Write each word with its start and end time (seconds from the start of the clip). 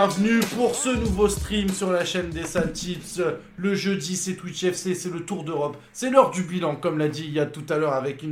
bienvenue 0.00 0.40
pour 0.56 0.74
ce 0.74 0.88
nouveau 0.88 1.28
stream 1.28 1.68
sur 1.68 1.92
la 1.92 2.06
chaîne 2.06 2.30
des 2.30 2.44
Sales 2.44 2.72
Tips. 2.72 3.20
Le 3.58 3.74
jeudi, 3.74 4.16
c'est 4.16 4.32
Twitch 4.32 4.64
FC, 4.64 4.94
c'est 4.94 5.12
le 5.12 5.26
Tour 5.26 5.44
d'Europe, 5.44 5.76
c'est 5.92 6.08
l'heure 6.08 6.30
du 6.30 6.42
bilan, 6.42 6.76
comme 6.76 6.96
l'a 6.96 7.08
dit 7.08 7.24
il 7.26 7.34
y 7.34 7.38
a 7.38 7.44
tout 7.44 7.66
à 7.68 7.76
l'heure, 7.76 7.92
avec 7.92 8.24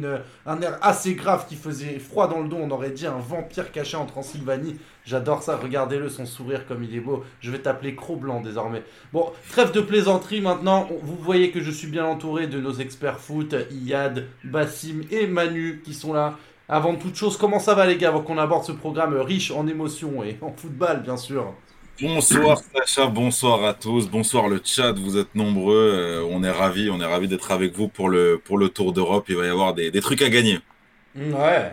un 0.46 0.62
air 0.62 0.78
assez 0.80 1.14
grave 1.14 1.44
qui 1.46 1.56
faisait 1.56 1.98
froid 1.98 2.26
dans 2.26 2.40
le 2.40 2.48
dos. 2.48 2.56
On 2.58 2.70
aurait 2.70 2.92
dit 2.92 3.06
un 3.06 3.18
vampire 3.18 3.70
caché 3.70 3.98
en 3.98 4.06
Transylvanie. 4.06 4.78
J'adore 5.04 5.42
ça, 5.42 5.58
regardez-le, 5.58 6.08
son 6.08 6.24
sourire 6.24 6.66
comme 6.66 6.84
il 6.84 6.94
est 6.94 7.00
beau. 7.00 7.22
Je 7.40 7.50
vais 7.50 7.58
t'appeler 7.58 7.94
Cro-Blanc 7.94 8.40
désormais. 8.40 8.82
Bon, 9.12 9.30
trêve 9.50 9.70
de 9.70 9.82
plaisanterie 9.82 10.40
maintenant. 10.40 10.88
Vous 11.02 11.16
voyez 11.16 11.50
que 11.50 11.60
je 11.60 11.70
suis 11.70 11.88
bien 11.88 12.06
entouré 12.06 12.46
de 12.46 12.60
nos 12.60 12.72
experts 12.72 13.20
foot, 13.20 13.54
Iyad, 13.70 14.24
Bassim 14.42 15.02
et 15.10 15.26
Manu 15.26 15.82
qui 15.84 15.92
sont 15.92 16.14
là. 16.14 16.38
Avant 16.70 16.96
toute 16.96 17.16
chose, 17.16 17.38
comment 17.38 17.60
ça 17.60 17.74
va 17.74 17.86
les 17.86 17.96
gars 17.96 18.08
avant 18.08 18.20
qu'on 18.20 18.36
aborde 18.36 18.62
ce 18.62 18.72
programme 18.72 19.18
riche 19.18 19.50
en 19.50 19.66
émotions 19.66 20.22
et 20.22 20.36
en 20.42 20.52
football 20.52 21.02
bien 21.02 21.16
sûr 21.16 21.54
Bonsoir 21.98 22.58
Sacha, 22.58 23.06
bonsoir 23.06 23.64
à 23.64 23.72
tous, 23.72 24.10
bonsoir 24.10 24.48
le 24.48 24.60
chat, 24.62 24.92
vous 24.92 25.16
êtes 25.16 25.34
nombreux, 25.34 25.92
euh, 25.94 26.28
on 26.30 26.44
est 26.44 26.50
ravis, 26.50 26.90
on 26.90 27.00
est 27.00 27.06
ravis 27.06 27.26
d'être 27.26 27.52
avec 27.52 27.74
vous 27.74 27.88
pour 27.88 28.10
le, 28.10 28.38
pour 28.44 28.58
le 28.58 28.68
Tour 28.68 28.92
d'Europe, 28.92 29.24
il 29.30 29.36
va 29.36 29.46
y 29.46 29.48
avoir 29.48 29.72
des, 29.72 29.90
des 29.90 30.00
trucs 30.02 30.20
à 30.20 30.28
gagner. 30.28 30.60
Ouais. 31.16 31.72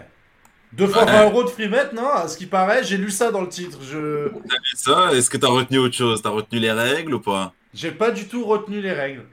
Deux 0.71 0.87
fois 0.87 1.03
20 1.03 1.25
euros 1.25 1.43
de 1.43 1.49
free 1.49 1.67
bet, 1.67 1.91
non 1.93 2.09
À 2.09 2.29
ce 2.29 2.37
qui 2.37 2.45
paraît, 2.45 2.83
j'ai 2.83 2.97
lu 2.97 3.11
ça 3.11 3.31
dans 3.31 3.41
le 3.41 3.49
titre. 3.49 3.79
Je... 3.83 4.29
T'as 4.29 4.55
vu 4.55 4.75
ça? 4.75 5.09
Est-ce 5.13 5.29
que 5.29 5.37
t'as 5.37 5.47
retenu 5.47 5.77
autre 5.77 5.95
chose? 5.95 6.21
T'as 6.21 6.29
retenu 6.29 6.59
les 6.59 6.71
règles 6.71 7.13
ou 7.13 7.19
pas? 7.19 7.53
J'ai 7.73 7.91
pas 7.91 8.11
du 8.11 8.27
tout 8.27 8.45
retenu 8.45 8.81
les 8.81 8.91
règles. 8.93 9.25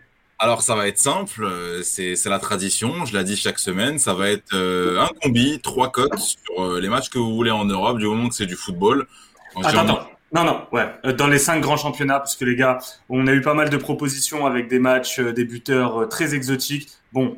Alors 0.43 0.61
ça 0.62 0.75
va 0.75 0.89
être 0.89 0.98
simple, 0.98 1.45
euh, 1.45 1.83
c'est 1.85 2.17
la 2.27 2.41
tradition, 2.41 3.05
je 3.07 3.17
l'ai 3.17 3.23
dit 3.23 3.37
chaque 3.37 3.61
semaine, 3.61 4.01
ça 4.01 4.12
va 4.12 4.29
être 4.29 4.55
euh, 4.55 4.99
un 5.01 5.09
combi, 5.23 5.61
trois 5.62 5.93
cotes 5.93 6.19
sur 6.19 6.65
euh, 6.65 6.81
les 6.81 6.89
matchs 6.89 7.11
que 7.11 7.19
vous 7.19 7.33
voulez 7.33 7.53
en 7.53 7.65
Europe, 7.65 7.99
du 7.99 8.07
moment 8.07 8.29
que 8.29 8.34
c'est 8.34 8.47
du 8.47 8.57
football. 8.57 9.07
En 9.55 9.62
Attends, 9.62 9.79
attends. 9.84 10.09
Non, 10.34 10.43
non, 10.43 10.67
ouais. 10.73 11.12
Dans 11.17 11.29
les 11.29 11.39
cinq 11.39 11.61
grands 11.61 11.77
championnats, 11.77 12.19
parce 12.19 12.34
que 12.34 12.45
les 12.45 12.57
gars, 12.57 12.79
on 13.09 13.29
a 13.29 13.33
eu 13.33 13.41
pas 13.41 13.55
mal 13.55 13.71
de 13.71 13.77
propositions 13.77 14.45
avec 14.45 14.67
des 14.67 14.81
matchs, 14.81 15.21
euh, 15.21 15.33
des 15.33 15.45
buteurs 15.45 16.09
très 16.09 16.34
exotiques. 16.34 16.89
Bon, 17.12 17.37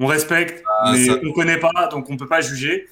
on 0.00 0.06
respecte, 0.06 0.64
Ah, 0.80 0.92
mais 0.94 1.06
ça- 1.06 1.18
on 1.24 1.32
connaît 1.32 1.60
pas, 1.60 1.86
donc 1.92 2.10
on 2.10 2.16
peut 2.16 2.26
pas 2.26 2.40
juger. 2.40 2.88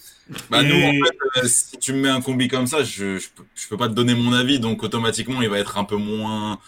Bah 0.49 0.63
nous, 0.63 0.77
Et- 0.77 1.01
en 1.03 1.07
fait, 1.07 1.41
euh, 1.43 1.49
si 1.49 1.77
tu 1.79 1.93
me 1.93 2.03
mets 2.03 2.09
un 2.09 2.21
combi 2.21 2.47
comme 2.47 2.69
ça, 2.69 2.85
je, 2.85 3.19
je 3.19 3.69
peux 3.69 3.77
pas 3.77 3.89
te 3.89 3.95
donner 3.95 4.15
mon 4.15 4.33
avis, 4.33 4.61
donc 4.61 4.85
automatiquement, 4.85 5.43
il 5.43 5.49
va 5.49 5.59
être 5.59 5.77
un 5.77 5.85
peu 5.85 5.97
moins, 5.97 6.61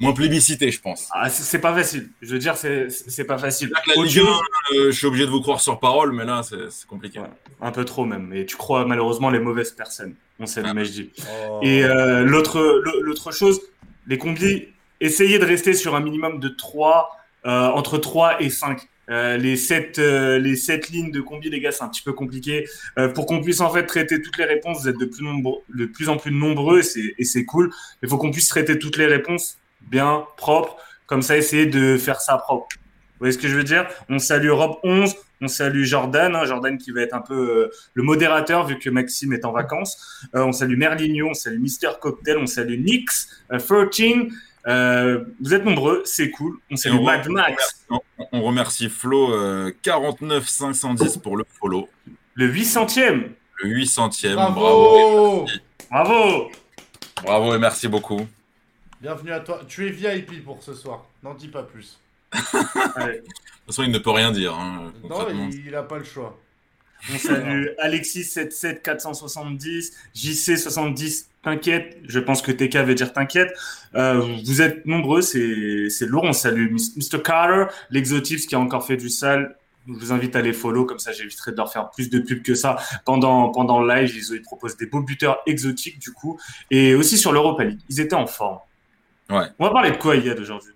moins 0.00 0.12
plébiscité, 0.12 0.70
je 0.70 0.80
pense. 0.80 1.08
Ah, 1.12 1.28
c'est 1.30 1.58
pas 1.60 1.74
facile. 1.74 2.08
Je 2.22 2.32
veux 2.32 2.38
dire, 2.38 2.56
c'est 2.56 2.88
c'est 2.90 3.24
pas 3.24 3.38
facile. 3.38 3.70
La 3.86 4.02
Ligue 4.02 4.18
1, 4.18 4.22
chose- 4.24 4.40
euh, 4.74 4.90
je 4.90 4.96
suis 4.96 5.06
obligé 5.06 5.26
de 5.26 5.30
vous 5.30 5.40
croire 5.40 5.60
sur 5.60 5.78
parole, 5.78 6.12
mais 6.12 6.24
là, 6.24 6.42
c'est 6.42 6.86
compliqué. 6.86 7.18
Ouais. 7.20 7.26
un 7.60 7.70
peu 7.72 7.84
trop 7.84 8.04
même. 8.06 8.32
Et 8.32 8.46
tu 8.46 8.56
crois 8.56 8.86
malheureusement 8.86 9.28
les 9.30 9.38
mauvaises 9.40 9.72
personnes. 9.72 10.14
On 10.38 10.46
sait 10.46 10.62
Ah. 10.64 10.72
mais 10.74 10.84
je 10.86 10.92
dis. 10.92 11.10
Oh. 11.50 11.60
Et 11.62 11.84
euh, 11.84 12.24
l'autre 12.24 12.82
l'autre 13.02 13.32
chose, 13.32 13.60
les 14.06 14.16
combis, 14.18 14.68
essayez 15.00 15.38
de 15.38 15.44
rester 15.44 15.74
sur 15.74 15.94
un 15.94 16.00
minimum 16.00 16.40
de 16.40 16.48
3, 16.48 17.10
euh, 17.46 17.66
entre 17.68 17.98
3 17.98 18.40
et 18.42 18.48
5. 18.50 18.80
Euh, 19.10 19.36
les 19.36 19.56
sept 19.56 19.98
euh, 19.98 20.38
les 20.38 20.54
sept 20.54 20.88
lignes 20.90 21.10
de 21.10 21.20
combi, 21.20 21.50
les 21.50 21.58
gars, 21.60 21.72
c'est 21.72 21.82
un 21.82 21.88
petit 21.88 22.00
peu 22.02 22.12
compliqué. 22.12 22.64
Euh, 22.96 23.08
pour 23.08 23.26
qu'on 23.26 23.42
puisse 23.42 23.60
en 23.60 23.68
fait 23.68 23.84
traiter 23.84 24.22
toutes 24.22 24.38
les 24.38 24.44
réponses, 24.44 24.82
vous 24.82 24.88
êtes 24.88 24.98
de 24.98 25.04
plus, 25.04 25.24
nombreux, 25.24 25.58
de 25.74 25.84
plus 25.86 26.08
en 26.08 26.16
plus 26.16 26.30
nombreux 26.30 26.78
et 26.78 26.82
c'est- 26.84 27.14
et 27.18 27.24
c'est 27.24 27.44
cool. 27.44 27.72
Il 28.04 28.08
faut 28.08 28.18
qu'on 28.18 28.30
puisse 28.30 28.46
traiter 28.48 28.78
toutes 28.78 28.96
les 28.96 29.06
réponses 29.06 29.58
bien, 29.82 30.24
propres. 30.36 30.76
Comme 31.06 31.22
ça, 31.22 31.36
essayer 31.36 31.66
de 31.66 31.96
faire 31.96 32.20
ça 32.20 32.36
propre. 32.38 32.68
Vous 32.74 33.24
voyez 33.24 33.32
ce 33.32 33.38
que 33.38 33.48
je 33.48 33.56
veux 33.56 33.64
dire? 33.64 33.86
On 34.08 34.18
salue 34.18 34.50
Rob 34.50 34.76
11, 34.82 35.14
on 35.42 35.48
salue 35.48 35.84
Jordan, 35.84 36.34
hein, 36.34 36.44
Jordan 36.46 36.78
qui 36.78 36.90
va 36.90 37.02
être 37.02 37.12
un 37.14 37.20
peu 37.20 37.34
euh, 37.34 37.70
le 37.94 38.02
modérateur 38.02 38.66
vu 38.66 38.78
que 38.78 38.88
Maxime 38.88 39.32
est 39.34 39.44
en 39.44 39.52
vacances. 39.52 40.26
Euh, 40.34 40.44
on 40.44 40.52
salue 40.52 40.76
Merligno, 40.78 41.28
on 41.30 41.34
salue 41.34 41.60
Mister 41.60 41.88
Cocktail, 42.00 42.38
on 42.38 42.46
salue 42.46 42.80
Nix, 42.82 43.28
euh, 43.52 43.58
13. 43.58 44.28
Euh, 44.66 45.24
vous 45.40 45.52
êtes 45.54 45.64
nombreux, 45.64 46.02
c'est 46.04 46.30
cool. 46.30 46.58
On 46.70 46.76
salue 46.76 46.94
on 46.94 47.04
Mad 47.04 47.28
Max, 47.28 47.84
On, 47.90 48.00
on 48.32 48.42
remercie 48.42 48.88
Flo, 48.88 49.34
euh, 49.34 49.72
49 49.82 50.46
510 50.46 51.16
pour 51.18 51.36
le 51.36 51.44
follow. 51.58 51.88
le 52.34 52.48
800e. 52.52 53.30
Le 53.62 53.68
800e. 53.68 54.34
Bravo, 54.34 54.56
et 54.96 55.44
merci. 55.44 55.60
Bravo 55.90 56.50
Bravo 57.22 57.54
et 57.54 57.58
merci 57.58 57.88
beaucoup. 57.88 58.26
Bienvenue 59.00 59.32
à 59.32 59.40
toi. 59.40 59.60
Tu 59.66 59.86
es 59.86 59.90
VIP 59.90 60.44
pour 60.44 60.62
ce 60.62 60.74
soir. 60.74 61.06
N'en 61.22 61.34
dis 61.34 61.48
pas 61.48 61.62
plus. 61.62 61.98
Allez. 62.96 63.14
De 63.14 63.18
toute 63.18 63.26
façon, 63.66 63.82
il 63.82 63.90
ne 63.90 63.98
peut 63.98 64.10
rien 64.10 64.30
dire. 64.30 64.54
hein, 64.54 64.92
Non, 65.08 65.26
il, 65.30 65.66
il 65.66 65.74
a 65.74 65.82
pas 65.82 65.98
le 65.98 66.04
choix. 66.04 66.38
On 67.12 67.16
salue 67.16 67.68
Alexis 67.78 68.24
77 68.24 68.82
470, 68.82 69.92
JC 70.14 70.58
70. 70.58 71.28
T'inquiète, 71.42 71.96
je 72.06 72.18
pense 72.20 72.42
que 72.42 72.52
TK 72.52 72.76
veut 72.84 72.94
dire 72.94 73.14
t'inquiète. 73.14 73.50
Euh, 73.94 74.20
vous 74.44 74.60
êtes 74.60 74.84
nombreux, 74.84 75.22
c'est 75.22 75.88
c'est 75.88 76.04
lourd. 76.04 76.24
On 76.24 76.34
salue 76.34 76.70
Mr. 76.70 77.22
Carter, 77.24 77.72
l'exotips 77.88 78.46
qui 78.46 78.54
a 78.54 78.60
encore 78.60 78.86
fait 78.86 78.98
du 78.98 79.08
sale. 79.08 79.56
Je 79.88 79.94
vous 79.94 80.12
invite 80.12 80.36
à 80.36 80.42
les 80.42 80.52
follow, 80.52 80.84
comme 80.84 80.98
ça 80.98 81.12
j'éviterai 81.12 81.52
de 81.52 81.56
leur 81.56 81.72
faire 81.72 81.88
plus 81.90 82.10
de 82.10 82.18
pubs 82.18 82.42
que 82.42 82.54
ça 82.54 82.76
pendant, 83.06 83.48
pendant 83.48 83.80
le 83.80 83.88
live. 83.94 84.14
Ils, 84.14 84.36
ils 84.36 84.42
proposent 84.42 84.76
des 84.76 84.84
beaux 84.84 85.00
buteurs 85.00 85.38
exotiques 85.46 85.98
du 85.98 86.12
coup. 86.12 86.38
Et 86.70 86.94
aussi 86.94 87.16
sur 87.16 87.32
l'Europa 87.32 87.64
League, 87.64 87.80
ils 87.88 88.00
étaient 88.00 88.14
en 88.14 88.26
forme. 88.26 88.58
Ouais. 89.30 89.46
On 89.58 89.66
va 89.66 89.70
parler 89.70 89.90
de 89.92 89.96
quoi, 89.96 90.16
Yad, 90.16 90.38
aujourd'hui? 90.38 90.72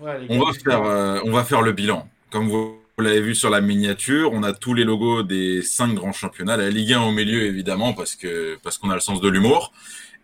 Ouais, 0.00 0.26
On 0.28 0.44
va, 0.44 0.52
faire, 0.52 0.82
euh, 0.82 1.20
on 1.24 1.30
va 1.30 1.44
faire 1.44 1.62
le 1.62 1.72
bilan. 1.72 2.08
Comme 2.30 2.48
vous, 2.48 2.78
vous 2.98 3.04
l'avez 3.04 3.20
vu 3.20 3.34
sur 3.34 3.50
la 3.50 3.60
miniature, 3.60 4.32
on 4.32 4.42
a 4.42 4.52
tous 4.52 4.74
les 4.74 4.84
logos 4.84 5.22
des 5.22 5.62
cinq 5.62 5.94
grands 5.94 6.12
championnats. 6.12 6.56
La 6.56 6.70
Ligue 6.70 6.94
1 6.94 7.02
au 7.02 7.12
milieu, 7.12 7.42
évidemment, 7.42 7.92
parce 7.92 8.16
que 8.16 8.58
parce 8.62 8.78
qu'on 8.78 8.90
a 8.90 8.94
le 8.94 9.00
sens 9.00 9.20
de 9.20 9.28
l'humour. 9.28 9.72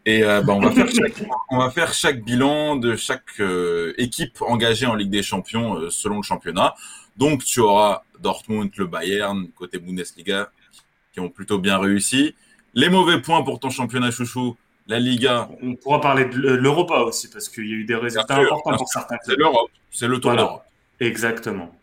Et 0.09 0.25
euh, 0.25 0.41
bah, 0.43 0.55
on, 0.55 0.61
va 0.61 0.71
faire 0.71 0.89
chaque, 0.91 1.22
on 1.50 1.59
va 1.59 1.71
faire 1.71 1.93
chaque 1.93 2.25
bilan 2.25 2.77
de 2.77 2.97
chaque 2.97 3.41
euh, 3.41 3.93
équipe 3.99 4.41
engagée 4.41 4.87
en 4.87 4.95
Ligue 4.95 5.10
des 5.10 5.22
Champions 5.22 5.77
euh, 5.77 5.91
selon 5.91 6.16
le 6.16 6.22
championnat. 6.22 6.75
Donc, 7.16 7.45
tu 7.45 7.60
auras 7.60 8.05
Dortmund, 8.21 8.71
le 8.77 8.87
Bayern, 8.87 9.49
côté 9.55 9.78
Bundesliga, 9.78 10.50
qui 11.12 11.21
ont 11.21 11.28
plutôt 11.28 11.59
bien 11.59 11.78
réussi. 11.78 12.34
Les 12.75 12.89
mauvais 12.89 13.21
points 13.21 13.43
pour 13.43 13.60
ton 13.60 13.71
championnat 13.71 14.10
chouchou, 14.10 14.56
la 14.88 14.99
Liga, 14.99 15.49
On 15.62 15.75
pourra 15.76 16.00
parler 16.00 16.25
de 16.25 16.37
l'Europa 16.37 17.00
aussi, 17.00 17.28
parce 17.28 17.49
qu'il 17.49 17.66
y 17.66 17.72
a 17.72 17.76
eu 17.76 17.84
des 17.84 17.94
résultats 17.94 18.34
sûr, 18.34 18.44
importants 18.54 18.76
pour 18.78 18.88
certains 18.88 19.16
c'est 19.25 19.37
l'Europe, 19.37 19.71
c'est 19.91 20.09
le 20.09 20.19
tour 20.19 20.31
Voilà. 20.32 20.43
d'Europe. 20.43 20.62
Exactement. 21.00 21.75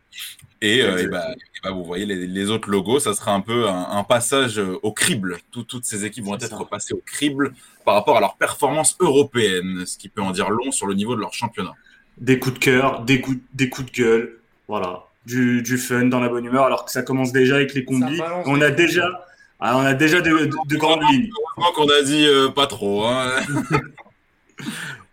Et, 0.62 0.82
euh, 0.82 0.98
et 0.98 1.08
bah, 1.08 1.28
et 1.34 1.60
bah, 1.64 1.72
vous 1.72 1.84
voyez 1.84 2.06
les, 2.06 2.26
les 2.28 2.50
autres 2.50 2.70
logos, 2.70 3.00
ça 3.00 3.14
sera 3.14 3.34
un 3.34 3.42
peu 3.42 3.68
un, 3.68 3.88
un 3.92 4.04
passage 4.04 4.58
euh, 4.58 4.80
au 4.84 4.92
crible. 4.92 5.38
Tout- 5.52 5.64
toutes 5.64 5.86
ces 5.86 6.06
équipes 6.06 6.24
vont 6.26 6.36
être 6.36 6.48
ça. 6.48 6.58
passées 6.70 6.94
au 6.94 7.02
crible 7.06 7.54
par 7.84 7.94
rapport 7.94 8.18
à 8.18 8.20
leur 8.22 8.36
performance 8.38 8.96
européenne, 9.00 9.86
ce 9.86 9.98
qui 9.98 10.10
peut 10.10 10.22
en 10.22 10.32
dire 10.32 10.50
long 10.50 10.72
sur 10.72 10.88
le 10.88 10.96
niveau 10.96 11.16
de 11.16 11.22
leur 11.22 11.34
championnat. 11.34 11.74
des 12.18 12.40
coups 12.40 12.56
de 12.56 12.60
cœur, 12.60 13.02
des 13.02 13.22
coups, 13.22 13.38
des 13.54 13.70
coups 13.70 13.92
de 13.92 13.98
gueule, 13.98 14.38
voilà, 14.68 15.04
du, 15.26 15.62
du 15.62 15.78
fun 15.78 16.06
dans 16.06 16.22
la 16.22 16.30
bonne 16.30 16.46
humeur, 16.46 16.64
alors 16.66 16.86
que 16.86 16.92
ça 16.92 17.04
commence 17.04 17.32
déjà 17.34 17.56
avec 17.56 17.74
les 17.74 17.84
combis. 17.84 18.20
On 18.46 18.62
a 18.62 18.72
déjà, 18.72 19.26
ah, 19.68 19.78
on 19.78 19.86
a 19.86 19.94
déjà 19.94 20.22
de, 20.22 20.30
de- 20.30 20.50
de 20.68 20.78
grandes 20.78 21.02
lignes. 21.12 21.30
Heureusement 21.58 21.72
qu'on 21.76 21.90
a 21.90 22.02
dit 22.04 22.26
euh, 22.28 22.50
pas 22.50 22.68
trop. 22.68 23.06
Hein. 23.06 23.32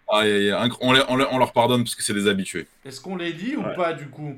On, 0.08 0.20
les- 0.20 0.52
on 0.80 1.16
les- 1.16 1.24
on 1.30 1.38
leur 1.38 1.52
pardonne 1.52 1.84
parce 1.84 1.94
que 1.94 2.02
c'est 2.02 2.12
des 2.12 2.28
habitués. 2.28 2.66
Est-ce 2.84 3.00
qu'on 3.00 3.16
les 3.16 3.32
dit 3.32 3.56
ou 3.56 3.62
Ouais. 3.62 3.74
pas 3.74 3.94
du 3.94 4.08
coup? 4.08 4.36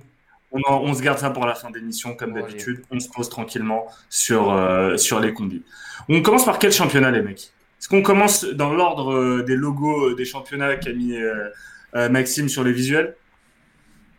On, 0.52 0.60
en- 0.72 0.80
on 0.84 0.94
se 0.94 1.02
garde 1.02 1.18
ça 1.18 1.30
pour 1.30 1.46
la 1.46 1.56
fin 1.56 1.70
d'émission, 1.70 2.14
comme 2.14 2.32
Bon, 2.32 2.40
d'habitude. 2.40 2.82
On 2.92 3.00
se 3.00 3.08
pose 3.08 3.28
tranquillement 3.28 3.86
sur, 4.08 4.52
euh, 4.52 4.96
sur 4.96 5.18
les 5.18 5.34
combis. 5.34 5.62
On 6.08 6.22
commence 6.22 6.44
par 6.44 6.60
quel 6.60 6.70
championnat, 6.70 7.10
les 7.10 7.22
mecs? 7.22 7.50
Est-ce 7.80 7.88
qu'on 7.88 8.02
commence 8.02 8.44
dans 8.44 8.72
l'ordre 8.72 9.12
euh, 9.14 9.42
des 9.42 9.56
logos 9.56 10.10
euh, 10.10 10.14
des 10.14 10.24
championnats 10.24 10.76
qu'a 10.76 10.92
mis 10.92 11.16
euh, 11.16 11.48
euh, 11.96 12.08
Maxime 12.08 12.48
sur 12.48 12.62
les 12.62 12.72
visuels? 12.72 13.16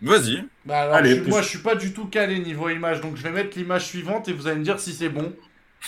Vas-y. 0.01 0.43
Bah 0.65 0.81
alors, 0.81 0.95
Allez, 0.95 1.09
je 1.11 1.13
suis- 1.15 1.23
pousse. 1.23 1.31
moi 1.31 1.41
je 1.41 1.47
suis 1.47 1.59
pas 1.59 1.75
du 1.75 1.93
tout 1.93 2.07
calé 2.07 2.39
niveau 2.39 2.67
image, 2.67 2.99
donc 2.99 3.15
je 3.15 3.23
vais 3.23 3.31
mettre 3.31 3.57
l'image 3.57 3.85
suivante 3.85 4.27
et 4.27 4.33
vous 4.33 4.45
allez 4.47 4.59
me 4.59 4.63
dire 4.65 4.77
si 4.79 4.91
c'est 4.93 5.07
bon. 5.09 5.33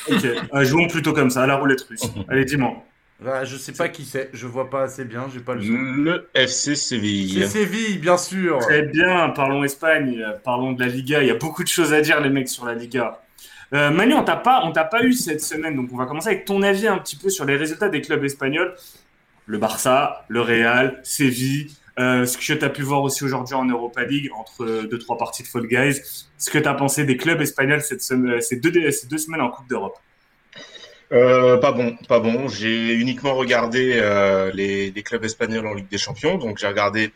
Ok, 0.09 0.25
euh, 0.25 0.63
jouons 0.63 0.87
plutôt 0.87 1.13
comme 1.13 1.29
ça, 1.29 1.43
à 1.43 1.47
la 1.47 1.55
roulette 1.55 1.81
russe. 1.81 2.03
Allez, 2.29 2.45
dis-moi. 2.45 2.83
Bah, 3.19 3.43
je 3.45 3.57
sais 3.57 3.71
pas 3.71 3.89
qui 3.89 4.05
c'est, 4.05 4.29
je 4.31 4.45
vois 4.45 4.69
pas 4.69 4.83
assez 4.83 5.03
bien, 5.03 5.25
j'ai 5.33 5.39
pas 5.39 5.55
le 5.55 5.61
son. 5.61 5.71
Le 5.71 6.29
FC 6.35 6.75
Séville. 6.75 7.39
C'est 7.41 7.47
Séville, 7.47 7.97
bien 7.97 8.17
sûr. 8.17 8.59
Très 8.59 8.83
bien, 8.83 9.29
parlons 9.29 9.63
Espagne, 9.63 10.23
parlons 10.43 10.73
de 10.73 10.83
la 10.83 10.87
Liga. 10.87 11.23
Il 11.23 11.27
y 11.27 11.31
a 11.31 11.35
beaucoup 11.35 11.63
de 11.63 11.67
choses 11.67 11.93
à 11.93 12.01
dire, 12.01 12.21
les 12.21 12.29
mecs, 12.29 12.47
sur 12.47 12.65
la 12.65 12.75
Liga. 12.75 13.23
Euh, 13.73 13.89
Manu, 13.89 14.13
on 14.13 14.23
t'a 14.23 14.35
pas, 14.35 14.61
on 14.65 14.71
t'a 14.71 14.83
pas 14.83 15.03
eu 15.03 15.13
cette 15.13 15.41
semaine, 15.41 15.75
donc 15.75 15.89
on 15.91 15.97
va 15.97 16.05
commencer 16.05 16.29
avec 16.29 16.45
ton 16.45 16.61
avis 16.61 16.87
un 16.87 16.97
petit 16.99 17.15
peu 17.15 17.29
sur 17.29 17.43
les 17.43 17.57
résultats 17.57 17.89
des 17.89 18.01
clubs 18.01 18.23
espagnols. 18.23 18.75
Le 19.45 19.57
Barça, 19.57 20.25
le 20.27 20.41
Real, 20.41 20.99
Séville, 21.03 21.71
euh, 21.99 22.25
ce 22.25 22.37
que 22.37 22.43
tu 22.43 22.63
as 22.63 22.69
pu 22.69 22.83
voir 22.83 23.01
aussi 23.01 23.23
aujourd'hui 23.23 23.55
en 23.55 23.65
Europa 23.65 24.03
League, 24.03 24.29
entre 24.35 24.63
euh, 24.63 24.87
deux, 24.87 24.99
trois 24.99 25.17
parties 25.17 25.43
de 25.43 25.47
Fall 25.47 25.67
Guys. 25.67 26.01
Ce 26.37 26.49
que 26.49 26.57
tu 26.59 26.67
as 26.67 26.73
pensé 26.73 27.05
des 27.05 27.17
clubs 27.17 27.41
espagnols 27.41 27.81
cette 27.81 28.01
semaine, 28.01 28.41
ces, 28.41 28.57
deux, 28.57 28.91
ces 28.91 29.07
deux 29.07 29.17
semaines 29.17 29.41
en 29.41 29.49
Coupe 29.49 29.67
d'Europe? 29.67 29.97
Euh, 31.11 31.57
pas 31.57 31.71
bon, 31.71 31.95
pas 32.07 32.19
bon. 32.19 32.47
J'ai 32.47 32.93
uniquement 32.93 33.33
regardé 33.33 33.93
euh, 33.95 34.51
les, 34.53 34.91
les 34.91 35.03
clubs 35.03 35.23
espagnols 35.23 35.65
en 35.65 35.73
Ligue 35.73 35.89
des 35.89 35.97
Champions. 35.97 36.37
Donc 36.37 36.57
j'ai 36.57 36.67
regardé 36.67 37.11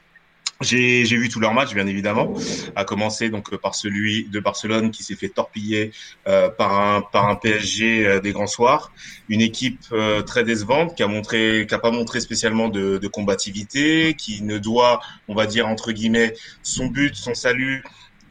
J'ai 0.62 1.04
vu 1.04 1.28
tous 1.28 1.40
leurs 1.40 1.54
matchs, 1.54 1.74
bien 1.74 1.88
évidemment, 1.88 2.34
à 2.76 2.86
commencer 2.86 3.30
donc 3.30 3.56
par 3.58 3.74
celui 3.74 4.30
de 4.30 4.40
Barcelone 4.40 4.92
qui 4.92 5.04
s'est 5.04 5.16
fait 5.16 5.30
torpiller 5.30 5.92
euh, 6.28 6.50
par 6.50 6.80
un 6.80 7.02
par 7.02 7.28
un 7.28 7.36
PSG 7.36 8.06
euh, 8.06 8.20
des 8.20 8.32
grands 8.32 8.48
soirs, 8.48 8.94
une 9.28 9.42
équipe 9.42 9.82
euh, 9.92 10.22
très 10.22 10.44
décevante 10.44 10.96
qui 10.96 11.04
a 11.04 11.08
montré 11.08 11.66
qui 11.68 11.74
a 11.74 11.80
pas 11.80 11.92
montré 11.92 12.20
spécialement 12.20 12.70
de, 12.70 13.00
de 13.00 13.08
combativité, 13.08 14.14
qui 14.14 14.44
ne 14.44 14.60
doit, 14.60 15.00
on 15.28 15.34
va 15.34 15.48
dire 15.48 15.68
entre 15.68 15.92
guillemets, 15.92 16.34
son 16.62 16.88
but, 16.88 17.16
son 17.16 17.34
salut 17.34 17.84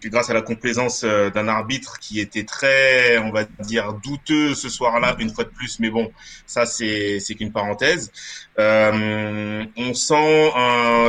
grâce 0.05 0.31
à 0.31 0.35
la 0.35 0.43
complaisance 0.43 1.02
euh, 1.05 1.31
d'un 1.31 1.49
arbitre 1.49 1.99
qui 1.99 2.20
était 2.20 2.44
très, 2.44 3.19
on 3.19 3.31
va 3.31 3.44
dire, 3.61 3.93
douteux 3.94 4.55
ce 4.55 4.69
soir-là, 4.69 5.17
une 5.19 5.32
fois 5.35 5.44
de 5.44 5.50
plus, 5.50 5.79
mais 5.81 5.91
bon, 5.91 6.11
ça 6.47 6.67
c'est 6.67 7.20
qu'une 7.37 7.52
parenthèse. 7.52 8.11
Euh, 8.58 9.64
on 9.76 9.94
sent, 9.94 10.52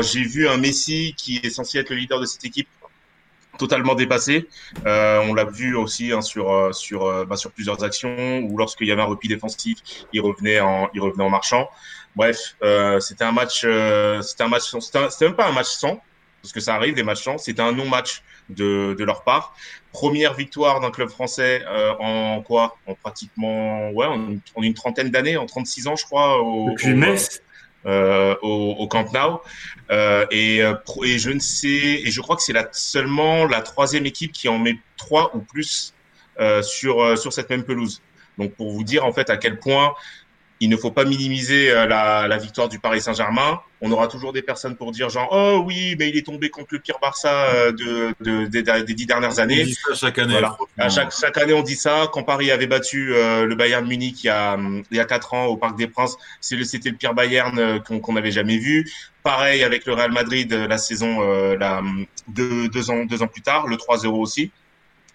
j'ai 0.02 0.24
vu 0.24 0.48
un 0.48 0.58
Messi 0.58 1.14
qui 1.16 1.38
est 1.44 1.50
censé 1.50 1.78
être 1.78 1.90
le 1.90 1.98
leader 1.98 2.20
de 2.20 2.26
cette 2.26 2.46
équipe 2.46 2.68
totalement 3.62 3.96
dépassé. 3.96 4.48
Euh, 4.86 5.22
on 5.28 5.34
l'a 5.34 5.46
vu 5.46 5.76
aussi 5.76 6.12
hein, 6.12 6.22
sur 6.22 6.52
euh, 6.52 6.72
sur 6.72 7.06
euh, 7.06 7.26
bah, 7.26 7.38
sur 7.38 7.52
plusieurs 7.52 7.84
actions 7.84 8.40
où 8.40 8.58
lorsqu'il 8.58 8.88
y 8.88 8.92
avait 8.92 9.04
un 9.04 9.06
repli 9.06 9.30
défensif, 9.30 9.78
il 10.14 10.22
revenait 10.22 10.60
en 10.60 10.90
il 10.94 11.02
revenait 11.02 11.24
en 11.24 11.30
marchant. 11.30 11.70
Bref, 12.16 12.56
euh, 12.64 13.00
c'était 13.00 13.24
un 13.24 13.32
match, 13.32 13.60
c'était 14.22 14.44
un 14.44 14.48
match, 14.48 14.64
c'était 14.80 15.26
même 15.26 15.36
pas 15.36 15.48
un 15.48 15.54
match 15.54 15.68
sans 15.68 16.02
parce 16.42 16.54
que 16.54 16.60
ça 16.60 16.74
arrive 16.76 16.96
des 16.96 17.04
matchs 17.04 17.24
sans. 17.24 17.38
C'était 17.38 17.62
un 17.62 17.72
non-match 17.72 18.24
de, 18.56 18.96
de 18.98 19.04
leur 19.04 19.24
part. 19.24 19.56
Première 19.92 20.34
victoire 20.34 20.80
d'un 20.80 20.92
club 20.92 21.10
français 21.10 21.64
euh, 21.68 21.94
en 22.00 22.42
quoi? 22.42 22.78
En 22.88 22.96
pratiquement, 22.96 23.92
ouais, 23.92 24.06
en, 24.06 24.36
en 24.56 24.62
une 24.62 24.74
trentaine 24.74 25.10
d'années, 25.10 25.38
en 25.38 25.46
36 25.46 25.88
ans, 25.88 25.96
je 25.96 26.06
crois. 26.06 26.42
Au, 26.42 26.70
Depuis 26.70 26.94
Metz 26.94 27.42
euh, 27.86 28.36
au, 28.42 28.76
au, 28.78 28.88
Camp 28.88 29.12
Nou. 29.14 29.40
Euh, 29.92 30.26
et, 30.32 30.60
et 30.60 31.20
je 31.20 31.32
ne 31.32 31.40
sais, 31.40 31.68
et 31.68 32.12
je 32.12 32.22
crois 32.22 32.36
que 32.36 32.44
c'est 32.44 32.54
la, 32.54 32.68
seulement 32.72 33.46
la 33.46 33.62
troisième 33.62 34.06
équipe 34.06 34.32
qui 34.32 34.48
en 34.48 34.60
met 34.60 34.78
trois 34.98 35.36
ou 35.36 35.40
plus 35.40 35.94
sur, 36.64 37.18
sur 37.20 37.34
cette 37.34 37.50
même 37.50 37.64
pelouse. 37.64 38.02
Donc 38.38 38.54
pour 38.56 38.72
vous 38.72 38.84
dire 38.84 39.06
en 39.06 39.14
fait 39.14 39.30
à 39.30 39.38
quel 39.38 39.60
point 39.60 39.94
il 40.62 40.70
ne 40.70 40.78
faut 40.78 40.92
pas 40.92 41.06
minimiser 41.06 41.72
euh, 41.72 41.88
la, 41.88 42.28
la, 42.28 42.38
victoire 42.38 42.70
du 42.70 42.80
Paris 42.80 43.02
Saint-Germain. 43.02 43.60
On 43.82 43.92
aura 43.92 44.08
toujours 44.08 44.32
des 44.32 44.44
personnes 44.44 44.76
pour 44.76 44.92
dire 44.92 45.10
genre 45.10 45.28
oh 45.32 45.64
oui 45.66 45.96
mais 45.98 46.10
il 46.10 46.16
est 46.16 46.26
tombé 46.26 46.52
contre 46.52 46.68
le 46.74 46.80
pire 46.80 47.00
Barça 47.02 47.48
euh, 47.48 47.72
de, 47.72 48.14
de, 48.22 48.46
de, 48.46 48.62
de 48.62 48.86
des 48.86 48.94
dix 48.94 49.08
dernières 49.08 49.40
années. 49.40 49.62
On 49.62 49.66
dit 49.66 49.74
ça 49.74 49.96
chaque 49.96 50.20
année. 50.20 50.34
Voilà. 50.34 50.56
À 50.78 50.90
chaque, 50.90 51.12
chaque 51.20 51.38
année 51.40 51.54
on 51.54 51.64
dit 51.64 51.76
ça. 51.76 52.08
Quand 52.14 52.22
Paris 52.22 52.52
avait 52.52 52.68
battu 52.68 53.12
euh, 53.12 53.48
le 53.48 53.56
Bayern 53.56 53.86
Munich 53.88 54.24
il 54.24 54.28
y 54.28 54.30
a 54.30 54.56
il 54.92 54.98
y 54.98 55.00
a 55.00 55.06
quatre 55.06 55.34
ans 55.34 55.46
au 55.46 55.58
Parc 55.58 55.78
des 55.78 55.88
Princes, 55.88 56.16
c'était 56.40 56.92
le 56.92 56.96
pire 56.96 57.16
Bayern 57.16 57.82
qu'on 57.84 58.00
qu 58.00 58.12
n'avait 58.14 58.32
jamais 58.32 58.60
vu. 58.60 58.88
Pareil 59.24 59.64
avec 59.64 59.86
le 59.88 59.94
Real 59.94 60.12
Madrid 60.12 60.54
la 60.54 60.78
saison 60.78 61.22
euh, 61.22 61.58
la, 61.58 61.82
deux, 62.28 62.70
deux 62.70 62.92
ans 62.92 63.06
deux 63.06 63.24
ans 63.24 63.28
plus 63.28 63.42
tard, 63.42 63.66
le 63.66 63.78
3-0 63.78 64.08
aussi. 64.10 64.52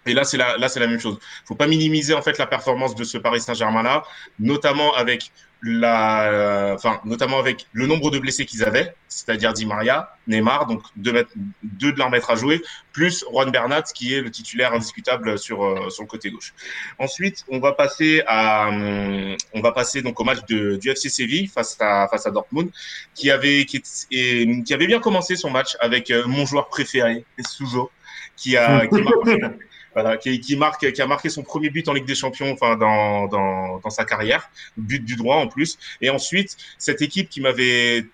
Et 0.07 0.15
là, 0.15 0.25
c'est 0.25 0.37
la, 0.37 0.57
là, 0.57 0.69
c'est 0.69 0.81
la 0.81 0.87
même 0.87 1.01
chose. 1.01 1.19
Faut 1.45 1.55
pas 1.55 1.67
minimiser 1.67 2.15
en 2.15 2.23
fait 2.23 2.39
la 2.39 2.47
performance 2.47 2.95
de 2.95 3.05
ce 3.05 3.19
Paris 3.19 3.41
Saint-Germain 3.41 3.83
là, 3.83 4.05
notamment 4.39 4.95
avec 4.95 5.31
la, 5.63 6.31
euh, 6.31 6.75
enfin, 6.75 7.01
notamment 7.05 7.39
avec 7.39 7.67
le 7.73 7.87
nombre 7.87 8.11
de 8.11 8.19
blessés 8.19 8.45
qu'ils 8.45 8.63
avaient, 8.63 8.95
c'est-à-dire 9.09 9.53
Di 9.53 9.65
Maria, 9.65 10.15
Neymar, 10.27 10.67
donc 10.67 10.83
deux, 10.97 11.13
de 11.13 11.99
leurs 11.99 12.11
maîtres 12.11 12.31
à 12.31 12.37
jouer, 12.37 12.63
plus 12.93 13.25
Juan 13.31 13.51
Bernat 13.51 13.83
qui 13.83 14.15
est 14.15 14.21
le 14.21 14.31
titulaire 14.31 14.73
indiscutable 14.75 15.39
sur 15.39 15.65
euh, 15.65 15.89
sur 15.89 16.03
le 16.03 16.09
côté 16.09 16.31
gauche. 16.31 16.53
Ensuite, 16.99 17.45
on 17.49 17.59
va 17.59 17.73
passer 17.73 18.23
à, 18.27 18.69
on 18.71 19.61
va 19.61 19.73
passer 19.73 20.03
donc 20.03 20.21
au 20.21 20.25
match 20.25 20.45
de, 20.49 20.77
du 20.77 20.91
FC 20.91 21.09
Séville 21.09 21.49
face 21.49 21.77
à 21.81 22.07
face 22.09 22.27
à 22.27 22.31
Dortmund, 22.31 22.71
qui 23.15 23.31
avait 23.31 23.65
qui, 23.65 23.83
et, 24.11 24.63
qui 24.63 24.75
avait 24.75 24.87
bien 24.87 25.01
commencé 25.01 25.37
son 25.37 25.51
match 25.51 25.77
avec 25.81 26.11
euh, 26.11 26.25
mon 26.27 26.45
joueur 26.45 26.69
préféré, 26.69 27.25
Suzo, 27.41 27.91
qui 28.37 28.57
a 28.57 28.87
qui 28.87 29.01
voilà, 29.97 30.19
qui, 30.19 30.57
marque, 30.57 30.93
qui 30.93 31.01
a 31.01 31.07
marqué 31.07 31.31
son 31.31 31.43
premier 31.43 31.71
but 31.71 31.89
en 31.89 31.95
Ligue 31.95 32.05
des 32.05 32.15
Champions, 32.15 32.53
enfin 32.53 32.77
dans, 32.77 33.29
dans 33.29 33.91
sa 33.91 34.05
carrière, 34.05 34.51
but 34.77 35.03
du 35.03 35.17
droit 35.17 35.37
en 35.37 35.49
plus. 35.49 35.79
Et 36.03 36.11
ensuite, 36.11 36.59
cette 36.77 37.01
équipe 37.01 37.31
qui 37.31 37.41
m'avait 37.41 38.05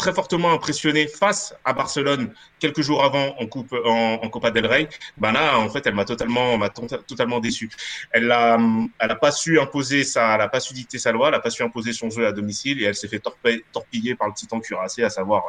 très 0.00 0.14
fortement 0.14 0.50
impressionné 0.52 1.06
face 1.06 1.54
à 1.62 1.74
Barcelone 1.74 2.32
quelques 2.58 2.80
jours 2.80 3.04
avant 3.04 3.36
en 3.38 3.46
coupe 3.46 3.74
en, 3.84 4.28
Copa 4.30 4.50
del 4.50 4.66
Rey, 4.66 4.88
ben 5.18 5.32
là 5.32 5.58
en 5.58 5.68
fait 5.68 5.86
elle 5.86 5.94
m'a 5.94 6.06
totalement 6.06 6.56
m'a 6.56 6.70
totalement 6.70 7.38
déçu. 7.38 7.68
Elle 8.12 8.32
a 8.32 8.58
elle 8.98 9.10
a 9.10 9.14
pas 9.14 9.30
su 9.30 9.60
imposer 9.60 10.04
sa 10.04 10.36
elle 10.36 10.50
pas 10.50 10.60
su 10.60 10.72
dicter 10.72 10.98
sa 10.98 11.12
loi, 11.12 11.28
elle 11.28 11.34
a 11.34 11.40
pas 11.40 11.50
su 11.50 11.62
imposer 11.62 11.92
son 11.92 12.08
jeu 12.08 12.26
à 12.26 12.32
domicile 12.32 12.80
et 12.82 12.86
elle 12.86 12.94
s'est 12.94 13.08
fait 13.08 13.22
torpiller, 13.72 14.14
par 14.14 14.28
le 14.28 14.34
titan 14.34 14.58
cuirassé 14.60 15.02
à 15.02 15.10
savoir 15.10 15.42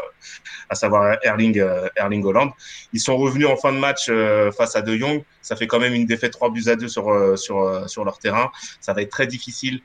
à 0.70 0.76
savoir 0.76 1.18
Erling 1.24 1.64
Erling 1.96 2.26
Holland. 2.26 2.52
Ils 2.92 3.00
sont 3.00 3.16
revenus 3.16 3.48
en 3.48 3.56
fin 3.56 3.72
de 3.72 3.80
match 3.80 4.12
face 4.58 4.76
à 4.76 4.82
De 4.82 4.98
Jong, 4.98 5.24
ça 5.42 5.56
fait 5.56 5.68
quand 5.68 5.80
même 5.80 5.94
une 5.94 6.06
défaite 6.06 6.34
3 6.34 6.52
buts 6.52 6.68
à 6.68 6.76
2 6.76 6.90
sur 6.90 7.38
sur 7.38 7.90
sur 7.90 8.04
leur 8.04 8.20
terrain. 8.20 8.52
Ça 8.82 8.92
va 8.94 9.02
être 9.02 9.12
très 9.12 9.28
difficile 9.28 9.82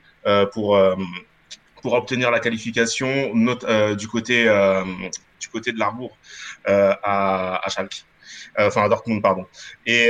pour 0.51 0.77
pour 1.81 1.93
obtenir 1.93 2.31
la 2.31 2.39
qualification 2.39 3.33
note, 3.33 3.63
euh, 3.63 3.95
du 3.95 4.07
côté 4.07 4.47
euh, 4.47 4.83
du 5.39 5.47
côté 5.49 5.71
de 5.71 5.79
l'Arbour 5.79 6.17
euh, 6.67 6.93
à, 7.03 7.65
à 7.65 7.69
Schalke. 7.69 8.05
Enfin 8.59 8.83
à 8.83 8.89
Dortmund 8.89 9.21
pardon. 9.21 9.45
Et 9.85 10.09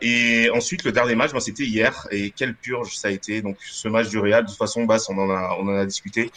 et 0.00 0.50
ensuite 0.50 0.82
le 0.82 0.90
dernier 0.90 1.14
match, 1.14 1.32
ben, 1.32 1.38
c'était 1.38 1.62
hier 1.62 2.08
et 2.10 2.30
quelle 2.30 2.54
purge 2.54 2.96
ça 2.96 3.06
a 3.06 3.10
été. 3.12 3.40
Donc 3.40 3.56
ce 3.60 3.86
match 3.86 4.08
du 4.08 4.18
Real, 4.18 4.42
de 4.42 4.48
toute 4.48 4.58
façon, 4.58 4.84
Bass, 4.84 5.08
on 5.08 5.16
en 5.16 5.30
a 5.30 5.56
on 5.60 5.68
en 5.68 5.76
a 5.76 5.86
discuté. 5.86 6.32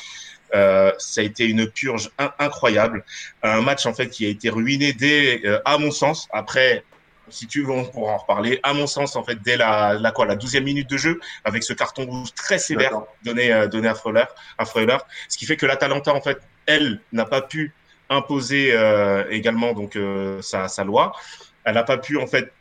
Euh, 0.53 0.91
ça 0.97 1.21
a 1.21 1.23
été 1.23 1.45
une 1.45 1.67
purge 1.67 2.11
in 2.17 2.31
incroyable, 2.39 3.05
un 3.41 3.61
match 3.61 3.85
en 3.85 3.93
fait 3.93 4.09
qui 4.09 4.25
a 4.25 4.29
été 4.29 4.49
ruiné 4.49 4.93
dès, 4.93 5.41
euh, 5.45 5.59
à 5.65 5.77
mon 5.77 5.91
sens, 5.91 6.27
après 6.31 6.83
si 7.31 7.47
tu 7.47 7.63
veux, 7.63 7.71
on 7.71 7.85
pourra 7.85 8.13
en 8.13 8.17
reparler. 8.17 8.59
À 8.63 8.73
mon 8.73 8.87
sens, 8.87 9.15
en 9.15 9.23
fait, 9.23 9.41
dès 9.41 9.57
la, 9.57 9.93
la 9.93 10.11
quoi, 10.11 10.25
la 10.25 10.35
douzième 10.35 10.63
minute 10.63 10.89
de 10.89 10.97
jeu, 10.97 11.19
avec 11.43 11.63
ce 11.63 11.73
carton 11.73 12.05
rouge 12.05 12.33
très 12.35 12.59
sévère 12.59 13.01
donné, 13.23 13.51
euh, 13.53 13.67
donné 13.67 13.87
à 13.87 13.95
Freuler, 13.95 14.25
à 14.57 14.65
Freuler, 14.65 14.97
ce 15.29 15.37
qui 15.37 15.45
fait 15.45 15.57
que 15.57 15.65
l'Atalanta, 15.65 16.13
en 16.13 16.21
fait, 16.21 16.39
elle 16.65 17.01
n'a 17.11 17.25
pas 17.25 17.41
pu 17.41 17.73
imposer 18.09 18.73
euh, 18.73 19.23
également 19.29 19.73
donc 19.73 19.95
euh, 19.95 20.41
sa, 20.41 20.67
sa 20.67 20.83
loi. 20.83 21.13
Elle 21.63 21.75
n'a 21.75 21.83
pas 21.83 21.97
pu 21.97 22.17
en 22.17 22.27
fait 22.27 22.51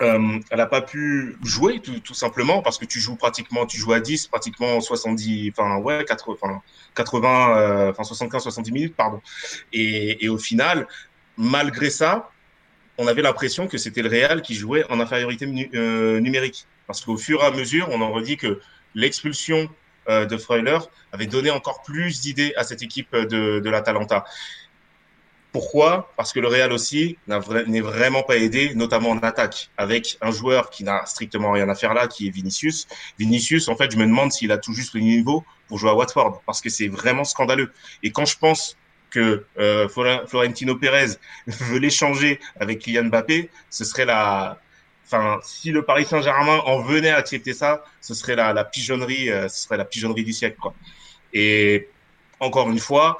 euh, 0.00 0.38
elle 0.50 0.58
n'a 0.58 0.66
pas 0.66 0.82
pu 0.82 1.36
jouer 1.42 1.80
tout, 1.80 1.98
tout, 2.00 2.14
simplement 2.14 2.62
parce 2.62 2.78
que 2.78 2.84
tu 2.84 3.00
joues 3.00 3.16
pratiquement, 3.16 3.66
tu 3.66 3.78
joues 3.78 3.92
à 3.92 4.00
10, 4.00 4.28
pratiquement 4.28 4.80
70, 4.80 5.50
enfin 5.50 5.78
ouais, 5.78 6.04
80, 6.06 6.36
enfin 6.40 6.62
80, 6.94 7.58
euh, 7.58 7.90
enfin 7.90 8.04
75, 8.04 8.42
70 8.42 8.72
minutes, 8.72 8.96
pardon. 8.96 9.20
Et, 9.72 10.24
et, 10.24 10.28
au 10.28 10.38
final, 10.38 10.86
malgré 11.36 11.90
ça, 11.90 12.30
on 12.98 13.06
avait 13.06 13.22
l'impression 13.22 13.68
que 13.68 13.78
c'était 13.78 14.02
le 14.02 14.08
Real 14.08 14.42
qui 14.42 14.54
jouait 14.54 14.84
en 14.90 15.00
infériorité 15.00 15.46
euh, 15.74 16.20
numérique. 16.20 16.66
Parce 16.86 17.00
qu'au 17.04 17.16
fur 17.16 17.42
et 17.42 17.46
à 17.46 17.50
mesure, 17.52 17.88
on 17.90 18.00
en 18.00 18.10
redit 18.10 18.36
que 18.36 18.60
l'expulsion 18.94 19.68
euh, 20.08 20.26
de 20.26 20.36
Freuler 20.36 20.78
avait 21.12 21.26
donné 21.26 21.50
encore 21.50 21.82
plus 21.82 22.20
d'idées 22.20 22.52
à 22.56 22.64
cette 22.64 22.82
équipe 22.82 23.14
de, 23.14 23.60
de 23.60 23.70
l'Atalanta. 23.70 24.24
Pourquoi? 25.52 26.12
Parce 26.16 26.32
que 26.32 26.40
le 26.40 26.48
Real 26.48 26.72
aussi 26.72 27.16
n'est 27.26 27.80
vraiment 27.80 28.22
pas 28.22 28.36
aidé, 28.36 28.74
notamment 28.74 29.10
en 29.10 29.18
attaque, 29.18 29.70
avec 29.78 30.18
un 30.20 30.30
joueur 30.30 30.68
qui 30.68 30.84
n'a 30.84 31.06
strictement 31.06 31.52
rien 31.52 31.68
à 31.68 31.74
faire 31.74 31.94
là, 31.94 32.06
qui 32.06 32.26
est 32.26 32.30
Vinicius. 32.30 32.86
Vinicius, 33.18 33.68
en 33.68 33.76
fait, 33.76 33.90
je 33.90 33.96
me 33.96 34.04
demande 34.04 34.30
s'il 34.30 34.52
a 34.52 34.58
tout 34.58 34.74
juste 34.74 34.92
le 34.94 35.00
niveau 35.00 35.44
pour 35.66 35.78
jouer 35.78 35.90
à 35.90 35.94
Watford, 35.94 36.42
parce 36.44 36.60
que 36.60 36.68
c'est 36.68 36.88
vraiment 36.88 37.24
scandaleux. 37.24 37.72
Et 38.02 38.12
quand 38.12 38.26
je 38.26 38.36
pense 38.36 38.76
que 39.10 39.44
euh, 39.58 39.88
Florentino 39.88 40.76
Pérez 40.76 41.16
veut 41.46 41.78
l'échanger 41.78 42.40
avec 42.58 42.80
Kylian 42.80 43.04
Mbappé, 43.04 43.50
ce 43.70 43.84
serait 43.84 44.04
la, 44.04 44.60
enfin, 45.06 45.38
si 45.42 45.70
le 45.70 45.82
Paris 45.82 46.04
Saint-Germain 46.04 46.58
en 46.66 46.80
venait 46.82 47.10
à 47.10 47.16
accepter 47.16 47.54
ça, 47.54 47.84
ce 48.00 48.14
serait 48.14 48.36
la, 48.36 48.52
la 48.52 48.64
pigeonnerie, 48.64 49.30
euh, 49.30 49.48
ce 49.48 49.64
serait 49.64 49.76
la 49.76 49.84
pigeonnerie 49.84 50.24
du 50.24 50.32
siècle, 50.32 50.56
quoi. 50.60 50.74
Et 51.32 51.88
encore 52.40 52.70
une 52.70 52.78
fois, 52.78 53.18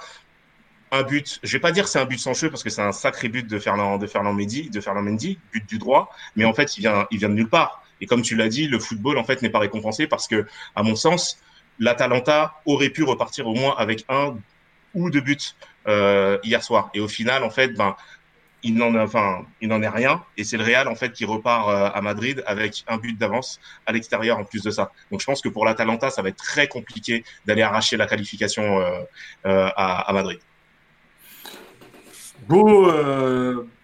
un 0.91 1.03
but, 1.03 1.41
je 1.43 1.53
vais 1.53 1.61
pas 1.61 1.73
dire 1.73 1.89
c'est 1.89 1.99
un 1.99 2.05
but 2.05 2.19
sans 2.19 2.35
cheveux 2.35 2.51
parce 2.51 2.63
que 2.63 2.71
c'est 2.71 2.83
un 2.83 2.93
sacré 2.93 3.29
but 3.29 3.47
de 3.47 3.59
Fernand, 3.59 3.99
de 3.99 4.07
Fernand 4.07 4.33
Mendy, 4.33 4.71
de 4.71 4.81
Fernand 4.81 5.03
Mendy, 5.03 5.39
but 5.53 5.67
du 5.67 5.79
droit, 5.79 6.11
mais 6.37 6.45
en 6.45 6.55
fait, 6.55 6.77
il 6.77 6.81
vient, 6.81 7.07
il 7.11 7.19
vient 7.19 7.29
de 7.29 7.35
nulle 7.35 7.49
part. 7.49 7.83
Et 8.01 8.07
comme 8.07 8.23
tu 8.23 8.37
l'as 8.37 8.49
dit, 8.49 8.69
le 8.69 8.79
football, 8.79 9.19
en 9.19 9.25
fait, 9.25 9.43
n'est 9.43 9.51
pas 9.51 9.59
récompensé 9.59 10.07
parce 10.07 10.29
que, 10.29 10.47
à 10.77 10.83
mon 10.83 10.95
sens, 10.95 11.41
l'Atalanta 11.79 12.61
aurait 12.65 12.91
pu 12.91 13.03
repartir 13.03 13.47
au 13.47 13.55
moins 13.55 13.75
avec 13.77 14.05
un 14.09 14.37
ou 14.95 15.11
deux 15.11 15.21
buts 15.21 15.37
euh, 15.89 16.39
hier 16.43 16.63
soir. 16.63 16.91
Et 16.95 17.01
au 17.01 17.09
final, 17.09 17.43
en 17.43 17.51
fait, 17.51 17.69
ben, 17.69 17.97
il 18.63 18.75
n'en 18.75 18.95
enfin, 18.97 19.47
il 19.61 19.69
n'en 19.69 19.83
est 19.83 19.89
rien. 19.89 20.23
Et 20.37 20.45
c'est 20.45 20.57
le 20.57 20.65
Real, 20.65 20.89
en 20.89 20.95
fait, 20.95 21.13
qui 21.13 21.25
repart 21.25 21.69
euh, 21.69 21.91
à 21.93 22.01
Madrid 22.03 22.43
avec 22.47 22.85
un 22.89 22.99
but 22.99 23.17
d'avance 23.17 23.61
à 23.87 23.93
l'extérieur 23.93 24.39
en 24.39 24.45
plus 24.45 24.63
de 24.63 24.71
ça. 24.71 24.93
Donc, 25.11 25.21
je 25.21 25.27
pense 25.27 25.41
que 25.41 25.49
pour 25.49 25.65
l'Atalanta, 25.65 26.11
ça 26.11 26.23
va 26.23 26.29
être 26.29 26.37
très 26.37 26.69
compliqué 26.69 27.25
d'aller 27.47 27.63
arracher 27.63 27.97
la 27.97 28.07
qualification 28.07 28.81
euh, 28.81 29.03
à, 29.45 30.11
à, 30.11 30.13
Madrid. 30.13 30.39
Beau, 32.49 32.91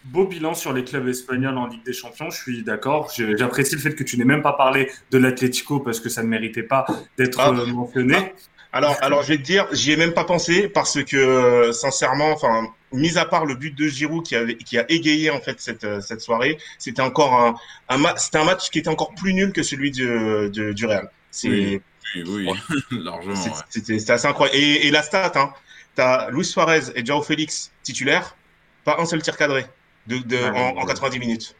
beau 0.04 0.26
bilan 0.26 0.54
sur 0.54 0.72
les 0.72 0.84
clubs 0.84 1.08
espagnols 1.08 1.56
en 1.56 1.66
Ligue 1.66 1.84
des 1.84 1.92
Champions, 1.92 2.30
je 2.30 2.40
suis 2.40 2.62
d'accord. 2.62 3.10
J'apprécie 3.36 3.74
le 3.74 3.80
fait 3.80 3.94
que 3.94 4.04
tu 4.04 4.16
n'aies 4.16 4.24
même 4.24 4.42
pas 4.42 4.52
parlé 4.52 4.90
de 5.10 5.18
l'Atlético 5.18 5.80
parce 5.80 6.00
que 6.00 6.08
ça 6.08 6.22
ne 6.22 6.28
méritait 6.28 6.62
pas 6.62 6.86
d'être 7.18 7.40
ah, 7.40 7.52
mentionné. 7.52 8.16
Ah. 8.16 8.53
Alors, 8.74 8.96
alors, 9.02 9.22
je 9.22 9.28
vais 9.28 9.38
te 9.38 9.42
dire, 9.42 9.68
j'y 9.70 9.92
ai 9.92 9.96
même 9.96 10.12
pas 10.12 10.24
pensé 10.24 10.68
parce 10.68 11.02
que, 11.04 11.70
sincèrement, 11.72 12.32
enfin, 12.32 12.68
mis 12.92 13.16
à 13.16 13.24
part 13.24 13.46
le 13.46 13.54
but 13.54 13.72
de 13.72 13.86
Giroud 13.86 14.24
qui, 14.24 14.34
avait, 14.34 14.56
qui 14.56 14.78
a 14.78 14.84
égayé 14.90 15.30
en 15.30 15.40
fait 15.40 15.60
cette, 15.60 16.00
cette 16.00 16.20
soirée, 16.20 16.58
c'était 16.78 17.00
encore 17.00 17.34
un, 17.34 17.54
un, 17.88 18.16
c'était 18.16 18.38
un 18.38 18.44
match 18.44 18.70
qui 18.70 18.80
était 18.80 18.88
encore 18.88 19.14
plus 19.14 19.32
nul 19.32 19.52
que 19.52 19.62
celui 19.62 19.92
du, 19.92 20.50
du, 20.50 20.74
du 20.74 20.86
Real. 20.86 21.08
C'est, 21.30 21.48
oui, 21.48 21.82
oui, 22.26 22.48
largement. 22.90 23.34
C'était 23.70 24.10
assez 24.10 24.26
incroyable. 24.26 24.58
Et, 24.58 24.88
et 24.88 24.90
la 24.90 25.02
stat, 25.02 25.32
hein, 25.36 25.52
t'as 25.94 26.30
Luis 26.30 26.44
Suarez 26.44 26.82
et 26.96 27.04
Joao 27.04 27.22
Félix 27.22 27.70
titulaires, 27.84 28.36
pas 28.84 28.96
un 28.98 29.06
seul 29.06 29.22
tir 29.22 29.36
cadré 29.36 29.66
de, 30.08 30.18
de, 30.18 30.36
en, 30.36 30.76
en 30.78 30.84
90 30.84 31.18
minutes. 31.20 31.56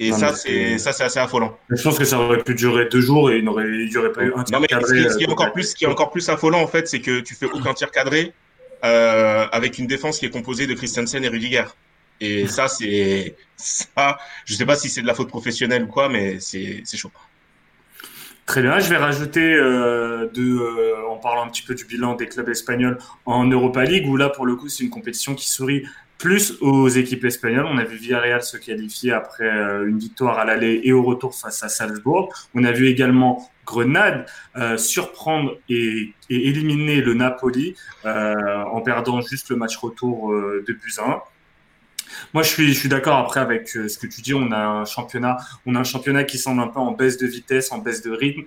Et 0.00 0.12
ça, 0.12 0.34
c'est 0.34 0.78
ça, 0.78 0.92
c'est 0.92 1.04
assez 1.04 1.18
affolant. 1.18 1.58
Je 1.70 1.82
pense 1.82 1.98
que 1.98 2.04
ça 2.04 2.20
aurait 2.20 2.42
pu 2.42 2.54
durer 2.54 2.86
deux 2.88 3.00
jours 3.00 3.30
et 3.30 3.38
il 3.38 3.44
n'aurait 3.44 3.66
aurait 3.96 4.12
pas 4.12 4.22
eu 4.22 4.32
un 4.34 4.44
tir 4.44 4.54
non, 4.54 4.60
mais 4.60 4.68
cadré. 4.68 5.08
Ce 5.08 5.16
qui, 5.16 5.24
est 5.24 5.28
encore 5.28 5.52
plus, 5.52 5.70
ce 5.70 5.74
qui 5.74 5.84
est 5.84 5.88
encore 5.88 6.10
plus 6.10 6.28
affolant 6.28 6.60
en 6.62 6.68
fait, 6.68 6.86
c'est 6.86 7.00
que 7.00 7.20
tu 7.20 7.34
fais 7.34 7.46
aucun 7.46 7.74
tir 7.74 7.90
cadré 7.90 8.32
euh, 8.84 9.46
avec 9.50 9.78
une 9.78 9.88
défense 9.88 10.18
qui 10.18 10.26
est 10.26 10.30
composée 10.30 10.68
de 10.68 10.74
Christensen 10.74 11.24
et 11.24 11.28
Rudiger. 11.28 11.64
Et 12.20 12.46
ça, 12.46 12.68
c'est 12.68 13.34
ça. 13.56 14.18
Je 14.44 14.54
sais 14.54 14.66
pas 14.66 14.76
si 14.76 14.88
c'est 14.88 15.02
de 15.02 15.06
la 15.06 15.14
faute 15.14 15.28
professionnelle 15.28 15.84
ou 15.84 15.88
quoi, 15.88 16.08
mais 16.08 16.38
c'est 16.38 16.84
chaud. 16.94 17.10
Très 18.46 18.62
bien, 18.62 18.78
je 18.78 18.88
vais 18.88 18.96
rajouter 18.96 19.42
euh, 19.42 20.26
de, 20.32 20.58
euh, 20.58 21.06
en 21.06 21.16
parlant 21.16 21.44
un 21.44 21.48
petit 21.48 21.60
peu 21.60 21.74
du 21.74 21.84
bilan 21.84 22.14
des 22.14 22.28
clubs 22.28 22.48
espagnols 22.48 22.96
en 23.26 23.44
Europa 23.44 23.84
League, 23.84 24.08
où 24.08 24.16
là 24.16 24.30
pour 24.30 24.46
le 24.46 24.56
coup 24.56 24.70
c'est 24.70 24.84
une 24.84 24.88
compétition 24.88 25.34
qui 25.34 25.50
sourit 25.50 25.84
plus 26.18 26.56
aux 26.60 26.88
équipes 26.88 27.24
espagnoles. 27.24 27.66
On 27.66 27.78
a 27.78 27.84
vu 27.84 27.96
Villarreal 27.96 28.42
se 28.42 28.56
qualifier 28.56 29.12
après 29.12 29.44
euh, 29.44 29.88
une 29.88 29.98
victoire 29.98 30.38
à 30.38 30.44
l'aller 30.44 30.80
et 30.84 30.92
au 30.92 31.02
retour 31.02 31.34
face 31.34 31.62
à 31.62 31.68
Salzbourg. 31.68 32.34
On 32.54 32.64
a 32.64 32.72
vu 32.72 32.88
également 32.88 33.48
Grenade 33.68 34.24
euh, 34.56 34.78
surprendre 34.78 35.58
et, 35.68 36.14
éliminer 36.30 37.00
le 37.00 37.14
Napoli 37.14 37.74
euh, 38.04 38.62
en 38.64 38.80
perdant 38.80 39.20
juste 39.20 39.50
le 39.50 39.56
match 39.56 39.76
retour 39.76 40.32
euh, 40.32 40.64
de 40.66 40.72
Buzyn. 40.72 41.20
Moi, 42.34 42.42
je 42.42 42.48
suis, 42.48 42.68
je 42.68 42.78
suis 42.78 42.88
d'accord 42.88 43.18
après 43.18 43.40
avec 43.40 43.76
euh, 43.76 43.88
ce 43.88 43.98
que 43.98 44.06
tu 44.06 44.20
dis. 44.20 44.34
On 44.34 44.50
a 44.52 44.58
un 44.58 44.84
championnat, 44.84 45.38
on 45.66 45.74
a 45.74 45.80
un 45.80 45.84
championnat 45.84 46.24
qui 46.24 46.38
semble 46.38 46.60
un 46.60 46.68
peu 46.68 46.80
en 46.80 46.92
baisse 46.92 47.18
de 47.18 47.26
vitesse, 47.26 47.72
en 47.72 47.78
baisse 47.78 48.02
de 48.02 48.10
rythme, 48.10 48.42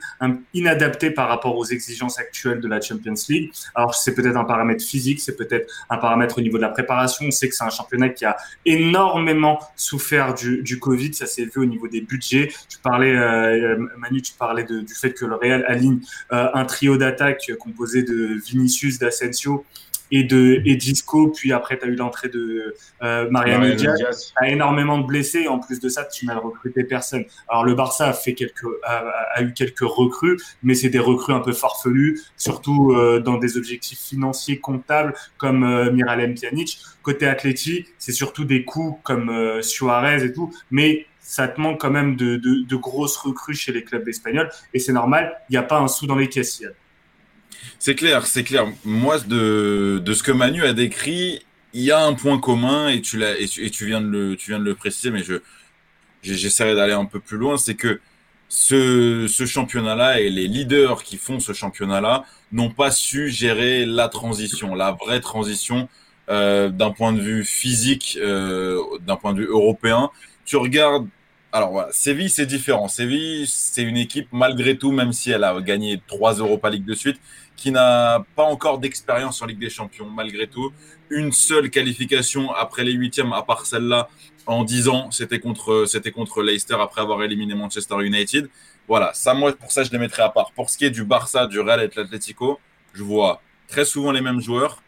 inadapté 0.54 1.12
par 1.12 1.28
rapport 1.30 1.58
aux 1.58 1.66
exigences 1.66 2.20
actuelles 2.20 2.60
de 2.60 2.68
la 2.68 2.82
Champions 2.82 3.14
League. 3.30 3.52
Alors, 3.76 3.96
c'est 3.96 4.14
peut-être 4.14 4.38
un 4.38 4.44
paramètre 4.44 4.84
physique, 4.84 5.20
c'est 5.20 5.36
peut-être 5.36 5.72
un 5.90 5.98
paramètre 5.98 6.38
au 6.38 6.42
niveau 6.42 6.58
de 6.58 6.62
la 6.62 6.70
préparation. 6.70 7.26
On 7.28 7.32
sait 7.32 7.50
que 7.50 7.56
c'est 7.56 7.64
un 7.64 7.70
championnat 7.70 8.10
qui 8.10 8.26
a 8.26 8.38
énormément 8.66 9.60
souffert 9.76 10.34
du, 10.34 10.62
du 10.62 10.80
Covid. 10.80 11.14
Ça 11.14 11.26
s'est 11.26 11.46
vu 11.46 11.62
au 11.62 11.66
niveau 11.66 11.88
des 11.88 12.02
budgets. 12.02 12.52
Tu 12.70 12.78
parlais, 12.80 13.16
euh, 13.16 13.78
Manu, 13.98 14.22
tu 14.22 14.34
parlais 14.34 14.64
du 14.64 14.94
fait 14.94 15.14
que 15.14 15.26
le 15.26 15.36
Real 15.36 15.66
aligne 15.68 16.00
euh, 16.32 16.50
un 16.54 16.66
trio 16.66 16.98
d'attaque 16.98 17.52
composé 17.60 18.04
de 18.04 18.40
Vinicius, 18.46 19.00
d'Asensio 19.00 19.66
et 20.12 20.24
de 20.24 20.62
et 20.66 20.76
Disco, 20.76 21.30
puis 21.30 21.54
après 21.54 21.78
tu 21.80 21.86
as 21.86 21.88
eu 21.88 21.96
l'entrée 21.96 22.30
de 22.30 22.76
euh, 23.02 23.30
Mariano 23.30 23.74
Diaz, 23.74 24.34
tu 24.38 24.44
as 24.44 24.50
énormément 24.50 24.98
de 24.98 25.06
blessés, 25.06 25.48
en 25.48 25.60
plus 25.60 25.80
de 25.80 25.90
ça, 25.90 26.06
tu 26.06 26.26
n'as 26.26 26.38
recruté 26.38 26.84
personne. 26.84 27.26
Alors 27.48 27.64
le 27.64 27.74
Barça 27.74 28.08
a, 28.08 28.14
fait 28.14 28.34
quelques, 28.34 28.66
a, 28.84 29.42
eu 29.42 29.54
quelques 29.54 29.80
recrues, 29.80 30.38
mais 30.64 30.76
c'est 30.76 30.90
des 30.90 31.00
recrues 31.00 31.34
un 31.34 31.40
peu 31.40 31.54
farfelues, 31.54 32.20
surtout 32.38 32.92
euh, 32.92 33.20
dans 33.20 33.38
des 33.38 33.58
objectifs 33.58 34.00
financiers 34.00 34.60
comptables 34.60 35.14
comme 35.38 35.64
euh, 35.64 35.92
Miralem 35.92 36.36
Pjanic. 36.36 36.80
Côté 37.02 37.28
Atleti, 37.28 37.88
c'est 37.98 38.12
surtout 38.12 38.46
des 38.46 38.64
coups 38.64 39.00
comme 39.04 39.30
euh, 39.30 39.62
Suarez 39.62 40.24
et 40.24 40.34
tout, 40.34 40.54
mais 40.70 41.08
ça 41.20 41.48
te 41.48 41.60
manque 41.62 41.80
quand 41.80 41.92
même 41.92 42.16
de, 42.16 42.36
de, 42.36 42.64
de 42.68 42.76
grosses 42.76 43.16
recrues 43.18 43.56
chez 43.56 43.72
les 43.72 43.84
clubs 43.84 44.08
espagnols, 44.08 44.50
et 44.74 44.80
c'est 44.80 44.94
normal, 44.94 45.40
il 45.50 45.54
n'y 45.54 45.58
a 45.58 45.64
pas 45.64 45.80
un 45.80 45.88
sou 45.88 46.06
dans 46.06 46.18
les 46.18 46.28
caisses. 46.28 46.64
C'est 47.80 47.96
clair, 47.96 48.28
c'est 48.28 48.44
clair. 48.44 48.68
Moi, 48.86 49.20
de, 49.20 50.02
de 50.04 50.14
ce 50.14 50.24
que 50.24 50.32
Manu 50.32 50.64
a 50.64 50.74
décrit, 50.74 51.42
il 51.74 51.82
y 51.82 51.92
a 51.92 52.04
un 52.04 52.14
point 52.14 52.40
commun 52.40 52.90
et 52.90 53.02
tu 53.02 53.24
et 53.24 53.48
tu, 53.48 53.66
et 53.66 53.70
tu 53.70 53.86
viens 53.86 54.02
de 54.02 54.08
le 54.08 54.36
tu 54.36 54.52
viens 54.52 54.60
de 54.60 54.66
le 54.66 54.76
préciser, 54.76 55.12
mais 55.12 55.24
je 55.24 55.36
j'essaierai 56.24 56.76
d'aller 56.76 56.94
un 56.94 57.06
peu 57.06 57.20
plus 57.20 57.38
loin. 57.38 57.58
C'est 57.58 57.76
que 57.76 58.00
ce, 58.50 59.28
ce 59.30 59.46
championnat-là 59.46 60.20
et 60.20 60.30
les 60.30 60.48
leaders 60.48 61.04
qui 61.04 61.18
font 61.18 61.40
ce 61.40 61.54
championnat-là 61.54 62.26
n'ont 62.52 62.70
pas 62.70 62.92
su 62.92 63.30
gérer 63.30 63.86
la 63.86 64.10
transition, 64.10 64.76
la 64.76 64.92
vraie 64.92 65.22
transition 65.22 65.88
euh, 66.30 66.70
d'un 66.70 66.92
point 66.92 67.14
de 67.14 67.22
vue 67.22 67.46
physique, 67.46 68.18
euh, 68.22 68.80
d'un 69.08 69.16
point 69.16 69.34
de 69.34 69.40
vue 69.40 69.48
européen. 69.48 70.10
Tu 70.46 70.58
regardes 70.58 71.08
alors 71.54 71.72
voilà, 71.72 71.90
Séville, 71.92 72.30
c'est 72.30 72.46
différent. 72.46 72.88
Séville, 72.88 73.46
c'est 73.46 73.84
une 73.84 73.98
équipe, 73.98 74.30
malgré 74.32 74.78
tout, 74.78 74.92
même 74.92 75.12
si 75.12 75.32
elle 75.32 75.44
a 75.44 75.60
gagné 75.60 76.02
trois 76.08 76.34
Europa 76.36 76.70
League 76.70 76.86
de 76.86 76.94
suite, 76.94 77.20
qui 77.58 77.72
n'a 77.72 78.26
pas 78.36 78.44
encore 78.44 78.80
d'expérience 78.80 79.42
en 79.42 79.48
Ligue 79.48 79.60
des 79.60 79.70
Champions, 79.70 80.10
malgré 80.10 80.48
tout. 80.48 80.72
Une 81.10 81.34
seule 81.34 81.70
qualification 81.70 82.54
après 82.54 82.86
les 82.86 82.94
huitièmes, 82.94 83.34
à 83.34 83.44
part 83.44 83.66
celle-là, 83.66 84.08
en 84.46 84.64
dix 84.64 84.88
ans, 84.88 85.12
c'était 85.12 85.40
contre, 85.40 85.86
c'était 85.88 86.12
contre 86.12 86.42
Leicester 86.42 86.78
après 86.80 87.02
avoir 87.02 87.22
éliminé 87.22 87.54
Manchester 87.54 87.96
United. 88.02 88.50
Voilà, 88.88 89.14
ça, 89.14 89.34
moi, 89.34 89.52
pour 89.52 89.72
ça, 89.72 89.84
je 89.84 89.92
les 89.92 89.98
mettrai 89.98 90.24
à 90.24 90.30
part. 90.30 90.52
Pour 90.54 90.70
ce 90.70 90.78
qui 90.78 90.86
est 90.86 90.90
du 90.90 91.04
Barça, 91.04 91.48
du 91.48 91.60
Real 91.60 91.82
et 91.84 91.90
de 91.90 91.94
l'Atlético, 91.98 92.60
je 92.94 93.04
vois 93.04 93.42
très 93.68 93.84
souvent 93.84 94.12
les 94.12 94.22
mêmes 94.22 94.40
joueurs 94.40 94.82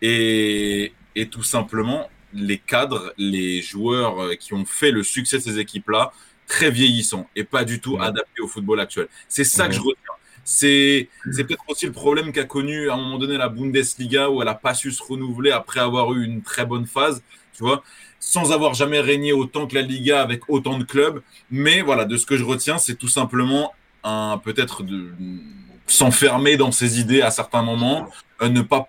et, 0.00 0.92
et 1.14 1.28
tout 1.28 1.42
simplement 1.42 2.08
les 2.32 2.58
cadres, 2.58 3.12
les 3.18 3.62
joueurs 3.62 4.36
qui 4.38 4.54
ont 4.54 4.64
fait 4.64 4.90
le 4.90 5.02
succès 5.02 5.38
de 5.38 5.42
ces 5.42 5.58
équipes-là, 5.58 6.12
très 6.46 6.70
vieillissants 6.70 7.28
et 7.36 7.44
pas 7.44 7.64
du 7.64 7.80
tout 7.80 7.98
adaptés 8.00 8.42
au 8.42 8.48
football 8.48 8.80
actuel. 8.80 9.08
C'est 9.28 9.44
ça 9.44 9.68
que 9.68 9.74
je 9.74 9.80
retiens. 9.80 10.12
C'est 10.44 11.08
peut-être 11.24 11.62
aussi 11.68 11.86
le 11.86 11.92
problème 11.92 12.32
qu'a 12.32 12.44
connu 12.44 12.90
à 12.90 12.94
un 12.94 12.96
moment 12.96 13.18
donné 13.18 13.36
la 13.36 13.48
Bundesliga 13.48 14.28
où 14.28 14.42
elle 14.42 14.48
a 14.48 14.54
pas 14.54 14.74
su 14.74 14.90
se 14.90 15.02
renouveler 15.02 15.52
après 15.52 15.80
avoir 15.80 16.12
eu 16.12 16.24
une 16.24 16.42
très 16.42 16.66
bonne 16.66 16.86
phase, 16.86 17.22
tu 17.54 17.62
vois, 17.62 17.82
sans 18.18 18.52
avoir 18.52 18.74
jamais 18.74 19.00
régné 19.00 19.32
autant 19.32 19.66
que 19.66 19.74
la 19.74 19.82
Liga 19.82 20.20
avec 20.20 20.48
autant 20.48 20.78
de 20.78 20.84
clubs. 20.84 21.22
Mais 21.50 21.80
voilà, 21.80 22.04
de 22.04 22.16
ce 22.16 22.26
que 22.26 22.36
je 22.36 22.44
retiens, 22.44 22.78
c'est 22.78 22.96
tout 22.96 23.08
simplement 23.08 23.72
un 24.02 24.40
peut-être 24.42 24.82
de 24.82 25.12
s'enfermer 25.86 26.56
dans 26.56 26.72
ses 26.72 26.98
idées 27.00 27.22
à 27.22 27.30
certains 27.30 27.62
moments, 27.62 28.08
euh, 28.40 28.48
ne 28.48 28.62
pas 28.62 28.86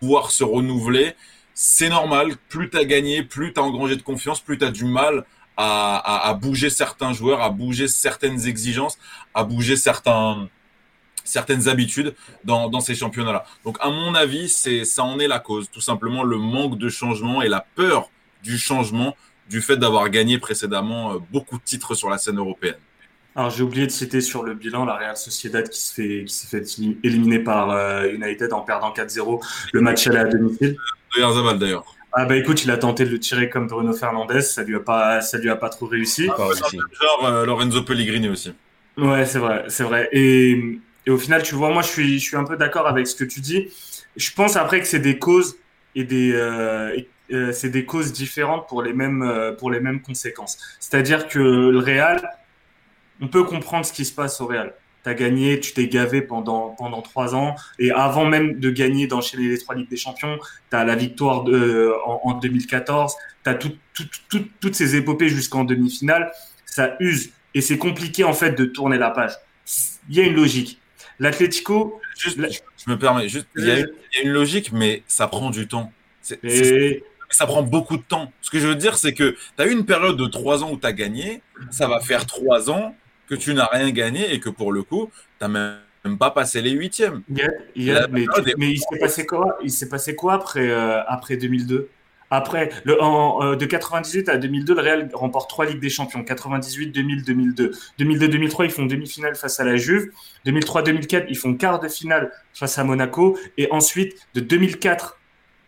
pouvoir 0.00 0.30
se 0.30 0.44
renouveler. 0.44 1.14
C'est 1.58 1.88
normal, 1.88 2.36
plus 2.50 2.68
tu 2.68 2.76
as 2.76 2.84
gagné, 2.84 3.22
plus 3.22 3.54
tu 3.54 3.58
as 3.58 3.62
engrangé 3.62 3.96
de 3.96 4.02
confiance, 4.02 4.42
plus 4.42 4.58
tu 4.58 4.64
as 4.66 4.70
du 4.70 4.84
mal 4.84 5.24
à, 5.56 6.36
bouger 6.38 6.68
certains 6.68 7.14
joueurs, 7.14 7.40
à 7.40 7.48
bouger 7.48 7.88
certaines 7.88 8.46
exigences, 8.46 8.98
à 9.32 9.42
bouger 9.42 9.76
certains, 9.76 10.50
certaines 11.24 11.66
habitudes 11.66 12.14
dans, 12.44 12.68
dans 12.68 12.80
ces 12.80 12.94
championnats-là. 12.94 13.46
Donc, 13.64 13.78
à 13.80 13.88
mon 13.88 14.14
avis, 14.14 14.50
c'est 14.50 14.84
ça 14.84 15.02
en 15.02 15.18
est 15.18 15.28
la 15.28 15.38
cause. 15.38 15.70
Tout 15.70 15.80
simplement 15.80 16.24
le 16.24 16.36
manque 16.36 16.76
de 16.76 16.90
changement 16.90 17.40
et 17.40 17.48
la 17.48 17.66
peur 17.74 18.10
du 18.42 18.58
changement 18.58 19.16
du 19.48 19.62
fait 19.62 19.78
d'avoir 19.78 20.10
gagné 20.10 20.38
précédemment 20.38 21.14
euh, 21.14 21.18
beaucoup 21.32 21.56
de 21.56 21.64
titres 21.64 21.94
sur 21.94 22.10
la 22.10 22.18
scène 22.18 22.36
européenne. 22.36 22.76
Alors 23.36 23.50
j'ai 23.50 23.62
oublié 23.62 23.86
de 23.86 23.92
citer 23.92 24.20
sur 24.20 24.42
le 24.42 24.54
bilan 24.54 24.84
la 24.84 24.94
Real 24.94 25.16
Sociedad 25.16 25.68
qui 25.68 25.80
se 25.80 25.94
fait 25.94 26.24
qui 26.24 26.34
s'est 26.34 26.46
fait 26.46 26.64
éliminer 27.04 27.38
par 27.38 27.70
euh, 27.70 28.08
United 28.10 28.52
en 28.52 28.62
perdant 28.62 28.92
4-0 28.92 29.40
le 29.72 29.80
match 29.80 30.06
aller 30.06 30.18
à 30.18 30.24
domicile. 30.24 30.76
De 31.16 31.58
d'ailleurs. 31.58 31.84
Ah 32.12 32.24
bah 32.24 32.36
écoute, 32.36 32.64
il 32.64 32.70
a 32.70 32.78
tenté 32.78 33.04
de 33.04 33.10
le 33.10 33.18
tirer 33.18 33.50
comme 33.50 33.68
Bruno 33.68 33.92
Fernandez, 33.92 34.40
ça 34.40 34.62
lui 34.62 34.74
a 34.74 34.80
pas 34.80 35.20
ça 35.20 35.38
lui 35.38 35.50
a 35.50 35.56
pas 35.56 35.68
trop 35.68 35.86
réussi. 35.86 36.28
Ah, 36.30 36.48
genre 37.00 37.26
euh, 37.26 37.44
Lorenzo 37.44 37.82
Pellegrini 37.82 38.28
aussi. 38.28 38.54
Ouais, 38.96 39.26
c'est 39.26 39.38
vrai, 39.38 39.64
c'est 39.68 39.84
vrai. 39.84 40.08
Et 40.12 40.80
et 41.06 41.10
au 41.10 41.18
final, 41.18 41.42
tu 41.42 41.54
vois, 41.54 41.72
moi, 41.72 41.82
je 41.82 41.88
suis, 41.88 42.18
je 42.18 42.24
suis 42.24 42.36
un 42.36 42.44
peu 42.44 42.56
d'accord 42.56 42.86
avec 42.86 43.06
ce 43.06 43.14
que 43.14 43.24
tu 43.24 43.40
dis. 43.40 43.68
Je 44.16 44.30
pense 44.32 44.56
après 44.56 44.80
que 44.80 44.86
c'est 44.86 44.98
des 44.98 45.18
causes 45.18 45.56
et 45.94 46.04
des, 46.04 46.32
euh, 46.34 46.96
euh, 47.32 47.52
c'est 47.52 47.70
des 47.70 47.84
causes 47.84 48.12
différentes 48.12 48.68
pour 48.68 48.82
les 48.82 48.92
mêmes, 48.92 49.22
euh, 49.22 49.52
pour 49.52 49.70
les 49.70 49.80
mêmes 49.80 50.02
conséquences. 50.02 50.58
C'est-à-dire 50.80 51.28
que 51.28 51.38
le 51.38 51.78
Real, 51.78 52.28
on 53.20 53.28
peut 53.28 53.44
comprendre 53.44 53.86
ce 53.86 53.92
qui 53.92 54.04
se 54.04 54.12
passe 54.12 54.40
au 54.40 54.46
Real. 54.46 54.74
Tu 55.04 55.10
as 55.10 55.14
gagné, 55.14 55.60
tu 55.60 55.72
t'es 55.72 55.86
gavé 55.88 56.20
pendant, 56.20 56.70
pendant 56.70 57.00
trois 57.00 57.34
ans. 57.34 57.54
Et 57.78 57.92
avant 57.92 58.24
même 58.24 58.58
de 58.58 58.70
gagner, 58.70 59.06
d'enchaîner 59.06 59.48
les 59.48 59.58
trois 59.58 59.74
Ligues 59.74 59.88
des 59.88 59.96
Champions, 59.96 60.38
tu 60.70 60.76
as 60.76 60.84
la 60.84 60.96
victoire 60.96 61.44
de, 61.44 61.92
en, 62.04 62.20
en 62.24 62.32
2014, 62.34 63.14
tu 63.44 63.50
as 63.50 63.54
tout, 63.54 63.72
tout, 63.94 64.04
tout, 64.28 64.44
toutes 64.60 64.74
ces 64.74 64.96
épopées 64.96 65.28
jusqu'en 65.28 65.64
demi-finale. 65.64 66.32
Ça 66.64 66.96
use. 67.00 67.30
Et 67.54 67.60
c'est 67.60 67.78
compliqué, 67.78 68.24
en 68.24 68.32
fait, 68.32 68.52
de 68.52 68.64
tourner 68.64 68.98
la 68.98 69.10
page. 69.10 69.32
Il 70.08 70.16
y 70.16 70.20
a 70.20 70.24
une 70.24 70.34
logique. 70.34 70.80
L'Atlético. 71.18 72.00
Je 72.18 72.90
me 72.90 72.98
permets, 72.98 73.28
juste, 73.28 73.46
il 73.56 73.64
y, 73.64 73.70
a, 73.70 73.84
une 74.22 74.30
logique, 74.30 74.72
mais 74.72 75.02
ça 75.06 75.28
prend 75.28 75.50
du 75.50 75.66
temps. 75.66 75.92
Et... 76.42 77.02
ça 77.30 77.46
prend 77.46 77.62
beaucoup 77.62 77.96
de 77.96 78.02
temps. 78.02 78.32
Ce 78.40 78.50
que 78.50 78.58
je 78.58 78.66
veux 78.66 78.74
dire, 78.74 78.98
c'est 78.98 79.14
que 79.14 79.36
tu 79.56 79.62
as 79.62 79.66
eu 79.66 79.72
une 79.72 79.86
période 79.86 80.16
de 80.16 80.26
trois 80.26 80.64
ans 80.64 80.72
où 80.72 80.76
tu 80.76 80.86
as 80.86 80.92
gagné, 80.92 81.42
ça 81.70 81.88
va 81.88 82.00
faire 82.00 82.26
trois 82.26 82.70
ans 82.70 82.94
que 83.28 83.34
tu 83.34 83.54
n'as 83.54 83.66
rien 83.66 83.90
gagné 83.90 84.32
et 84.32 84.40
que 84.40 84.48
pour 84.48 84.72
le 84.72 84.82
coup, 84.82 85.10
tu 85.38 85.46
n'as 85.46 85.78
même 86.04 86.18
pas 86.18 86.30
passé 86.30 86.62
les 86.62 86.70
huitièmes. 86.70 87.22
mais, 87.28 88.26
mais, 88.56 88.70
il 88.72 88.78
s'est 88.78 88.98
passé 88.98 89.26
quoi? 89.26 89.58
Il 89.62 89.70
s'est 89.70 89.88
passé 89.88 90.14
quoi 90.14 90.34
après, 90.34 90.68
euh, 90.70 91.02
après 91.06 91.36
2002 91.36 91.90
après, 92.30 92.70
le, 92.84 93.00
en, 93.00 93.40
euh, 93.42 93.56
de 93.56 93.66
98 93.66 94.28
à 94.28 94.36
2002, 94.36 94.74
le 94.74 94.80
Real 94.80 95.08
remporte 95.12 95.48
trois 95.48 95.64
Ligues 95.64 95.80
des 95.80 95.90
Champions. 95.90 96.24
98, 96.24 96.88
2000, 96.88 97.22
2002. 97.22 97.70
2002, 97.98 98.28
2003, 98.28 98.64
ils 98.64 98.70
font 98.72 98.86
demi-finale 98.86 99.36
face 99.36 99.60
à 99.60 99.64
la 99.64 99.76
Juve. 99.76 100.10
2003, 100.44 100.82
2004, 100.82 101.26
ils 101.28 101.36
font 101.36 101.54
quart 101.54 101.78
de 101.78 101.86
finale 101.88 102.32
face 102.52 102.78
à 102.78 102.84
Monaco. 102.84 103.38
Et 103.58 103.68
ensuite, 103.70 104.16
de 104.34 104.40
2004 104.40 105.18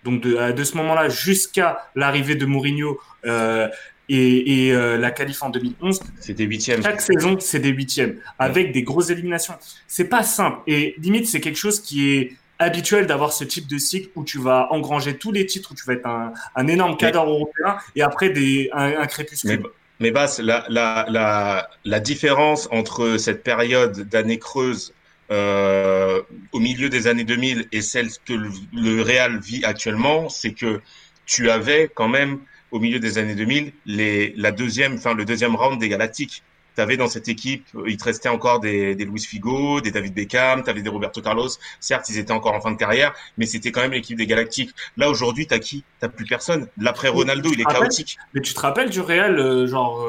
donc 0.04 0.20
de, 0.20 0.52
de 0.52 0.64
ce 0.64 0.76
moment-là 0.76 1.08
jusqu'à 1.08 1.90
l'arrivée 1.94 2.36
de 2.36 2.46
Mourinho 2.46 3.00
euh, 3.26 3.68
et, 4.08 4.66
et 4.66 4.72
euh, 4.72 4.96
la 4.96 5.10
qualif 5.10 5.42
en 5.42 5.50
2011, 5.50 6.00
c'était 6.20 6.44
huitième. 6.44 6.82
Chaque 6.82 7.00
saison, 7.00 7.38
c'est 7.40 7.58
des 7.58 7.70
huitièmes 7.70 8.16
avec 8.38 8.72
des 8.72 8.82
grosses 8.82 9.10
éliminations. 9.10 9.54
C'est 9.86 10.08
pas 10.08 10.22
simple 10.22 10.58
et 10.66 10.94
limite 10.98 11.26
c'est 11.26 11.40
quelque 11.40 11.58
chose 11.58 11.80
qui 11.80 12.10
est 12.10 12.32
habituel 12.58 13.06
d'avoir 13.06 13.32
ce 13.32 13.44
type 13.44 13.68
de 13.68 13.78
cycle 13.78 14.08
où 14.16 14.24
tu 14.24 14.38
vas 14.38 14.68
engranger 14.72 15.16
tous 15.16 15.30
les 15.30 15.46
titres, 15.46 15.72
où 15.72 15.74
tu 15.74 15.84
vas 15.86 15.92
être 15.94 16.06
un, 16.06 16.32
un 16.56 16.66
énorme 16.66 16.96
cadre 16.96 17.24
européen 17.24 17.76
et 17.94 18.02
après 18.02 18.30
des, 18.30 18.70
un, 18.72 19.00
un 19.00 19.06
crépuscule. 19.06 19.50
Mais, 19.50 19.68
mais 20.00 20.10
Basse, 20.10 20.40
la, 20.40 20.64
la, 20.68 21.06
la, 21.08 21.68
la 21.84 22.00
différence 22.00 22.68
entre 22.72 23.16
cette 23.16 23.42
période 23.42 24.08
d'années 24.08 24.38
creuses 24.38 24.92
euh, 25.30 26.22
au 26.52 26.58
milieu 26.58 26.88
des 26.88 27.06
années 27.06 27.24
2000 27.24 27.68
et 27.70 27.82
celle 27.82 28.08
que 28.24 28.32
le, 28.32 28.48
le 28.72 29.02
Real 29.02 29.38
vit 29.38 29.64
actuellement, 29.64 30.28
c'est 30.28 30.52
que 30.52 30.80
tu 31.26 31.50
avais 31.50 31.90
quand 31.94 32.08
même 32.08 32.38
au 32.70 32.80
milieu 32.80 32.98
des 32.98 33.18
années 33.18 33.34
2000 33.34 33.72
les, 33.86 34.34
la 34.36 34.52
deuxième, 34.52 34.94
enfin 34.94 35.14
le 35.14 35.24
deuxième 35.24 35.56
round 35.56 35.78
des 35.78 35.88
Galactiques 35.88 36.42
tu 36.78 36.82
avais 36.82 36.96
dans 36.96 37.08
cette 37.08 37.26
équipe, 37.26 37.66
il 37.88 37.96
te 37.96 38.04
restait 38.04 38.28
encore 38.28 38.60
des, 38.60 38.94
des 38.94 39.04
Luis 39.04 39.20
Figo, 39.20 39.80
des 39.80 39.90
David 39.90 40.14
Beckham, 40.14 40.62
tu 40.62 40.70
avais 40.70 40.80
des 40.80 40.88
Roberto 40.88 41.20
Carlos. 41.20 41.48
Certes, 41.80 42.08
ils 42.08 42.18
étaient 42.18 42.32
encore 42.32 42.54
en 42.54 42.60
fin 42.60 42.70
de 42.70 42.76
carrière, 42.76 43.12
mais 43.36 43.46
c'était 43.46 43.72
quand 43.72 43.80
même 43.80 43.90
l'équipe 43.90 44.16
des 44.16 44.28
Galactiques. 44.28 44.70
Là, 44.96 45.10
aujourd'hui, 45.10 45.48
t'as 45.48 45.58
qui? 45.58 45.82
T'as 45.98 46.08
plus 46.08 46.24
personne. 46.24 46.68
L'après 46.80 47.08
Ronaldo, 47.08 47.50
il 47.52 47.60
est 47.60 47.64
chaotique. 47.64 48.16
Mais 48.32 48.40
tu 48.42 48.54
te 48.54 48.60
rappelles 48.60 48.90
du 48.90 49.00
Real, 49.00 49.40
euh, 49.40 49.66
genre 49.66 50.06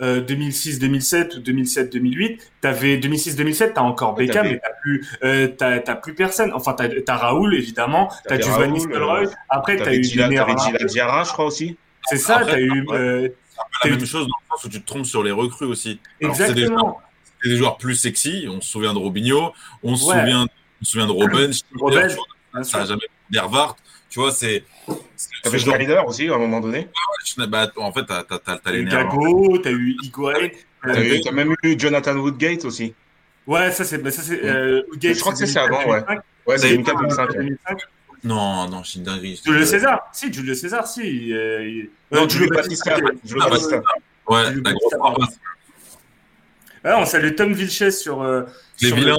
euh, 0.00 0.20
2006-2007 0.22 1.38
ou 1.38 1.40
2007-2008 1.40 2.38
T'avais 2.60 2.98
2006-2007, 2.98 3.72
t'as 3.72 3.80
encore 3.80 4.14
Beckham, 4.14 4.46
mais 4.46 4.60
t'as 4.62 4.74
plus, 4.82 5.04
euh, 5.24 5.48
t'as, 5.48 5.80
t'as 5.80 5.96
plus 5.96 6.14
personne. 6.14 6.52
Enfin, 6.54 6.74
t'as, 6.74 6.88
t'as 7.04 7.16
Raoul 7.16 7.56
évidemment, 7.56 8.08
t'as 8.28 8.38
du 8.38 8.48
Van 8.48 8.68
Nistelrooy. 8.68 9.26
Après, 9.48 9.76
t'as 9.78 9.92
eu 9.92 10.04
Gila, 10.04 10.28
Diarra, 10.86 11.24
je 11.24 11.32
crois 11.32 11.46
aussi. 11.46 11.76
C'est 12.04 12.18
ça, 12.18 12.42
t'as 12.46 12.60
eu. 12.60 12.86
Euh, 12.90 13.28
la 13.84 13.90
même 13.90 14.04
chose 14.04 14.26
dans 14.26 14.34
le 14.40 14.56
sens 14.56 14.64
où 14.64 14.68
tu 14.68 14.80
te 14.80 14.86
trompes 14.86 15.06
sur 15.06 15.22
les 15.22 15.32
recrues 15.32 15.66
aussi. 15.66 16.00
Exactement. 16.20 17.00
C'est 17.42 17.48
des, 17.48 17.54
des, 17.54 17.56
joueurs 17.56 17.76
plus 17.76 17.96
sexy. 17.96 18.46
On 18.48 18.60
se 18.60 18.68
souvient 18.68 18.92
de 18.92 18.98
Robinho, 18.98 19.52
on 19.82 19.96
se 19.96 20.06
ouais. 20.06 20.20
souvient, 20.20 20.46
on 20.80 20.84
se 20.84 20.92
souvient 20.92 21.06
de 21.06 21.12
Robben. 21.12 21.52
Robben 21.78 22.16
ça 22.62 22.80
n'a 22.80 22.84
jamais 22.84 23.06
d'Hervart. 23.30 23.76
Tu 24.10 24.20
vois, 24.20 24.30
c'est. 24.30 24.64
T'avais 25.42 25.58
genre... 25.58 25.76
leader 25.76 26.06
aussi 26.06 26.28
à 26.28 26.34
un 26.34 26.38
moment 26.38 26.60
donné. 26.60 26.88
Ouais, 27.38 27.46
bah, 27.46 27.70
en 27.76 27.92
fait, 27.92 28.04
t'as, 28.04 28.24
t'as, 28.24 28.38
t'as, 28.38 28.58
t'as 28.58 28.70
les 28.70 28.84
Gago, 28.84 29.56
t'as 29.58 29.70
eu 29.70 29.96
Higuain. 30.02 30.48
T'as, 30.82 30.94
t'as 31.24 31.32
même 31.32 31.54
eu 31.62 31.78
Jonathan 31.78 32.16
Woodgate 32.16 32.64
aussi. 32.66 32.94
Ouais, 33.46 33.72
ça 33.72 33.84
c'est. 33.84 34.10
Ça, 34.10 34.22
c'est 34.22 34.44
euh, 34.44 34.82
Woodgate, 34.90 35.14
je 35.14 35.20
crois 35.20 35.32
que 35.32 35.38
c'est 35.38 35.46
ça 35.46 35.62
avant, 35.62 35.86
ouais. 35.86 36.04
Ouais, 36.46 36.58
c'est 36.58 36.76
2004-2005. 36.76 37.56
Non, 38.24 38.68
non, 38.68 38.84
c'est 38.84 38.98
une 38.98 39.04
dinguerie. 39.04 39.40
Julio 39.44 39.64
César 39.64 40.08
Si, 40.12 40.32
Julio 40.32 40.54
César, 40.54 40.86
si. 40.86 41.32
Euh, 41.32 41.84
non, 42.10 42.28
Julio 42.28 42.48
Batista. 42.48 42.96
Julio 43.24 43.48
Batista. 43.48 43.82
Ouais, 44.28 44.54
la 44.64 44.72
grosse. 44.72 45.38
Ah, 46.84 46.98
on 46.98 47.06
salue 47.06 47.34
Tom 47.34 47.52
Vilches 47.52 47.90
sur. 47.90 48.22
Euh, 48.22 48.42
les 48.80 48.88
sur 48.88 48.96
vilains. 48.96 49.16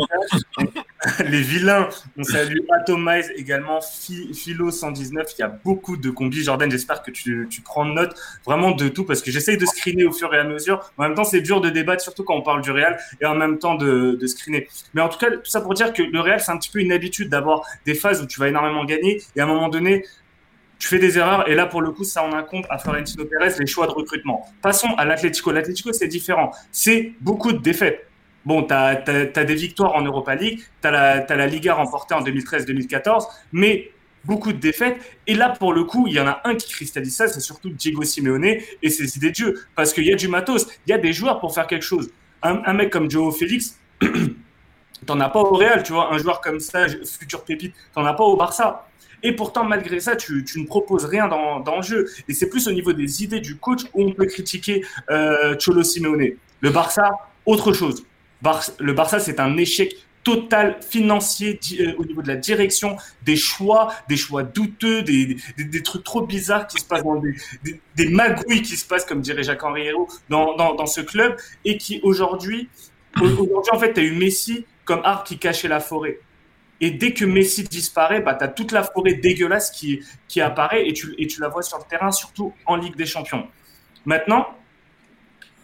Le... 0.60 0.66
les 1.26 1.42
vilains. 1.42 1.90
On 2.18 2.24
salue 2.24 2.60
Atomize 2.72 3.32
également, 3.36 3.80
Philo 3.82 4.72
119. 4.72 5.34
Il 5.38 5.42
y 5.42 5.44
a 5.44 5.48
beaucoup 5.48 5.98
de 5.98 6.10
combis. 6.10 6.44
Jordan, 6.44 6.70
j'espère 6.72 7.02
que 7.02 7.12
tu, 7.12 7.48
tu, 7.50 7.62
prends 7.62 7.86
note 7.86 8.16
vraiment 8.46 8.72
de 8.72 8.88
tout 8.88 9.04
parce 9.04 9.22
que 9.22 9.32
j'essaye 9.32 9.58
de 9.58 9.66
screener 9.66 10.06
au 10.06 10.12
fur 10.12 10.34
et 10.34 10.38
à 10.38 10.44
mesure. 10.44 10.92
En 10.98 11.04
même 11.04 11.16
temps, 11.16 11.24
c'est 11.24 11.42
dur 11.42 11.62
de 11.62 11.70
débattre, 11.70 12.02
surtout 12.02 12.24
quand 12.24 12.36
on 12.36 12.42
parle 12.42 12.62
du 12.62 12.72
Real 12.72 12.98
et 13.22 13.26
en 13.26 13.36
même 13.36 13.60
temps 13.60 13.76
de, 13.76 14.18
de 14.20 14.28
screener. 14.28 14.68
Mais 14.94 15.02
en 15.02 15.10
tout 15.10 15.18
cas, 15.18 15.32
tout 15.32 15.40
ça 15.46 15.62
pour 15.62 15.74
dire 15.74 15.94
que 15.94 16.04
le 16.04 16.20
Real, 16.20 16.40
c'est 16.40 16.52
un 16.52 16.58
petit 16.58 16.70
peu 16.70 16.80
une 16.80 16.92
habitude 16.92 17.30
d'avoir 17.30 17.64
des 17.86 17.96
phases 17.96 18.22
où 18.22 18.26
tu 18.26 18.40
vas 18.40 18.48
énormément 18.48 18.86
gagner 18.86 19.22
et 19.36 19.42
à 19.42 19.44
un 19.44 19.48
moment 19.48 19.70
donné, 19.70 20.06
tu 20.80 20.88
fais 20.88 21.00
des 21.00 21.18
erreurs 21.18 21.48
et 21.50 21.56
là 21.56 21.66
pour 21.66 21.82
le 21.82 21.92
coup 21.92 22.04
ça 22.04 22.24
en 22.24 22.34
incombe 22.34 22.66
à 22.70 22.78
Florentino 22.78 23.24
Pérez 23.24 23.54
les 23.58 23.66
choix 23.66 23.88
de 23.88 23.92
recrutement. 23.92 24.46
Passons 24.62 24.90
à 24.98 25.06
l'Atlético. 25.06 25.52
L'Atlético 25.52 25.94
c'est 25.94 26.10
différent. 26.10 26.52
C'est 26.72 27.14
beaucoup 27.22 27.54
de 27.54 27.60
défaites. 27.60 28.06
Bon, 28.46 28.64
tu 28.64 28.74
as, 28.74 28.96
des 28.96 29.56
victoires 29.56 29.96
en 29.96 30.02
Europa 30.02 30.36
League, 30.36 30.62
tu 30.82 30.88
as, 30.88 31.26
la 31.28 31.48
Liga 31.48 31.76
remportée 31.76 32.14
en 32.14 32.22
2013-2014, 32.22 33.28
mais 33.52 33.92
beaucoup 34.26 34.52
de 34.52 34.58
défaites. 34.58 34.98
Et 35.28 35.34
là, 35.34 35.50
pour 35.50 35.74
le 35.74 35.84
coup, 35.84 36.08
il 36.08 36.14
y 36.14 36.20
en 36.20 36.28
a 36.28 36.42
un 36.44 36.56
qui 36.56 36.70
cristallise 36.72 37.16
ça, 37.16 37.28
c'est 37.28 37.40
surtout 37.40 37.70
Diego 37.70 38.04
Simeone 38.04 38.46
et 38.82 38.90
ses 38.90 39.18
idées 39.18 39.32
de 39.32 39.36
jeu. 39.36 39.66
Parce 39.76 39.94
qu'il 39.94 40.06
y 40.06 40.12
a 40.12 40.16
du 40.16 40.28
matos, 40.28 40.68
il 40.88 40.92
y 40.92 40.94
a 40.94 40.98
des 40.98 41.14
joueurs 41.14 41.40
pour 41.40 41.54
faire 41.54 41.68
quelque 41.68 41.86
chose. 41.86 42.12
Un, 42.42 42.62
un 42.66 42.74
mec 42.74 42.90
comme 42.90 43.10
Joe 43.10 43.36
Félix, 43.38 43.80
t'en 45.06 45.20
as 45.20 45.30
pas 45.30 45.40
au 45.40 45.54
Real, 45.54 45.84
tu 45.84 45.94
vois, 45.94 46.14
un 46.14 46.18
joueur 46.18 46.42
comme 46.42 46.60
ça, 46.60 46.88
futur 46.88 47.44
pépite, 47.44 47.74
t'en 47.94 48.06
as 48.06 48.14
pas 48.14 48.24
au 48.24 48.36
Barça. 48.36 48.88
Et 49.26 49.32
pourtant, 49.32 49.64
malgré 49.64 50.02
ça, 50.02 50.18
tu, 50.18 50.44
tu 50.44 50.60
ne 50.60 50.68
proposes 50.68 51.06
rien 51.06 51.30
dans, 51.30 51.62
dans, 51.62 51.78
le 51.78 51.82
jeu. 51.82 52.10
Et 52.28 52.34
c'est 52.34 52.50
plus 52.50 52.68
au 52.68 52.74
niveau 52.74 52.92
des 52.92 53.24
idées 53.24 53.40
du 53.40 53.56
coach 53.56 53.84
où 53.94 54.04
on 54.04 54.12
peut 54.12 54.26
critiquer 54.26 54.84
euh, 55.10 55.56
Cholo 55.58 55.82
Simeone. 55.82 56.32
Le 56.60 56.70
Barça, 56.70 57.10
autre 57.46 57.72
chose. 57.72 58.06
Le 58.80 58.94
Barça, 58.94 59.20
c'est 59.20 59.40
un 59.40 59.58
échec 59.58 59.96
total 60.24 60.78
financier 60.82 61.60
euh, 61.80 61.94
au 61.98 62.06
niveau 62.06 62.22
de 62.22 62.28
la 62.28 62.36
direction, 62.36 62.98
des 63.24 63.36
choix, 63.36 63.94
des 64.08 64.18
choix 64.18 64.44
douteux, 64.44 65.02
des, 65.04 65.38
trucs 65.84 66.04
trop 66.04 66.26
bizarres 66.26 66.68
qui 66.68 66.80
se 66.80 66.86
passent 66.86 67.04
des, 67.96 68.10
magouilles 68.10 68.62
qui 68.62 68.78
se 68.78 68.86
passent, 68.88 69.06
comme 69.06 69.22
dirait 69.22 69.44
Jacques-Henri 69.44 69.88
Hérault, 69.88 70.08
dans, 70.30 70.56
dans, 70.56 70.86
ce 70.86 71.02
club 71.02 71.36
et 71.66 71.78
qui 71.78 72.00
aujourd'hui, 72.04 72.70
en 73.22 73.80
fait, 73.80 73.94
tu 73.94 74.00
as 74.00 74.04
eu 74.04 74.14
Messi 74.14 74.66
comme 74.86 75.02
arbre 75.04 75.24
qui 75.24 75.38
cachait 75.38 75.68
la 75.68 75.80
forêt. 75.80 76.20
Et 76.82 76.92
dès 76.92 77.14
que 77.14 77.24
Messi 77.24 77.64
disparaît, 77.64 78.22
bah, 78.22 78.36
tu 78.36 78.44
as 78.44 78.48
toute 78.50 78.72
la 78.72 78.84
forêt 78.84 79.14
dégueulasse 79.14 79.72
qui, 79.72 80.02
qui 80.28 80.42
apparaît 80.42 80.88
et 80.88 80.94
tu, 80.94 81.16
et 81.18 81.28
tu 81.28 81.40
la 81.40 81.48
vois 81.48 81.62
sur 81.62 81.78
le 81.78 81.84
terrain, 81.86 82.12
surtout 82.12 82.54
en 82.66 82.76
Ligue 82.76 82.96
des 82.96 83.06
Champions. 83.06 83.48
Maintenant, 84.06 84.48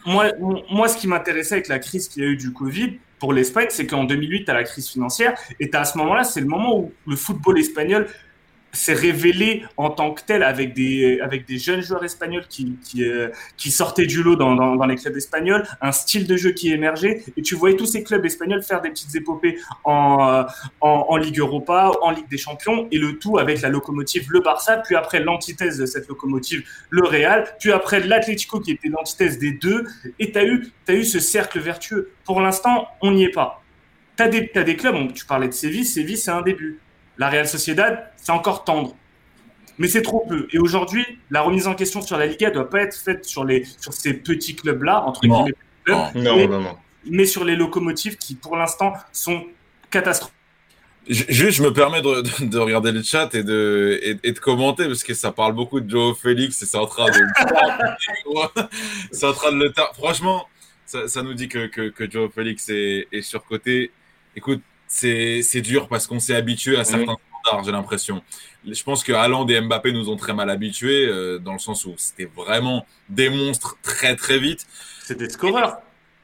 moi, 0.09 0.31
moi 0.69 0.87
ce 0.87 0.97
qui 0.97 1.07
m'intéressait 1.07 1.55
avec 1.55 1.67
la 1.67 1.79
crise 1.79 2.07
qu'il 2.07 2.23
y 2.23 2.25
a 2.25 2.29
eu 2.29 2.35
du 2.35 2.51
Covid 2.51 2.97
pour 3.19 3.33
l'Espagne, 3.33 3.67
c'est 3.69 3.85
qu'en 3.85 4.05
2008, 4.05 4.45
tu 4.45 4.51
as 4.51 4.53
la 4.53 4.63
crise 4.63 4.89
financière 4.89 5.37
et 5.59 5.69
à 5.73 5.85
ce 5.85 5.97
moment-là, 5.99 6.23
c'est 6.23 6.41
le 6.41 6.47
moment 6.47 6.79
où 6.79 6.91
le 7.05 7.15
football 7.15 7.59
espagnol 7.59 8.07
s'est 8.71 8.93
révélé 8.93 9.63
en 9.77 9.89
tant 9.89 10.13
que 10.13 10.21
tel 10.23 10.43
avec 10.43 10.73
des, 10.73 11.19
avec 11.21 11.47
des 11.47 11.57
jeunes 11.57 11.81
joueurs 11.81 12.03
espagnols 12.03 12.47
qui, 12.47 12.77
qui, 12.83 13.03
euh, 13.03 13.29
sortaient 13.57 14.05
du 14.05 14.23
lot 14.23 14.35
dans, 14.35 14.55
dans, 14.55 14.85
les 14.85 14.95
clubs 14.95 15.15
espagnols, 15.15 15.63
un 15.81 15.91
style 15.91 16.27
de 16.27 16.35
jeu 16.35 16.51
qui 16.51 16.71
émergeait, 16.71 17.23
et 17.37 17.41
tu 17.41 17.55
voyais 17.55 17.77
tous 17.77 17.85
ces 17.85 18.03
clubs 18.03 18.25
espagnols 18.25 18.63
faire 18.63 18.81
des 18.81 18.89
petites 18.89 19.15
épopées 19.15 19.57
en, 19.83 20.45
en, 20.81 21.05
en, 21.09 21.17
Ligue 21.17 21.39
Europa, 21.39 21.91
en 22.01 22.11
Ligue 22.11 22.27
des 22.29 22.37
Champions, 22.37 22.87
et 22.91 22.97
le 22.97 23.19
tout 23.19 23.37
avec 23.37 23.61
la 23.61 23.69
locomotive 23.69 24.27
le 24.29 24.41
Barça, 24.41 24.77
puis 24.77 24.95
après 24.95 25.19
l'antithèse 25.19 25.77
de 25.77 25.85
cette 25.85 26.07
locomotive, 26.07 26.63
le 26.89 27.03
Real, 27.05 27.45
puis 27.59 27.71
après 27.71 27.99
l'Atlético 27.99 28.59
qui 28.59 28.71
était 28.71 28.89
l'antithèse 28.89 29.37
des 29.37 29.51
deux, 29.51 29.85
et 30.19 30.31
tu 30.31 30.37
as 30.37 30.45
eu, 30.45 30.71
eu 30.89 31.03
ce 31.03 31.19
cercle 31.19 31.59
vertueux. 31.59 32.11
Pour 32.25 32.41
l'instant, 32.41 32.87
on 33.01 33.11
n'y 33.11 33.23
est 33.23 33.33
pas. 33.33 33.63
Tu 34.17 34.23
as, 34.23 34.27
des 34.27 34.75
clubs, 34.75 35.13
tu 35.13 35.25
parlais 35.25 35.47
de 35.47 35.53
Séville, 35.53 35.85
Séville 35.85 36.17
c'est 36.17 36.31
un 36.31 36.41
début. 36.41 36.79
La 37.19 37.29
Real 37.29 37.47
Sociedad, 37.47 38.11
c'est 38.15 38.31
encore 38.31 38.63
tendre. 38.63 38.95
Mais 39.77 39.87
c'est 39.87 40.01
trop 40.01 40.25
peu. 40.27 40.47
Et 40.51 40.57
aujourd'hui, 40.57 41.05
la 41.29 41.41
remise 41.41 41.67
en 41.67 41.75
question 41.75 42.01
sur 42.01 42.17
la 42.17 42.25
Liga 42.25 42.49
ne 42.49 42.53
doit 42.55 42.69
pas 42.69 42.81
être 42.81 42.95
faite 42.95 43.25
sur, 43.25 43.43
les, 43.43 43.65
sur 43.77 43.93
ces 43.93 44.13
petits 44.13 44.55
clubs-là, 44.55 45.03
entre 45.05 45.27
non. 45.27 45.43
guillemets, 45.43 45.57
non, 45.87 46.11
mais, 46.15 46.47
non, 46.47 46.61
non. 46.61 46.77
mais 47.05 47.25
sur 47.25 47.43
les 47.43 47.55
locomotives 47.55 48.17
qui, 48.17 48.35
pour 48.35 48.55
l'instant, 48.55 48.93
sont 49.11 49.45
catastrophiques. 49.91 50.35
Juste, 51.07 51.57
je 51.57 51.63
me 51.63 51.73
permets 51.73 52.01
de, 52.01 52.45
de, 52.45 52.57
regarder 52.57 52.91
le 52.91 53.01
chat 53.01 53.33
et 53.33 53.43
de, 53.43 53.99
et, 54.01 54.17
et, 54.23 54.31
de 54.31 54.39
commenter 54.39 54.85
parce 54.85 55.03
que 55.03 55.13
ça 55.13 55.31
parle 55.31 55.53
beaucoup 55.53 55.79
de 55.79 55.89
Joe 55.89 56.17
Félix 56.17 56.61
et 56.61 56.65
c'est 56.65 56.77
en 56.77 56.85
train 56.85 57.07
de. 57.07 57.19
c'est 59.11 59.25
en 59.25 59.33
train 59.33 59.51
de 59.51 59.57
le. 59.57 59.73
Franchement, 59.95 60.47
ça, 60.85 61.07
ça, 61.07 61.23
nous 61.23 61.33
dit 61.33 61.47
que, 61.47 61.65
que, 61.67 61.89
que 61.89 62.09
Joe 62.09 62.29
Félix 62.31 62.69
est, 62.69 63.07
est 63.11 63.21
surcoté. 63.21 63.91
Écoute, 64.35 64.61
c'est 64.89 65.61
dur 65.61 65.87
parce 65.87 66.07
qu'on 66.07 66.19
s'est 66.19 66.35
habitué 66.35 66.77
à 66.77 66.83
certains 66.83 67.13
mmh. 67.13 67.43
standards, 67.43 67.63
j'ai 67.65 67.71
l'impression. 67.71 68.21
Je 68.67 68.83
pense 68.83 69.03
que 69.03 69.13
Haaland 69.13 69.47
et 69.47 69.61
Mbappé 69.61 69.93
nous 69.93 70.09
ont 70.09 70.17
très 70.17 70.33
mal 70.33 70.49
habitués, 70.49 71.05
euh, 71.07 71.39
dans 71.39 71.53
le 71.53 71.59
sens 71.59 71.85
où 71.85 71.93
c'était 71.97 72.29
vraiment 72.35 72.85
des 73.07 73.29
monstres 73.29 73.77
très 73.81 74.15
très 74.15 74.39
vite. 74.39 74.67
C'est 75.01 75.17
des 75.17 75.29
scoreurs. 75.29 75.77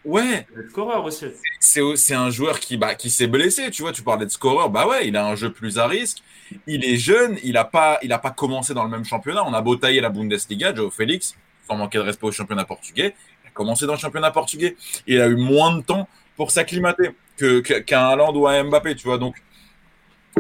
Ouais. 0.03 0.45
Des 0.55 0.69
scoreurs 0.69 1.03
aussi. 1.03 1.25
C'est 1.59 2.13
un 2.13 2.29
joueur 2.29 2.59
qui, 2.59 2.77
bah, 2.77 2.95
qui 2.95 3.09
s'est 3.09 3.27
blessé, 3.27 3.71
tu 3.71 3.81
vois, 3.81 3.91
tu 3.91 4.03
parlais 4.03 4.25
de 4.25 4.31
scoreur, 4.31 4.69
bah 4.69 4.87
ouais, 4.87 5.07
il 5.07 5.15
a 5.15 5.25
un 5.25 5.35
jeu 5.35 5.51
plus 5.51 5.79
à 5.79 5.87
risque. 5.87 6.19
Il 6.67 6.85
est 6.85 6.97
jeune, 6.97 7.39
il 7.43 7.53
n'a 7.53 7.63
pas, 7.63 7.97
il 8.03 8.13
a 8.13 8.19
pas 8.19 8.29
commencé 8.29 8.73
dans 8.73 8.83
le 8.83 8.89
même 8.89 9.05
championnat. 9.05 9.43
On 9.45 9.53
a 9.53 9.61
beau 9.61 9.77
tailler 9.77 10.01
la 10.01 10.09
Bundesliga, 10.09 10.75
Joe 10.75 10.93
Félix, 10.93 11.35
sans 11.67 11.75
manquer 11.75 11.97
de 11.97 12.03
respect 12.03 12.27
au 12.27 12.31
championnat 12.31 12.65
portugais, 12.65 13.15
il 13.43 13.47
a 13.47 13.51
commencé 13.51 13.85
dans 13.85 13.93
le 13.93 13.99
championnat 13.99 14.31
portugais. 14.31 14.75
Il 15.07 15.19
a 15.19 15.27
eu 15.27 15.35
moins 15.35 15.75
de 15.75 15.81
temps 15.81 16.07
pour 16.35 16.51
s'acclimater 16.51 17.11
qu'un 17.37 17.81
qu 17.81 18.37
ou 18.37 18.47
un 18.47 18.63
Mbappé, 18.63 18.95
tu 18.95 19.05
vois. 19.07 19.17
Donc, 19.17 19.35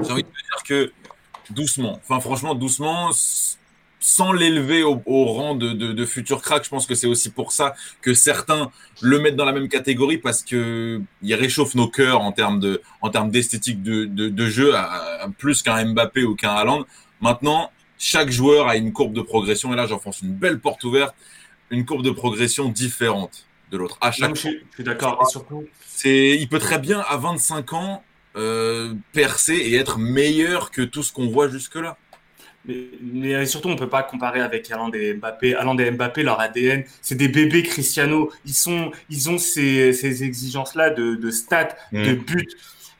j'ai 0.01 0.11
envie 0.11 0.23
de 0.23 0.27
dire 0.27 0.63
que 0.67 0.91
doucement, 1.49 1.99
enfin 2.03 2.19
franchement 2.19 2.55
doucement, 2.55 3.11
sans 3.99 4.31
l'élever 4.33 4.83
au, 4.83 5.01
au, 5.05 5.25
rang 5.25 5.55
de, 5.55 5.71
de, 5.71 5.91
de 5.91 6.05
futur 6.05 6.41
crack, 6.41 6.63
je 6.63 6.69
pense 6.69 6.85
que 6.85 6.95
c'est 6.95 7.07
aussi 7.07 7.31
pour 7.31 7.51
ça 7.51 7.73
que 8.01 8.13
certains 8.13 8.71
le 9.01 9.19
mettent 9.19 9.35
dans 9.35 9.45
la 9.45 9.51
même 9.51 9.67
catégorie 9.67 10.17
parce 10.17 10.43
que 10.43 11.01
il 11.21 11.33
réchauffe 11.33 11.75
nos 11.75 11.87
cœurs 11.87 12.21
en 12.21 12.31
termes 12.31 12.59
de, 12.59 12.81
en 13.01 13.09
termes 13.09 13.31
d'esthétique 13.31 13.81
de, 13.81 14.05
de, 14.05 14.29
de, 14.29 14.47
jeu, 14.47 14.75
à, 14.75 15.23
à 15.23 15.29
plus 15.29 15.63
qu'un 15.63 15.83
Mbappé 15.85 16.23
ou 16.23 16.35
qu'un 16.35 16.51
Haaland. 16.51 16.85
Maintenant, 17.21 17.71
chaque 17.97 18.29
joueur 18.29 18.67
a 18.67 18.75
une 18.75 18.93
courbe 18.93 19.13
de 19.13 19.21
progression, 19.21 19.73
et 19.73 19.75
là 19.75 19.87
j'enfonce 19.87 20.21
une 20.21 20.33
belle 20.33 20.59
porte 20.59 20.83
ouverte, 20.83 21.15
une 21.71 21.85
courbe 21.85 22.03
de 22.03 22.11
progression 22.11 22.69
différente 22.69 23.44
de 23.71 23.77
l'autre. 23.77 23.97
À 24.01 24.11
chaque 24.11 24.29
Non, 24.29 24.35
je, 24.35 24.39
suis, 24.41 24.59
je 24.69 24.75
suis 24.75 24.83
d'accord. 24.83 25.27
C'est, 25.87 26.31
il 26.31 26.47
peut 26.49 26.59
très 26.59 26.79
bien 26.79 26.99
à 27.07 27.17
25 27.17 27.73
ans 27.73 28.03
euh, 28.35 28.93
percer 29.13 29.53
et 29.55 29.75
être 29.75 29.97
meilleur 29.97 30.71
que 30.71 30.81
tout 30.81 31.03
ce 31.03 31.13
qu'on 31.13 31.27
voit 31.27 31.47
jusque-là. 31.47 31.97
mais, 32.65 32.89
mais 33.01 33.45
surtout, 33.45 33.69
on 33.69 33.75
peut 33.75 33.89
pas 33.89 34.03
comparer 34.03 34.41
avec 34.41 34.69
Haaland 34.69 34.91
et 34.91 35.13
Mbappé. 35.13 35.55
Haaland 35.55 35.77
et 35.77 35.89
Mbappé, 35.91 36.23
leur 36.23 36.39
ADN, 36.39 36.83
c'est 37.01 37.15
des 37.15 37.27
bébés 37.29 37.63
Cristiano. 37.63 38.31
Ils 38.45 38.53
sont, 38.53 38.91
ils 39.09 39.29
ont 39.29 39.37
ces, 39.37 39.93
ces 39.93 40.23
exigences-là 40.23 40.89
de, 40.89 41.15
de 41.15 41.31
stats, 41.31 41.75
Mm. 41.91 42.03
de 42.03 42.13
buts. 42.15 42.47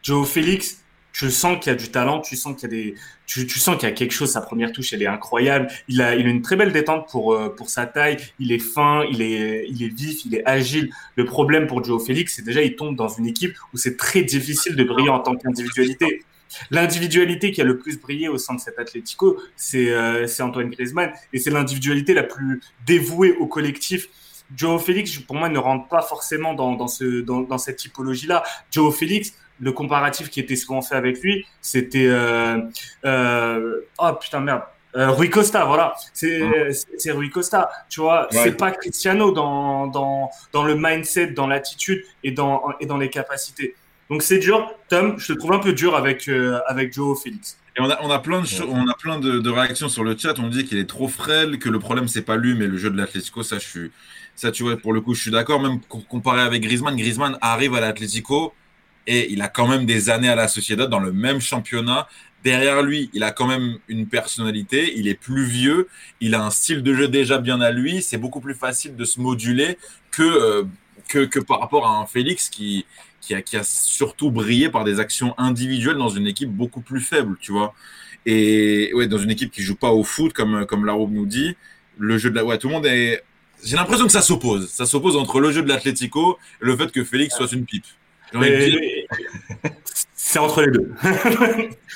Joe 0.04 0.28
Félix, 0.30 0.84
je 1.16 1.30
sens 1.30 1.58
qu'il 1.62 1.72
y 1.72 1.74
a 1.74 1.78
du 1.78 1.88
talent, 1.92 2.20
tu 2.20 2.36
sens 2.36 2.60
qu'il 2.60 2.64
y 2.64 2.74
a 2.74 2.76
des, 2.76 2.96
tu, 3.26 3.48
tu 3.48 3.58
sens 3.58 3.78
qu'il 3.78 3.88
y 3.88 3.92
a 3.92 3.96
quelque 3.96 4.12
chose. 4.12 4.32
Sa 4.34 4.42
première 4.42 4.74
touche, 4.74 4.92
elle 4.92 5.02
est 5.02 5.08
incroyable. 5.08 5.70
Il 5.88 6.02
a, 6.02 6.14
il 6.14 6.26
a 6.26 6.30
une 6.30 6.42
très 6.42 6.58
belle 6.58 6.74
détente 6.74 7.08
pour, 7.10 7.34
euh, 7.34 7.48
pour 7.56 7.70
sa 7.70 7.86
taille. 7.86 8.18
Il 8.38 8.52
est 8.52 8.60
fin, 8.60 9.06
il 9.10 9.22
est, 9.22 9.66
il 9.70 9.82
est 9.82 9.88
vif, 9.96 10.26
il 10.26 10.36
est 10.36 10.46
agile. 10.46 10.90
Le 11.16 11.24
problème 11.24 11.68
pour 11.68 11.82
Joe 11.82 12.06
Félix, 12.06 12.36
c'est 12.36 12.42
déjà, 12.42 12.62
il 12.62 12.76
tombe 12.76 12.98
dans 12.98 13.08
une 13.08 13.28
équipe 13.28 13.56
où 13.74 13.78
c'est 13.78 13.96
très 13.96 14.24
difficile 14.24 14.76
de 14.76 14.84
briller 14.84 15.08
en 15.08 15.22
tant 15.22 15.38
qu'individualité. 15.38 16.22
L'individualité 16.70 17.52
qui 17.54 17.62
a 17.62 17.64
le 17.64 17.78
plus 17.78 17.98
brillé 17.98 18.28
au 18.28 18.38
sein 18.38 18.54
de 18.54 18.60
cet 18.60 18.78
Atlético, 18.78 19.40
c'est 19.56 19.92
euh, 19.92 20.28
Antoine 20.40 20.70
Griezmann, 20.70 21.12
et 21.32 21.40
c'est 21.40 21.50
l'individualité 21.50 22.14
la 22.14 22.24
plus 22.24 22.62
dévouée 22.86 23.38
au 23.40 23.48
collectif. 23.48 24.10
Joe 24.54 24.84
Félix, 24.84 25.18
pour 25.20 25.38
moi, 25.38 25.48
ne 25.48 25.58
rentre 25.58 25.88
pas 25.88 26.02
forcément 26.02 26.54
dans, 26.54 26.74
dans, 26.74 26.90
ce, 26.90 27.22
dans, 27.22 27.40
dans 27.40 27.58
cette 27.58 27.78
typologie-là. 27.78 28.44
Joe 28.70 28.94
Félix, 28.96 29.34
le 29.60 29.72
comparatif 29.72 30.30
qui 30.30 30.40
était 30.40 30.56
souvent 30.56 30.82
fait 30.82 30.96
avec 30.96 31.22
lui, 31.22 31.46
c'était... 31.62 32.08
Euh, 32.08 32.60
euh, 33.06 33.80
oh 34.00 34.12
putain, 34.20 34.40
merde. 34.42 34.62
Euh, 34.96 35.10
Rui 35.12 35.30
Costa, 35.30 35.66
voilà, 35.66 35.94
c'est 36.14 36.42
c'est 36.98 37.12
Rui 37.12 37.30
Costa, 37.30 37.70
tu 37.90 38.00
vois, 38.00 38.30
Ouais. 38.32 38.44
c'est 38.44 38.54
pas 38.56 38.72
Cristiano 38.72 39.34
dans, 39.34 39.88
dans, 39.88 40.30
dans 40.54 40.64
le 40.64 40.76
mindset, 40.76 41.32
dans 41.32 41.48
l'attitude 41.48 42.02
et 42.24 42.32
dans, 42.32 42.64
et 42.80 42.86
dans 42.86 42.96
les 42.98 43.10
capacités. 43.10 43.76
Donc 44.10 44.22
c'est 44.24 44.38
dur, 44.40 44.72
Tom, 44.88 45.16
je 45.18 45.34
te 45.34 45.38
trouve 45.38 45.52
un 45.52 45.60
peu 45.60 45.74
dur 45.74 45.98
avec, 45.98 46.30
euh, 46.30 46.62
avec 46.68 46.94
Joe 46.94 47.22
Félix. 47.22 47.58
Et 47.78 47.82
on 47.82 47.90
a, 47.90 48.00
on 48.04 48.10
a 48.10 48.20
plein 48.20 48.40
de, 48.42 48.48
on 48.70 48.88
a 48.88 48.94
plein 48.94 49.20
de, 49.20 49.40
de 49.40 49.50
réactions 49.50 49.90
sur 49.90 50.06
le 50.06 50.16
chat. 50.18 50.40
On 50.40 50.48
dit 50.48 50.64
qu'il 50.64 50.78
est 50.78 50.88
trop 50.90 51.10
frêle, 51.10 51.60
que 51.60 51.68
le 51.68 51.80
problème 51.80 52.08
c'est 52.08 52.22
pas 52.22 52.38
lui, 52.38 52.56
mais 52.56 52.68
le 52.68 52.78
jeu 52.78 52.90
de 52.90 52.96
l'Atlético. 52.96 53.44
Ça, 53.44 53.60
je 53.60 53.68
suis, 53.68 53.92
ça, 54.34 54.50
tu 54.54 54.64
vois, 54.64 54.78
pour 54.78 54.94
le 54.94 55.02
coup, 55.02 55.14
je 55.14 55.22
suis 55.24 55.32
d'accord. 55.32 55.60
Même 55.60 55.82
co- 55.90 56.04
comparé 56.08 56.40
avec 56.40 56.62
Griezmann, 56.62 56.96
Griezmann 56.96 57.38
arrive 57.42 57.76
à 57.76 57.82
l'Atlético 57.82 58.54
et 59.08 59.32
il 59.32 59.42
a 59.42 59.48
quand 59.48 59.68
même 59.68 59.86
des 59.86 60.10
années 60.10 60.30
à 60.30 60.36
la 60.36 60.48
Sociedad 60.48 60.90
dans 60.90 61.00
le 61.00 61.12
même 61.12 61.40
championnat. 61.40 62.08
Derrière 62.44 62.84
lui, 62.84 63.10
il 63.14 63.24
a 63.24 63.32
quand 63.32 63.48
même 63.48 63.80
une 63.88 64.08
personnalité. 64.08 64.94
Il 64.98 65.08
est 65.08 65.20
plus 65.20 65.46
vieux. 65.46 65.88
Il 66.22 66.36
a 66.36 66.44
un 66.44 66.52
style 66.52 66.84
de 66.84 66.94
jeu 66.94 67.08
déjà 67.08 67.40
bien 67.40 67.60
à 67.62 67.72
lui. 67.72 68.02
C'est 68.02 68.18
beaucoup 68.18 68.40
plus 68.40 68.54
facile 68.54 68.96
de 68.96 69.06
se 69.06 69.20
moduler 69.20 69.78
que, 70.12 70.24
euh, 70.24 70.64
que, 71.08 71.26
que 71.26 71.40
par 71.40 71.60
rapport 71.60 71.88
à 71.88 71.98
un 71.98 72.06
Félix 72.06 72.50
qui, 72.50 72.86
qui 73.20 73.34
a, 73.34 73.42
qui 73.42 73.58
a 73.58 73.64
surtout 73.64 74.32
brillé 74.32 74.70
par 74.70 74.84
des 74.84 75.00
actions 75.00 75.34
individuelles 75.40 75.98
dans 75.98 76.10
une 76.10 76.28
équipe 76.28 76.52
beaucoup 76.52 76.82
plus 76.82 77.02
faible, 77.02 77.36
tu 77.42 77.52
vois. 77.52 77.74
Et 78.28 78.92
ouais, 78.94 79.08
dans 79.08 79.18
une 79.18 79.32
équipe 79.32 79.52
qui 79.52 79.62
joue 79.62 79.76
pas 79.76 79.92
au 79.92 80.04
foot, 80.04 80.34
comme, 80.34 80.66
comme 80.66 80.86
Laroube 80.86 81.12
nous 81.12 81.26
dit, 81.26 81.56
le 81.98 82.18
jeu 82.18 82.30
de 82.30 82.36
la. 82.36 82.46
Ouais, 82.46 82.58
tout 82.58 82.68
le 82.68 82.74
monde 82.74 82.86
est. 82.86 83.24
J'ai 83.64 83.76
l'impression 83.76 84.06
que 84.06 84.12
ça 84.12 84.22
s'oppose. 84.22 84.70
Ça 84.70 84.86
s'oppose 84.86 85.16
entre 85.16 85.40
le 85.40 85.52
jeu 85.52 85.64
de 85.64 85.68
l'Atlético 85.68 86.38
et 86.62 86.66
le 86.66 86.76
fait 86.76 86.92
que 86.92 87.04
Félix 87.04 87.36
soit 87.36 87.52
une 87.52 87.66
pipe. 87.66 87.86
C'est 90.16 90.40
entre 90.40 90.62
les 90.64 90.72
deux. 90.72 90.92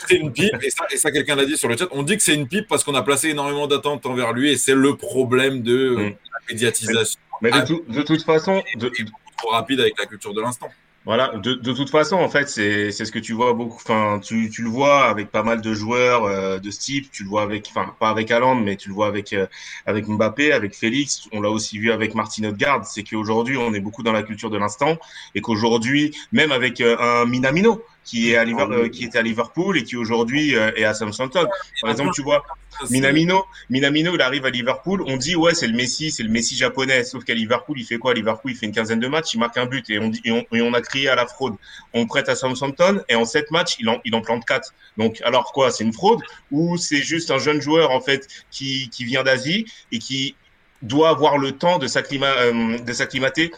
c'est 0.08 0.16
une 0.16 0.32
pipe, 0.32 0.56
et 0.64 0.70
ça, 0.70 0.86
et 0.92 0.98
ça 0.98 1.12
quelqu'un 1.12 1.36
l'a 1.36 1.46
dit 1.46 1.58
sur 1.58 1.68
le 1.68 1.76
chat. 1.78 1.88
On 1.92 2.04
dit 2.04 2.16
que 2.18 2.24
c'est 2.24 2.36
une 2.36 2.48
pipe 2.48 2.68
parce 2.68 2.84
qu'on 2.84 2.96
a 2.96 3.02
placé 3.02 3.30
énormément 3.30 3.68
d'attentes 3.68 4.06
envers 4.06 4.34
lui, 4.34 4.52
et 4.52 4.58
c'est 4.58 4.76
le 4.76 4.96
problème 4.96 5.62
de 5.62 5.74
euh, 5.76 5.96
Mm. 5.98 6.10
la 6.10 6.54
médiatisation 6.54 7.20
Mais 7.42 7.52
de, 7.52 7.56
Ah. 7.58 7.62
tout- 7.64 7.84
de 7.88 8.02
toute 8.02 8.24
façon, 8.24 8.62
de, 8.76 8.92
trop 9.38 9.50
rapide 9.50 9.80
avec 9.80 9.98
la 9.98 10.06
culture 10.06 10.34
de 10.34 10.42
l'instant. 10.42 10.70
Voilà, 11.06 11.30
de, 11.38 11.54
de 11.54 11.74
toute 11.74 11.90
façon, 11.90 12.18
en 12.18 12.30
fait, 12.30 12.50
c'est 12.50 12.92
ce 12.92 13.12
que 13.12 13.20
tu 13.20 13.34
vois 13.34 13.54
beaucoup. 13.54 13.78
Enfin, 13.78 14.20
tu, 14.22 14.50
tu 14.50 14.62
le 14.62 14.70
vois 14.70 15.06
avec 15.06 15.32
pas 15.32 15.44
mal 15.44 15.62
de 15.62 15.74
joueurs 15.74 16.26
euh, 16.26 16.60
de 16.60 16.70
ce 16.70 16.80
type. 16.80 17.10
Tu 17.12 17.24
le 17.24 17.30
vois 17.30 17.42
avec, 17.42 17.68
enfin, 17.70 17.96
pas 18.00 18.10
avec 18.10 18.30
Haaland, 18.30 18.56
mais 18.56 18.76
tu 18.76 18.90
le 18.90 18.96
vois 18.96 19.08
avec 19.08 19.34
euh, 19.34 19.48
avec 19.86 20.08
Mbappé, 20.08 20.52
avec 20.52 20.76
Félix. 20.76 21.28
On 21.32 21.42
l'a 21.42 21.50
aussi 21.50 21.80
vu 21.80 21.92
avec 21.92 22.16
Martin 22.16 22.44
Odegaard. 22.44 22.86
C'est 22.86 23.04
qu'aujourd'hui, 23.04 23.58
on 23.58 23.74
est 23.74 23.80
beaucoup 23.80 24.04
dans 24.04 24.12
la 24.12 24.24
culture 24.24 24.50
de 24.50 24.58
l'instant, 24.58 24.98
et 25.36 25.42
qu'aujourd'hui, 25.42 26.16
même 26.32 26.52
avec 26.52 26.82
euh, 26.82 26.98
un 27.00 27.26
Minamino 27.26 27.82
qui 28.04 28.32
est 28.32 28.38
à 28.38 28.44
Liver- 28.44 28.68
euh, 28.72 28.90
qui 28.90 29.06
était 29.06 29.20
à 29.20 29.22
Liverpool 29.22 29.78
et 29.78 29.84
qui 29.84 29.96
aujourd'hui 29.96 30.56
euh, 30.56 30.72
est 30.76 30.84
à 30.84 30.94
Southampton. 30.94 31.46
Par 31.82 31.92
exemple, 31.92 32.12
tu 32.14 32.24
vois, 32.24 32.44
Minamino, 32.90 33.46
Minamino, 33.70 34.16
il 34.16 34.22
arrive 34.22 34.46
à 34.46 34.50
Liverpool. 34.50 35.04
On 35.06 35.18
dit 35.18 35.36
ouais, 35.36 35.54
c'est 35.54 35.68
le 35.68 35.76
Messi, 35.76 36.12
c'est 36.12 36.24
le 36.24 36.30
Messi 36.30 36.56
japonais. 36.56 37.04
Sauf 37.04 37.24
qu'à 37.24 37.34
Liverpool, 37.34 37.80
il 37.80 37.86
fait 37.86 37.98
quoi? 37.98 38.12
À 38.12 38.14
Liverpool, 38.14 38.52
il 38.52 38.58
fait 38.58 38.66
une 38.66 38.72
quinzaine 38.72 39.00
de 39.00 39.08
matchs, 39.08 39.34
il 39.34 39.40
marque 39.40 39.58
un 39.58 39.66
but 39.66 39.90
et 39.90 40.00
on 40.00 40.10
dit 40.10 40.22
et 40.24 40.32
on, 40.32 40.46
et 40.54 40.62
on 40.62 40.74
a 40.74 40.82
crié 40.82 41.10
à 41.10 41.16
la 41.16 41.28
fraude. 41.28 41.56
On 41.94 42.06
prête 42.06 42.30
à 42.30 42.36
Southampton 42.36 43.02
et 43.10 43.16
en 43.16 43.26
sept 43.26 43.52
matchs, 43.52 43.76
il 43.80 43.90
en 43.90 44.00
il 44.06 44.16
en 44.16 44.22
plante 44.22 44.46
quatre. 44.46 44.74
Donc 44.98 45.22
alors 45.24 45.52
quoi 45.52 45.72
C'est 45.72 45.84
une 45.84 45.94
fraude 45.94 46.22
ou 46.52 46.78
c'est 46.78 47.02
juste 47.02 47.32
un 47.32 47.38
jeune 47.38 47.62
joueur 47.62 47.92
en 47.92 48.02
fait 48.02 48.28
qui 48.50 48.90
qui 48.90 49.04
vient 49.06 49.24
d'Asie 49.24 49.66
et 49.92 50.00
qui 50.00 50.36
doit 50.82 51.10
avoir 51.10 51.38
le 51.38 51.52
temps 51.54 51.78
de 51.80 51.86
euh, 51.86 52.94
s'acclimater 52.94 53.52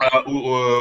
à- 0.00 0.26
au, 0.28 0.32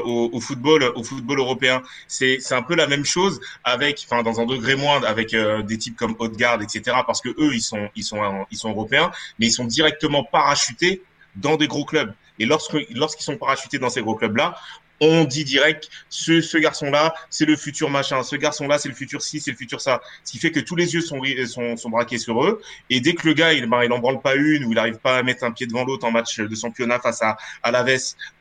au, 0.06 0.30
au 0.34 0.40
football 0.40 0.84
au 0.96 1.04
football 1.04 1.40
européen. 1.40 1.82
C'est 2.08 2.38
c'est 2.40 2.56
un 2.56 2.62
peu 2.62 2.76
la 2.76 2.88
même 2.88 3.06
chose 3.06 3.40
avec 3.64 4.06
enfin 4.10 4.24
dans 4.24 4.40
un 4.40 4.46
degré 4.46 4.76
moindre 4.76 5.08
avec 5.08 5.34
euh, 5.34 5.62
des 5.64 5.78
types 5.78 5.96
comme 5.98 6.16
Odegaard 6.20 6.62
etc 6.62 6.98
parce 7.06 7.22
que 7.22 7.30
eux 7.30 7.54
ils 7.54 7.62
sont 7.62 7.90
ils 7.96 8.04
sont 8.04 8.24
euh, 8.24 8.44
ils 8.52 8.58
sont 8.58 8.70
européens 8.70 9.12
mais 9.40 9.48
ils 9.48 9.52
sont 9.52 9.66
directement 9.66 10.24
parachutés 10.24 11.02
dans 11.36 11.56
des 11.58 11.68
gros 11.68 11.86
clubs. 11.86 12.14
Et 12.40 12.46
lorsque 12.46 12.78
lorsqu'ils 12.92 13.24
sont 13.24 13.38
parachutés 13.38 13.80
dans 13.80 13.90
ces 13.90 14.02
gros 14.02 14.16
clubs 14.16 14.36
là 14.38 14.56
on 15.00 15.24
dit 15.26 15.44
direct 15.44 15.90
ce, 16.10 16.42
ce 16.42 16.58
garçon 16.58 16.90
là 16.92 17.14
c'est 17.30 17.46
le 17.46 17.56
futur 17.56 17.90
machin 17.90 18.24
ce 18.24 18.36
garçon 18.36 18.68
là 18.68 18.78
c'est 18.80 18.90
le 18.90 18.96
futur 18.96 19.22
ci 19.22 19.40
c'est 19.40 19.52
le 19.52 19.58
futur 19.58 19.80
ça 19.82 20.02
ce 20.24 20.32
qui 20.32 20.40
fait 20.40 20.52
que 20.52 20.60
tous 20.60 20.76
les 20.76 20.94
yeux 20.94 21.02
sont 21.02 21.22
sont, 21.46 21.78
sont 21.78 21.90
braqués 21.90 22.18
sur 22.18 22.44
eux 22.44 22.62
et 22.90 23.00
dès 23.00 23.14
que 23.14 23.28
le 23.28 23.34
gars 23.34 23.54
il 23.54 23.66
ben, 23.68 23.84
il 23.84 23.92
en 23.92 24.00
branle 24.00 24.22
pas 24.22 24.36
une 24.36 24.66
ou 24.66 24.72
il 24.72 24.80
arrive 24.80 24.98
pas 24.98 25.18
à 25.18 25.24
mettre 25.24 25.44
un 25.44 25.52
pied 25.52 25.68
devant 25.68 25.86
l'autre 25.86 26.06
en 26.06 26.12
match 26.12 26.40
de 26.40 26.56
championnat 26.56 27.00
face 27.00 27.22
à 27.22 27.38
à 27.64 27.72
l'Aves 27.72 27.88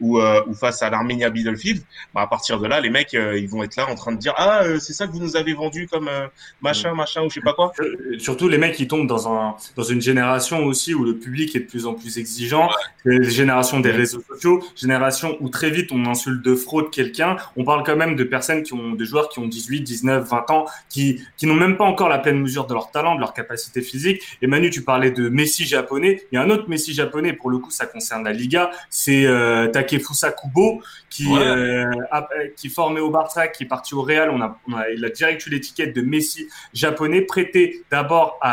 ou, 0.00 0.18
euh, 0.20 0.42
ou 0.46 0.54
face 0.54 0.82
à 0.82 0.90
l'Armenia 0.90 1.30
Bielefeld, 1.30 1.82
bah, 2.14 2.22
à 2.22 2.26
partir 2.26 2.58
de 2.58 2.66
là, 2.66 2.80
les 2.80 2.90
mecs, 2.90 3.14
euh, 3.14 3.38
ils 3.38 3.48
vont 3.48 3.62
être 3.62 3.76
là 3.76 3.88
en 3.88 3.94
train 3.94 4.12
de 4.12 4.18
dire 4.18 4.34
ah 4.36 4.62
euh, 4.64 4.78
c'est 4.78 4.92
ça 4.92 5.06
que 5.06 5.12
vous 5.12 5.20
nous 5.20 5.36
avez 5.36 5.54
vendu 5.54 5.86
comme 5.86 6.08
euh, 6.08 6.26
machin, 6.60 6.94
machin 6.94 7.22
ou 7.22 7.28
je 7.30 7.34
sais 7.34 7.40
pas 7.40 7.54
quoi. 7.54 7.72
Euh, 7.80 8.18
Surtout 8.18 8.48
les 8.48 8.58
mecs 8.58 8.74
qui 8.74 8.86
tombent 8.88 9.06
dans 9.06 9.32
un 9.32 9.56
dans 9.76 9.82
une 9.82 10.00
génération 10.00 10.64
aussi 10.64 10.94
où 10.94 11.04
le 11.04 11.18
public 11.18 11.54
est 11.56 11.60
de 11.60 11.64
plus 11.66 11.86
en 11.86 11.94
plus 11.94 12.18
exigeant. 12.18 12.68
C'est 13.04 13.18
la 13.18 13.28
génération 13.28 13.80
des 13.80 13.90
Ouais. 13.90 13.96
réseaux 13.96 14.22
sociaux, 14.28 14.62
génération 14.74 15.36
où 15.40 15.48
très 15.48 15.70
vite 15.70 15.90
on 15.92 16.04
insulte 16.06 16.42
de 16.46 16.54
fraude 16.54 16.90
quelqu'un. 16.90 17.36
On 17.56 17.64
parle 17.64 17.82
quand 17.84 17.96
même 17.96 18.14
de 18.16 18.24
personnes 18.24 18.62
qui 18.62 18.72
ont 18.72 18.92
de 18.92 19.04
joueurs 19.04 19.28
qui 19.28 19.38
ont 19.40 19.46
18, 19.48 19.80
19, 19.82 20.28
20 20.28 20.50
ans, 20.50 20.64
qui 20.88 21.20
qui 21.36 21.46
n'ont 21.46 21.54
même 21.54 21.76
pas 21.76 21.84
encore 21.84 22.08
la 22.08 22.18
pleine 22.18 22.40
mesure 22.40 22.66
de 22.66 22.72
leur 22.74 22.90
talent, 22.90 23.14
de 23.16 23.20
leur 23.20 23.34
capacité 23.34 23.82
physique. 23.82 24.22
Et 24.42 24.46
Manu, 24.46 24.70
tu 24.70 24.82
parlais 24.82 25.10
de 25.10 25.28
Messi 25.28 25.64
japonais. 25.66 26.22
Il 26.30 26.36
y 26.36 26.38
a 26.38 26.42
un 26.42 26.50
autre 26.50 26.68
Messi 26.68 26.94
japonais 26.94 27.32
pour 27.32 27.50
le 27.50 27.58
coup, 27.58 27.70
ça 27.70 27.86
concerne 27.86 28.24
la 28.24 28.32
Liga. 28.32 28.70
C'est 28.90 29.26
euh, 29.26 29.66
Takefusa 29.68 30.30
Kubo 30.32 30.82
qui 31.10 31.26
Ouais. 31.26 31.40
euh, 31.40 31.90
a- 32.10 32.28
qui 32.56 32.66
est 32.68 32.70
formé 32.70 33.00
au 33.00 33.10
Barça, 33.10 33.48
qui 33.48 33.64
est 33.64 33.66
parti 33.66 33.94
au 33.94 34.02
Real. 34.02 34.30
On 34.30 34.40
a, 34.40 34.58
on 34.68 34.74
a 34.74 34.88
il 34.90 35.04
a 35.04 35.08
direct 35.10 35.44
eu 35.46 35.50
l'étiquette 35.50 35.94
de 35.94 36.02
Messi 36.02 36.46
japonais, 36.72 37.22
prêté 37.22 37.82
d'abord 37.90 38.38
à, 38.40 38.52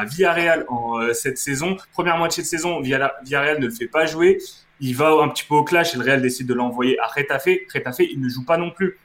à 0.00 0.04
Villarreal 0.04 0.64
en 0.68 0.98
euh, 1.00 1.12
cette 1.12 1.38
saison. 1.38 1.76
Première 1.92 2.16
moitié 2.16 2.42
de 2.42 2.48
saison, 2.48 2.80
Villarreal 2.80 3.12
Villarreal 3.24 3.58
ne 3.60 3.66
le 3.66 3.72
fait 3.72 3.86
pas 3.88 4.06
jouer. 4.06 4.38
Il 4.80 4.94
va 4.96 5.10
un 5.22 5.28
petit 5.28 5.44
peu 5.44 5.54
au 5.54 5.64
clash 5.64 5.94
et 5.94 5.98
le 5.98 6.04
Real 6.04 6.20
décide 6.22 6.46
de 6.46 6.54
l'envoyer 6.54 6.98
à 7.00 7.06
Retafe. 7.06 7.48
Retafe, 7.72 8.00
il 8.00 8.20
ne 8.20 8.28
joue 8.28 8.44
pas 8.44 8.56
non 8.56 8.70
plus. 8.70 8.98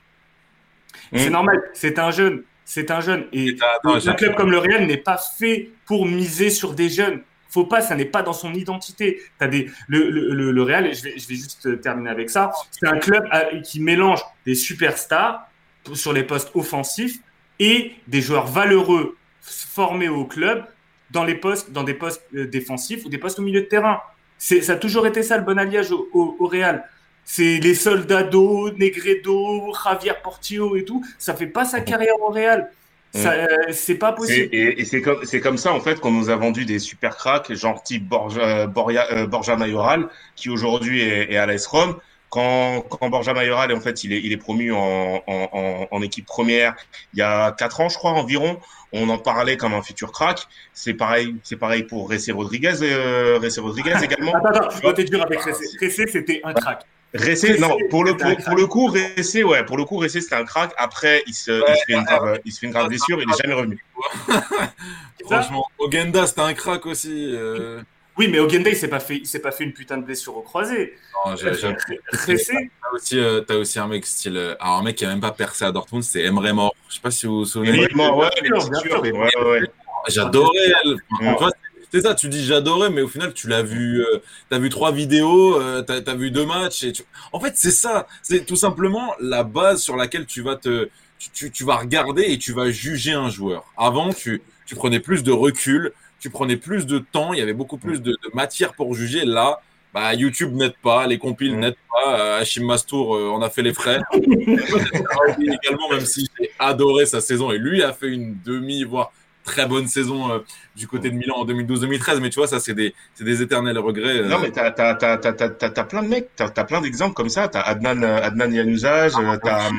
C'est 1.14 1.30
Mm. 1.30 1.34
normal, 1.34 1.62
c'est 1.74 2.00
un 2.00 2.12
jeune. 2.12 2.44
C'est 2.66 2.92
un 2.92 3.02
jeune. 3.02 3.26
Et 3.34 3.56
un 3.84 4.14
club 4.14 4.36
comme 4.36 4.52
le 4.52 4.60
Real 4.60 4.86
n'est 4.86 4.98
pas 4.98 5.18
fait 5.38 5.72
pour 5.86 6.06
miser 6.06 6.50
sur 6.50 6.74
des 6.74 6.90
jeunes. 6.90 7.22
Faut 7.50 7.66
pas, 7.66 7.82
ça 7.82 7.96
n'est 7.96 8.06
pas 8.06 8.22
dans 8.22 8.34
son 8.34 8.54
identité. 8.54 9.22
Des, 9.42 9.72
le, 9.88 10.10
le, 10.12 10.34
le, 10.34 10.52
le 10.52 10.64
Real, 10.64 10.86
et 10.86 10.94
je 10.94 11.04
vais, 11.04 11.18
je 11.18 11.28
vais 11.28 11.36
juste 11.36 11.82
terminer 11.82 12.12
avec 12.12 12.30
ça. 12.30 12.52
C'est 12.70 12.86
un 12.88 13.00
club 13.00 13.24
euh, 13.34 13.62
qui 13.62 13.80
mélange 13.80 14.22
des 14.46 14.54
superstars 14.54 15.48
sur 15.94 16.14
les 16.14 16.24
postes 16.24 16.52
offensifs 16.54 17.18
et 17.58 17.94
des 18.08 18.22
joueurs 18.22 18.46
valeureux 18.46 19.18
formés 19.42 20.10
au 20.10 20.26
club 20.26 20.64
dans 21.10 21.24
les 21.24 21.34
postes, 21.36 21.72
dans 21.72 21.84
des 21.84 21.96
postes 21.96 22.22
euh, 22.36 22.46
défensifs 22.46 23.04
ou 23.06 23.10
des 23.10 23.18
postes 23.18 23.40
au 23.40 23.42
milieu 23.42 23.62
de 23.62 23.66
terrain. 23.66 24.00
C'est, 24.40 24.62
ça 24.62 24.74
a 24.74 24.76
toujours 24.78 25.06
été 25.06 25.22
ça 25.22 25.38
le 25.38 25.44
bon 25.44 25.60
alliage 25.60 25.92
au, 25.92 26.10
au, 26.14 26.36
au 26.40 26.48
Real. 26.48 26.84
C'est 27.26 27.60
les 27.60 27.76
Soldado, 27.76 28.72
Negredo, 28.72 29.72
Javier 29.84 30.14
Portillo 30.24 30.76
et 30.76 30.84
tout. 30.86 31.06
Ça 31.20 31.36
fait 31.36 31.46
pas 31.46 31.66
sa 31.66 31.82
carrière 31.82 32.20
au 32.20 32.32
Real. 32.32 32.72
Ça, 33.14 33.34
euh, 33.34 33.48
c'est 33.72 33.96
pas 33.96 34.14
possible. 34.14 34.50
Et, 34.52 34.82
et 34.82 34.86
c'est 34.86 35.02
comme 35.02 35.26
c'est 35.26 35.40
comme 35.40 35.58
ça 35.58 35.74
en 35.74 35.80
fait 35.80 36.00
qu'on 36.00 36.12
nous 36.12 36.30
a 36.30 36.36
vendu 36.36 36.66
des 36.66 36.80
super 36.80 37.16
cracks, 37.16 37.52
genre 37.54 37.82
type 37.84 38.08
Borja, 38.08 38.42
euh, 38.42 38.68
Borja, 38.68 39.08
euh, 39.12 39.28
Borja 39.28 39.56
Mayoral, 39.56 40.08
qui 40.36 40.50
aujourd'hui 40.50 41.02
est, 41.02 41.34
est 41.34 41.38
à 41.38 41.46
l'AS 41.46 41.66
Rome. 41.68 41.96
quand, 42.30 42.82
quand 42.82 43.10
Borja 43.10 43.34
Mayoral, 43.34 43.74
en 43.74 43.80
fait, 43.82 44.04
il 44.04 44.14
est, 44.14 44.22
il 44.22 44.32
est 44.32 44.38
promu 44.38 44.72
en, 44.72 45.24
en, 45.26 45.88
en, 45.90 46.02
équipe 46.02 46.26
première 46.26 46.76
il 47.14 47.20
y 47.20 47.22
a 47.24 47.52
quatre 47.52 47.82
ans, 47.82 47.90
je 47.90 47.98
crois, 47.98 48.12
environ. 48.12 48.60
On 48.92 49.08
en 49.10 49.18
parlait 49.18 49.58
comme 49.58 49.74
un 49.74 49.82
futur 49.82 50.12
crack. 50.12 50.48
C'est 50.74 50.94
pareil, 50.94 51.36
c'est 51.44 51.58
pareil 51.58 51.84
pour 51.84 52.10
Ressé 52.10 52.32
Rodriguez, 52.32 52.76
euh, 52.82 53.40
Rodriguez 53.58 53.96
également. 54.04 54.34
Attends, 54.34 54.50
attends, 54.50 54.70
je 54.76 54.82
dois 54.82 54.94
te 54.94 55.02
dire 55.02 55.22
avec 55.22 55.42
Ressé. 55.42 55.66
Ressé, 55.82 56.08
c'était 56.08 56.42
un 56.44 56.54
crack. 56.54 56.86
Ressé, 57.14 57.58
non, 57.58 57.76
pour 57.90 58.04
le, 58.04 58.16
pour, 58.16 58.36
pour, 58.38 58.56
le 58.56 58.68
coup, 58.68 58.88
Ressé, 58.88 59.44
ouais, 59.44 59.64
pour 59.66 59.78
le 59.78 59.86
coup, 59.86 59.98
Ressé, 59.98 60.22
c'était 60.22 60.36
un 60.36 60.46
crack. 60.46 60.72
Après, 60.78 61.24
il 61.28 61.34
se, 61.34 61.52
il 61.52 61.76
se, 61.76 61.84
fait, 61.86 61.94
une 61.94 62.04
grave, 62.04 62.40
il 62.46 62.52
se 62.52 62.60
fait 62.60 62.66
une 62.68 62.72
grave 62.72 62.88
blessure, 62.88 63.20
il 63.22 63.28
n'est 63.28 63.38
jamais 63.42 63.56
revenu. 63.56 63.84
Franchement, 65.26 65.66
Ogenda, 65.78 66.26
c'était 66.28 66.42
un 66.42 66.54
crack 66.54 66.86
aussi. 66.86 67.32
Euh... 67.36 67.82
Oui, 68.20 68.28
mais 68.28 68.40
Ogenda, 68.40 68.70
il 68.70 68.76
s'est 68.76 68.90
pas 68.90 69.00
fait, 69.00 69.16
il 69.16 69.26
s'est 69.26 69.40
pas 69.40 69.52
fait 69.52 69.64
une 69.64 69.72
putain 69.72 69.98
de 69.98 70.04
blessure 70.04 70.36
au 70.36 70.42
croisé. 70.42 70.94
Non, 71.26 71.38
j'ai. 71.38 71.52
T'as 71.52 72.92
aussi, 72.94 73.18
euh, 73.18 73.42
as 73.48 73.56
aussi 73.56 73.80
un 73.80 73.88
mec 73.88 74.06
style, 74.06 74.36
euh, 74.36 74.56
alors 74.60 74.78
un 74.78 74.84
mec 74.84 74.98
qui 74.98 75.06
a 75.06 75.08
même 75.08 75.22
pas 75.22 75.32
percé 75.32 75.64
à 75.64 75.72
Dortmund, 75.72 76.04
c'est 76.04 76.26
Emre 76.26 76.54
Mor. 76.54 76.76
Je 76.90 76.96
sais 76.96 77.02
pas 77.02 77.12
si 77.12 77.28
vous 77.28 77.40
vous 77.40 77.46
souvenez. 77.46 77.86
Emre 77.86 77.96
Mor, 77.96 78.18
ouais, 78.18 78.30
bien 78.42 78.60
sûr, 78.60 79.02
ouais, 79.02 79.12
ouais. 79.14 79.62
J'adorais. 80.10 80.74
Ouais. 81.22 81.50
C'est 81.92 82.02
ça, 82.02 82.14
tu 82.14 82.30
dis 82.30 82.46
j'adorais, 82.46 82.92
mais 82.92 83.02
au 83.02 83.08
final, 83.08 83.34
tu 83.34 83.48
l'as 83.48 83.64
vu, 83.64 84.02
euh, 84.02 84.20
tu 84.50 84.56
as 84.56 84.60
vu 84.60 84.70
trois 84.70 84.92
vidéos, 84.92 85.60
euh, 85.60 85.82
tu 85.82 85.92
as, 85.92 86.16
vu 86.16 86.30
deux 86.30 86.46
matchs. 86.46 86.84
Et 86.84 86.92
tu... 86.92 87.04
En 87.32 87.40
fait, 87.40 87.54
c'est 87.56 87.72
ça. 87.72 88.06
C'est 88.22 88.46
tout 88.46 88.56
simplement 88.56 89.14
la 89.20 89.44
base 89.44 89.82
sur 89.82 89.96
laquelle 89.96 90.26
tu 90.26 90.42
vas 90.42 90.56
te, 90.56 90.90
tu, 91.34 91.52
tu, 91.52 91.64
vas 91.64 91.78
regarder 91.78 92.24
et 92.24 92.38
tu 92.38 92.54
vas 92.54 92.70
juger 92.70 93.14
un 93.14 93.30
joueur. 93.30 93.66
Avant, 93.76 94.14
tu, 94.14 94.42
tu 94.68 94.76
prenais 94.76 95.00
plus 95.00 95.24
de 95.24 95.32
recul, 95.32 95.92
tu 96.20 96.30
prenais 96.30 96.58
plus 96.58 96.86
de 96.86 97.00
temps, 97.00 97.34
il 97.34 97.40
y 97.40 97.42
avait 97.42 97.54
beaucoup 97.54 97.78
plus 97.78 98.02
de, 98.02 98.12
de 98.12 98.30
matière 98.34 98.74
pour 98.74 98.94
juger. 98.94 99.26
Là, 99.26 99.62
bah, 99.94 100.14
YouTube 100.14 100.54
n'aide 100.54 100.76
pas, 100.84 101.08
les 101.08 101.18
compiles 101.18 101.58
n'aident 101.58 101.76
pas. 101.90 102.20
Euh, 102.20 102.42
Hachim 102.42 102.66
Mastour 102.66 103.16
euh, 103.16 103.30
en 103.30 103.42
a 103.42 103.50
fait 103.50 103.62
les 103.62 103.74
frais. 103.74 104.00
également, 104.14 105.90
même 105.92 106.06
si 106.06 106.30
j'ai 106.40 106.52
adoré 106.60 107.06
sa 107.06 107.22
saison 107.22 107.52
et 107.52 107.58
lui 107.58 107.82
a 107.82 107.94
fait 107.94 108.10
une 108.10 108.38
demi, 108.46 108.84
voire 108.84 109.12
très 109.44 109.66
bonne 109.66 109.88
saison 109.88 110.32
euh, 110.32 110.40
du 110.76 110.88
côté 110.88 111.10
de 111.10 111.16
Milan 111.16 111.38
en 111.38 111.46
2012-2013, 111.46 112.20
mais 112.20 112.30
tu 112.30 112.40
vois, 112.40 112.48
ça, 112.48 112.60
c'est 112.60 112.74
des, 112.74 112.94
des, 113.20 113.42
éternels 113.42 113.80
regrets. 113.80 114.20
Euh. 114.20 114.28
Non, 114.28 114.40
mais 114.40 114.52
t'as 114.52 114.70
as, 114.70 115.04
as, 115.04 115.84
plein 115.86 116.04
de 116.04 116.08
mecs, 116.08 116.30
t'as 116.36 116.52
as 116.56 116.64
plein 116.64 116.82
d'exemples 116.82 117.16
comme 117.16 117.30
ça. 117.30 117.48
T'as 117.48 117.62
Adnan, 117.62 118.04
Adnan 118.04 118.52
Yanuzaj, 118.52 119.14
ah, 119.16 119.38
t'as. 119.42 119.70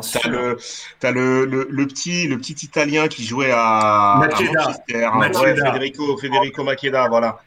T'as 0.00 0.28
le, 0.28 0.56
as 1.02 1.10
le, 1.10 1.44
le, 1.44 1.66
le, 1.70 1.86
petit, 1.86 2.26
le 2.26 2.38
petit 2.38 2.66
Italien 2.66 3.08
qui 3.08 3.24
jouait 3.24 3.50
à, 3.52 4.12
à 4.12 5.18
Ouais, 5.18 5.30
Federico, 5.54 6.16
Federico 6.16 6.64
Makeda, 6.64 7.08
voilà. 7.08 7.40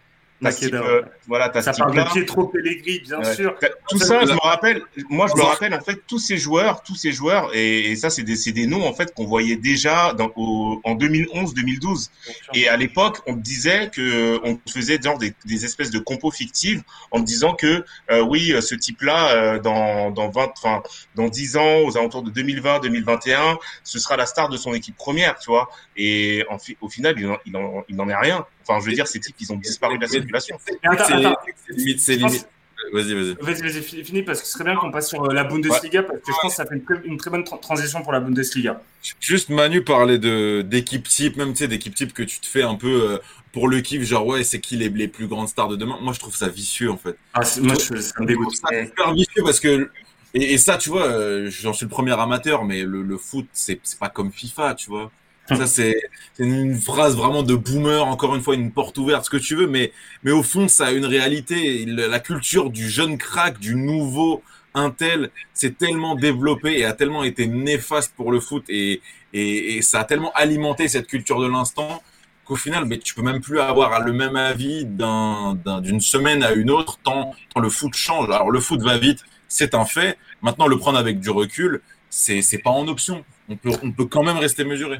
Euh, 0.45 1.01
voilà, 1.27 1.51
ça 1.61 1.73
parle 1.73 1.95
de 1.95 2.11
Pietro 2.11 2.47
Pellegrini, 2.47 2.99
bien 2.99 3.23
sûr. 3.33 3.55
Tout 3.89 3.97
ça, 3.97 4.23
je 4.23 4.33
me 4.33 4.39
rappelle. 4.39 4.83
Moi, 5.09 5.27
je 5.27 5.35
me 5.35 5.43
rappelle 5.43 5.73
en 5.73 5.81
fait 5.81 6.01
tous 6.07 6.19
ces 6.19 6.37
joueurs, 6.37 6.83
tous 6.83 6.95
ces 6.95 7.11
joueurs, 7.11 7.49
et, 7.55 7.95
ça, 7.95 8.09
c'est 8.09 8.23
des, 8.23 8.35
des, 8.51 8.67
noms 8.67 8.85
en 8.85 8.93
fait 8.93 9.13
qu'on 9.15 9.25
voyait 9.25 9.55
déjà 9.55 10.13
dans, 10.13 10.31
en 10.35 10.95
2011-2012. 10.95 12.09
Et 12.53 12.67
à 12.67 12.77
l'époque, 12.77 13.19
on 13.25 13.33
disait 13.33 13.89
que 13.91 14.39
on 14.43 14.59
faisait 14.69 14.99
genre 15.01 15.17
des, 15.17 15.33
des, 15.45 15.65
espèces 15.65 15.89
de 15.89 15.99
compos 15.99 16.31
fictives 16.31 16.83
en 17.11 17.19
disant 17.19 17.53
que 17.53 17.83
euh, 18.11 18.21
oui, 18.21 18.53
ce 18.61 18.75
type-là, 18.75 19.31
euh, 19.31 19.59
dans 19.59 20.11
dans 20.11 20.29
20, 20.29 20.51
enfin 20.55 20.83
dans 21.15 21.29
10 21.29 21.57
ans, 21.57 21.79
aux 21.85 21.97
alentours 21.97 22.23
de 22.23 22.31
2020-2021, 22.31 23.57
ce 23.83 23.97
sera 23.97 24.17
la 24.17 24.27
star 24.27 24.49
de 24.49 24.57
son 24.57 24.73
équipe 24.73 24.97
première, 24.97 25.39
tu 25.39 25.49
vois. 25.49 25.69
Et 25.95 26.45
en, 26.49 26.57
au 26.81 26.89
final, 26.89 27.15
il 27.17 27.25
n'en 27.51 27.83
il 27.87 27.95
il 27.97 28.01
en 28.01 28.09
est 28.09 28.15
rien. 28.15 28.45
Enfin, 28.67 28.79
je 28.81 28.89
veux 28.89 28.95
dire, 28.95 29.07
ces 29.07 29.19
types, 29.19 29.35
ils 29.39 29.51
ont 29.51 29.57
disparu 29.57 29.97
de 29.97 30.01
la 30.01 30.07
circulation. 30.07 30.57
C'est 30.65 31.73
limite, 31.73 31.99
c'est 31.99 32.15
limite. 32.15 32.47
Vas-y, 32.93 33.13
vas-y. 33.13 33.35
Vas-y, 33.41 33.61
vas-y, 33.61 34.03
fini 34.03 34.23
parce 34.23 34.39
que 34.41 34.47
ce 34.47 34.53
serait 34.53 34.63
bien 34.63 34.75
qu'on 34.75 34.91
passe 34.91 35.09
sur 35.09 35.25
euh, 35.25 35.33
la 35.33 35.43
Bundesliga 35.43 36.03
parce 36.03 36.19
que 36.19 36.31
je 36.31 36.37
pense 36.41 36.51
que 36.51 36.57
ça 36.57 36.65
fait 36.65 36.81
une, 37.03 37.17
très 37.17 37.29
bonne 37.29 37.43
transition 37.43 38.01
pour 38.01 38.13
la 38.13 38.19
Bundesliga. 38.19 38.81
Juste 39.19 39.49
Manu 39.49 39.83
parlait 39.83 40.19
de 40.19 40.61
d'équipe 40.61 41.07
type, 41.07 41.35
même 41.37 41.51
tu 41.51 41.59
sais, 41.59 41.67
d'équipe 41.67 41.95
type 41.95 42.13
que 42.13 42.23
tu 42.23 42.39
te 42.39 42.47
fais 42.47 42.61
un 42.61 42.75
peu 42.75 43.11
euh, 43.11 43.17
pour 43.51 43.67
le 43.67 43.81
kiff, 43.81 44.03
genre 44.03 44.25
ouais, 44.25 44.43
c'est 44.43 44.59
qui 44.59 44.77
les, 44.77 44.89
les, 44.89 45.07
plus 45.07 45.27
grandes 45.27 45.49
stars 45.49 45.67
de 45.67 45.75
demain? 45.75 45.97
Moi, 46.01 46.13
je 46.13 46.19
trouve 46.19 46.35
ça 46.35 46.47
vicieux 46.47 46.91
en 46.91 46.97
fait. 46.97 47.17
Ah, 47.33 47.41
moi, 47.61 47.75
je, 47.75 47.99
ça 47.99 48.13
me 48.21 48.25
dégoûte. 48.25 48.55
C'est 48.69 48.85
super 48.85 49.13
vicieux 49.13 49.43
parce 49.43 49.59
que 49.59 49.89
et, 50.33 50.53
et 50.53 50.57
ça, 50.57 50.77
tu 50.77 50.89
vois, 50.89 51.07
euh, 51.07 51.49
j'en 51.49 51.73
suis 51.73 51.85
le 51.85 51.89
premier 51.89 52.17
amateur, 52.19 52.63
mais 52.63 52.83
le, 52.83 53.01
le 53.01 53.17
foot, 53.17 53.47
c'est 53.53 53.79
pas 53.99 54.09
comme 54.09 54.31
FIFA, 54.31 54.75
tu 54.75 54.89
vois. 54.89 55.11
Ça, 55.47 55.65
c'est 55.65 55.95
une 56.39 56.75
phrase 56.75 57.15
vraiment 57.15 57.41
de 57.43 57.55
boomer, 57.55 58.05
encore 58.05 58.35
une 58.35 58.41
fois, 58.41 58.55
une 58.55 58.71
porte 58.71 58.97
ouverte, 58.97 59.25
ce 59.25 59.29
que 59.29 59.37
tu 59.37 59.55
veux, 59.55 59.67
mais, 59.67 59.93
mais 60.23 60.31
au 60.31 60.43
fond, 60.43 60.67
ça 60.67 60.87
a 60.87 60.91
une 60.91 61.05
réalité. 61.05 61.85
La 61.85 62.19
culture 62.19 62.69
du 62.69 62.89
jeune 62.89 63.17
crack, 63.17 63.59
du 63.59 63.75
nouveau 63.75 64.43
Intel, 64.73 65.29
s'est 65.53 65.71
tellement 65.71 66.15
développé 66.15 66.79
et 66.79 66.85
a 66.85 66.93
tellement 66.93 67.23
été 67.23 67.47
néfaste 67.47 68.13
pour 68.15 68.31
le 68.31 68.39
foot 68.39 68.65
et, 68.69 69.01
et, 69.33 69.77
et 69.77 69.81
ça 69.81 70.01
a 70.01 70.03
tellement 70.03 70.31
alimenté 70.33 70.87
cette 70.87 71.07
culture 71.07 71.39
de 71.39 71.47
l'instant 71.47 72.03
qu'au 72.45 72.55
final, 72.55 72.85
mais 72.85 72.97
tu 72.97 73.13
peux 73.13 73.21
même 73.21 73.41
plus 73.41 73.59
avoir 73.59 74.01
le 74.01 74.13
même 74.13 74.35
avis 74.35 74.85
d'une 74.85 76.01
semaine 76.01 76.43
à 76.43 76.51
une 76.53 76.71
autre 76.71 76.99
tant, 77.03 77.33
tant 77.53 77.59
le 77.59 77.69
foot 77.69 77.93
change. 77.93 78.29
Alors, 78.29 78.51
le 78.51 78.59
foot 78.59 78.81
va 78.81 78.97
vite, 78.97 79.23
c'est 79.47 79.73
un 79.75 79.85
fait. 79.85 80.17
Maintenant, 80.41 80.67
le 80.67 80.77
prendre 80.77 80.97
avec 80.97 81.19
du 81.19 81.29
recul, 81.29 81.81
c'est 82.09 82.61
pas 82.63 82.69
en 82.69 82.87
option. 82.87 83.25
On 83.49 83.55
peut, 83.55 83.71
on 83.83 83.91
peut 83.91 84.05
quand 84.05 84.23
même 84.23 84.37
rester 84.37 84.63
mesuré. 84.63 84.99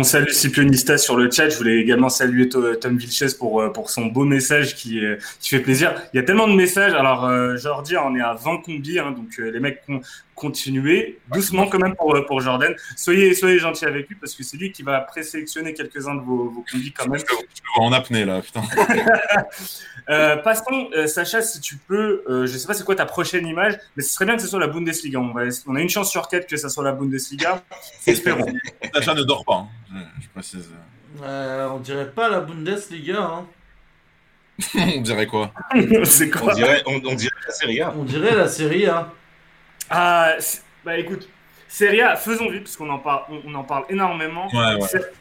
On 0.00 0.04
salue 0.04 0.28
Scipionista 0.28 0.96
sur 0.96 1.16
le 1.16 1.28
chat. 1.28 1.48
Je 1.48 1.56
voulais 1.56 1.80
également 1.80 2.08
saluer 2.08 2.48
Tom 2.48 2.96
Vilches 2.96 3.36
pour, 3.36 3.60
euh, 3.60 3.70
pour 3.70 3.90
son 3.90 4.06
beau 4.06 4.22
message 4.22 4.76
qui, 4.76 5.04
euh, 5.04 5.16
qui 5.40 5.48
fait 5.48 5.58
plaisir. 5.58 5.92
Il 6.14 6.18
y 6.18 6.20
a 6.20 6.22
tellement 6.22 6.46
de 6.46 6.54
messages. 6.54 6.94
Alors, 6.94 7.24
euh, 7.24 7.56
Jordi, 7.56 7.96
on 7.96 8.14
est 8.14 8.20
à 8.20 8.34
20 8.34 8.58
combis, 8.58 9.00
hein, 9.00 9.10
donc 9.10 9.36
les 9.38 9.58
mecs 9.58 9.82
ont 9.88 10.00
continué 10.36 11.18
doucement 11.34 11.66
quand 11.66 11.80
même 11.80 11.96
pour, 11.96 12.14
pour 12.28 12.40
Jordan. 12.40 12.72
Soyez, 12.94 13.34
soyez 13.34 13.58
gentils 13.58 13.86
avec 13.86 14.08
lui 14.08 14.14
parce 14.14 14.36
que 14.36 14.44
c'est 14.44 14.56
lui 14.56 14.70
qui 14.70 14.84
va 14.84 15.00
présélectionner 15.00 15.74
quelques-uns 15.74 16.14
de 16.14 16.20
vos, 16.20 16.48
vos 16.48 16.64
combis 16.70 16.92
quand 16.92 17.08
même. 17.08 17.18
Je 17.18 17.62
vois 17.74 17.86
en 17.86 17.92
apnée 17.92 18.24
là, 18.24 18.40
putain. 18.40 18.62
passons, 20.44 20.90
Sacha, 21.08 21.42
si 21.42 21.60
tu 21.60 21.74
peux, 21.76 22.22
je 22.28 22.56
sais 22.56 22.68
pas 22.68 22.74
c'est 22.74 22.84
quoi 22.84 22.94
ta 22.94 23.04
prochaine 23.04 23.48
image, 23.48 23.76
mais 23.96 24.04
ce 24.04 24.14
serait 24.14 24.26
bien 24.26 24.36
que 24.36 24.42
ce 24.42 24.46
soit 24.46 24.60
la 24.60 24.68
Bundesliga. 24.68 25.18
On, 25.18 25.32
va, 25.32 25.42
on 25.66 25.74
a 25.74 25.80
une 25.80 25.90
chance 25.90 26.08
sur 26.08 26.28
quatre 26.28 26.46
que 26.46 26.56
ça 26.56 26.68
soit 26.68 26.84
la 26.84 26.92
Bundesliga. 26.92 27.64
Espérons. 28.06 28.46
Sacha 28.94 29.14
ne 29.14 29.24
dort 29.24 29.44
pas. 29.44 29.54
Hein 29.56 29.68
je 30.20 30.28
précise. 30.28 30.70
Euh, 31.22 31.68
on 31.70 31.78
dirait 31.78 32.10
pas 32.10 32.28
la 32.28 32.40
Bundesliga. 32.40 33.20
Hein. 33.20 33.46
on 34.96 35.00
dirait 35.00 35.26
quoi? 35.26 35.52
On 35.74 35.78
dirait, 36.54 36.82
on, 36.86 36.98
dirait, 37.14 37.34
la 37.46 37.52
Serie 37.52 37.80
A. 37.80 37.94
On 37.96 38.02
dirait 38.02 38.34
la 38.34 38.48
Serie 38.48 38.86
A. 38.86 39.12
Ah, 39.88 40.34
bah 40.84 40.98
écoute, 40.98 41.28
Serie 41.68 42.00
A, 42.00 42.16
faisons 42.16 42.48
vite 42.50 42.64
parce 42.64 42.76
qu'on 42.76 42.88
en 42.88 42.98
parle, 42.98 43.22
on, 43.44 43.54
en 43.54 43.62
parle 43.62 43.84
énormément. 43.88 44.48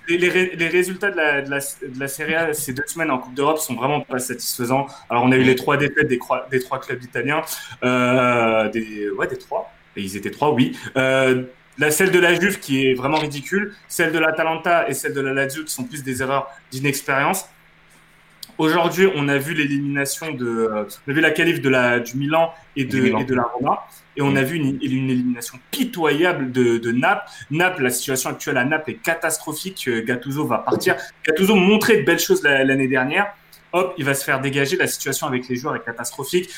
Les, 0.08 0.18
les, 0.18 0.68
résultats 0.68 1.12
de 1.12 1.18
la, 1.18 1.42
de, 1.42 1.50
la, 1.50 1.60
de 1.60 2.00
la, 2.00 2.08
Serie 2.08 2.36
A 2.36 2.54
ces 2.54 2.74
deux 2.74 2.86
semaines 2.88 3.12
en 3.12 3.20
Coupe 3.20 3.34
d'Europe 3.34 3.60
sont 3.60 3.76
vraiment 3.76 4.02
pas 4.02 4.20
satisfaisants. 4.20 4.88
Alors 5.10 5.24
on 5.24 5.32
a 5.32 5.36
eu 5.36 5.44
les 5.44 5.56
trois 5.56 5.78
défaites 5.78 6.08
des, 6.08 6.20
des 6.50 6.60
trois 6.60 6.80
clubs 6.80 7.04
italiens, 7.04 7.42
euh, 7.84 8.70
des, 8.70 9.10
ouais 9.12 9.28
des 9.28 9.38
trois. 9.38 9.72
Et 9.96 10.02
ils 10.02 10.16
étaient 10.16 10.32
trois, 10.32 10.52
oui. 10.52 10.78
Euh, 10.96 11.44
la, 11.78 11.92
celle 11.92 12.12
de 12.12 12.20
la 12.20 12.40
Juve 12.40 12.60
qui 12.60 12.86
est 12.86 12.94
vraiment 12.94 13.18
ridicule, 13.18 13.74
celle 13.88 14.12
de 14.12 14.20
l'Atalanta 14.20 14.90
et 14.90 14.94
celle 14.94 15.14
de 15.14 15.22
la 15.22 15.34
Lazio 15.34 15.64
qui 15.64 15.74
sont 15.74 15.84
plus 15.84 16.04
des 16.04 16.22
erreurs 16.22 16.50
d'inexpérience. 16.72 17.46
Aujourd'hui, 18.58 19.08
on 19.16 19.28
a 19.28 19.38
vu 19.38 19.54
l'élimination 19.54 20.32
de, 20.34 20.70
on 21.08 21.12
a 21.12 21.14
vu 21.14 21.22
la 21.22 21.30
qualif 21.30 21.62
de 21.62 21.70
la, 21.70 22.00
du 22.00 22.18
Milan 22.18 22.52
et 22.76 22.86
de, 22.86 23.06
et 23.06 23.24
de 23.24 23.36
la 23.36 23.44
Roma, 23.44 23.84
et 24.16 24.24
on 24.24 24.36
a 24.36 24.42
vu 24.42 24.56
une, 24.56 24.80
une 24.82 25.10
élimination 25.12 25.60
pitoyable 25.70 26.52
de, 26.52 26.80
de, 26.80 26.92
Naples. 26.92 27.30
Naples, 27.52 27.84
la 27.84 27.92
situation 27.92 28.32
actuelle 28.32 28.58
à 28.58 28.66
Naples 28.66 28.92
est 28.92 28.96
catastrophique. 28.96 29.88
Gattuso 29.88 30.48
va 30.48 30.58
partir. 30.58 30.96
Gattuso 31.24 31.54
montrait 31.54 31.98
de 31.98 32.02
belles 32.02 32.18
choses 32.18 32.42
l'année 32.42 32.88
dernière. 32.88 33.28
Hop, 33.74 33.94
il 34.00 34.06
va 34.06 34.16
se 34.16 34.24
faire 34.24 34.42
dégager. 34.42 34.76
La 34.76 34.88
situation 34.88 35.28
avec 35.28 35.48
les 35.48 35.56
joueurs 35.56 35.76
est 35.76 35.86
catastrophique 35.86 36.50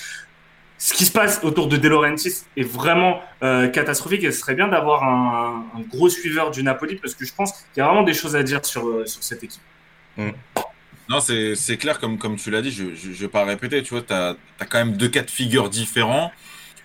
ce 0.79 0.93
qui 0.93 1.05
se 1.05 1.11
passe 1.11 1.41
autour 1.43 1.67
de 1.67 1.75
De 1.75 1.89
Laurentiis 1.89 2.45
est 2.55 2.63
vraiment 2.63 3.21
euh, 3.43 3.67
catastrophique 3.67 4.23
et 4.23 4.31
ce 4.31 4.39
serait 4.39 4.55
bien 4.55 4.69
d'avoir 4.69 5.03
un, 5.03 5.65
un, 5.75 5.81
gros 5.81 6.07
suiveur 6.07 6.51
du 6.51 6.63
Napoli 6.63 6.95
parce 6.95 7.13
que 7.13 7.25
je 7.25 7.33
pense 7.33 7.51
qu'il 7.51 7.61
y 7.77 7.81
a 7.81 7.85
vraiment 7.85 8.03
des 8.03 8.13
choses 8.13 8.35
à 8.37 8.43
dire 8.43 8.65
sur, 8.65 8.87
euh, 8.87 9.05
sur 9.05 9.21
cette 9.21 9.43
équipe. 9.43 9.61
Mm. 10.15 10.29
Non, 11.09 11.19
c'est 11.19 11.77
clair, 11.77 11.99
comme, 11.99 12.17
comme 12.17 12.37
tu 12.37 12.49
l'as 12.51 12.61
dit, 12.61 12.71
je 12.71 12.83
ne 12.83 13.13
vais 13.13 13.27
pas 13.27 13.43
répéter, 13.43 13.83
tu 13.83 13.95
vois, 13.95 14.03
tu 14.03 14.13
as, 14.13 14.35
as, 14.59 14.65
quand 14.65 14.77
même 14.77 14.95
deux 14.95 15.09
cas 15.09 15.23
de 15.23 15.29
figure 15.29 15.69
différents. 15.69 16.31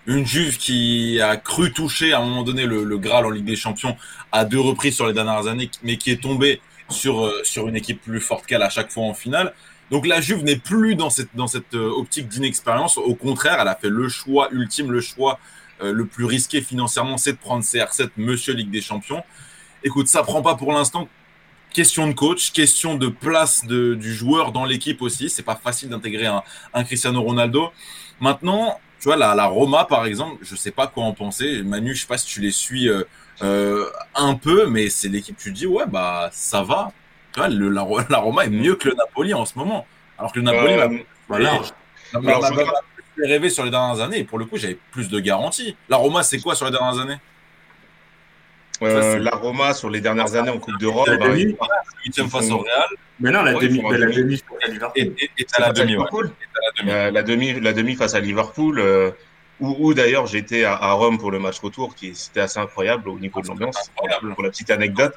Une 0.07 0.27
Juve 0.27 0.57
qui 0.57 1.21
a 1.21 1.37
cru 1.37 1.73
toucher 1.73 2.15
à 2.15 2.21
un 2.21 2.25
moment 2.25 2.43
donné 2.43 2.67
le, 2.67 2.85
le 2.85 2.99
Graal 2.99 3.27
en 3.27 3.31
Ligue 3.31 3.45
des 3.45 3.57
Champions 3.57 3.97
à 4.33 4.45
deux 4.45 4.61
reprises 4.61 4.97
sur 4.97 5.07
les 5.07 5.13
dernières 5.13 5.47
années, 5.47 5.71
mais 5.83 5.99
qui 5.99 6.11
est 6.11 6.21
tombée 6.21 6.61
sur, 6.89 7.25
euh, 7.25 7.43
sur 7.45 7.69
une 7.69 7.77
équipe 7.77 8.03
plus 8.03 8.21
forte 8.21 8.47
qu'elle 8.47 8.63
à 8.63 8.71
chaque 8.71 8.91
fois 8.91 9.05
en 9.05 9.15
finale. 9.15 9.55
Donc 9.91 10.07
la 10.07 10.21
Juve 10.21 10.45
n'est 10.45 10.57
plus 10.57 10.95
dans 10.95 11.11
cette, 11.11 11.35
dans 11.35 11.47
cette 11.47 11.75
euh, 11.75 11.91
optique 11.91 12.29
d'inexpérience. 12.29 12.99
Au 12.99 13.15
contraire, 13.15 13.59
elle 13.61 13.69
a 13.69 13.75
fait 13.75 13.91
le 13.91 14.09
choix 14.09 14.49
ultime, 14.53 14.91
le 14.91 15.01
choix 15.01 15.39
euh, 15.83 15.93
le 15.93 16.07
plus 16.07 16.25
risqué 16.25 16.61
financièrement, 16.61 17.17
c'est 17.19 17.33
de 17.33 17.39
prendre 17.39 17.63
CR7, 17.63 18.11
Monsieur 18.17 18.55
Ligue 18.55 18.71
des 18.71 18.81
Champions. 18.81 19.23
Écoute, 19.83 20.09
ça 20.09 20.23
prend 20.23 20.41
pas 20.41 20.55
pour 20.55 20.73
l'instant. 20.73 21.09
Question 21.73 22.07
de 22.07 22.13
coach, 22.13 22.53
question 22.53 22.95
de 22.95 23.09
place 23.09 23.67
de, 23.67 23.95
du 23.95 24.15
joueur 24.15 24.53
dans 24.53 24.65
l'équipe 24.65 25.03
aussi. 25.03 25.29
C'est 25.29 25.43
pas 25.43 25.57
facile 25.57 25.89
d'intégrer 25.89 26.27
un, 26.27 26.43
un, 26.73 26.85
Cristiano 26.85 27.21
Ronaldo. 27.21 27.71
Maintenant, 28.21 28.79
Tu 29.01 29.09
vois, 29.09 29.17
la, 29.17 29.35
la 29.35 29.47
Roma, 29.47 29.85
par 29.85 30.07
exemple, 30.07 30.39
je 30.43 30.57
sais 30.57 30.71
pas 30.71 30.87
quoi 30.87 31.05
en 31.05 31.13
penser. 31.13 31.63
Manu, 31.63 31.95
je 31.95 32.03
sais 32.03 32.07
pas 32.07 32.17
si 32.17 32.27
tu 32.27 32.41
les 32.41 32.53
suis 32.53 32.89
euh, 32.89 33.03
euh, 33.43 33.91
un 34.15 34.35
peu, 34.35 34.67
mais 34.67 34.89
c'est 34.89 35.09
l'équipe, 35.09 35.37
tu 35.37 35.53
dis, 35.53 35.67
ouais, 35.67 35.85
bah, 35.87 36.31
ça 36.33 36.63
va. 36.63 36.93
Tu 37.35 37.41
vois, 37.41 37.49
le, 37.49 37.69
la, 37.69 37.85
la 38.09 38.19
Roma 38.19 38.45
est 38.45 38.51
mieux 38.51 38.77
que 38.77 38.89
le 38.89 38.95
Napoli 38.95 39.35
en 39.35 39.45
ce 39.45 39.59
moment. 39.59 39.87
Alors 40.19 40.33
que 40.33 40.39
le 40.39 40.45
Napoli, 40.45 40.73
Euh, 40.75 40.89
m'a- 40.89 40.95
Bah, 41.29 41.37
alors, 41.37 41.65
je 41.65 42.55
fait 43.23 43.27
rêver 43.27 43.51
sur 43.51 43.65
les 43.65 43.71
dernières 43.71 44.01
années. 44.01 44.19
Et 44.21 44.25
pour 44.25 44.39
le 44.39 44.45
coup, 44.45 44.57
j'avais 44.57 44.79
plus 44.93 45.09
de 45.09 45.19
garanties. 45.21 45.77
La 45.89 45.97
Roma, 45.97 46.23
c'est 46.23 46.39
quoi 46.41 46.55
sur 46.55 46.65
les 46.67 46.73
dernières 46.73 47.01
années? 47.01 47.19
Euh, 48.83 49.19
la 49.19 49.31
Roma 49.33 49.73
sur 49.73 49.89
les 49.89 50.01
dernières 50.01 50.35
années 50.35 50.51
en 50.51 50.59
Coupe 50.59 50.79
d'Europe, 50.79 51.07
La 51.07 51.17
bah, 51.17 51.29
demi. 51.29 51.43
ils- 51.43 51.57
Huitième 52.05 52.29
face 52.29 52.51
au 52.51 52.59
Real 52.59 52.87
Mais 53.21 53.31
non, 53.31 53.43
la 53.43 53.55
Ouais, 53.55 53.67
demi, 53.69 53.81
la 53.83 54.07
demi. 54.07 54.43
à 54.63 54.67
Liverpool. 54.69 54.93
et, 54.97 55.03
et, 55.25 55.31
et 55.39 55.47
c'est 55.49 55.57
à 55.57 55.61
la 55.61 55.67
face 55.69 55.79
à 55.79 55.83
demi. 55.83 55.93
Ouais. 55.93 55.99
Liverpool. 55.99 56.31
Et 56.41 56.45
à 56.45 56.61
la 56.61 56.83
demi. 56.83 56.93
Euh, 56.93 57.11
la 57.13 57.23
demi, 57.23 57.61
la 57.61 57.73
demi 57.73 57.95
face 57.95 58.15
à 58.15 58.21
Liverpool, 58.21 58.81
euh, 58.81 59.11
où 59.61 59.95
d'ailleurs 59.95 60.27
j'étais 60.27 60.65
à, 60.65 60.75
à 60.75 60.93
Rome 60.93 61.19
pour 61.19 61.31
le 61.31 61.39
match 61.39 61.59
retour, 61.61 61.95
qui 61.95 62.15
c'était 62.15 62.41
assez 62.41 62.59
incroyable 62.59 63.09
au 63.09 63.19
niveau 63.19 63.41
de 63.41 63.49
l'ambiance, 63.49 63.91
pour 63.97 64.09
la, 64.43 64.51
petite 64.51 64.71
anecdote. 64.71 65.15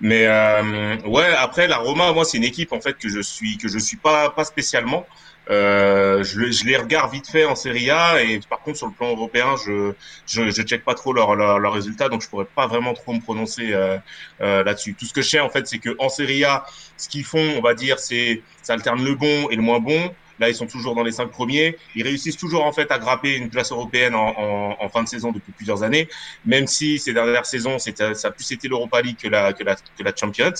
Mais 0.00 0.26
euh, 0.26 0.96
ouais, 1.06 1.34
après 1.36 1.66
la 1.66 1.78
Roma, 1.78 2.12
moi 2.12 2.24
c'est 2.24 2.36
une 2.36 2.44
équipe 2.44 2.72
en 2.72 2.80
fait 2.80 2.94
que 2.94 3.08
je 3.08 3.20
suis 3.20 3.56
que 3.56 3.68
je 3.68 3.78
suis 3.78 3.96
pas 3.96 4.30
pas 4.30 4.44
spécialement. 4.44 5.06
Euh, 5.50 6.22
je, 6.22 6.52
je 6.52 6.64
les 6.64 6.76
regarde 6.76 7.10
vite 7.12 7.26
fait 7.26 7.44
en 7.44 7.56
Serie 7.56 7.90
A 7.90 8.22
et 8.22 8.38
par 8.48 8.60
contre 8.60 8.76
sur 8.76 8.86
le 8.86 8.92
plan 8.92 9.10
européen, 9.10 9.56
je 9.64 9.92
je, 10.26 10.48
je 10.50 10.62
check 10.62 10.84
pas 10.84 10.94
trop 10.94 11.12
leurs 11.12 11.34
leurs 11.34 11.58
leurs 11.58 11.72
résultats, 11.72 12.08
donc 12.08 12.22
je 12.22 12.28
pourrais 12.28 12.44
pas 12.44 12.68
vraiment 12.68 12.92
trop 12.92 13.12
me 13.12 13.20
prononcer 13.20 13.72
euh, 13.72 13.98
euh, 14.42 14.62
là-dessus. 14.62 14.94
Tout 14.94 15.06
ce 15.06 15.12
que 15.12 15.22
je 15.22 15.28
sais 15.28 15.40
en 15.40 15.50
fait, 15.50 15.66
c'est 15.66 15.78
que 15.78 15.96
en 15.98 16.08
Serie 16.08 16.44
A, 16.44 16.64
ce 16.96 17.08
qu'ils 17.08 17.24
font, 17.24 17.54
on 17.56 17.60
va 17.62 17.74
dire, 17.74 17.98
c'est 17.98 18.42
ça 18.62 18.74
alterne 18.74 19.04
le 19.04 19.14
bon 19.14 19.48
et 19.50 19.56
le 19.56 19.62
moins 19.62 19.80
bon. 19.80 20.14
Là, 20.40 20.48
ils 20.48 20.54
sont 20.54 20.66
toujours 20.66 20.94
dans 20.94 21.02
les 21.02 21.12
cinq 21.12 21.26
premiers. 21.30 21.76
Ils 21.94 22.02
réussissent 22.02 22.38
toujours 22.38 22.64
en 22.64 22.72
fait 22.72 22.90
à 22.90 22.98
grapper 22.98 23.36
une 23.36 23.50
place 23.50 23.70
européenne 23.70 24.14
en, 24.14 24.34
en, 24.36 24.76
en 24.80 24.88
fin 24.88 25.02
de 25.02 25.08
saison 25.08 25.30
depuis 25.32 25.52
plusieurs 25.52 25.82
années, 25.82 26.08
même 26.44 26.66
si 26.66 26.98
ces 26.98 27.12
dernières 27.12 27.46
saisons, 27.46 27.78
ça 27.78 28.28
a 28.28 28.30
plus 28.30 28.50
été 28.50 28.66
l'Europa 28.66 29.02
League 29.02 29.18
que 29.22 29.28
la, 29.28 29.52
que 29.52 29.62
la, 29.62 29.76
que 29.76 30.02
la 30.02 30.12
Champions. 30.16 30.54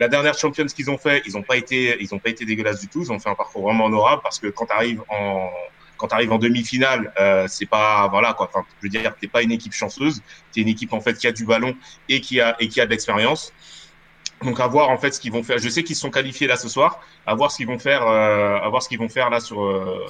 La 0.00 0.08
dernière 0.08 0.36
Champions 0.36 0.64
qu'ils 0.64 0.90
ont 0.90 0.96
fait, 0.96 1.22
ils 1.26 1.34
n'ont 1.34 1.42
pas 1.42 1.58
été, 1.58 1.98
ils 2.00 2.14
ont 2.14 2.18
pas 2.18 2.30
été 2.30 2.46
dégueulasses 2.46 2.80
du 2.80 2.88
tout. 2.88 3.02
Ils 3.02 3.12
ont 3.12 3.18
fait 3.18 3.28
un 3.28 3.34
parcours 3.34 3.62
vraiment 3.62 3.84
honorable 3.84 4.22
parce 4.22 4.38
que 4.38 4.46
quand 4.48 4.66
tu 4.66 4.72
arrives 4.72 5.02
en 5.10 5.50
quand 5.98 6.08
tu 6.08 6.30
en 6.30 6.38
demi-finale, 6.38 7.12
euh, 7.20 7.46
c'est 7.46 7.66
pas 7.66 8.08
voilà 8.08 8.32
quoi. 8.32 8.48
Enfin, 8.48 8.64
je 8.78 8.86
veux 8.86 8.88
dire, 8.88 9.14
t'es 9.20 9.28
pas 9.28 9.42
une 9.42 9.52
équipe 9.52 9.74
chanceuse. 9.74 10.22
T'es 10.50 10.62
une 10.62 10.68
équipe 10.68 10.94
en 10.94 11.00
fait 11.02 11.12
qui 11.18 11.26
a 11.26 11.32
du 11.32 11.44
ballon 11.44 11.76
et 12.08 12.22
qui 12.22 12.40
a 12.40 12.56
et 12.58 12.68
qui 12.68 12.80
a 12.80 12.86
de 12.86 12.90
l'expérience. 12.90 13.52
Donc 14.42 14.58
à 14.60 14.66
voir 14.66 14.90
en 14.90 14.98
fait 14.98 15.12
ce 15.12 15.20
qu'ils 15.20 15.32
vont 15.32 15.42
faire. 15.42 15.58
Je 15.58 15.68
sais 15.68 15.82
qu'ils 15.82 15.96
se 15.96 16.02
sont 16.02 16.10
qualifiés 16.10 16.46
là 16.46 16.56
ce 16.56 16.68
soir. 16.68 17.00
À 17.26 17.34
voir 17.34 17.50
ce 17.50 17.58
qu'ils 17.58 17.66
vont 17.66 17.78
faire. 17.78 18.06
Euh, 18.06 18.58
à 18.58 18.68
voir 18.68 18.82
ce 18.82 18.88
qu'ils 18.88 18.98
vont 18.98 19.08
faire 19.08 19.30
là 19.30 19.40
sur 19.40 19.62
euh, 19.62 20.04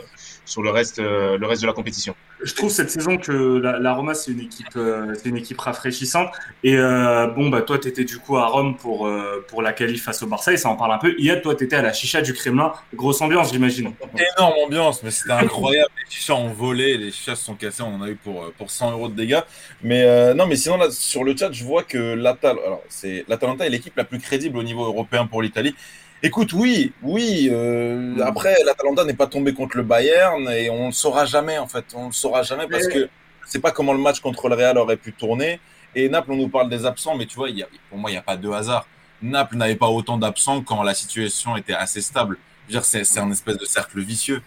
sur 0.45 0.63
le 0.63 0.71
reste 0.71 0.99
euh, 0.99 1.39
le 1.39 1.47
reste 1.47 1.63
de 1.63 1.67
la 1.67 1.73
compétition. 1.73 2.15
Je 2.43 2.55
trouve 2.55 2.71
cette 2.71 2.91
saison 2.91 3.19
que 3.19 3.33
la, 3.33 3.79
la 3.79 3.93
Roma 3.93 4.15
c'est 4.15 4.31
une 4.33 4.41
équipe 4.41 4.67
euh, 4.77 5.15
c'est 5.15 5.29
une 5.29 5.37
équipe 5.37 5.61
rafraîchissante 5.61 6.31
et 6.65 6.77
euh, 6.77 7.27
bon 7.27 7.51
bah 7.51 7.63
toi 7.63 7.79
t'étais 7.79 8.05
du 8.05 8.19
coup 8.19 8.37
à 8.37 8.47
Rome 8.47 8.77
pour 8.77 9.07
euh, 9.07 9.45
pour 9.49 9.63
la 9.63 9.73
qualif 9.73 10.05
face 10.05 10.23
au 10.23 10.27
Barça 10.27 10.53
et 10.53 10.57
ça 10.57 10.69
en 10.69 10.77
parle 10.77 10.93
un 10.93 10.99
peu. 10.99 11.15
Hier 11.19 11.43
toi 11.43 11.55
t'étais 11.55 11.77
à 11.77 11.83
la 11.83 11.93
chicha 11.93 12.23
du 12.23 12.33
Kremlin, 12.33 12.73
grosse 12.95 13.21
ambiance 13.21 13.53
j'imagine. 13.53 13.93
Énorme 14.37 14.55
ambiance, 14.65 15.03
mais 15.03 15.11
c'était 15.11 15.33
incroyable. 15.33 15.91
Les 15.99 16.11
chichas 16.11 16.35
ont 16.35 16.53
volé, 16.53 16.97
les 16.97 17.11
chichas 17.11 17.37
se 17.37 17.45
sont 17.45 17.55
cassés, 17.55 17.83
on 17.83 17.95
en 17.95 18.03
a 18.03 18.09
eu 18.09 18.17
pour, 18.17 18.51
pour 18.53 18.71
100 18.71 18.93
euros 18.93 19.09
de 19.09 19.15
dégâts. 19.15 19.41
Mais 19.83 20.05
euh, 20.05 20.35
non, 20.35 20.47
mais 20.47 20.57
sinon, 20.57 20.77
là, 20.77 20.91
sur 20.91 21.25
le 21.25 21.37
chat, 21.37 21.53
je 21.53 21.65
vois 21.65 21.83
que 21.83 21.99
l'Atal... 22.15 22.57
Alors, 22.65 22.83
c'est... 22.89 23.25
l'Atalanta 23.29 23.67
est 23.67 23.71
l'équipe 23.71 23.97
la 23.97 24.05
plus 24.05 24.19
crédible 24.21 24.59
au 24.59 24.63
niveau 24.63 24.85
européen 24.85 25.27
pour 25.27 25.43
l'Italie. 25.43 25.75
Écoute, 26.23 26.53
oui, 26.53 26.93
oui. 27.03 27.49
euh, 27.51 28.15
après, 28.25 28.55
l'Atalanta 28.65 29.05
n'est 29.05 29.15
pas 29.15 29.27
tombé 29.27 29.55
contre 29.55 29.79
le 29.79 29.83
Bayern 29.83 30.49
et 30.51 30.69
on 30.71 30.87
le 30.89 30.93
saura 30.93 31.25
jamais, 31.25 31.57
en 31.59 31.67
fait. 31.67 31.87
On 31.95 32.07
le 32.09 32.13
saura 32.13 32.43
jamais 32.43 32.67
parce 32.71 32.87
Mais- 32.89 32.93
que 32.95 33.09
sais 33.47 33.59
pas 33.59 33.71
comment 33.73 33.93
le 33.95 33.99
match 33.99 34.21
contre 34.21 34.49
le 34.49 34.55
Real 34.55 34.77
aurait 34.79 34.97
pu 34.99 35.13
tourner. 35.13 35.59
Et 35.95 36.09
Naples, 36.09 36.33
on 36.33 36.37
nous 36.37 36.49
parle 36.49 36.69
des 36.69 36.85
absents, 36.87 37.17
mais 37.17 37.27
tu 37.27 37.35
vois, 37.37 37.49
il 37.51 37.59
y 37.59 37.63
a, 37.63 37.67
pour 37.89 37.99
moi, 37.99 38.11
il 38.11 38.15
n'y 38.15 38.19
a 38.19 38.23
pas 38.23 38.37
de 38.37 38.49
hasard. 38.51 38.87
Naples 39.23 39.57
n'avait 39.57 39.75
pas 39.77 39.89
autant 39.89 40.19
d'absents 40.19 40.63
quand 40.63 40.83
la 40.83 40.95
situation 40.95 41.57
était 41.57 41.73
assez 41.75 42.01
stable. 42.01 42.37
C'est, 42.83 43.03
c'est 43.05 43.19
un 43.19 43.31
espèce 43.33 43.57
de 43.59 43.65
cercle 43.65 43.99
vicieux. 44.01 44.41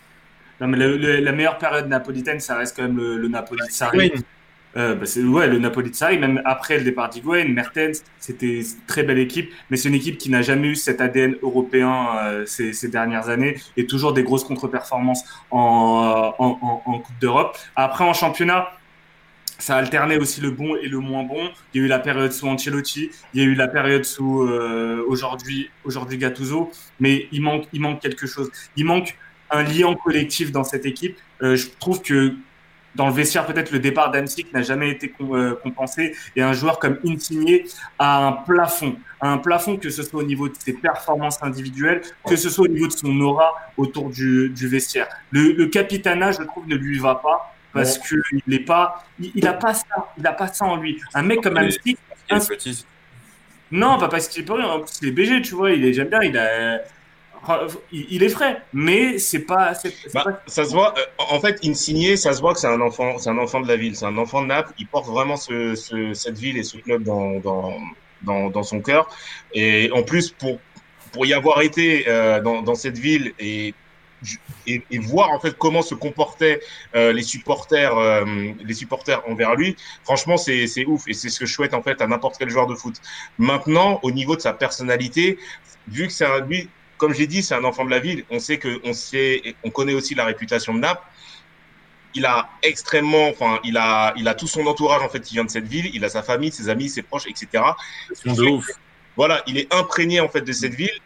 Non 0.62 0.68
mais 0.68 0.78
le- 0.78 0.96
le- 0.96 1.20
la 1.20 1.32
meilleure 1.34 1.58
période 1.58 1.88
napolitaine 1.90 2.40
ça 2.40 2.56
reste 2.56 2.76
quand 2.78 2.84
même 2.84 2.96
le, 2.96 3.18
le 3.18 3.28
Napoli 3.28 3.60
de 3.68 3.72
Sarri. 3.72 3.98
Oui. 3.98 4.14
Euh, 4.76 4.96
bah, 4.96 5.06
ouais 5.06 5.48
le 5.48 5.60
Napoli 5.60 5.92
de 5.92 5.96
Sarri 5.96 6.18
même 6.18 6.42
après 6.46 6.80
le 6.80 6.84
départ 6.84 7.08
d'Higuain, 7.08 7.46
Mertens 7.48 8.04
c'était 8.18 8.62
une 8.62 8.66
très 8.88 9.04
belle 9.04 9.20
équipe 9.20 9.52
mais 9.70 9.78
c'est 9.78 9.88
une 9.88 9.94
équipe 9.94 10.18
qui 10.18 10.32
n'a 10.32 10.42
jamais 10.42 10.70
eu 10.70 10.76
cet 10.76 11.00
ADN 11.00 11.36
européen 11.44 12.08
euh, 12.24 12.46
ces, 12.48 12.88
dernières 12.88 13.30
années 13.30 13.56
et 13.78 13.86
toujours 13.86 14.14
des 14.14 14.24
grosses 14.24 14.44
contre-performances 14.44 15.24
en, 15.52 16.34
Coupe 17.06 17.20
d'Europe. 17.22 17.56
Après 17.76 18.04
en 18.04 18.14
championnat 18.14 18.72
ça 19.60 19.76
a 19.76 19.78
alterné 19.78 20.18
aussi 20.18 20.42
le 20.42 20.50
bon 20.50 20.76
et 20.76 20.88
le 20.88 20.98
moins 20.98 21.24
bon. 21.24 21.52
Il 21.74 21.82
y 21.82 21.84
a 21.84 21.86
eu 21.86 21.88
la 21.88 22.00
période 22.00 22.32
sous 22.32 22.48
Ancelotti, 22.48 23.12
il 23.34 23.42
y 23.42 23.46
a 23.46 23.48
eu 23.48 23.54
la 23.54 23.68
période 23.68 24.04
sous 24.04 24.42
euh, 24.42 25.06
aujourd'hui 25.08 25.70
aujourd'hui 25.86 26.18
Gattuso, 26.18 26.72
mais 27.00 27.28
il 27.32 27.44
manque 27.44 27.66
il 27.74 27.82
manque 27.82 28.02
quelque 28.02 28.26
chose. 28.26 28.52
Il 28.76 28.86
manque 28.86 29.16
un 29.52 29.62
lien 29.62 29.94
collectif 29.94 30.52
dans 30.52 30.64
cette 30.64 30.88
équipe. 30.88 31.18
Je 31.42 31.68
trouve 31.80 32.02
que 32.02 32.36
dans 32.96 33.08
le 33.08 33.14
vestiaire, 33.14 33.46
peut-être 33.46 33.72
le 33.72 33.80
départ 33.80 34.12
d'Amsic 34.12 34.54
n'a 34.54 34.62
jamais 34.62 34.90
été 34.90 35.14
euh, 35.22 35.56
compensé. 35.64 36.16
Et 36.36 36.42
un 36.42 36.54
joueur 36.54 36.80
comme 36.80 37.00
Insigne 37.06 37.64
a 38.00 38.28
un 38.28 38.32
plafond, 38.34 38.96
a 39.20 39.30
un 39.30 39.38
plafond 39.38 39.78
que 39.78 39.90
ce 39.90 40.04
soit 40.04 40.22
au 40.22 40.26
niveau 40.26 40.48
de 40.50 40.56
ses 40.58 40.74
performances 40.74 41.42
individuelles, 41.42 42.02
que 42.28 42.36
ce 42.36 42.50
soit 42.50 42.66
au 42.66 42.70
niveau 42.72 42.88
de 42.88 42.94
son 42.94 43.20
aura 43.22 43.54
autour 43.78 44.10
du, 44.10 44.50
du 44.50 44.68
vestiaire. 44.68 45.08
Le, 45.32 45.54
le 45.54 45.66
capitana, 45.68 46.32
je 46.32 46.44
trouve, 46.44 46.68
ne 46.68 46.76
lui 46.76 47.00
va 47.00 47.16
pas 47.16 47.54
parce 47.74 47.98
que 47.98 48.16
il 48.32 48.42
n'est 48.46 48.60
pas, 48.60 49.04
il, 49.20 49.32
il 49.34 49.48
a 49.48 49.54
pas 49.54 49.74
ça, 49.74 50.12
il 50.18 50.28
a 50.28 50.34
pas 50.34 50.48
ça 50.48 50.66
en 50.66 50.78
lui. 50.78 51.02
Un 51.16 51.24
mec 51.24 51.42
comme 51.42 51.58
Amsic, 51.58 51.98
non, 53.72 53.98
pas 53.98 54.08
parce 54.08 54.28
qu'il 54.28 54.44
est 54.44 54.46
pas 54.46 54.54
rien, 54.54 54.68
en 54.68 54.80
plus 54.82 54.94
il 55.02 55.08
est 55.08 55.12
BG, 55.12 55.42
tu 55.42 55.56
vois, 55.56 55.72
il 55.72 55.84
est, 55.84 55.94
j'aime 55.94 56.10
bien, 56.10 56.22
il 56.22 56.38
a, 56.38 56.80
il, 57.92 58.24
est 58.24 58.30
frais, 58.30 58.62
mais 58.74 59.18
c'est 59.18 59.40
pas, 59.40 59.74
c'est, 59.74 59.90
c'est 59.92 60.14
Bah, 60.14 60.24
pas- 60.24 60.42
ça 60.48 60.66
se 60.66 60.72
voit. 60.72 60.94
euh, 60.98 61.02
en 61.18 61.40
fait, 61.40 61.60
Insigné, 61.64 62.16
ça 62.16 62.34
se 62.34 62.42
voit 62.42 62.54
que 62.54 62.60
c'est 62.60 62.68
un 62.68 62.82
enfant, 62.82 63.18
c'est 63.18 63.30
un 63.30 63.38
enfant 63.38 63.60
de 63.62 63.68
la 63.68 63.76
ville, 63.76 63.96
c'est 63.96 64.06
un 64.06 64.18
enfant 64.18 64.42
de 64.42 64.48
Naples. 64.48 64.72
Il 64.80 64.88
porte 64.88 65.08
vraiment 65.08 65.36
ce, 65.38 65.76
ce- 65.76 66.14
cette 66.14 66.38
ville 66.38 66.58
et 66.58 66.64
ce 66.64 66.78
club 66.78 67.04
dans 67.04 67.40
dans 67.40 67.74
dans, 68.22 68.50
dans 68.50 68.64
son 68.64 68.82
cœur. 68.82 69.10
Et 69.54 69.90
en 69.92 70.04
plus, 70.04 70.32
pour 70.32 70.60
pour 71.12 71.26
y 71.26 71.34
avoir 71.34 71.62
été 71.62 72.06
euh, 72.08 72.42
dans 72.42 72.62
dans 72.62 72.76
cette 72.76 72.98
ville 72.98 73.34
et 73.40 73.74
et, 74.68 74.82
et 74.90 75.00
voir 75.00 75.32
en 75.32 75.40
fait 75.40 75.58
comment 75.58 75.82
se 75.82 75.96
comportaient 75.96 76.62
euh, 76.96 77.12
les 77.12 77.24
supporters 77.24 77.98
euh, 77.98 78.24
les 78.64 78.74
supporters 78.74 79.22
envers 79.30 79.54
lui 79.56 79.76
franchement 80.06 80.38
c'est 80.38 80.66
c'est 80.68 80.86
ouf 80.86 81.04
et 81.10 81.14
c'est 81.14 81.28
ce 81.28 81.42
que 81.42 81.46
je 81.46 81.54
souhaite 81.54 81.74
en 81.74 81.82
fait 81.84 82.00
à 82.02 82.08
n'importe 82.08 82.38
quel 82.40 82.50
joueur 82.50 82.68
de 82.68 82.74
foot 82.76 82.96
maintenant 83.38 84.00
au 84.02 84.12
niveau 84.12 84.38
de 84.38 84.42
sa 84.42 84.54
personnalité 84.54 85.38
vu 85.90 86.08
que 86.08 86.14
c'est 86.14 86.26
un 86.26 86.40
lui 86.40 86.70
comme 86.98 87.14
j'ai 87.14 87.28
dit 87.28 87.44
c'est 87.44 87.56
un 87.56 87.64
enfant 87.64 87.86
de 87.86 87.90
la 87.90 88.00
ville 88.00 88.24
on 88.30 88.40
sait 88.40 88.58
que 88.58 88.80
on 88.84 88.94
sait 88.94 89.56
on 89.64 89.70
connaît 89.70 89.94
aussi 89.94 90.16
la 90.16 90.26
réputation 90.26 90.74
de 90.74 90.80
Naples 90.80 91.04
il 92.16 92.26
a 92.26 92.50
extrêmement 92.62 93.28
enfin 93.30 93.60
il 93.64 93.78
a 93.78 94.14
il 94.18 94.28
a 94.28 94.36
tout 94.36 94.48
son 94.48 94.66
entourage 94.68 95.02
en 95.02 95.10
fait 95.10 95.22
qui 95.22 95.34
vient 95.34 95.46
de 95.46 95.50
cette 95.50 95.68
ville 95.68 95.90
il 95.94 96.04
a 96.06 96.10
sa 96.10 96.24
famille 96.24 96.52
ses 96.52 96.70
amis 96.70 96.90
ses 96.90 97.02
proches 97.02 97.28
etc 97.28 97.64
de 98.26 98.44
ouf. 98.44 98.68
voilà, 99.16 99.44
il 99.48 99.58
est 99.58 99.74
imprégné 99.74 100.20
en 100.20 100.30
fait 100.30 100.42
de 100.42 100.52
cette 100.52 100.74
ville 100.74 101.00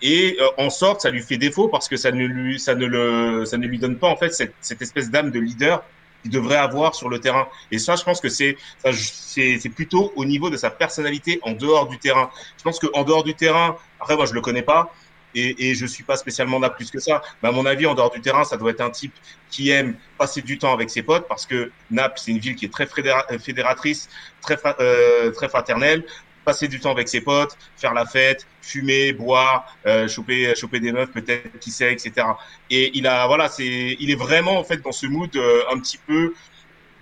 et 0.00 0.36
euh, 0.40 0.48
en 0.58 0.70
sorte 0.70 1.00
ça 1.00 1.10
lui 1.10 1.22
fait 1.22 1.36
défaut 1.36 1.68
parce 1.68 1.88
que 1.88 1.96
ça 1.96 2.10
ne 2.10 2.24
lui 2.24 2.58
ça 2.58 2.74
ne 2.74 2.86
le 2.86 3.44
ça 3.44 3.56
ne 3.56 3.66
lui 3.66 3.78
donne 3.78 3.96
pas 3.98 4.08
en 4.08 4.16
fait 4.16 4.34
cette, 4.34 4.54
cette 4.60 4.82
espèce 4.82 5.10
d'âme 5.10 5.30
de 5.30 5.38
leader 5.38 5.84
qu'il 6.22 6.30
devrait 6.30 6.56
avoir 6.56 6.94
sur 6.94 7.08
le 7.08 7.18
terrain. 7.18 7.48
Et 7.72 7.78
ça, 7.78 7.96
je 7.96 8.04
pense 8.04 8.20
que 8.20 8.28
c'est 8.28 8.56
c'est 8.92 9.58
c'est 9.58 9.68
plutôt 9.68 10.12
au 10.16 10.24
niveau 10.24 10.50
de 10.50 10.56
sa 10.56 10.70
personnalité 10.70 11.40
en 11.42 11.52
dehors 11.52 11.88
du 11.88 11.98
terrain. 11.98 12.30
Je 12.58 12.62
pense 12.62 12.78
qu'en 12.78 13.02
dehors 13.02 13.24
du 13.24 13.34
terrain, 13.34 13.76
après 14.00 14.16
moi 14.16 14.26
je 14.26 14.34
le 14.34 14.40
connais 14.40 14.62
pas 14.62 14.94
et, 15.34 15.70
et 15.70 15.74
je 15.74 15.86
suis 15.86 16.04
pas 16.04 16.16
spécialement 16.16 16.58
là 16.58 16.70
plus 16.70 16.90
que 16.90 16.98
ça. 17.00 17.22
Mais 17.42 17.48
à 17.48 17.52
mon 17.52 17.66
avis, 17.66 17.86
en 17.86 17.94
dehors 17.94 18.10
du 18.10 18.20
terrain, 18.20 18.44
ça 18.44 18.56
doit 18.56 18.70
être 18.70 18.80
un 18.80 18.90
type 18.90 19.14
qui 19.50 19.70
aime 19.70 19.96
passer 20.18 20.42
du 20.42 20.58
temps 20.58 20.72
avec 20.72 20.90
ses 20.90 21.02
potes 21.02 21.26
parce 21.28 21.46
que 21.46 21.70
Naples, 21.90 22.18
c'est 22.22 22.30
une 22.30 22.38
ville 22.38 22.56
qui 22.56 22.64
est 22.66 22.72
très 22.72 22.86
fédéra- 22.86 23.26
fédératrice, 23.38 24.08
très 24.40 24.56
euh, 24.80 25.30
très 25.32 25.48
fraternelle 25.48 26.04
passer 26.44 26.66
du 26.66 26.80
temps 26.80 26.90
avec 26.90 27.08
ses 27.08 27.20
potes, 27.20 27.56
faire 27.76 27.94
la 27.94 28.04
fête, 28.04 28.48
fumer, 28.60 29.12
boire, 29.12 29.76
euh, 29.86 30.08
choper, 30.08 30.52
choper 30.56 30.80
des 30.80 30.90
meufs 30.90 31.12
peut-être, 31.12 31.56
qui 31.60 31.70
sait, 31.70 31.92
etc. 31.92 32.36
Et 32.68 32.90
il 32.98 33.06
a, 33.06 33.28
voilà, 33.28 33.48
c'est, 33.48 33.96
il 34.00 34.10
est 34.10 34.16
vraiment 34.16 34.58
en 34.58 34.64
fait 34.64 34.78
dans 34.78 34.90
ce 34.90 35.06
mood 35.06 35.34
euh, 35.36 35.62
un 35.72 35.78
petit 35.78 35.98
peu. 35.98 36.34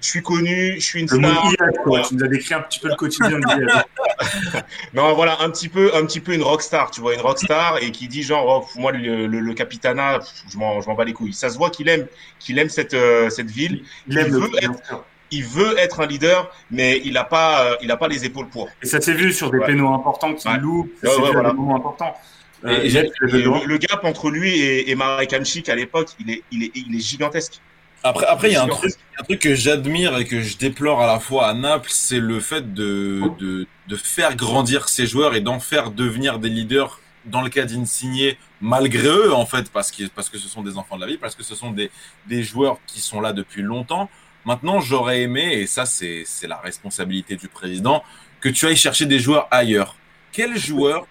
Je 0.01 0.07
suis 0.07 0.23
connu, 0.23 0.75
je 0.77 0.85
suis 0.85 1.01
une 1.01 1.09
le 1.11 1.19
monde 1.19 1.53
star. 1.53 1.69
Quoi. 1.85 2.01
Tu 2.03 2.15
nous 2.15 2.25
as 2.25 2.29
décrit 2.29 2.55
un 2.55 2.63
petit 2.63 2.81
peu 2.81 2.89
le 2.89 2.95
quotidien 2.97 3.39
d'Iyad. 3.39 3.85
Non, 4.95 5.15
voilà, 5.15 5.41
un 5.41 5.51
petit 5.51 5.69
peu, 5.69 5.95
un 5.95 6.05
petit 6.07 6.21
peu 6.21 6.33
une 6.35 6.43
rockstar, 6.43 6.91
tu 6.91 7.01
vois, 7.01 7.15
une 7.15 7.21
rockstar 7.21 7.79
et 7.83 7.91
qui 7.91 8.09
dit 8.09 8.23
genre, 8.23 8.65
oh, 8.75 8.81
moi 8.81 8.93
le, 8.93 9.27
le, 9.27 9.41
le 9.41 9.55
capitana, 9.55 10.21
je 10.51 10.59
m'en, 10.59 10.81
je 10.81 10.89
m'en 10.89 10.95
bats 10.95 11.05
les 11.05 11.13
couilles. 11.13 11.33
Ça 11.33 11.49
se 11.51 11.57
voit 11.59 11.71
qu'il 11.71 11.89
aime, 11.89 12.07
qu'il 12.39 12.59
aime 12.59 12.69
cette, 12.69 12.95
euh, 12.95 13.31
cette 13.31 13.51
ville. 13.51 13.83
Il 14.09 14.19
veut 14.19 14.51
être- 14.63 14.87
sûr. 14.87 15.05
Il 15.33 15.45
veut 15.45 15.79
être 15.79 16.01
un 16.01 16.07
leader, 16.07 16.51
mais 16.73 17.01
il 17.05 17.17
a 17.17 17.23
pas, 17.25 17.65
euh, 17.65 17.77
il 17.83 17.91
a 17.93 17.97
pas 17.97 18.09
les 18.09 18.25
épaules 18.25 18.49
pour. 18.49 18.69
Et 18.83 18.87
ça 18.87 19.01
s'est 19.01 19.15
vu 19.15 19.33
sur 19.33 19.51
des 19.53 19.59
Ouais. 19.59 19.67
pénaux 19.67 19.95
importants 19.95 20.35
qu'il 20.35 20.51
Ouais. 20.51 20.59
loupe, 20.59 20.93
Ouais, 21.05 21.09
à 21.11 21.15
voilà. 21.33 21.51
des 21.51 21.57
moments 21.57 21.77
importants. 21.77 22.17
Euh, 22.65 22.83
Et 22.83 22.89
le 22.91 23.39
Et 23.39 23.43
dois. 23.45 23.61
le, 23.61 23.67
le 23.67 23.79
gap 23.79 24.05
entre 24.05 24.29
lui 24.31 24.59
et, 24.59 24.91
et 24.91 24.95
Marek 24.97 25.33
Hamšík 25.33 25.69
à 25.69 25.77
l'époque, 25.77 26.09
il 26.19 26.31
est, 26.31 26.43
il 26.51 26.65
est, 26.65 26.73
il 26.75 26.95
est 26.97 26.99
gigantesque. 27.01 27.61
Après, 28.03 28.27
après, 28.27 28.51
il 28.51 28.53
y 28.55 28.57
a 28.57 28.63
un 28.63 28.69
truc, 28.69 28.95
un 29.19 29.25
truc 29.25 29.41
que 29.41 29.55
j'admire 29.55 30.17
et 30.17 30.25
que 30.25 30.41
je 30.41 30.57
déplore 30.57 31.03
à 31.03 31.07
la 31.07 31.21
fois 31.21 31.49
à 31.49 31.55
Naples, 31.55 31.91
c'est 31.93 32.19
le 32.21 32.41
fait 32.41 32.73
de, 32.73 33.23
de, 33.39 33.67
de 33.89 33.97
faire 33.97 34.37
grandir 34.37 34.89
ces 34.89 35.07
joueurs 35.07 35.35
et 35.35 35.41
d'en 35.41 35.61
faire 35.61 35.91
devenir 35.91 36.39
des 36.39 36.49
leaders 36.49 37.01
dans 37.27 37.43
le 37.43 37.51
cas 37.51 37.65
d'Insigné, 37.67 38.39
malgré 38.63 39.09
eux, 39.09 39.35
en 39.35 39.45
fait, 39.45 39.71
parce 39.71 39.91
que, 39.93 40.05
parce 40.15 40.31
que 40.31 40.39
ce 40.39 40.49
sont 40.49 40.63
des 40.63 40.79
enfants 40.79 40.97
de 40.97 41.03
la 41.03 41.07
vie, 41.07 41.19
parce 41.19 41.35
que 41.35 41.43
ce 41.43 41.55
sont 41.55 41.71
des, 41.71 41.91
des 42.27 42.43
joueurs 42.43 42.79
qui 42.87 43.01
sont 43.01 43.21
là 43.21 43.35
depuis 43.35 43.61
longtemps. 43.61 44.09
Maintenant, 44.47 44.81
j'aurais 44.81 45.21
aimé, 45.21 45.53
et 45.53 45.67
ça, 45.67 45.85
c'est 45.85 46.25
la 46.49 46.57
responsabilité 46.57 47.37
du 47.37 47.49
président, 47.49 48.03
que 48.41 48.49
tu 48.49 48.67
ailles 48.67 48.77
chercher 48.77 49.05
des 49.05 49.19
joueurs 49.19 49.49
ailleurs. 49.51 49.97
Quel 50.33 50.57
joueur. 50.57 51.07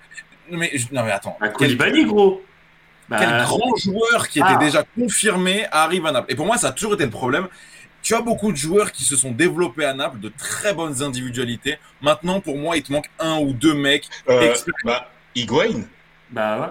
Mais, 0.50 0.72
non, 0.92 1.04
mais 1.04 1.12
attends. 1.12 1.38
Bah, 1.40 1.50
Koulibaly, 1.50 2.06
gros. 2.06 2.42
Quel 3.10 3.30
bah, 3.30 3.44
grand 3.44 3.76
joueur 3.76 4.28
qui 4.28 4.40
était 4.40 4.48
ah. 4.52 4.58
déjà 4.58 4.84
confirmé 4.84 5.66
arrive 5.72 6.06
à 6.06 6.12
Naples. 6.12 6.32
Et 6.32 6.36
pour 6.36 6.46
moi, 6.46 6.58
ça 6.58 6.68
a 6.68 6.72
toujours 6.72 6.94
été 6.94 7.06
le 7.06 7.10
problème. 7.10 7.48
Tu 8.02 8.14
as 8.16 8.22
beaucoup 8.22 8.52
de 8.52 8.58
joueurs 8.58 8.92
qui 8.92 9.04
se 9.04 9.16
sont 9.16 9.32
développés 9.32 9.86
à 9.86 9.94
Naples, 9.94 10.20
de 10.20 10.30
très 10.30 10.74
bonnes 10.74 11.02
individualités. 11.02 11.78
Maintenant, 12.02 12.40
pour 12.40 12.58
moi, 12.58 12.78
il 12.78 12.84
te 12.84 12.92
manque 12.92 13.10
un 13.20 13.40
ou 13.40 13.52
deux 13.52 13.74
mecs. 13.74 14.08
Euh, 14.30 14.54
bah, 14.86 15.10
Higuain 15.36 15.82
Bah 16.32 16.60
ouais. 16.60 16.68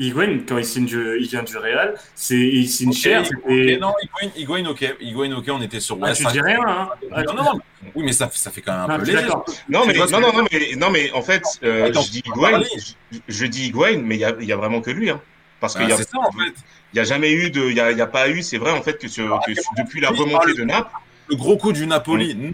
Higuain, 0.00 0.38
quand 0.48 0.58
il, 0.58 0.64
signe 0.64 0.88
il 0.88 1.26
vient 1.26 1.42
du 1.42 1.56
Real, 1.56 1.94
c'est, 2.14 2.36
il 2.36 2.68
signe 2.68 2.92
cher. 2.92 3.24
Okay, 3.44 3.78
non, 3.78 3.92
Higuain, 4.00 4.32
Higuain, 4.36 4.66
ok. 4.66 4.96
Higuain, 5.00 5.32
ok, 5.32 5.44
on 5.50 5.60
était 5.60 5.80
sur. 5.80 5.98
Ah, 6.02 6.12
tu 6.12 6.24
dis 6.26 6.40
rien, 6.40 6.60
hein 6.64 6.88
non, 7.26 7.34
non, 7.34 7.42
non, 7.42 7.60
Oui, 7.96 8.04
mais 8.04 8.12
ça, 8.12 8.30
ça 8.32 8.52
fait 8.52 8.60
quand 8.60 8.72
même 8.72 8.90
un 8.90 8.98
peu 9.00 9.04
léger. 9.04 9.26
Non, 9.68 9.84
mais, 9.86 9.94
non, 9.94 10.20
non, 10.20 10.32
non, 10.32 10.44
mais, 10.50 10.76
non, 10.76 10.90
mais 10.90 11.10
en 11.12 11.22
fait, 11.22 11.42
euh, 11.64 11.92
je 11.92 12.10
dis 12.10 12.22
Higuain, 12.24 12.62
je, 13.10 13.18
je, 13.26 13.46
dis 13.46 13.66
Higuain, 13.66 14.00
mais 14.04 14.14
il 14.14 14.20
y 14.20 14.24
a, 14.24 14.36
y 14.38 14.52
a 14.52 14.56
vraiment 14.56 14.80
que 14.80 14.92
lui. 14.92 15.10
Hein. 15.10 15.20
Parce 15.60 15.74
qu'il 15.74 15.84
ah, 15.84 15.88
y 15.88 15.92
a. 15.92 15.96
C'est 15.96 16.08
ça, 16.08 16.18
en 16.18 16.32
fait. 16.32 16.54
Il 16.92 16.96
n'y 16.96 17.00
a 17.00 17.04
jamais 17.04 17.32
eu 17.32 17.50
de. 17.50 17.68
Il 17.68 17.74
n'y 17.74 17.80
a, 17.80 17.92
y 17.92 18.00
a, 18.00 18.06
pas 18.06 18.28
eu, 18.28 18.42
c'est 18.42 18.58
vrai, 18.58 18.72
en 18.72 18.82
fait, 18.82 18.98
que, 18.98 19.08
ce, 19.08 19.20
que 19.20 19.82
depuis 19.82 20.00
la 20.00 20.10
remontée 20.10 20.54
de 20.54 20.64
Naples. 20.64 20.90
Le 21.28 21.36
gros 21.36 21.56
coup 21.56 21.72
du 21.72 21.86
Napoli. 21.86 22.34
Non, 22.34 22.52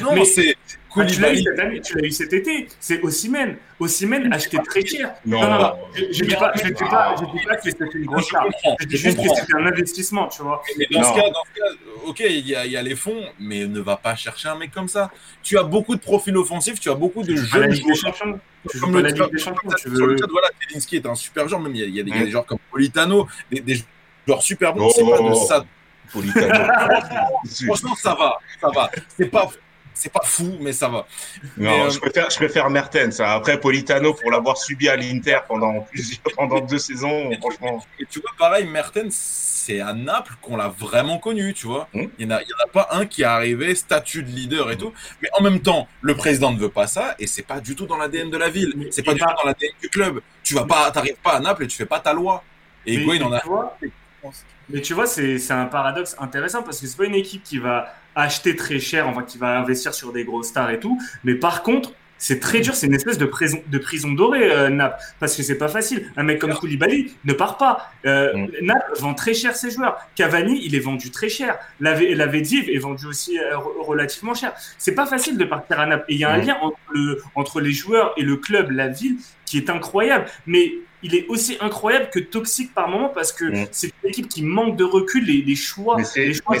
non, 0.00 0.14
mais 0.14 0.24
c'est. 0.24 0.56
Ah, 0.96 1.04
tu 1.04 1.20
l'as 1.20 1.32
eu, 1.32 1.80
tu 1.80 1.96
l'as 1.96 2.06
eu 2.06 2.10
cet 2.10 2.32
été. 2.32 2.66
C'est 2.80 3.00
Ossimène. 3.02 3.56
Ossimène 3.78 4.32
acheté 4.32 4.58
très 4.58 4.84
cher. 4.84 5.14
Non, 5.24 5.40
non, 5.40 5.58
non. 5.58 5.72
Je 5.94 6.02
ne 6.02 6.28
dis 6.28 6.34
pas, 6.34 6.52
je 6.56 6.68
dis 6.68 6.72
pas, 6.74 7.14
je 7.16 7.38
dis 7.38 7.46
pas 7.46 7.56
que 7.56 7.62
c'était 7.62 7.84
une 7.94 8.06
grosse 8.06 8.28
charge. 8.28 8.52
Je 8.80 8.86
dis 8.86 8.96
juste 8.96 9.16
que 9.18 9.28
c'était 9.28 9.54
un 9.56 9.66
investissement, 9.66 10.28
tu 10.28 10.42
vois. 10.42 10.62
Mais 10.76 10.86
dans 10.90 11.02
ce, 11.02 11.14
cas, 11.14 11.28
dans 11.28 11.44
ce 11.44 11.60
cas, 11.60 12.06
ok, 12.06 12.20
il 12.20 12.48
y, 12.48 12.56
a, 12.56 12.66
il 12.66 12.72
y 12.72 12.76
a 12.76 12.82
les 12.82 12.96
fonds, 12.96 13.22
mais 13.38 13.66
ne 13.66 13.80
va 13.80 13.96
pas 13.96 14.16
chercher 14.16 14.48
un 14.48 14.56
mec 14.56 14.72
comme 14.72 14.88
ça. 14.88 15.10
Tu 15.42 15.58
as 15.58 15.62
beaucoup 15.62 15.94
de 15.94 16.00
profils 16.00 16.36
offensifs, 16.36 16.80
tu 16.80 16.90
as 16.90 16.94
beaucoup 16.94 17.22
de 17.22 17.36
jeunes 17.36 17.72
joueurs. 17.72 18.14
Tu 18.68 18.78
joues 18.78 18.92
pas 18.92 19.00
la 19.00 19.10
Ligue 19.10 19.30
des 19.32 19.38
Champions. 19.38 19.70
Tu 19.80 19.88
veux... 19.88 20.16
voilà, 20.30 20.48
Telinski 20.60 20.96
est 20.96 21.06
un 21.06 21.14
super 21.14 21.48
joueur. 21.48 21.60
Même 21.60 21.74
il 21.74 21.80
y 21.80 21.84
a, 21.84 21.86
il 21.86 21.96
y 21.96 22.00
a, 22.00 22.02
des, 22.02 22.10
il 22.10 22.16
y 22.16 22.20
a 22.20 22.24
des 22.24 22.30
joueurs 22.30 22.46
comme 22.46 22.58
Politano, 22.70 23.26
des, 23.50 23.60
des 23.60 23.82
joueurs 24.26 24.42
super 24.42 24.74
bons. 24.74 24.88
Oh, 24.88 24.92
c'est 24.94 25.04
pas 25.04 25.30
de 25.30 25.34
ça. 25.34 25.64
Politano. 26.12 26.72
Franchement, 27.66 27.94
ça 27.94 28.14
va, 28.14 28.38
ça 28.60 28.68
va. 28.74 28.90
C'est 29.16 29.30
pas 29.30 29.48
c'est 29.94 30.12
pas 30.12 30.22
fou, 30.24 30.56
mais 30.60 30.72
ça 30.72 30.88
va. 30.88 31.06
Non, 31.56 31.86
euh, 31.86 31.90
je, 31.90 31.98
préfère, 31.98 32.30
je 32.30 32.36
préfère 32.36 32.70
Mertens. 32.70 33.20
Après, 33.20 33.60
Politano, 33.60 34.14
pour 34.14 34.30
l'avoir 34.30 34.56
subi 34.56 34.88
à 34.88 34.96
l'Inter 34.96 35.38
pendant, 35.46 35.86
pendant 36.36 36.60
deux 36.60 36.78
saisons, 36.78 37.30
franchement. 37.40 37.84
Et 37.98 38.06
tu 38.06 38.20
vois, 38.20 38.30
pareil, 38.38 38.66
Mertens, 38.66 39.12
c'est 39.12 39.80
à 39.80 39.92
Naples 39.92 40.34
qu'on 40.40 40.56
l'a 40.56 40.68
vraiment 40.68 41.18
connu, 41.18 41.52
tu 41.52 41.66
vois. 41.66 41.88
Hmm. 41.92 42.06
Il 42.18 42.26
n'y 42.26 42.32
en, 42.32 42.36
a 42.36 42.68
pas 42.72 42.88
un 42.92 43.06
qui 43.06 43.22
est 43.22 43.26
arrivé, 43.26 43.74
statut 43.74 44.22
de 44.22 44.30
leader 44.30 44.70
et 44.70 44.76
tout. 44.76 44.92
Mais 45.22 45.28
en 45.38 45.42
même 45.42 45.60
temps, 45.60 45.86
le 46.00 46.14
président 46.14 46.52
ne 46.52 46.58
veut 46.58 46.70
pas 46.70 46.86
ça 46.86 47.14
et 47.18 47.26
c'est 47.26 47.42
pas 47.42 47.60
du 47.60 47.76
tout 47.76 47.86
dans 47.86 47.96
l'ADN 47.96 48.30
de 48.30 48.38
la 48.38 48.48
ville. 48.48 48.88
C'est 48.90 49.02
pas 49.02 49.14
du 49.14 49.20
tout 49.20 49.26
dans 49.26 49.46
l'ADN 49.46 49.72
du 49.80 49.88
club. 49.88 50.20
Tu 50.42 50.54
vas 50.54 50.64
pas, 50.64 50.90
t'arrives 50.90 51.16
pas 51.22 51.32
à 51.32 51.40
Naples 51.40 51.64
et 51.64 51.66
tu 51.66 51.76
fais 51.76 51.86
pas 51.86 52.00
ta 52.00 52.12
loi. 52.12 52.42
Et 52.86 53.22
en 53.22 53.32
a. 53.32 53.42
Mais 54.68 54.80
tu 54.80 54.94
vois, 54.94 55.06
c'est 55.06 55.50
un 55.50 55.66
paradoxe 55.66 56.16
intéressant 56.18 56.62
parce 56.62 56.80
que 56.80 56.86
c'est 56.86 56.96
pas 56.96 57.04
une 57.04 57.14
équipe 57.14 57.42
qui 57.42 57.58
va 57.58 57.92
acheter 58.14 58.56
très 58.56 58.80
cher, 58.80 59.08
enfin 59.08 59.22
qui 59.22 59.38
va 59.38 59.58
investir 59.58 59.94
sur 59.94 60.12
des 60.12 60.24
grosses 60.24 60.48
stars 60.48 60.70
et 60.70 60.80
tout. 60.80 61.00
Mais 61.24 61.34
par 61.34 61.62
contre, 61.62 61.92
c'est 62.20 62.38
très 62.38 62.60
dur, 62.60 62.74
c'est 62.74 62.86
une 62.86 62.94
espèce 62.94 63.16
de 63.16 63.24
prison, 63.24 63.62
de 63.66 63.78
prison 63.78 64.12
dorée, 64.12 64.52
euh, 64.52 64.68
Nap, 64.68 65.00
parce 65.18 65.34
que 65.34 65.42
c'est 65.42 65.56
pas 65.56 65.68
facile. 65.68 66.12
Un 66.18 66.22
mec 66.22 66.38
comme 66.38 66.52
Koulibaly 66.52 67.14
ne 67.24 67.32
part 67.32 67.56
pas. 67.56 67.90
Euh, 68.04 68.36
mm. 68.36 68.48
Nap 68.60 68.84
vend 68.98 69.14
très 69.14 69.32
cher 69.32 69.56
ses 69.56 69.70
joueurs. 69.70 69.98
Cavani, 70.14 70.60
il 70.62 70.74
est 70.74 70.80
vendu 70.80 71.10
très 71.10 71.30
cher. 71.30 71.58
La, 71.80 71.98
la 71.98 72.26
Vediv 72.26 72.68
est 72.68 72.78
vendu 72.78 73.06
aussi 73.06 73.38
euh, 73.38 73.56
relativement 73.56 74.34
cher. 74.34 74.52
C'est 74.76 74.94
pas 74.94 75.06
facile 75.06 75.38
de 75.38 75.44
partir 75.46 75.80
à 75.80 75.86
Naples. 75.86 76.04
Et 76.10 76.14
il 76.14 76.20
y 76.20 76.24
a 76.24 76.30
un 76.30 76.36
mm. 76.36 76.46
lien 76.46 76.58
entre, 76.60 76.78
le, 76.92 77.22
entre 77.34 77.62
les 77.62 77.72
joueurs 77.72 78.12
et 78.18 78.22
le 78.22 78.36
club, 78.36 78.70
la 78.70 78.88
ville, 78.88 79.16
qui 79.46 79.56
est 79.56 79.70
incroyable. 79.70 80.26
Mais 80.46 80.74
il 81.02 81.14
est 81.14 81.26
aussi 81.28 81.56
incroyable 81.60 82.10
que 82.12 82.18
toxique 82.18 82.74
par 82.74 82.88
moment 82.88 83.08
parce 83.08 83.32
que 83.32 83.46
mm. 83.46 83.68
c'est 83.70 83.92
une 84.02 84.10
équipe 84.10 84.28
qui 84.28 84.42
manque 84.42 84.76
de 84.76 84.84
recul. 84.84 85.24
Les, 85.24 85.40
les 85.40 85.56
choix, 85.56 85.96
les 86.14 86.34
choix 86.34 86.54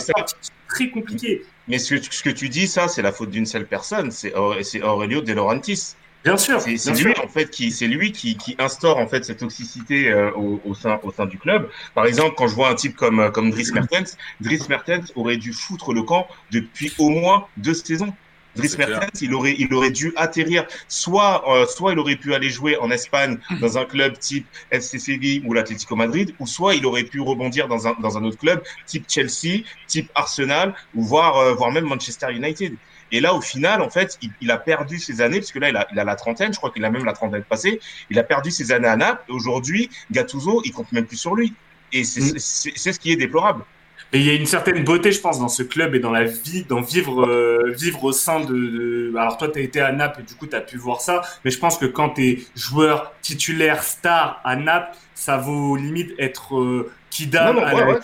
très 0.70 0.88
compliqués. 0.90 1.42
Mais 1.68 1.78
ce 1.78 1.94
que, 1.94 2.14
ce 2.14 2.22
que 2.22 2.30
tu 2.30 2.48
dis, 2.48 2.66
ça, 2.66 2.88
c'est 2.88 3.02
la 3.02 3.12
faute 3.12 3.30
d'une 3.30 3.46
seule 3.46 3.66
personne, 3.66 4.10
c'est 4.10 4.34
Aurelio 4.34 5.20
De 5.20 5.32
Laurentiis. 5.32 5.94
Bien 6.24 6.36
sûr. 6.36 6.60
C'est 6.60 7.02
lui 7.02 7.14
en 7.18 7.28
fait 7.28 7.48
qui 7.48 7.70
c'est 7.72 7.86
lui 7.86 8.12
qui, 8.12 8.36
qui, 8.36 8.54
instaure 8.58 8.98
en 8.98 9.06
fait 9.06 9.24
cette 9.24 9.38
toxicité 9.38 10.10
euh, 10.10 10.30
au, 10.32 10.60
au, 10.66 10.74
sein 10.74 11.00
au 11.02 11.10
sein 11.10 11.24
du 11.24 11.38
club. 11.38 11.70
Par 11.94 12.04
exemple, 12.04 12.34
quand 12.36 12.46
je 12.46 12.54
vois 12.54 12.68
un 12.68 12.74
type 12.74 12.94
comme 12.94 13.30
comme 13.32 13.50
Dries 13.50 13.70
Mertens, 13.72 14.18
Dries 14.40 14.60
Mertens 14.68 15.12
aurait 15.14 15.38
dû 15.38 15.54
foutre 15.54 15.94
le 15.94 16.02
camp 16.02 16.28
depuis 16.50 16.92
au 16.98 17.08
moins 17.08 17.46
deux 17.56 17.72
saisons. 17.72 18.12
Dries 18.56 18.74
Mertens, 18.78 19.20
il 19.20 19.34
aurait, 19.34 19.54
il 19.58 19.72
aurait 19.72 19.90
dû 19.90 20.12
atterrir, 20.16 20.66
soit, 20.88 21.44
euh, 21.48 21.66
soit 21.66 21.92
il 21.92 21.98
aurait 21.98 22.16
pu 22.16 22.34
aller 22.34 22.50
jouer 22.50 22.76
en 22.78 22.90
Espagne 22.90 23.38
dans 23.60 23.78
un 23.78 23.84
club 23.84 24.18
type 24.18 24.46
FC 24.70 24.98
Séville 24.98 25.42
ou 25.46 25.52
l'Atlético 25.52 25.96
Madrid, 25.96 26.34
ou 26.38 26.46
soit 26.46 26.74
il 26.74 26.84
aurait 26.86 27.04
pu 27.04 27.20
rebondir 27.20 27.68
dans 27.68 27.86
un, 27.86 27.94
dans 28.00 28.18
un 28.18 28.24
autre 28.24 28.38
club 28.38 28.62
type 28.86 29.04
Chelsea, 29.08 29.62
type 29.86 30.10
Arsenal, 30.14 30.74
ou 30.94 31.02
voire, 31.02 31.36
euh, 31.36 31.54
voire 31.54 31.70
même 31.70 31.84
Manchester 31.84 32.32
United. 32.32 32.74
Et 33.12 33.20
là, 33.20 33.34
au 33.34 33.40
final, 33.40 33.82
en 33.82 33.90
fait, 33.90 34.18
il, 34.22 34.30
il, 34.40 34.50
a 34.50 34.56
perdu 34.56 34.98
ses 34.98 35.20
années, 35.20 35.40
parce 35.40 35.52
que 35.52 35.58
là, 35.58 35.68
il 35.68 35.76
a, 35.76 35.86
il 35.92 35.98
a 35.98 36.04
la 36.04 36.14
trentaine, 36.14 36.52
je 36.52 36.58
crois 36.58 36.70
qu'il 36.70 36.84
a 36.84 36.90
même 36.90 37.04
la 37.04 37.12
trentaine 37.12 37.42
passée. 37.42 37.80
Il 38.08 38.18
a 38.18 38.22
perdu 38.22 38.50
ses 38.50 38.72
années 38.72 38.88
à 38.88 38.96
Naples. 38.96 39.24
Et 39.28 39.32
aujourd'hui, 39.32 39.90
Gattuso, 40.12 40.62
il 40.64 40.72
compte 40.72 40.92
même 40.92 41.06
plus 41.06 41.16
sur 41.16 41.34
lui. 41.34 41.52
Et 41.92 42.04
c'est 42.04 42.20
mm. 42.20 42.38
ce 42.38 42.98
qui 42.98 43.12
est 43.12 43.16
déplorable. 43.16 43.64
Et 44.12 44.18
il 44.18 44.26
y 44.26 44.30
a 44.30 44.32
une 44.32 44.46
certaine 44.46 44.82
beauté, 44.82 45.12
je 45.12 45.20
pense, 45.20 45.38
dans 45.38 45.48
ce 45.48 45.62
club 45.62 45.94
et 45.94 46.00
dans 46.00 46.10
la 46.10 46.24
vie, 46.24 46.64
dans 46.68 46.80
vivre, 46.80 47.24
euh, 47.26 47.72
vivre 47.76 48.02
au 48.02 48.12
sein 48.12 48.40
de, 48.40 49.12
Alors 49.16 49.38
toi, 49.38 49.48
tu 49.48 49.60
as 49.60 49.62
été 49.62 49.80
à 49.80 49.92
Naples 49.92 50.20
et 50.20 50.24
du 50.24 50.34
coup, 50.34 50.46
tu 50.48 50.56
as 50.56 50.60
pu 50.60 50.76
voir 50.78 51.00
ça. 51.00 51.22
Mais 51.44 51.52
je 51.52 51.58
pense 51.58 51.78
que 51.78 51.86
quand 51.86 52.10
tu 52.10 52.28
es 52.28 52.38
joueur 52.56 53.12
titulaire 53.22 53.84
star 53.84 54.40
à 54.44 54.56
Naples, 54.56 54.96
ça 55.14 55.36
vaut 55.36 55.76
limite 55.76 56.12
être 56.18 56.58
euh, 56.58 56.90
Kidam 57.10 57.58
à 57.58 57.72
la 57.72 57.86
ouais, 57.86 58.00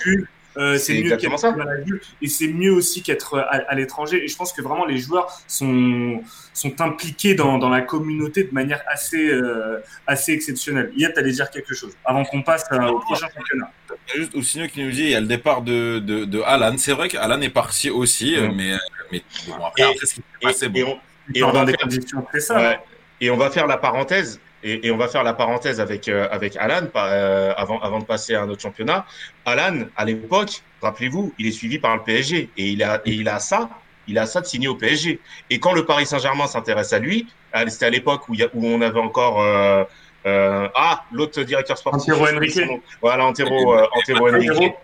euh, 0.57 0.79
c'est 0.79 1.03
mieux 1.03 1.17
qu'être 1.17 1.45
à 1.45 1.65
la 1.65 1.81
vue 1.81 2.01
et 2.23 2.29
c'est 2.29 2.49
mieux 2.49 2.73
aussi 2.73 3.03
qu'être 3.03 3.39
à, 3.39 3.75
l'étranger. 3.75 4.25
Et 4.25 4.29
je 4.29 4.37
pense 4.37 4.53
que 4.53 4.63
vraiment 4.63 4.87
les 4.87 4.99
joueurs 4.99 5.41
sont, 5.47 6.23
sont 6.55 6.81
impliqués 6.81 7.35
dans, 7.35 7.59
dans 7.59 7.69
la 7.69 7.83
communauté 7.83 8.45
de 8.45 8.55
manière 8.55 8.83
assez, 8.87 9.29
euh, 9.29 9.81
assez 10.07 10.33
exceptionnelle. 10.33 10.93
Hier, 10.97 11.13
tu 11.13 11.21
allais 11.21 11.33
dire 11.33 11.51
quelque 11.51 11.75
chose 11.75 11.93
avant 12.05 12.25
qu'on 12.25 12.43
passe 12.43 12.65
euh, 12.73 12.89
au 12.89 13.01
prochain 13.01 13.29
championnat. 13.35 13.71
Juste 14.15 14.35
Ousino 14.35 14.67
qui 14.69 14.83
nous 14.83 14.91
dit 14.91 15.03
il 15.03 15.11
y 15.11 15.15
a 15.15 15.21
le 15.21 15.27
départ 15.27 15.63
de, 15.63 15.99
de, 15.99 16.25
de 16.25 16.41
Alan. 16.41 16.77
C'est 16.79 16.93
vrai 16.93 17.09
qu'Alan 17.09 17.41
est 17.41 17.51
parti 17.51 17.91
aussi, 17.91 18.37
mm. 18.37 18.55
mais, 18.55 18.73
mais 19.13 19.23
bon, 19.47 19.65
après, 19.65 19.83
et, 19.83 19.85
après, 19.85 20.07
ce 20.07 20.15
qui 20.15 20.21
s'est 20.21 20.41
passé, 20.41 20.69
bon. 20.69 20.79
Et 20.79 20.85
on, 20.85 20.99
et 21.35 21.43
on 21.43 21.53
va 21.53 21.65
des 21.65 21.73
faire, 21.73 21.81
conditions 21.81 22.23
très 22.23 22.41
ça. 22.41 22.81
et 23.21 23.31
on 23.31 23.37
va 23.37 23.51
faire 23.51 23.67
la 23.67 23.77
parenthèse 23.77 24.41
et, 24.63 24.87
et, 24.87 24.91
on 24.91 24.97
va 24.97 25.09
faire 25.09 25.23
la 25.23 25.35
parenthèse 25.35 25.81
avec 25.81 26.09
euh, 26.09 26.29
avec 26.31 26.57
Alan 26.57 26.87
euh, 26.97 27.53
avant 27.57 27.79
avant 27.81 27.99
de 27.99 28.05
passer 28.05 28.35
à 28.35 28.43
un 28.43 28.49
autre 28.49 28.63
championnat. 28.63 29.05
Alan, 29.45 29.85
à 29.97 30.05
l'époque, 30.05 30.63
rappelez-vous, 30.83 31.35
il 31.39 31.47
est 31.47 31.53
suivi 31.53 31.79
par 31.79 31.97
le 31.97 32.03
PSG 32.03 32.51
et 32.57 32.69
il 32.69 32.83
a 32.83 33.03
et 33.05 33.13
il 33.13 33.29
a 33.29 33.39
ça, 33.39 33.69
il 34.09 34.19
a 34.19 34.27
ça 34.27 34.41
de 34.41 34.47
signer 34.47 34.69
au 34.69 34.75
PSG. 34.75 35.21
Et 35.51 35.59
quand 35.59 35.73
le 35.73 35.85
Paris 35.85 36.07
Saint-Germain 36.07 36.47
s'intéresse 36.47 36.93
à 36.93 36.99
lui, 36.99 37.27
euh, 37.55 37.65
c'était 37.69 37.87
à 37.87 37.91
l'époque 37.91 38.29
où, 38.29 38.35
où 38.35 38.67
on 38.67 38.81
avait 38.81 39.01
encore 39.01 39.43
euh, 39.43 39.85
ah 40.25 41.05
l'autre 41.13 41.43
directeur 41.43 41.77
sportif. 41.77 42.13
Antero 42.13 42.27
Henrique. 42.27 42.61
Voilà 43.01 43.27
Antero 43.27 43.77
Antero 43.93 44.29
Henrique. 44.29 44.75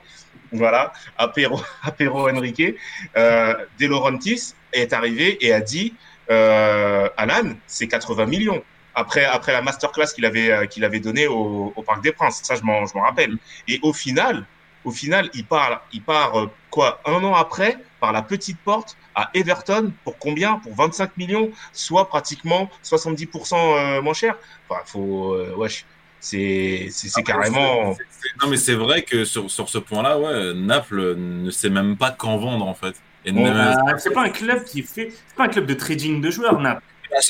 Voilà, 0.54 0.92
Apero, 1.16 1.58
Apero 1.82 2.28
Henrique. 2.28 2.76
De 3.16 3.86
Laurentiis 3.86 4.54
est 4.74 4.92
arrivé 4.92 5.38
et 5.40 5.54
a 5.54 5.60
dit 5.60 5.94
Alan, 6.28 7.54
c'est 7.66 7.88
80 7.88 8.26
millions 8.26 8.62
après, 8.94 9.24
après 9.24 9.52
la 9.52 9.62
masterclass 9.62 10.08
qu'il 10.14 10.24
avait, 10.24 10.50
euh, 10.50 10.66
qu'il 10.66 10.84
avait 10.84 11.00
donnée 11.00 11.26
au, 11.26 11.72
au, 11.74 11.82
Parc 11.82 12.02
des 12.02 12.12
Princes. 12.12 12.40
Ça, 12.42 12.54
je 12.56 12.62
m'en, 12.62 12.84
rappelle. 13.02 13.36
Et 13.68 13.78
au 13.82 13.92
final, 13.92 14.46
au 14.84 14.90
final, 14.90 15.30
il 15.34 15.44
part, 15.44 15.86
il 15.92 16.02
part 16.02 16.38
euh, 16.38 16.50
quoi, 16.70 17.00
un 17.04 17.22
an 17.24 17.34
après, 17.34 17.78
par 18.00 18.12
la 18.12 18.22
petite 18.22 18.58
porte 18.58 18.96
à 19.14 19.30
Everton 19.34 19.92
pour 20.04 20.18
combien? 20.18 20.56
Pour 20.56 20.74
25 20.74 21.16
millions, 21.16 21.50
soit 21.72 22.08
pratiquement 22.08 22.68
70% 22.84 23.54
euh, 23.54 24.02
moins 24.02 24.14
cher. 24.14 24.36
Enfin, 24.68 24.80
faut, 24.84 25.34
euh, 25.34 25.54
wesh. 25.56 25.84
C'est, 26.20 26.88
carrément. 27.24 27.96
Non, 28.40 28.48
mais 28.48 28.56
c'est 28.56 28.74
vrai 28.74 29.02
que 29.02 29.24
sur, 29.24 29.50
sur 29.50 29.68
ce 29.68 29.78
point-là, 29.78 30.18
ouais, 30.18 30.54
Naples 30.54 31.16
ne 31.16 31.50
sait 31.50 31.70
même 31.70 31.96
pas 31.96 32.12
quand 32.12 32.36
vendre 32.36 32.66
en 32.66 32.74
fait. 32.74 32.94
Bah, 33.26 33.98
c'est 33.98 34.12
pas 34.12 34.22
un 34.22 34.30
club 34.30 34.64
qui 34.64 34.82
fait, 34.82 35.10
c'est 35.10 35.36
pas 35.36 35.44
un 35.44 35.48
club 35.48 35.66
de 35.66 35.74
trading 35.74 36.20
de 36.20 36.30
joueurs, 36.30 36.60
Naples. 36.60 36.82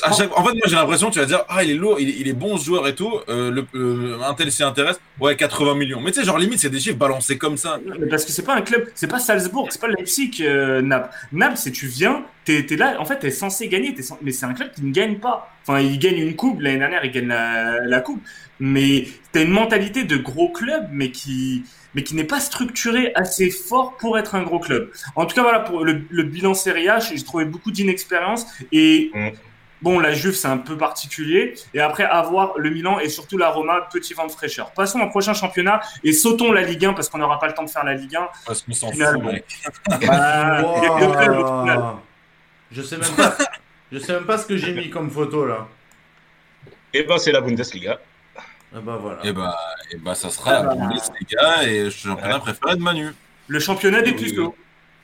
À 0.03 0.11
chaque... 0.11 0.37
En 0.37 0.43
fait, 0.43 0.53
moi 0.53 0.63
j'ai 0.65 0.75
l'impression, 0.75 1.09
tu 1.09 1.19
vas 1.19 1.25
dire, 1.25 1.43
ah, 1.49 1.63
il 1.63 1.71
est 1.71 1.75
lourd, 1.75 1.99
il 1.99 2.09
est, 2.09 2.15
il 2.19 2.27
est 2.27 2.33
bon 2.33 2.57
ce 2.57 2.65
joueur 2.65 2.87
et 2.87 2.95
tout, 2.95 3.19
euh, 3.29 3.51
le, 3.51 3.65
euh, 3.75 4.19
un 4.23 4.33
tel 4.33 4.51
s'y 4.51 4.63
intéresse, 4.63 4.99
ouais, 5.19 5.35
80 5.35 5.75
millions. 5.75 6.01
Mais 6.01 6.11
tu 6.11 6.19
sais, 6.19 6.25
genre 6.25 6.37
limite, 6.37 6.59
c'est 6.59 6.69
des 6.69 6.79
chiffres 6.79 6.97
balancés 6.97 7.37
comme 7.37 7.57
ça. 7.57 7.79
Parce 8.09 8.25
que 8.25 8.31
c'est 8.31 8.43
pas 8.43 8.55
un 8.55 8.61
club, 8.61 8.87
c'est 8.95 9.07
pas 9.07 9.19
Salzbourg, 9.19 9.67
c'est 9.71 9.81
pas 9.81 9.87
Leipzig, 9.87 10.37
euh, 10.41 10.81
Naples. 10.81 11.09
Naples, 11.31 11.57
c'est 11.57 11.71
tu 11.71 11.87
viens, 11.87 12.23
t'es 12.45 12.65
es 12.69 12.75
là, 12.75 12.95
en 12.99 13.05
fait, 13.05 13.19
t'es 13.19 13.31
censé 13.31 13.67
gagner, 13.67 13.89
es 13.89 14.03
mais 14.21 14.31
c'est 14.31 14.45
un 14.45 14.53
club 14.53 14.71
qui 14.71 14.83
ne 14.83 14.91
gagne 14.91 15.19
pas. 15.19 15.49
Enfin, 15.65 15.79
il 15.79 15.97
gagne 15.99 16.17
une 16.17 16.35
coupe, 16.35 16.61
l'année 16.61 16.79
dernière, 16.79 17.05
il 17.05 17.11
gagne 17.11 17.27
la, 17.27 17.79
la 17.85 18.01
coupe. 18.01 18.21
Mais 18.59 19.07
t'as 19.31 19.43
une 19.43 19.51
mentalité 19.51 20.03
de 20.03 20.17
gros 20.17 20.49
club, 20.49 20.87
mais 20.91 21.11
qui 21.11 21.63
mais 21.95 22.03
qui 22.03 22.15
n'est 22.15 22.23
pas 22.23 22.39
structuré 22.39 23.11
assez 23.15 23.49
fort 23.49 23.97
pour 23.97 24.17
être 24.17 24.35
un 24.35 24.43
gros 24.43 24.59
club. 24.59 24.91
En 25.15 25.25
tout 25.25 25.35
cas, 25.35 25.43
voilà, 25.43 25.59
pour 25.59 25.85
le, 25.85 25.93
bilan 26.23 26.53
Serie 26.53 26.89
A, 26.89 26.99
j'ai 26.99 27.21
trouvé 27.23 27.45
beaucoup 27.45 27.71
d'inexpérience 27.71 28.45
et 28.71 29.11
mm. 29.13 29.29
Bon, 29.83 29.99
la 29.99 30.13
Juve, 30.13 30.33
c'est 30.33 30.47
un 30.47 30.57
peu 30.57 30.75
particulier. 30.77 31.53
Et 31.73 31.81
après, 31.81 32.05
avoir 32.05 32.57
le 32.57 32.69
Milan 32.71 32.99
et 32.99 33.09
surtout 33.09 33.37
la 33.37 33.49
Roma, 33.49 33.89
petit 33.91 34.13
vent 34.13 34.25
de 34.25 34.31
fraîcheur. 34.31 34.71
Passons 34.71 35.01
au 35.01 35.09
prochain 35.09 35.33
championnat 35.33 35.81
et 36.03 36.13
sautons 36.13 36.51
la 36.51 36.61
Ligue 36.61 36.85
1 36.85 36.93
parce 36.93 37.09
qu'on 37.09 37.19
n'aura 37.19 37.39
pas 37.39 37.47
le 37.47 37.53
temps 37.53 37.63
de 37.63 37.69
faire 37.69 37.83
la 37.83 37.93
Ligue 37.93 38.15
1. 38.15 38.27
Parce 38.47 38.63
qu'on 38.63 38.73
s'en 38.73 38.91
Je 42.71 42.81
sais 42.81 42.97
même 42.97 43.15
pas. 43.15 43.37
Je 43.91 43.99
sais 43.99 44.13
même 44.13 44.25
pas 44.25 44.39
ce 44.39 44.47
que 44.47 44.57
j'ai 44.57 44.73
mis 44.73 44.89
comme 44.89 45.11
photo 45.11 45.45
là. 45.45 45.67
Et 46.95 47.01
eh 47.01 47.03
ben 47.03 47.19
c'est 47.19 47.31
la 47.31 47.41
Bundesliga. 47.41 47.93
Et 47.93 47.99
ah 48.75 48.81
bah 48.81 48.97
voilà. 48.99 49.23
Et 49.23 49.31
bah, 49.31 49.55
et 49.91 49.97
bah 49.97 50.15
ça 50.15 50.31
sera 50.31 50.55
ah 50.55 50.63
bah, 50.63 50.73
les 50.91 50.99
gars 51.35 51.61
et 51.63 51.83
le 51.83 51.91
championnat 51.91 52.39
préféré 52.39 52.75
de 52.75 52.81
Manu. 52.81 53.13
Le 53.47 53.59
championnat 53.59 54.01
des 54.01 54.13
plus 54.13 54.33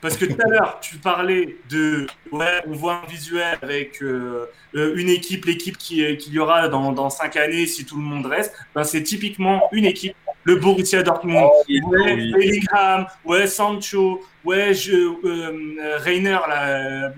Parce 0.00 0.16
que 0.16 0.24
tout 0.24 0.38
à 0.42 0.48
l'heure, 0.48 0.80
tu 0.80 0.96
parlais 0.96 1.56
de. 1.68 2.06
Ouais, 2.32 2.62
on 2.66 2.72
voit 2.72 3.02
un 3.04 3.06
visuel 3.06 3.58
avec 3.60 4.02
euh, 4.02 4.46
euh, 4.74 4.94
une 4.96 5.10
équipe, 5.10 5.44
l'équipe 5.44 5.76
qu'il 5.76 6.04
euh, 6.04 6.16
qui 6.16 6.30
y 6.30 6.38
aura 6.38 6.68
dans, 6.68 6.92
dans 6.92 7.10
cinq 7.10 7.36
années 7.36 7.66
si 7.66 7.84
tout 7.84 7.96
le 7.96 8.02
monde 8.02 8.24
reste. 8.24 8.54
Ben, 8.74 8.84
c'est 8.84 9.02
typiquement 9.02 9.68
une 9.72 9.84
équipe. 9.84 10.16
Le 10.44 10.56
Borussia 10.56 11.02
Dortmund, 11.02 11.50
oh, 11.52 11.62
ouais, 11.68 12.16
Bellingham, 12.32 13.06
ouais, 13.26 13.46
Sancho, 13.46 14.22
ouais, 14.42 14.72
je, 14.72 14.94
euh, 14.94 15.98
Reiner, 15.98 16.38
là, 16.48 17.12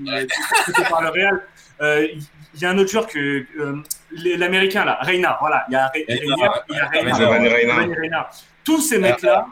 par 0.91 1.03
le 1.03 1.09
Real. 1.11 1.41
Il 2.55 2.61
y 2.61 2.65
a 2.67 2.71
un 2.71 2.79
autre 2.79 2.91
joueur 2.91 3.07
que 3.07 3.47
l'américain 4.11 4.85
là, 4.85 4.99
Reina, 5.03 5.39
voilà, 5.41 5.65
il 5.69 5.73
y 5.73 5.77
a, 5.77 5.91
Reina, 7.97 8.29
Tous 8.65 8.81
ces 8.81 8.99
mecs-là, 8.99 9.47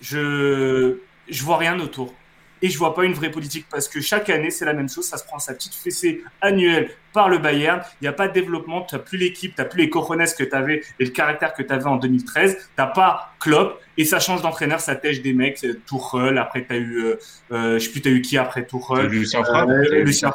je 0.00 0.96
je 1.28 1.44
vois 1.44 1.58
rien 1.58 1.78
autour. 1.78 2.14
Et 2.62 2.68
je 2.68 2.78
vois 2.78 2.94
pas 2.94 3.04
une 3.04 3.14
vraie 3.14 3.30
politique 3.30 3.66
parce 3.70 3.88
que 3.88 4.00
chaque 4.00 4.28
année, 4.30 4.50
c'est 4.50 4.64
la 4.64 4.72
même 4.72 4.88
chose. 4.88 5.06
Ça 5.06 5.16
se 5.16 5.24
prend 5.24 5.38
sa 5.38 5.54
petite 5.54 5.74
fessée 5.74 6.22
annuelle 6.40 6.90
par 7.12 7.28
le 7.28 7.38
Bayern. 7.38 7.80
Il 8.00 8.04
n'y 8.04 8.08
a 8.08 8.12
pas 8.12 8.28
de 8.28 8.32
développement. 8.32 8.82
Tu 8.82 8.94
n'as 8.94 9.00
plus 9.00 9.18
l'équipe, 9.18 9.54
tu 9.54 9.60
n'as 9.60 9.66
plus 9.66 9.80
les 9.80 9.90
cojones 9.90 10.24
que 10.24 10.44
tu 10.44 10.54
avais 10.54 10.82
et 10.98 11.04
le 11.04 11.10
caractère 11.10 11.54
que 11.54 11.62
tu 11.62 11.72
avais 11.72 11.86
en 11.86 11.96
2013. 11.96 12.56
Tu 12.56 12.62
n'as 12.78 12.86
pas 12.86 13.32
Klopp 13.40 13.80
et 13.96 14.04
ça 14.04 14.20
change 14.20 14.42
d'entraîneur. 14.42 14.80
Ça 14.80 14.94
tèche 14.96 15.22
des 15.22 15.32
mecs. 15.32 15.64
Tourelle, 15.86 16.38
après, 16.38 16.66
tu 16.66 16.72
as 16.72 16.76
eu, 16.76 16.96
euh, 16.98 17.16
euh, 17.52 17.78
je 17.78 17.84
sais 17.84 17.90
plus, 17.90 18.02
tu 18.02 18.08
as 18.08 18.12
eu 18.12 18.20
qui 18.20 18.38
après 18.38 18.66
Tourelle 18.66 19.06
Lucien 19.06 19.42
euh, 19.42 20.02
Lucien 20.02 20.32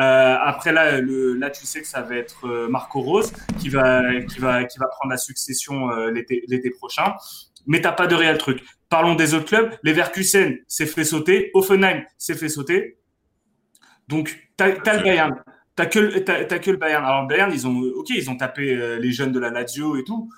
euh, 0.00 0.36
après 0.42 0.72
là, 0.72 1.00
le, 1.00 1.34
là, 1.34 1.50
tu 1.50 1.66
sais 1.66 1.80
que 1.80 1.86
ça 1.86 2.00
va 2.00 2.16
être 2.16 2.48
euh, 2.48 2.68
Marco 2.68 3.00
Rose 3.00 3.32
qui 3.60 3.68
va, 3.68 4.02
qui 4.28 4.40
va, 4.40 4.64
qui 4.64 4.78
va 4.78 4.86
prendre 4.88 5.10
la 5.10 5.18
succession 5.18 5.90
euh, 5.90 6.10
l'été 6.10 6.70
prochain. 6.70 7.14
Mais 7.66 7.80
t'as 7.80 7.92
pas 7.92 8.06
de 8.06 8.14
réel 8.14 8.38
truc. 8.38 8.62
Parlons 8.94 9.16
des 9.16 9.34
autres 9.34 9.46
clubs. 9.46 9.76
Leverkusen 9.82 10.58
s'est 10.68 10.86
fait 10.86 11.02
sauter, 11.02 11.50
Offenheim 11.52 12.04
s'est 12.16 12.36
fait 12.36 12.48
sauter. 12.48 12.96
Donc 14.06 14.38
t'as 14.56 14.66
as 14.86 14.96
le 14.98 15.02
Bayern, 15.02 15.34
t'as 15.74 15.86
que 15.86 16.18
t'as 16.18 16.58
que 16.60 16.70
le 16.70 16.76
Bayern. 16.76 17.04
Alors 17.04 17.22
le 17.22 17.26
Bayern, 17.26 17.50
ils 17.52 17.66
ont, 17.66 17.76
ok, 17.96 18.10
ils 18.10 18.30
ont 18.30 18.36
tapé 18.36 18.70
euh, 18.70 19.00
les 19.00 19.10
jeunes 19.10 19.32
de 19.32 19.40
la 19.40 19.50
Lazio 19.50 19.96
et 19.96 20.04
tout. 20.04 20.30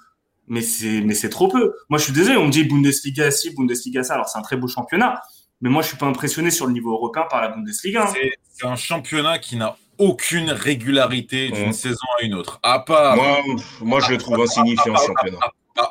Mais 0.48 0.62
c'est, 0.62 1.02
mais 1.02 1.12
c'est 1.12 1.28
trop 1.28 1.48
peu. 1.48 1.74
Moi, 1.90 1.98
je 1.98 2.04
suis 2.04 2.14
désolé, 2.14 2.38
on 2.38 2.46
me 2.46 2.50
dit 2.50 2.64
Bundesliga 2.64 3.30
ci, 3.30 3.54
Bundesliga 3.54 4.02
ça. 4.02 4.14
Alors, 4.14 4.26
c'est 4.26 4.38
un 4.38 4.42
très 4.42 4.56
beau 4.56 4.68
championnat. 4.68 5.20
Mais 5.60 5.68
moi, 5.68 5.82
je 5.82 5.88
suis 5.88 5.98
pas 5.98 6.06
impressionné 6.06 6.50
sur 6.50 6.66
le 6.66 6.72
niveau 6.72 6.92
européen 6.92 7.26
par 7.28 7.42
la 7.42 7.48
Bundesliga. 7.48 8.06
Hein. 8.08 8.14
C'est 8.54 8.66
un 8.66 8.76
championnat 8.76 9.38
qui 9.38 9.56
n'a 9.56 9.76
aucune 9.98 10.50
régularité 10.50 11.50
d'une 11.50 11.74
saison 11.74 12.06
à 12.18 12.24
une 12.24 12.32
autre. 12.32 12.58
À 12.62 12.78
part. 12.78 13.16
Moi, 13.16 13.38
moi 13.82 14.00
je 14.00 14.12
le 14.12 14.16
trouve 14.16 14.40
insignifiant, 14.40 14.96
ce 14.96 15.08
championnat. 15.08 15.40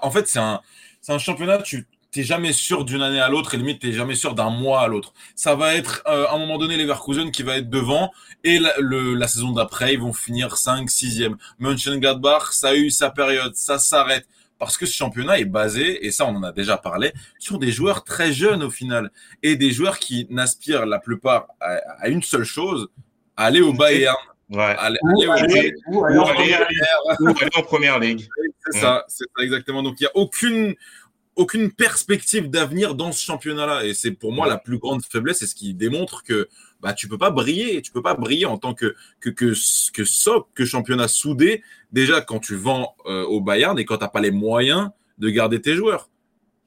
en 0.02 0.10
fait, 0.10 0.28
c'est 0.28 0.40
un, 0.40 0.62
un 1.10 1.20
championnat, 1.20 1.60
tu 1.62 1.86
n'es 2.20 2.26
jamais 2.26 2.54
sûr 2.54 2.86
d'une 2.86 3.02
année 3.02 3.20
à 3.20 3.30
l'autre 3.30 3.54
et 3.54 3.58
limite, 3.58 3.80
tu 3.80 3.88
n'es 3.88 3.94
jamais 3.94 4.16
sûr 4.16 4.36
d'un 4.36 4.50
mois 4.50 4.82
à 4.82 4.88
l'autre. 4.88 5.14
Ça 5.36 5.56
va 5.56 5.76
être, 5.76 6.04
euh, 6.08 6.28
à 6.28 6.36
un 6.36 6.38
moment 6.38 6.58
donné, 6.58 6.78
Leverkusen 6.78 7.32
qui 7.32 7.44
va 7.44 7.58
être 7.58 7.70
devant 7.70 8.12
et 8.44 8.60
la, 8.60 8.74
le, 8.80 9.14
la 9.14 9.28
saison 9.28 9.52
d'après, 9.52 9.94
ils 9.94 10.00
vont 10.00 10.14
finir 10.14 10.58
5, 10.58 10.90
6e. 10.90 11.36
Mönchengladbach, 11.60 12.52
ça 12.52 12.70
a 12.70 12.76
eu 12.76 12.90
sa 12.90 13.10
période, 13.10 13.56
ça 13.56 13.80
s'arrête 13.80 14.26
parce 14.60 14.78
que 14.78 14.86
ce 14.86 14.94
championnat 14.94 15.40
est 15.40 15.46
basé, 15.46 16.06
et 16.06 16.12
ça 16.12 16.26
on 16.26 16.36
en 16.36 16.44
a 16.44 16.52
déjà 16.52 16.78
parlé, 16.78 17.14
sur 17.40 17.60
des 17.60 17.72
joueurs 17.72 18.04
très 18.04 18.32
jeunes 18.32 18.64
au 18.64 18.70
final, 18.70 19.12
et 19.44 19.56
des 19.56 19.72
joueurs 19.72 20.00
qui 20.00 20.28
n'aspirent 20.30 20.86
la 20.86 21.00
plupart 21.00 21.48
à, 21.60 22.08
une 22.08 22.24
seule 22.24 22.44
chose, 22.44 22.88
aller 23.36 23.62
au 23.62 23.74
Bayern. 23.74 24.16
Ouais. 24.50 24.62
Aller, 24.62 25.00
aller, 25.04 25.74
au 25.88 25.94
ou, 25.94 26.06
aller, 26.06 26.56
en 27.56 27.64
première 27.64 28.00
ligue. 28.00 28.28
C'est 28.72 28.80
ça, 28.80 29.06
c'est 29.08 29.26
ça 29.38 29.44
exactement. 29.44 29.84
Donc 29.84 30.00
il 30.00 30.04
n'y 30.04 30.08
a 30.08 30.12
aucune, 30.16 30.74
aucune 31.36 31.72
perspective 31.72 32.50
d'avenir 32.50 32.96
dans 32.96 33.12
ce 33.12 33.24
championnat-là. 33.24 33.86
Et 33.86 33.94
c'est 33.94 34.12
pour 34.12 34.32
moi 34.32 34.48
la 34.48 34.58
plus 34.58 34.78
grande 34.78 35.04
faiblesse, 35.04 35.40
c'est 35.40 35.48
ce 35.48 35.56
qui 35.56 35.74
démontre 35.74 36.24
que 36.24 36.50
bah, 36.82 36.94
tu 36.94 37.08
peux 37.08 37.18
pas 37.18 37.32
briller, 37.32 37.82
tu 37.82 37.92
peux 37.92 38.02
pas 38.02 38.14
briller 38.14 38.46
en 38.46 38.58
tant 38.58 38.74
que, 38.74 38.96
que, 39.20 39.30
que, 39.30 39.54
que 39.92 40.06
SOC, 40.06 40.48
que 40.54 40.66
championnat 40.66 41.08
soudé, 41.08 41.64
déjà 41.92 42.22
quand 42.22 42.40
tu 42.40 42.56
vends 42.56 42.96
euh, 43.06 43.24
au 43.24 43.42
Bayern 43.42 43.78
et 43.80 43.86
quand 43.86 43.98
tu 43.98 44.04
n'as 44.04 44.10
pas 44.10 44.22
les 44.22 44.32
moyens 44.32 44.90
de 45.18 45.30
garder 45.30 45.62
tes 45.62 45.76
joueurs. 45.76 46.10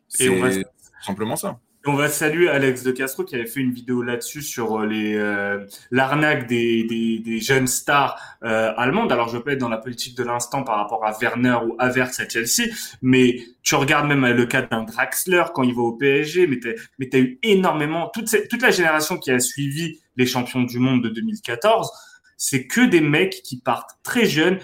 C'est 0.08 0.64
simplement 1.04 1.36
ça. 1.36 1.60
On 1.88 1.94
va 1.94 2.10
saluer 2.10 2.50
Alex 2.50 2.82
de 2.82 2.90
Castro 2.90 3.24
qui 3.24 3.34
avait 3.34 3.46
fait 3.46 3.60
une 3.60 3.72
vidéo 3.72 4.02
là-dessus 4.02 4.42
sur 4.42 4.78
euh, 4.78 4.86
les 4.86 5.14
euh, 5.14 5.64
l'arnaque 5.90 6.46
des, 6.46 7.40
jeunes 7.40 7.66
stars 7.66 8.20
euh, 8.42 8.74
allemandes. 8.76 9.10
Alors 9.10 9.28
je 9.28 9.38
peux 9.38 9.52
être 9.52 9.58
dans 9.58 9.70
la 9.70 9.78
politique 9.78 10.14
de 10.14 10.22
l'instant 10.22 10.64
par 10.64 10.76
rapport 10.76 11.06
à 11.06 11.16
Werner 11.18 11.56
ou 11.66 11.76
Havertz 11.78 12.20
à 12.20 12.28
Chelsea, 12.28 12.70
mais 13.00 13.40
tu 13.62 13.74
regardes 13.74 14.06
même 14.06 14.26
le 14.26 14.44
cas 14.44 14.60
d'un 14.60 14.82
Draxler 14.82 15.44
quand 15.54 15.62
il 15.62 15.74
va 15.74 15.80
au 15.80 15.92
PSG, 15.92 16.46
mais 16.46 16.60
tu 16.60 16.74
mais 16.98 17.08
as 17.14 17.18
eu 17.20 17.38
énormément 17.42 18.10
toute 18.12 18.36
toute 18.50 18.60
la 18.60 18.70
génération 18.70 19.16
qui 19.16 19.30
a 19.30 19.40
suivi 19.40 19.98
les 20.16 20.26
champions 20.26 20.64
du 20.64 20.78
monde 20.78 21.02
de 21.02 21.08
2014, 21.08 21.90
c'est 22.36 22.66
que 22.66 22.82
des 22.82 23.00
mecs 23.00 23.40
qui 23.42 23.62
partent 23.62 23.96
très 24.02 24.26
jeunes, 24.26 24.58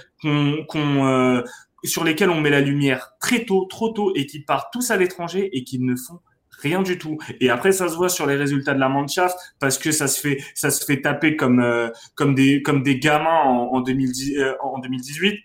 sur 1.85 2.05
lesquels 2.05 2.29
on 2.29 2.41
met 2.43 2.51
la 2.51 2.61
lumière 2.61 3.13
très 3.19 3.47
tôt, 3.47 3.65
trop 3.65 3.89
tôt, 3.89 4.13
et 4.15 4.27
qui 4.27 4.41
partent 4.41 4.71
tous 4.75 4.91
à 4.91 4.99
l'étranger 4.99 5.49
et 5.57 5.65
qui 5.65 5.79
ne 5.79 5.97
font 5.97 6.21
rien 6.65 6.83
du 6.83 6.99
tout. 6.99 7.19
Et 7.41 7.51
après, 7.51 7.73
ça 7.73 7.89
se 7.89 7.95
voit 7.95 8.09
sur 8.09 8.27
les 8.27 8.37
résultats 8.37 8.75
de 8.75 8.81
la 8.81 8.89
Mannschaft 8.89 9.37
parce 9.61 9.79
que 9.79 9.93
ça 9.93 10.09
se 10.09 10.21
fait, 10.21 10.43
ça 10.55 10.71
se 10.71 10.85
fait 10.85 11.01
taper 11.01 11.37
comme 11.37 11.61
euh, 11.61 11.91
comme 12.15 12.35
des 12.35 12.63
comme 12.63 12.83
des 12.83 12.99
gamins 12.99 13.43
en, 13.45 13.75
en, 13.75 13.81
2010, 13.81 14.39
euh, 14.39 14.55
2018. 14.83 15.39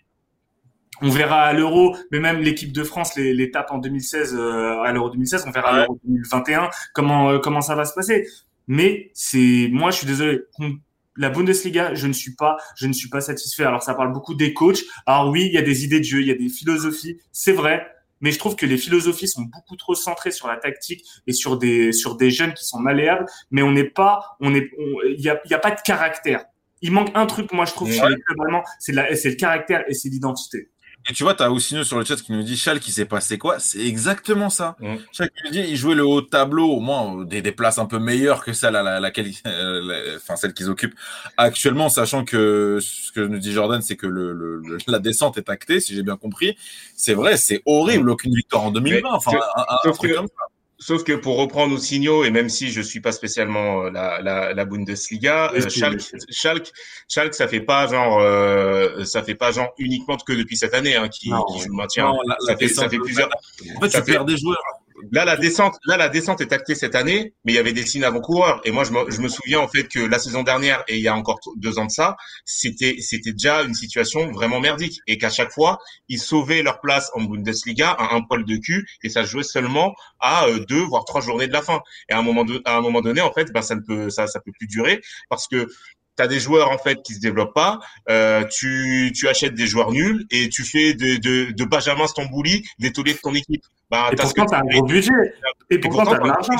On 1.02 1.08
verra 1.08 1.42
à 1.42 1.52
l'Euro, 1.52 1.96
mais 2.10 2.20
même 2.20 2.40
l'équipe 2.40 2.72
de 2.72 2.84
France 2.84 3.16
les, 3.16 3.32
les 3.32 3.50
tape 3.50 3.70
en 3.70 3.78
2016 3.78 4.34
euh, 4.34 4.82
à 4.82 4.92
l'Euro 4.92 5.10
2016. 5.10 5.44
On 5.46 5.50
verra 5.50 5.68
à 5.70 5.80
l'Euro 5.80 5.98
2021 6.04 6.70
comment 6.94 7.38
comment 7.38 7.60
ça 7.60 7.74
va 7.74 7.84
se 7.84 7.94
passer. 7.94 8.26
Mais 8.66 9.10
c'est 9.14 9.68
moi, 9.72 9.90
je 9.90 9.98
suis 9.98 10.06
désolé. 10.06 10.40
La 11.16 11.28
Bundesliga, 11.28 11.94
je 11.94 12.06
ne 12.06 12.12
suis 12.12 12.34
pas, 12.34 12.56
je 12.76 12.86
ne 12.86 12.92
suis 12.92 13.08
pas 13.08 13.20
satisfait. 13.20 13.64
Alors 13.64 13.82
ça 13.82 13.94
parle 13.94 14.12
beaucoup 14.12 14.34
des 14.34 14.54
coachs. 14.54 14.82
Alors 15.06 15.28
oui, 15.30 15.46
il 15.46 15.52
y 15.52 15.58
a 15.58 15.62
des 15.62 15.84
idées 15.84 16.00
de 16.00 16.04
jeu, 16.04 16.20
il 16.20 16.28
y 16.28 16.30
a 16.30 16.34
des 16.34 16.48
philosophies, 16.48 17.18
c'est 17.32 17.52
vrai 17.52 17.86
mais 18.20 18.32
je 18.32 18.38
trouve 18.38 18.56
que 18.56 18.66
les 18.66 18.76
philosophies 18.76 19.28
sont 19.28 19.42
beaucoup 19.42 19.76
trop 19.76 19.94
centrées 19.94 20.30
sur 20.30 20.48
la 20.48 20.56
tactique 20.56 21.04
et 21.26 21.32
sur 21.32 21.58
des 21.58 21.92
sur 21.92 22.16
des 22.16 22.30
jeunes 22.30 22.54
qui 22.54 22.64
sont 22.64 22.78
malléables, 22.78 23.26
mais 23.50 23.62
on 23.62 23.72
n'est 23.72 23.84
pas, 23.84 24.36
on 24.40 24.54
est, 24.54 24.70
il 25.06 25.20
y 25.20 25.28
a, 25.28 25.40
y 25.48 25.54
a 25.54 25.58
pas 25.58 25.70
de 25.70 25.80
caractère. 25.80 26.44
Il 26.82 26.92
manque 26.92 27.10
un 27.14 27.26
truc, 27.26 27.52
moi 27.52 27.66
je 27.66 27.72
trouve, 27.72 27.92
chez 27.92 28.00
les 28.08 28.16
c'est 28.78 29.16
c'est 29.16 29.30
le 29.30 29.36
caractère 29.36 29.84
et 29.88 29.94
c'est 29.94 30.08
l'identité. 30.08 30.70
Et 31.08 31.14
tu 31.14 31.22
vois, 31.22 31.34
tu 31.34 31.42
as 31.42 31.50
aussi 31.50 31.82
sur 31.84 31.98
le 31.98 32.04
chat 32.04 32.16
qui 32.16 32.32
nous 32.32 32.42
dit 32.42 32.56
Chal 32.56 32.78
qui 32.78 32.92
s'est 32.92 33.06
passé 33.06 33.38
quoi 33.38 33.58
C'est 33.58 33.80
exactement 33.80 34.50
ça. 34.50 34.76
Mm. 34.80 34.96
Chal 35.12 35.30
qui 35.30 35.44
nous 35.44 35.50
dit 35.50 35.60
il 35.60 35.76
jouait 35.76 35.94
le 35.94 36.04
haut 36.04 36.20
tableau, 36.20 36.68
au 36.68 36.80
moins 36.80 37.24
des, 37.24 37.40
des 37.40 37.52
places 37.52 37.78
un 37.78 37.86
peu 37.86 37.98
meilleures 37.98 38.44
que 38.44 38.52
celle 38.52 38.76
à 38.76 38.82
la, 38.82 39.00
laquelle, 39.00 39.30
euh, 39.46 40.16
enfin 40.16 40.36
celle 40.36 40.52
qu'ils 40.52 40.68
occupent 40.68 40.94
actuellement, 41.36 41.88
sachant 41.88 42.24
que 42.24 42.78
ce 42.82 43.12
que 43.12 43.20
nous 43.20 43.38
dit 43.38 43.52
Jordan, 43.52 43.80
c'est 43.80 43.96
que 43.96 44.06
le, 44.06 44.32
le, 44.32 44.78
la 44.86 44.98
descente 44.98 45.38
est 45.38 45.48
actée, 45.48 45.80
si 45.80 45.94
j'ai 45.94 46.02
bien 46.02 46.16
compris. 46.16 46.56
C'est 46.94 47.14
vrai, 47.14 47.36
c'est 47.38 47.62
horrible, 47.64 48.10
aucune 48.10 48.34
victoire 48.34 48.64
en 48.64 48.70
2020. 48.70 49.08
enfin, 49.10 49.32
un, 49.56 49.90
truc 49.92 50.14
comme 50.14 50.26
ça. 50.26 50.49
Sauf 50.82 51.04
que 51.04 51.12
pour 51.12 51.36
reprendre 51.36 51.74
nos 51.74 51.78
signaux, 51.78 52.24
et 52.24 52.30
même 52.30 52.48
si 52.48 52.70
je 52.70 52.80
suis 52.80 53.00
pas 53.00 53.12
spécialement 53.12 53.84
euh, 53.84 53.90
la, 53.90 54.22
la, 54.22 54.54
la 54.54 54.64
Bundesliga, 54.64 55.52
euh, 55.52 55.68
Schalke, 55.68 56.00
Schalke, 56.30 56.72
Schalke, 57.06 57.34
ça 57.34 57.48
fait 57.48 57.60
pas 57.60 57.86
genre, 57.86 58.18
euh, 58.18 59.04
ça 59.04 59.22
fait 59.22 59.34
pas 59.34 59.52
genre 59.52 59.74
uniquement 59.76 60.16
que 60.16 60.32
depuis 60.32 60.56
cette 60.56 60.72
année 60.72 60.96
hein, 60.96 61.08
qui, 61.08 61.28
qui 61.28 61.58
joue 61.60 61.68
le 61.68 61.76
maintien. 61.76 62.10
ça, 62.46 62.56
fait, 62.56 62.68
ça 62.68 62.88
fait 62.88 62.96
plusieurs. 62.98 63.28
En 63.76 63.80
fait, 63.82 63.90
ça 63.90 64.00
tu 64.00 64.10
perds 64.10 64.24
des 64.24 64.38
joueurs. 64.38 64.56
Là, 65.12 65.24
la 65.24 65.36
descente, 65.36 65.76
là, 65.84 65.96
la 65.96 66.08
descente 66.08 66.40
est 66.40 66.52
actée 66.52 66.74
cette 66.74 66.94
année, 66.94 67.34
mais 67.44 67.52
il 67.52 67.56
y 67.56 67.58
avait 67.58 67.72
des 67.72 67.84
signes 67.86 68.04
avant-coureurs. 68.04 68.60
Et 68.64 68.70
moi, 68.70 68.84
je 68.84 68.92
me, 68.92 69.10
je 69.10 69.20
me 69.20 69.28
souviens 69.28 69.60
en 69.60 69.68
fait 69.68 69.84
que 69.84 70.00
la 70.00 70.18
saison 70.18 70.42
dernière 70.42 70.84
et 70.88 70.96
il 70.96 71.02
y 71.02 71.08
a 71.08 71.14
encore 71.14 71.38
deux 71.56 71.78
ans 71.78 71.86
de 71.86 71.90
ça, 71.90 72.16
c'était, 72.44 72.96
c'était 73.00 73.32
déjà 73.32 73.62
une 73.62 73.74
situation 73.74 74.30
vraiment 74.32 74.60
merdique 74.60 75.00
et 75.06 75.18
qu'à 75.18 75.30
chaque 75.30 75.52
fois, 75.52 75.78
ils 76.08 76.18
sauvaient 76.18 76.62
leur 76.62 76.80
place 76.80 77.10
en 77.14 77.22
Bundesliga 77.22 77.90
à 77.90 78.14
un 78.14 78.22
poil 78.22 78.44
de 78.44 78.56
cul 78.56 78.86
et 79.02 79.08
ça 79.08 79.24
jouait 79.24 79.42
seulement 79.42 79.94
à 80.20 80.46
euh, 80.46 80.60
deux 80.68 80.82
voire 80.82 81.04
trois 81.04 81.20
journées 81.20 81.46
de 81.46 81.52
la 81.52 81.62
fin. 81.62 81.80
Et 82.08 82.12
à 82.12 82.18
un 82.18 82.22
moment, 82.22 82.44
à 82.64 82.76
un 82.76 82.80
moment 82.80 83.00
donné, 83.00 83.20
en 83.20 83.32
fait, 83.32 83.52
ben 83.52 83.62
ça 83.62 83.74
ne 83.74 83.80
peut, 83.80 84.10
ça, 84.10 84.26
ça 84.26 84.40
peut 84.40 84.52
plus 84.58 84.66
durer 84.66 85.00
parce 85.28 85.46
que 85.46 85.66
tu 86.16 86.22
as 86.22 86.26
des 86.26 86.40
joueurs 86.40 86.70
en 86.70 86.78
fait 86.78 87.02
qui 87.02 87.14
se 87.14 87.20
développent 87.20 87.54
pas, 87.54 87.78
euh, 88.08 88.44
tu, 88.44 89.12
tu 89.14 89.28
achètes 89.28 89.54
des 89.54 89.66
joueurs 89.66 89.92
nuls 89.92 90.26
et 90.30 90.48
tu 90.48 90.64
fais 90.64 90.94
de, 90.94 91.16
de, 91.16 91.52
de 91.52 91.64
Benjamin 91.64 92.06
Stambouli 92.06 92.66
des 92.78 92.90
de 92.90 93.12
ton 93.20 93.34
équipe. 93.34 93.62
Bah, 93.90 94.10
et 94.12 94.16
pourtant, 94.16 94.46
tu 94.46 94.54
as 94.54 94.58
un 94.58 94.64
gros 94.64 94.82
budget. 94.84 95.12
Et, 95.70 95.78
pourtant, 95.78 96.06
tu 96.06 96.14
as 96.14 96.18
de 96.18 96.26
l'argent. 96.28 96.52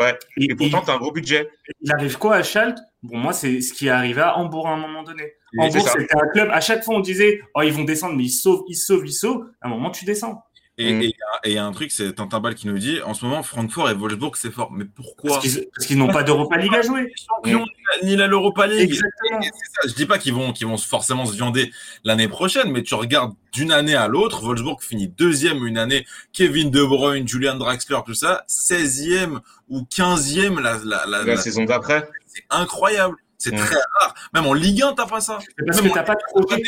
Ouais. 0.00 0.18
Et, 0.38 0.44
et 0.50 0.54
pourtant, 0.54 0.80
tu 0.82 0.90
as 0.90 0.94
un 0.94 0.98
gros 0.98 1.12
budget. 1.12 1.48
Il 1.80 1.92
arrive 1.92 2.16
quoi 2.18 2.36
à 2.36 2.42
Schalt 2.42 2.78
Bon, 3.02 3.18
moi, 3.18 3.32
c'est 3.32 3.60
ce 3.60 3.72
qui 3.72 3.88
est 3.88 3.90
arrivé 3.90 4.20
à 4.20 4.38
Hambourg 4.38 4.68
à 4.68 4.72
un 4.72 4.76
moment 4.76 5.02
donné. 5.02 5.34
Hambourg, 5.58 5.88
c'était 5.88 6.16
un 6.16 6.28
club. 6.28 6.48
À 6.50 6.60
chaque 6.60 6.82
fois, 6.82 6.94
on 6.96 7.00
disait, 7.00 7.40
oh, 7.54 7.62
ils 7.62 7.72
vont 7.72 7.84
descendre, 7.84 8.16
mais 8.16 8.24
ils 8.24 8.30
sauvent, 8.30 8.62
ils 8.68 8.76
sauvent, 8.76 9.04
ils 9.04 9.12
sauvent. 9.12 9.50
À 9.60 9.66
un 9.66 9.70
moment, 9.70 9.90
tu 9.90 10.04
descends. 10.04 10.42
Et 10.78 11.12
il 11.44 11.52
y, 11.52 11.58
a 11.58 11.66
un 11.66 11.72
truc, 11.72 11.90
c'est 11.92 12.14
Tintin 12.14 12.40
Ball 12.40 12.54
qui 12.54 12.66
nous 12.66 12.78
dit 12.78 13.02
en 13.02 13.12
ce 13.12 13.26
moment, 13.26 13.42
Francfort 13.42 13.90
et 13.90 13.94
Wolfsburg, 13.94 14.36
c'est 14.36 14.50
fort. 14.50 14.72
Mais 14.72 14.86
pourquoi 14.86 15.34
Parce 15.34 15.86
qu'ils 15.86 15.98
n'ont 15.98 16.08
pas 16.08 16.22
d'Europa 16.22 16.56
League 16.56 16.74
à 16.74 16.80
jouer. 16.80 17.12
Ni 18.02 18.16
la 18.16 18.26
l'Europa 18.26 18.66
League. 18.66 18.80
Exactement. 18.80 19.42
Ça. 19.42 19.88
Je 19.88 19.92
dis 19.92 20.06
pas 20.06 20.18
qu'ils 20.18 20.32
vont, 20.32 20.54
qu'ils 20.54 20.66
vont 20.66 20.78
forcément 20.78 21.26
se 21.26 21.34
viander 21.34 21.70
l'année 22.04 22.26
prochaine, 22.26 22.70
mais 22.72 22.82
tu 22.82 22.94
regardes 22.94 23.34
d'une 23.52 23.70
année 23.70 23.94
à 23.94 24.08
l'autre. 24.08 24.42
Wolfsburg 24.42 24.80
finit 24.80 25.08
deuxième 25.08 25.66
une 25.66 25.76
année. 25.76 26.06
Kevin 26.32 26.70
De 26.70 26.82
Bruyne, 26.82 27.28
Julian 27.28 27.56
Draxler, 27.56 27.98
tout 28.06 28.14
ça. 28.14 28.44
16e 28.48 29.40
ou 29.68 29.82
15e 29.82 30.58
la, 30.58 30.80
la, 30.84 31.04
la, 31.06 31.22
la 31.22 31.36
saison 31.36 31.64
d'après. 31.64 32.08
C'est 32.26 32.44
incroyable. 32.48 33.16
C'est 33.42 33.56
très 33.56 33.76
rare. 33.98 34.14
Même 34.34 34.46
en 34.46 34.52
Ligue 34.52 34.82
1, 34.82 34.94
t'as 34.94 35.06
pas 35.06 35.20
ça. 35.20 35.38
Parce 35.66 35.80
que 35.80 35.88
t'as 35.88 36.02
pas 36.02 36.14
de 36.14 36.22
projet 36.32 36.62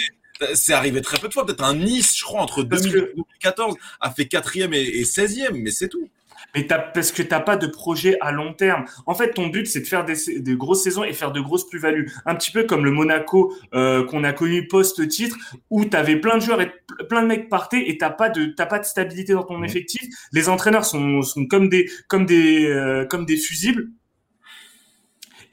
c'est 0.55 0.72
arrivé 0.72 1.01
très 1.01 1.18
peu 1.18 1.29
de 1.29 1.33
fois. 1.33 1.47
Peut-être 1.47 1.64
un 1.64 1.75
Nice, 1.75 2.16
je 2.16 2.25
crois, 2.25 2.41
entre 2.41 2.62
2012 2.62 2.95
et 2.95 3.14
2014, 3.16 3.77
a 4.01 4.11
fait 4.11 4.25
4e 4.25 4.72
et, 4.75 5.03
16e, 5.03 5.53
mais 5.62 5.70
c'est 5.70 5.89
tout. 5.89 6.09
Mais 6.55 6.70
as, 6.72 6.79
parce 6.79 7.11
que 7.11 7.22
tu 7.22 7.31
n'as 7.31 7.41
pas 7.41 7.57
de 7.57 7.66
projet 7.66 8.16
à 8.20 8.31
long 8.31 8.53
terme. 8.53 8.85
En 9.07 9.14
fait, 9.14 9.33
ton 9.33 9.49
but, 9.49 9.66
c'est 9.66 9.81
de 9.81 9.87
faire 9.87 10.05
des, 10.05 10.16
grosses 10.57 10.83
saisons 10.83 11.03
et 11.03 11.12
faire 11.12 11.33
de 11.33 11.41
grosses 11.41 11.68
plus-values. 11.68 12.12
Un 12.27 12.35
petit 12.35 12.53
peu 12.53 12.64
comme 12.64 12.85
le 12.85 12.91
Monaco 12.91 13.57
euh, 13.75 14.05
qu'on 14.05 14.22
a 14.25 14.33
connu 14.33 14.68
post-titre, 14.68 15.37
où 15.70 15.85
tu 15.85 15.97
avais 15.97 16.16
plein 16.16 16.37
de 16.37 16.43
joueurs 16.43 16.61
et 16.61 16.72
plein 17.09 17.22
de 17.22 17.29
mecs 17.29 17.49
partaient 17.49 17.89
et 17.89 17.99
tu 17.99 18.05
n'as 18.05 18.11
pas, 18.11 18.29
de, 18.29 18.47
pas 18.47 18.79
de 18.79 18.85
stabilité 18.85 19.33
dans 19.33 19.43
ton 19.43 19.62
effectif. 19.64 20.03
Les 20.33 20.49
entraîneurs 20.49 20.85
sont, 20.85 21.22
sont 21.22 21.47
comme, 21.47 21.68
des, 21.68 21.89
comme, 22.09 22.27
des, 22.27 22.66
euh, 22.66 23.05
comme 23.07 23.27
des 23.27 23.37
fusibles 23.37 23.89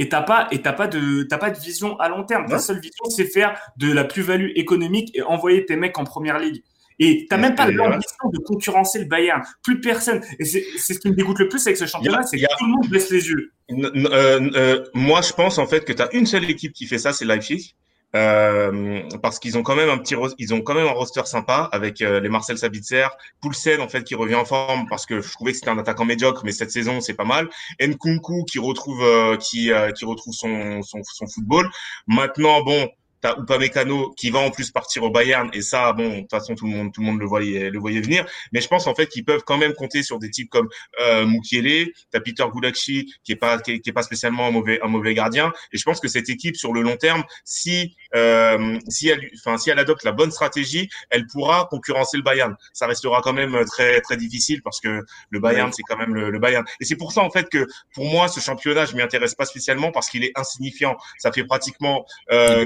et 0.01 0.09
t'as 0.09 0.23
pas 0.23 0.47
et 0.49 0.63
t'as 0.63 0.73
pas 0.73 0.87
de 0.87 1.21
t'as 1.29 1.37
pas 1.37 1.51
de 1.51 1.59
vision 1.59 1.95
à 1.99 2.09
long 2.09 2.23
terme. 2.23 2.47
Ta 2.47 2.57
seule 2.57 2.79
vision, 2.79 3.05
c'est 3.09 3.25
faire 3.25 3.55
de 3.77 3.91
la 3.91 4.03
plus-value 4.03 4.49
économique 4.55 5.15
et 5.15 5.21
envoyer 5.21 5.63
tes 5.63 5.75
mecs 5.75 5.95
en 5.99 6.05
première 6.05 6.39
ligue. 6.39 6.63
Et 6.97 7.27
t'as 7.29 7.37
même 7.37 7.53
pas 7.53 7.69
l'ambition 7.69 8.29
de 8.33 8.39
concurrencer 8.39 8.97
le 8.97 9.05
Bayern. 9.05 9.43
Plus 9.63 9.79
personne. 9.79 10.21
Et 10.39 10.45
c'est 10.45 10.93
ce 10.95 10.99
qui 10.99 11.09
me 11.09 11.13
dégoûte 11.13 11.37
le 11.37 11.49
plus 11.49 11.65
avec 11.67 11.77
ce 11.77 11.85
championnat, 11.85 12.23
c'est 12.23 12.37
que 12.37 12.45
tout 12.57 12.65
le 12.65 12.71
monde 12.71 12.89
baisse 12.89 13.11
les 13.11 13.27
yeux. 13.27 13.51
Euh, 13.69 14.49
euh, 14.55 14.85
moi, 14.95 15.21
je 15.21 15.33
pense 15.33 15.59
en 15.59 15.67
fait 15.67 15.85
que 15.85 15.93
tu 15.93 16.01
as 16.01 16.11
une 16.13 16.25
seule 16.25 16.49
équipe 16.49 16.73
qui 16.73 16.87
fait 16.87 16.97
ça, 16.97 17.13
c'est 17.13 17.25
Leipzig. 17.25 17.75
Euh, 18.13 19.03
parce 19.21 19.39
qu'ils 19.39 19.57
ont 19.57 19.63
quand 19.63 19.75
même 19.75 19.89
un 19.89 19.97
petit 19.97 20.15
ils 20.37 20.53
ont 20.53 20.61
quand 20.61 20.73
même 20.73 20.87
un 20.87 20.91
roster 20.91 21.21
sympa 21.25 21.69
avec 21.71 22.01
euh, 22.01 22.19
les 22.19 22.27
Marcel 22.27 22.57
Sabitzer, 22.57 23.07
Poulsen 23.39 23.79
en 23.79 23.87
fait 23.87 24.03
qui 24.03 24.15
revient 24.15 24.35
en 24.35 24.43
forme 24.43 24.85
parce 24.89 25.05
que 25.05 25.21
je 25.21 25.31
trouvais 25.31 25.51
que 25.53 25.57
c'était 25.59 25.69
un 25.69 25.77
attaquant 25.77 26.03
médiocre 26.03 26.41
mais 26.43 26.51
cette 26.51 26.71
saison 26.71 26.99
c'est 26.99 27.13
pas 27.13 27.23
mal, 27.23 27.47
Nkunku 27.79 28.43
qui 28.43 28.59
retrouve 28.59 29.01
euh, 29.01 29.37
qui 29.37 29.71
qui 29.95 30.05
retrouve 30.05 30.33
son, 30.33 30.81
son 30.81 30.99
son 31.03 31.27
football. 31.27 31.69
Maintenant 32.05 32.61
bon, 32.63 32.89
T'as 33.21 33.35
Upamecano 33.37 34.11
qui 34.11 34.29
va 34.29 34.39
en 34.39 34.51
plus 34.51 34.71
partir 34.71 35.03
au 35.03 35.11
Bayern 35.11 35.49
et 35.53 35.61
ça, 35.61 35.93
bon, 35.93 36.09
de 36.09 36.19
toute 36.21 36.31
façon 36.31 36.55
tout 36.55 36.65
le 36.65 36.71
monde, 36.71 36.93
tout 36.93 37.01
le 37.01 37.07
monde 37.07 37.19
le 37.19 37.25
voyait, 37.25 37.69
le 37.69 37.79
voyait 37.79 38.01
venir. 38.01 38.25
Mais 38.51 38.61
je 38.61 38.67
pense 38.67 38.87
en 38.87 38.95
fait 38.95 39.07
qu'ils 39.07 39.25
peuvent 39.25 39.43
quand 39.45 39.57
même 39.57 39.73
compter 39.73 40.03
sur 40.03 40.19
des 40.19 40.29
types 40.29 40.49
comme 40.49 40.69
euh, 41.01 41.25
Mukiele, 41.25 41.91
t'as 42.11 42.19
Peter 42.19 42.45
Gulacsi 42.53 43.13
qui 43.23 43.33
est 43.33 43.35
pas, 43.35 43.59
qui 43.59 43.71
est, 43.73 43.91
pas 43.91 44.03
spécialement 44.03 44.47
un 44.47 44.51
mauvais, 44.51 44.79
un 44.81 44.87
mauvais 44.87 45.13
gardien. 45.13 45.53
Et 45.71 45.77
je 45.77 45.83
pense 45.83 45.99
que 45.99 46.07
cette 46.07 46.29
équipe 46.29 46.55
sur 46.55 46.73
le 46.73 46.81
long 46.81 46.97
terme, 46.97 47.23
si, 47.45 47.95
euh, 48.15 48.79
si 48.87 49.09
elle, 49.09 49.29
enfin 49.37 49.57
si 49.57 49.69
elle 49.69 49.79
adopte 49.79 50.03
la 50.03 50.11
bonne 50.11 50.31
stratégie, 50.31 50.89
elle 51.09 51.27
pourra 51.27 51.67
concurrencer 51.69 52.17
le 52.17 52.23
Bayern. 52.23 52.55
Ça 52.73 52.87
restera 52.87 53.21
quand 53.21 53.33
même 53.33 53.63
très 53.65 54.01
très 54.01 54.17
difficile 54.17 54.61
parce 54.63 54.79
que 54.79 55.03
le 55.29 55.39
Bayern 55.39 55.71
c'est 55.71 55.83
quand 55.83 55.97
même 55.97 56.13
le, 56.13 56.29
le 56.29 56.39
Bayern. 56.39 56.65
Et 56.79 56.85
c'est 56.85 56.95
pour 56.95 57.11
ça 57.11 57.21
en 57.21 57.29
fait 57.29 57.49
que 57.49 57.67
pour 57.93 58.05
moi 58.05 58.27
ce 58.27 58.39
championnat 58.39 58.85
je 58.85 58.95
m'y 58.95 59.01
intéresse 59.01 59.35
pas 59.35 59.45
spécialement 59.45 59.91
parce 59.91 60.09
qu'il 60.09 60.23
est 60.23 60.31
insignifiant. 60.35 60.97
Ça 61.17 61.31
fait 61.31 61.43
pratiquement 61.43 62.05
euh, 62.31 62.65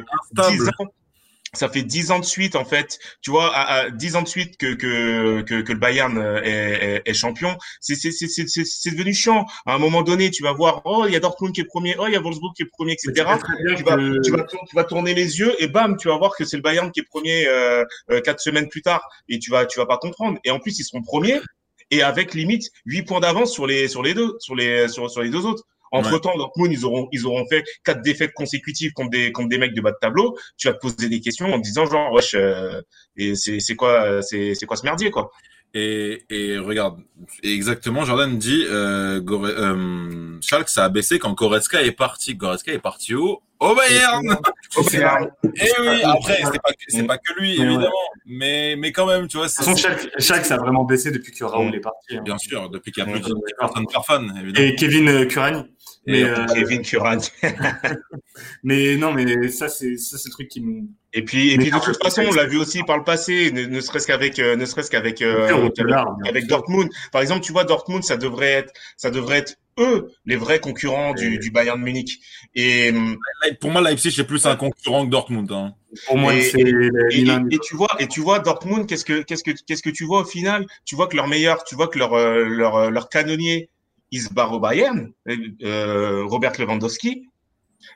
ça 1.55 1.69
fait 1.69 1.83
dix 1.83 2.11
ans 2.11 2.19
de 2.19 2.25
suite 2.25 2.55
en 2.55 2.65
fait, 2.65 2.99
tu 3.21 3.31
vois, 3.31 3.55
à, 3.55 3.89
dix 3.89 4.15
ans 4.15 4.21
de 4.21 4.27
suite 4.27 4.57
que 4.57 4.73
que 4.73 5.41
que, 5.41 5.61
que 5.61 5.73
le 5.73 5.79
Bayern 5.79 6.17
euh, 6.17 6.41
est, 6.43 7.01
est, 7.05 7.09
est 7.09 7.13
champion. 7.13 7.57
C'est 7.79 7.95
c'est 7.95 8.11
c'est 8.11 8.27
c'est 8.27 8.91
devenu 8.91 9.13
chiant. 9.13 9.45
À 9.65 9.75
un 9.75 9.79
moment 9.79 10.03
donné, 10.03 10.29
tu 10.31 10.43
vas 10.43 10.53
voir, 10.53 10.81
oh 10.85 11.05
il 11.07 11.13
y 11.13 11.15
a 11.15 11.19
Dortmund 11.19 11.53
qui 11.53 11.61
est 11.61 11.65
premier, 11.65 11.95
oh 11.97 12.07
il 12.07 12.13
y 12.13 12.15
a 12.15 12.19
Wolfsburg 12.19 12.53
qui 12.55 12.63
est 12.63 12.69
premier, 12.71 12.93
etc. 12.93 13.11
Tu 13.77 13.83
vas, 13.83 13.97
tu 14.23 14.31
vas 14.31 14.43
tu 14.43 14.75
vas 14.75 14.83
tourner 14.83 15.13
les 15.13 15.39
yeux 15.39 15.55
et 15.59 15.67
bam, 15.67 15.97
tu 15.97 16.07
vas 16.07 16.17
voir 16.17 16.35
que 16.35 16.45
c'est 16.45 16.57
le 16.57 16.63
Bayern 16.63 16.91
qui 16.91 16.99
est 16.99 17.07
premier 17.09 17.47
euh, 17.47 17.83
euh, 18.11 18.21
quatre 18.21 18.39
semaines 18.39 18.69
plus 18.69 18.81
tard 18.81 19.07
et 19.29 19.39
tu 19.39 19.51
vas 19.51 19.65
tu 19.65 19.79
vas 19.79 19.85
pas 19.85 19.97
comprendre. 19.97 20.39
Et 20.43 20.51
en 20.51 20.59
plus 20.59 20.77
ils 20.79 20.83
seront 20.83 21.01
premiers 21.01 21.39
et 21.91 22.01
avec 22.01 22.33
limite 22.33 22.71
huit 22.85 23.03
points 23.03 23.19
d'avance 23.19 23.53
sur 23.53 23.67
les 23.67 23.87
sur 23.87 24.03
les 24.03 24.13
deux 24.13 24.35
sur 24.39 24.55
les 24.55 24.87
sur, 24.87 25.09
sur 25.09 25.21
les 25.21 25.29
deux 25.29 25.45
autres. 25.45 25.63
Entre 25.91 26.19
temps, 26.19 26.36
Dortmund, 26.38 26.71
ils 26.71 26.86
auront, 26.86 27.07
ils 27.11 27.25
auront 27.25 27.45
fait 27.47 27.63
quatre 27.83 28.01
défaites 28.01 28.33
consécutives 28.33 28.91
contre 28.93 29.11
des, 29.11 29.31
contre 29.31 29.49
des 29.49 29.57
mecs 29.57 29.73
de 29.73 29.81
bas 29.81 29.91
de 29.91 29.97
tableau. 30.01 30.38
Tu 30.57 30.67
vas 30.67 30.73
te 30.73 30.79
poser 30.79 31.09
des 31.09 31.19
questions 31.19 31.51
en 31.53 31.57
te 31.57 31.63
disant 31.63 31.86
genre, 31.86 32.11
wesh, 32.13 32.36
euh, 32.36 32.81
et 33.17 33.36
c'est, 33.36 33.59
c'est 33.59 33.75
quoi, 33.75 34.21
c'est, 34.21 34.55
c'est 34.55 34.65
quoi 34.65 34.77
ce 34.77 34.83
merdier, 34.83 35.11
quoi? 35.11 35.31
Et, 35.77 36.23
et 36.29 36.57
regarde, 36.57 37.01
exactement, 37.43 38.05
Jordan 38.05 38.38
dit, 38.38 38.65
euh, 38.69 39.19
Gore, 39.19 39.43
euh, 39.45 40.38
Schalke, 40.39 40.69
ça 40.69 40.86
a 40.86 40.89
baissé 40.89 41.19
quand 41.19 41.33
Goretzka 41.33 41.83
est 41.83 41.91
parti. 41.91 42.33
Goretzka 42.33 42.71
est 42.71 42.79
parti 42.79 43.13
où? 43.13 43.39
Au 43.59 43.75
Bayern 43.75 44.38
Au 44.77 44.83
Bayern 44.83 45.29
Et 45.43 45.71
oui, 45.81 46.01
après, 46.03 46.38
c'est 46.43 46.61
pas, 46.61 46.71
c'est 46.88 47.03
pas 47.03 47.17
que 47.17 47.33
lui, 47.38 47.61
évidemment, 47.61 47.91
mais, 48.25 48.77
mais 48.77 48.93
quand 48.93 49.05
même, 49.05 49.27
tu 49.27 49.36
vois. 49.36 49.49
C'est... 49.49 49.63
Schalke, 49.75 50.09
Schalke, 50.17 50.45
ça 50.45 50.55
a 50.55 50.57
vraiment 50.59 50.86
baissé 50.86 51.11
depuis 51.11 51.33
que 51.33 51.43
Raoul 51.43 51.75
est 51.75 51.81
parti. 51.81 52.15
Hein. 52.15 52.21
Bien 52.23 52.38
sûr, 52.38 52.69
depuis 52.69 52.93
qu'il 52.93 53.03
y 53.03 53.09
a 53.09 53.11
plus 53.11 53.19
de 53.19 53.36
personnes 53.59 53.86
faire 53.91 54.05
fan, 54.05 54.33
évidemment. 54.41 54.67
Et 54.67 54.75
Kevin 54.75 55.27
Kurani. 55.27 55.74
Mais 56.06 56.24
euh... 56.24 56.45
Kevin 56.53 56.82
Kurani. 56.82 57.28
mais 58.64 58.95
non, 58.95 59.12
mais 59.14 59.49
ça, 59.49 59.70
c'est, 59.70 59.97
ça, 59.97 60.18
c'est 60.18 60.30
le 60.30 60.34
truc 60.34 60.47
qui 60.47 60.62
me, 60.62 60.84
et 61.16 61.24
puis, 61.24 61.51
et 61.53 61.58
puis 61.58 61.72
de 61.72 61.80
toute 61.80 62.03
façon, 62.03 62.24
on 62.30 62.34
l'a 62.34 62.45
vu 62.45 62.58
aussi 62.58 62.84
par 62.84 62.97
le 62.97 63.06
passé, 63.06 63.49
ne, 63.53 63.64
ne 63.64 63.80
serait-ce 63.80 64.06
qu'avec, 64.06 64.38
euh, 64.38 64.58
ne 64.58 64.66
serait-ce 64.66 64.91
qu'avec, 64.91 65.22
euh, 65.22 65.70
avec, 66.28 66.45
Dortmund. 66.47 66.89
Par 67.14 67.22
exemple, 67.22 67.39
tu 67.39 67.53
vois, 67.53 67.64
Dortmund, 67.64 68.03
ça 68.03 68.18
devrait 68.18 68.51
être, 68.51 68.74
ça 68.97 69.12
devrait 69.12 69.38
être 69.38 69.56
eux 69.80 70.12
les 70.26 70.36
vrais 70.36 70.60
concurrents 70.60 71.14
du, 71.14 71.39
du 71.39 71.51
Bayern 71.51 71.80
de 71.80 71.86
Munich. 71.86 72.20
Et 72.53 72.93
pour 73.62 73.72
moi, 73.72 73.82
Leipzig 73.82 74.12
c'est 74.12 74.26
plus 74.26 74.45
un 74.45 74.58
concurrent 74.58 75.06
que 75.06 75.12
Dortmund. 75.12 75.49
Hein. 75.53 75.74
Pour 76.06 76.18
moi, 76.18 76.34
c'est 76.41 76.60
et, 76.60 77.22
et, 77.51 77.60
tu 77.60 77.78
vois, 77.78 77.95
et 77.99 78.08
tu 78.08 78.20
vois 78.20 78.39
Dortmund, 78.39 78.86
qu'est-ce 78.86 79.06
que, 79.06 79.22
qu'est-ce 79.22 79.43
que, 79.43 79.51
qu'est-ce 79.66 79.84
que 79.84 79.89
tu 79.89 80.03
vois 80.03 80.22
au 80.22 80.26
final? 80.26 80.66
Tu 80.84 80.95
vois 80.95 81.08
que 81.08 81.16
leur 81.16 81.28
meilleur, 81.28 81.64
tu 81.64 81.76
vois 81.76 81.88
que 81.88 81.97
leur, 81.97 82.14
euh, 82.14 82.43
leur, 82.43 82.91
leur 82.91 83.08
canonnier, 83.08 83.70
il 84.12 84.22
se 84.22 84.34
barre 84.34 84.53
au 84.53 84.60
Bayern, 84.60 85.12
euh, 85.64 86.24
Robert 86.26 86.53
Lewandowski. 86.60 87.30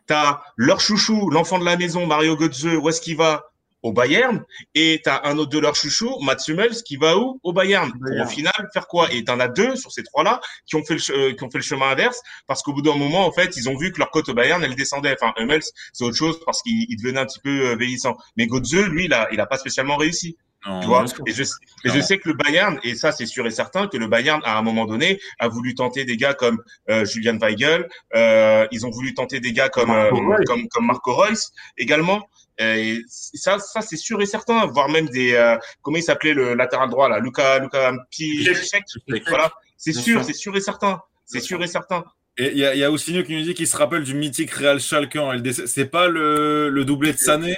T'as 0.07 0.41
leur 0.57 0.81
chouchou, 0.81 1.29
l'enfant 1.29 1.59
de 1.59 1.65
la 1.65 1.77
maison, 1.77 2.05
Mario 2.05 2.35
Götze, 2.35 2.65
où 2.65 2.89
est-ce 2.89 3.01
qu'il 3.01 3.17
va 3.17 3.51
Au 3.81 3.93
Bayern. 3.93 4.43
Et 4.75 5.01
t'as 5.03 5.21
un 5.23 5.37
autre 5.37 5.51
de 5.51 5.59
leurs 5.59 5.75
chouchous, 5.75 6.19
Mats 6.21 6.43
Hummels, 6.47 6.83
qui 6.83 6.97
va 6.97 7.17
où 7.17 7.39
Au 7.43 7.53
Bayern. 7.53 7.91
Pour 7.91 8.25
au 8.25 8.27
final 8.27 8.53
faire 8.73 8.87
quoi 8.87 9.11
Et 9.13 9.23
t'en 9.23 9.39
as 9.39 9.47
deux 9.47 9.75
sur 9.75 9.91
ces 9.91 10.03
trois-là 10.03 10.41
qui 10.65 10.75
ont 10.75 10.83
fait 10.83 10.95
le 10.95 11.15
euh, 11.15 11.33
qui 11.33 11.43
ont 11.43 11.49
fait 11.49 11.59
le 11.59 11.63
chemin 11.63 11.89
inverse 11.89 12.21
parce 12.47 12.61
qu'au 12.61 12.73
bout 12.73 12.81
d'un 12.81 12.95
moment, 12.95 13.25
en 13.25 13.31
fait, 13.31 13.55
ils 13.55 13.69
ont 13.69 13.77
vu 13.77 13.91
que 13.91 13.99
leur 13.99 14.11
cote 14.11 14.29
au 14.29 14.33
Bayern, 14.33 14.63
elle 14.63 14.75
descendait. 14.75 15.15
Enfin, 15.19 15.33
Hummels, 15.37 15.63
c'est 15.93 16.03
autre 16.03 16.17
chose 16.17 16.39
parce 16.45 16.61
qu'il 16.61 16.95
devenait 16.97 17.21
un 17.21 17.25
petit 17.25 17.39
peu 17.39 17.69
euh, 17.69 17.75
vieillissant. 17.75 18.15
Mais 18.35 18.47
Götze, 18.47 18.87
lui, 18.89 19.05
il 19.05 19.13
a, 19.13 19.27
il 19.31 19.39
a 19.39 19.45
pas 19.45 19.57
spécialement 19.57 19.95
réussi. 19.95 20.37
Tu 20.65 20.87
vois 20.87 21.05
et 21.25 21.31
je, 21.31 21.43
et 21.43 21.89
je 21.89 21.99
sais 22.01 22.17
que 22.17 22.27
le 22.29 22.35
Bayern, 22.35 22.79
et 22.83 22.95
ça 22.95 23.11
c'est 23.11 23.25
sûr 23.25 23.47
et 23.47 23.51
certain, 23.51 23.87
que 23.87 23.97
le 23.97 24.07
Bayern 24.07 24.41
à 24.43 24.57
un 24.57 24.61
moment 24.61 24.85
donné 24.85 25.19
a 25.39 25.47
voulu 25.47 25.73
tenter 25.73 26.03
des 26.03 26.17
gars 26.17 26.33
comme 26.33 26.61
euh, 26.89 27.05
Julian 27.05 27.37
Weigel, 27.37 27.87
euh, 28.15 28.67
ils 28.71 28.85
ont 28.85 28.89
voulu 28.89 29.13
tenter 29.13 29.39
des 29.39 29.53
gars 29.53 29.69
comme 29.69 29.91
euh, 29.91 30.09
comme, 30.45 30.67
comme 30.67 30.85
Marco 30.85 31.13
Reus 31.13 31.51
également. 31.77 32.27
Et 32.61 33.01
ça, 33.07 33.57
ça 33.59 33.79
c'est 33.79 33.95
sûr 33.95 34.21
et 34.21 34.25
certain, 34.25 34.65
voire 34.65 34.89
même 34.89 35.07
des 35.07 35.33
euh, 35.33 35.55
comment 35.81 35.95
il 35.95 36.03
s'appelait 36.03 36.33
le 36.33 36.55
latéral 36.55 36.89
droit 36.89 37.07
là, 37.07 37.19
Luca 37.19 37.59
Luca 37.59 37.93
Piszczek. 38.11 38.83
Voilà, 39.27 39.51
c'est 39.77 39.93
sûr, 39.93 40.25
c'est 40.25 40.33
sûr 40.33 40.55
et 40.57 40.61
certain, 40.61 40.99
c'est 41.25 41.39
sûr 41.39 41.63
et 41.63 41.67
certain. 41.67 42.03
Et 42.37 42.51
il 42.51 42.57
y 42.57 42.65
a, 42.65 42.73
y 42.73 42.83
a 42.83 42.89
qui 43.23 43.35
nous 43.35 43.41
dit 43.41 43.53
qu'il 43.53 43.67
se 43.67 43.75
rappelle 43.75 44.03
du 44.03 44.13
mythique 44.13 44.51
Real 44.51 44.79
Schalke 44.79 45.17
en 45.17 45.33
LDC. 45.33 45.67
C'est 45.67 45.87
pas 45.87 46.07
le, 46.07 46.69
le 46.69 46.85
doublé 46.85 47.11
de 47.11 47.17
Sané 47.17 47.57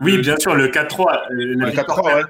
Oui, 0.00 0.18
bien 0.18 0.36
sûr, 0.38 0.54
le 0.54 0.68
4-3. 0.68 1.26
Le 1.30 1.70
4-3, 1.70 2.04
ouais. 2.04 2.22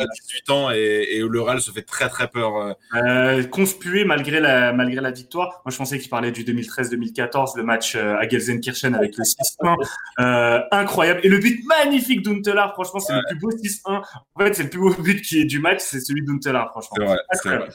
À 0.00 0.06
18 0.06 0.50
ans 0.50 0.70
et, 0.70 1.08
et, 1.12 1.20
le 1.20 1.40
Real 1.40 1.60
se 1.60 1.70
fait 1.70 1.82
très 1.82 2.08
très 2.08 2.28
peur. 2.28 2.76
Euh, 2.94 3.42
conspué 3.44 4.04
malgré 4.04 4.40
la, 4.40 4.72
malgré 4.72 5.00
la 5.00 5.10
victoire. 5.10 5.62
Moi, 5.64 5.72
je 5.72 5.76
pensais 5.76 5.98
qu'il 5.98 6.08
parlait 6.08 6.32
du 6.32 6.44
2013-2014, 6.44 7.56
le 7.56 7.62
match 7.62 7.96
à 7.96 8.26
Gelsenkirchen 8.28 8.94
avec 8.94 9.16
le 9.16 9.24
6-1. 9.24 9.76
Euh, 10.20 10.60
incroyable. 10.70 11.20
Et 11.24 11.28
le 11.28 11.38
but 11.38 11.62
magnifique 11.66 12.22
d'Untelar, 12.22 12.72
franchement, 12.72 13.00
c'est 13.00 13.12
ouais. 13.12 13.20
le 13.20 13.36
plus 13.36 13.38
beau 13.38 13.50
6-1. 13.50 14.02
En 14.34 14.40
fait, 14.40 14.54
c'est 14.54 14.62
le 14.64 14.70
plus 14.70 14.80
beau 14.80 14.94
but 14.94 15.20
qui 15.22 15.40
est 15.40 15.44
du 15.44 15.58
match, 15.58 15.80
c'est 15.80 16.00
celui 16.00 16.24
d'Untelar, 16.24 16.70
franchement. 16.70 16.96
C'est 16.98 17.04
vrai, 17.04 17.18
c'est 17.32 17.48
vrai. 17.48 17.68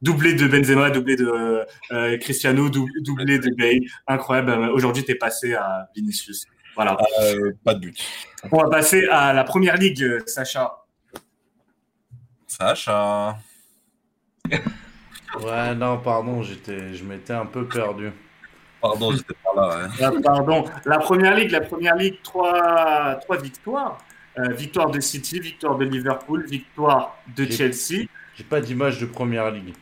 Doublé 0.00 0.34
de 0.34 0.46
Benzema, 0.46 0.90
doublé 0.90 1.16
de 1.16 1.66
euh, 1.90 2.18
Cristiano, 2.18 2.68
doublé 2.68 3.38
de 3.38 3.50
Bale. 3.56 3.80
Incroyable. 4.06 4.70
Aujourd'hui, 4.72 5.04
tu 5.04 5.10
es 5.10 5.16
passé 5.16 5.54
à 5.54 5.88
Vinicius. 5.96 6.46
Voilà. 6.78 6.96
Euh, 7.22 7.50
pas 7.64 7.74
de 7.74 7.80
but. 7.80 8.00
On 8.52 8.58
va 8.58 8.68
passer 8.68 9.04
à 9.10 9.32
la 9.32 9.42
première 9.42 9.76
ligue, 9.76 10.22
Sacha. 10.26 10.76
Sacha. 12.46 13.36
ouais, 15.42 15.74
non, 15.74 15.98
pardon, 15.98 16.40
j'étais, 16.42 16.94
je 16.94 17.02
m'étais 17.02 17.32
un 17.32 17.46
peu 17.46 17.66
perdu. 17.66 18.12
Pardon, 18.80 19.10
j'étais 19.10 19.34
pas 19.42 19.54
là. 19.56 19.88
Ouais. 19.88 20.04
Ah, 20.04 20.12
pardon. 20.22 20.66
La 20.84 21.00
première 21.00 21.34
ligue, 21.34 21.50
la 21.50 21.62
première 21.62 21.96
ligue, 21.96 22.22
trois, 22.22 23.16
trois 23.22 23.38
victoires. 23.38 23.98
Euh, 24.38 24.52
victoire 24.52 24.88
de 24.92 25.00
City, 25.00 25.40
victoire 25.40 25.76
de 25.76 25.84
Liverpool, 25.84 26.46
victoire 26.46 27.18
de 27.36 27.44
Chelsea. 27.50 28.06
J'ai 28.36 28.44
pas 28.44 28.60
d'image 28.60 29.00
de 29.00 29.06
première 29.06 29.50
ligue. 29.50 29.74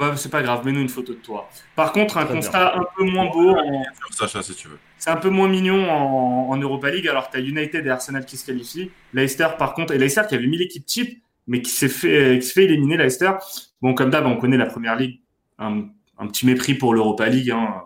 Ouais, 0.00 0.16
c'est 0.16 0.28
pas 0.28 0.42
grave, 0.42 0.66
mets-nous 0.66 0.80
une 0.80 0.88
photo 0.88 1.12
de 1.12 1.18
toi. 1.18 1.48
Par 1.76 1.92
contre, 1.92 2.18
un 2.18 2.24
Très 2.24 2.34
constat 2.34 2.72
bien. 2.72 2.82
un 2.82 2.86
peu 2.96 3.04
moins 3.04 3.30
beau. 3.30 3.56
En... 3.56 3.84
Sacha, 4.10 4.42
si 4.42 4.56
tu 4.56 4.66
veux. 4.66 4.78
C'est 5.02 5.10
un 5.10 5.16
peu 5.16 5.30
moins 5.30 5.48
mignon 5.48 5.90
en, 5.90 6.48
en 6.50 6.56
Europa 6.56 6.88
League, 6.88 7.08
alors 7.08 7.26
que 7.28 7.32
tu 7.32 7.38
as 7.38 7.40
United 7.44 7.84
et 7.84 7.90
Arsenal 7.90 8.24
qui 8.24 8.36
se 8.36 8.46
qualifient. 8.46 8.88
Leicester, 9.12 9.48
par 9.58 9.74
contre, 9.74 9.92
et 9.92 9.98
Leicester 9.98 10.22
qui 10.28 10.36
avait 10.36 10.46
mis 10.46 10.56
l'équipe 10.56 10.86
type, 10.86 11.20
mais 11.48 11.60
qui 11.60 11.72
s'est 11.72 11.88
fait, 11.88 12.38
qui 12.40 12.48
fait 12.48 12.64
éliminer 12.66 12.96
Leicester. 12.96 13.32
Bon, 13.80 13.94
comme 13.94 14.10
d'hab, 14.10 14.26
on 14.26 14.36
connaît 14.36 14.56
la 14.56 14.66
première 14.66 14.94
ligue. 14.94 15.18
Un, 15.58 15.86
un 16.18 16.26
petit 16.28 16.46
mépris 16.46 16.74
pour 16.74 16.94
l'Europa 16.94 17.28
League. 17.28 17.50
Hein. 17.50 17.82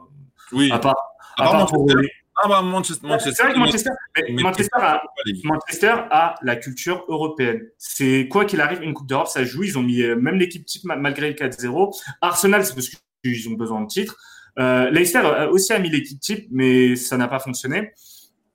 Oui. 0.52 0.70
À 0.70 0.78
part, 0.78 0.94
à 1.38 1.44
part 1.44 1.66
pour 1.68 1.86
les- 1.88 2.10
Ah 2.44 2.48
bah 2.48 2.60
Manchester. 2.60 3.06
Manchester, 3.06 3.32
C'est 3.34 3.42
vrai 3.44 3.54
que 3.54 3.58
Manchester, 3.60 3.90
mais 4.28 4.42
Manchester, 4.42 4.76
a, 4.78 5.02
Manchester 5.44 5.94
a 6.10 6.34
la 6.42 6.56
culture 6.56 7.02
européenne. 7.08 7.62
C'est 7.78 8.28
quoi 8.30 8.44
qu'il 8.44 8.60
arrive, 8.60 8.82
une 8.82 8.92
Coupe 8.92 9.06
d'Europe, 9.08 9.28
ça 9.28 9.42
joue. 9.42 9.62
Ils 9.64 9.78
ont 9.78 9.82
mis 9.82 10.02
euh, 10.02 10.16
même 10.16 10.34
l'équipe 10.36 10.66
type 10.66 10.84
ma- 10.84 10.96
malgré 10.96 11.28
le 11.30 11.34
4-0. 11.34 11.98
Arsenal, 12.20 12.66
c'est 12.66 12.74
parce 12.74 12.90
qu'ils 13.24 13.48
ont 13.48 13.54
besoin 13.54 13.80
de 13.80 13.86
titres. 13.86 14.18
Euh, 14.58 14.90
Leicester 14.90 15.20
aussi 15.50 15.72
a 15.72 15.78
mis 15.78 15.90
l'équipe 15.90 16.20
type, 16.20 16.46
mais 16.50 16.96
ça 16.96 17.16
n'a 17.16 17.28
pas 17.28 17.38
fonctionné. 17.38 17.92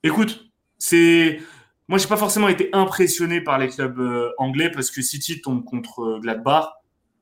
Écoute, 0.04 0.46
c'est 0.78 1.40
moi, 1.88 1.98
j'ai 1.98 2.08
pas 2.08 2.18
forcément 2.18 2.48
été 2.48 2.70
impressionné 2.72 3.42
par 3.42 3.60
les 3.60 3.68
clubs 3.68 4.00
euh, 4.00 4.32
anglais 4.38 4.72
parce 4.72 4.92
que 4.92 5.02
City 5.02 5.42
tombe 5.42 5.66
contre 5.66 6.02
euh, 6.02 6.20
Gladbach. 6.20 6.70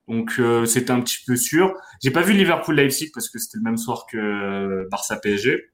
Donc 0.08 0.34
euh, 0.40 0.66
c'était 0.66 0.92
un 0.92 1.02
petit 1.02 1.18
peu 1.26 1.36
sûr. 1.36 1.74
J'ai 2.04 2.12
pas 2.12 2.22
vu 2.22 2.34
Liverpool 2.34 2.76
Leipzig 2.76 3.12
parce 3.14 3.30
que 3.30 3.40
c'était 3.40 3.58
le 3.58 3.64
même 3.64 3.78
soir 3.78 4.06
que 4.08 4.18
euh, 4.18 4.88
Barça 4.92 5.18
PSG. 5.18 5.72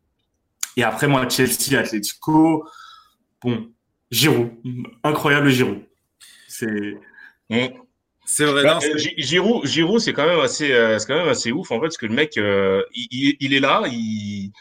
Et 0.78 0.84
après 0.84 1.08
moi 1.08 1.28
Chelsea 1.28 1.78
Atlético. 1.78 2.66
Bon, 3.42 3.70
Giroud, 4.12 4.52
incroyable 5.04 5.50
Giroud. 5.50 5.82
C'est 6.48 6.96
Mm. 7.50 7.85
C'est 8.26 8.46
vrai. 8.46 8.64
Bah, 8.64 8.80
euh, 8.84 8.98
Giroud, 9.18 9.66
Giroud, 9.66 10.00
c'est 10.02 10.14
quand 10.14 10.26
même 10.26 10.40
assez, 10.40 10.72
euh, 10.72 10.98
c'est 10.98 11.08
quand 11.08 11.18
même 11.18 11.28
assez 11.30 11.52
ouf 11.52 11.72
en 11.72 11.76
fait, 11.76 11.82
parce 11.88 11.98
que 11.98 12.06
le 12.08 12.14
mec, 12.14 12.38
euh, 12.38 12.82
il, 12.94 13.08
il- 13.12 13.38
il 13.40 13.54
est 13.54 13.60
là, 13.60 13.84
il, 13.88 14.52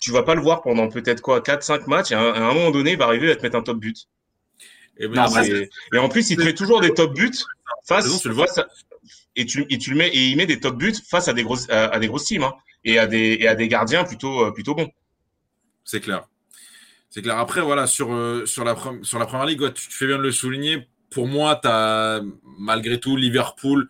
tu 0.00 0.12
vas 0.12 0.22
pas 0.22 0.34
le 0.36 0.40
voir 0.40 0.62
pendant 0.62 0.88
peut-être 0.88 1.20
quoi, 1.20 1.40
4-5 1.40 1.86
matchs, 1.88 2.12
et 2.12 2.14
à 2.14 2.20
un, 2.20 2.32
à 2.32 2.40
un 2.50 2.54
moment 2.54 2.70
donné, 2.70 2.92
il 2.92 2.98
va 2.98 3.06
arriver 3.06 3.30
à 3.32 3.36
te 3.36 3.42
mettre 3.42 3.56
un 3.56 3.62
top 3.62 3.78
but. 3.78 4.06
et 4.98 5.08
ben, 5.08 5.26
Non, 5.26 5.42
Et, 5.94 5.98
en 5.98 6.08
plus, 6.08 6.30
il 6.30 6.36
te 6.36 6.42
fait 6.42 6.54
toujours 6.54 6.80
des 6.80 6.94
top 6.94 7.14
buts 7.14 7.30
face, 7.86 8.04
raison, 8.04 8.18
tu 8.18 8.28
le 8.28 8.34
vois. 8.34 8.46
et 9.36 9.46
tu, 9.46 9.66
et 9.68 9.78
tu 9.78 9.90
le 9.90 9.96
mets, 9.96 10.08
et 10.08 10.28
il 10.28 10.36
met 10.36 10.46
des 10.46 10.60
top 10.60 10.76
buts 10.76 10.94
face 11.10 11.28
à 11.28 11.32
des 11.32 11.42
grosses, 11.42 11.68
à, 11.70 11.86
à 11.86 11.98
des 11.98 12.06
grosses 12.06 12.24
teams, 12.26 12.44
hein, 12.44 12.54
et 12.84 12.98
à 12.98 13.06
des, 13.06 13.36
et 13.40 13.48
à 13.48 13.54
des 13.56 13.68
gardiens 13.68 14.04
plutôt, 14.04 14.44
euh, 14.46 14.52
plutôt 14.52 14.74
bons. 14.74 14.90
C'est 15.84 16.00
clair. 16.00 16.26
C'est 17.10 17.22
clair. 17.22 17.38
Après, 17.38 17.60
voilà, 17.62 17.86
sur, 17.86 18.12
euh, 18.12 18.46
sur, 18.46 18.64
la, 18.64 18.76
sur 19.02 19.18
la 19.18 19.26
première 19.26 19.46
ligue, 19.46 19.62
ouais, 19.62 19.72
tu, 19.72 19.88
tu 19.88 19.94
fais 19.96 20.06
bien 20.06 20.18
de 20.18 20.22
le 20.22 20.32
souligner. 20.32 20.86
Pour 21.10 21.26
moi, 21.26 21.58
tu 21.62 21.68
as 21.68 22.20
malgré 22.58 23.00
tout 23.00 23.16
Liverpool 23.16 23.88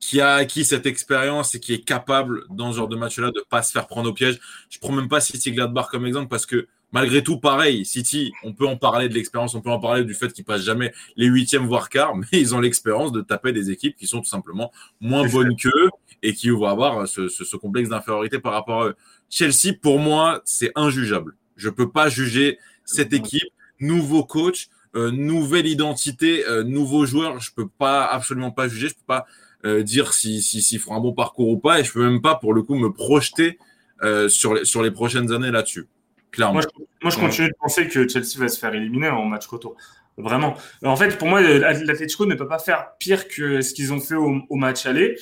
qui 0.00 0.20
a 0.20 0.34
acquis 0.34 0.64
cette 0.64 0.84
expérience 0.86 1.54
et 1.54 1.60
qui 1.60 1.72
est 1.72 1.84
capable, 1.84 2.44
dans 2.50 2.72
ce 2.72 2.76
genre 2.76 2.88
de 2.88 2.96
match-là, 2.96 3.30
de 3.30 3.42
pas 3.48 3.62
se 3.62 3.72
faire 3.72 3.86
prendre 3.86 4.10
au 4.10 4.12
piège. 4.12 4.38
Je 4.68 4.78
prends 4.78 4.92
même 4.92 5.08
pas 5.08 5.20
City 5.20 5.52
Gladbach 5.52 5.88
comme 5.90 6.04
exemple 6.04 6.28
parce 6.28 6.44
que 6.44 6.68
malgré 6.92 7.22
tout, 7.22 7.38
pareil, 7.40 7.86
City, 7.86 8.32
on 8.42 8.52
peut 8.52 8.66
en 8.66 8.76
parler 8.76 9.08
de 9.08 9.14
l'expérience, 9.14 9.54
on 9.54 9.62
peut 9.62 9.70
en 9.70 9.80
parler 9.80 10.04
du 10.04 10.14
fait 10.14 10.32
qu'ils 10.32 10.44
passent 10.44 10.62
jamais 10.62 10.92
les 11.16 11.26
huitièmes 11.26 11.66
voire 11.66 11.88
quarts, 11.88 12.14
mais 12.16 12.26
ils 12.32 12.54
ont 12.54 12.60
l'expérience 12.60 13.12
de 13.12 13.22
taper 13.22 13.52
des 13.52 13.70
équipes 13.70 13.96
qui 13.96 14.06
sont 14.06 14.20
tout 14.20 14.28
simplement 14.28 14.70
moins 15.00 15.26
bonnes 15.26 15.56
qu'eux 15.56 15.88
et 16.22 16.34
qui 16.34 16.50
vont 16.50 16.66
avoir 16.66 17.08
ce, 17.08 17.28
ce, 17.28 17.44
ce 17.44 17.56
complexe 17.56 17.88
d'infériorité 17.88 18.38
par 18.38 18.52
rapport 18.52 18.82
à 18.82 18.88
eux. 18.88 18.96
Chelsea, 19.30 19.72
pour 19.80 19.98
moi, 19.98 20.42
c'est 20.44 20.70
injugeable. 20.76 21.34
Je 21.56 21.70
peux 21.70 21.90
pas 21.90 22.08
juger 22.08 22.58
cette 22.84 23.12
équipe, 23.12 23.42
nouveau 23.80 24.24
coach, 24.24 24.68
euh, 24.94 25.10
nouvelle 25.10 25.66
identité, 25.66 26.44
euh, 26.48 26.62
nouveaux 26.62 27.06
joueurs. 27.06 27.40
Je 27.40 27.52
peux 27.52 27.68
pas 27.68 28.04
absolument 28.06 28.50
pas 28.50 28.68
juger. 28.68 28.88
Je 28.88 28.94
peux 28.94 29.06
pas 29.06 29.26
euh, 29.64 29.82
dire 29.82 30.12
si 30.12 30.42
si 30.42 30.62
s'ils 30.62 30.78
feront 30.78 30.96
un 30.96 31.00
bon 31.00 31.12
parcours 31.12 31.48
ou 31.48 31.58
pas. 31.58 31.80
Et 31.80 31.84
je 31.84 31.92
peux 31.92 32.04
même 32.04 32.22
pas 32.22 32.34
pour 32.36 32.54
le 32.54 32.62
coup 32.62 32.74
me 32.76 32.92
projeter 32.92 33.58
euh, 34.02 34.28
sur 34.28 34.54
les 34.54 34.64
sur 34.64 34.82
les 34.82 34.90
prochaines 34.90 35.32
années 35.32 35.50
là-dessus. 35.50 35.88
Clairement. 36.30 36.54
Moi, 36.54 36.62
je, 36.62 36.82
moi, 37.02 37.10
je 37.10 37.18
continue 37.18 37.48
de 37.48 37.54
penser 37.60 37.88
que 37.88 38.08
Chelsea 38.08 38.38
va 38.38 38.48
se 38.48 38.58
faire 38.58 38.74
éliminer 38.74 39.08
en 39.08 39.24
match 39.24 39.46
retour. 39.46 39.76
Vraiment. 40.16 40.54
En 40.84 40.96
fait, 40.96 41.18
pour 41.18 41.28
moi, 41.28 41.40
l'Atletico 41.40 42.26
ne 42.26 42.34
peut 42.34 42.46
pas 42.46 42.58
faire 42.58 42.90
pire 42.98 43.26
que 43.28 43.60
ce 43.62 43.74
qu'ils 43.74 43.92
ont 43.92 44.00
fait 44.00 44.14
au, 44.14 44.42
au 44.48 44.56
match 44.56 44.86
aller. 44.86 45.18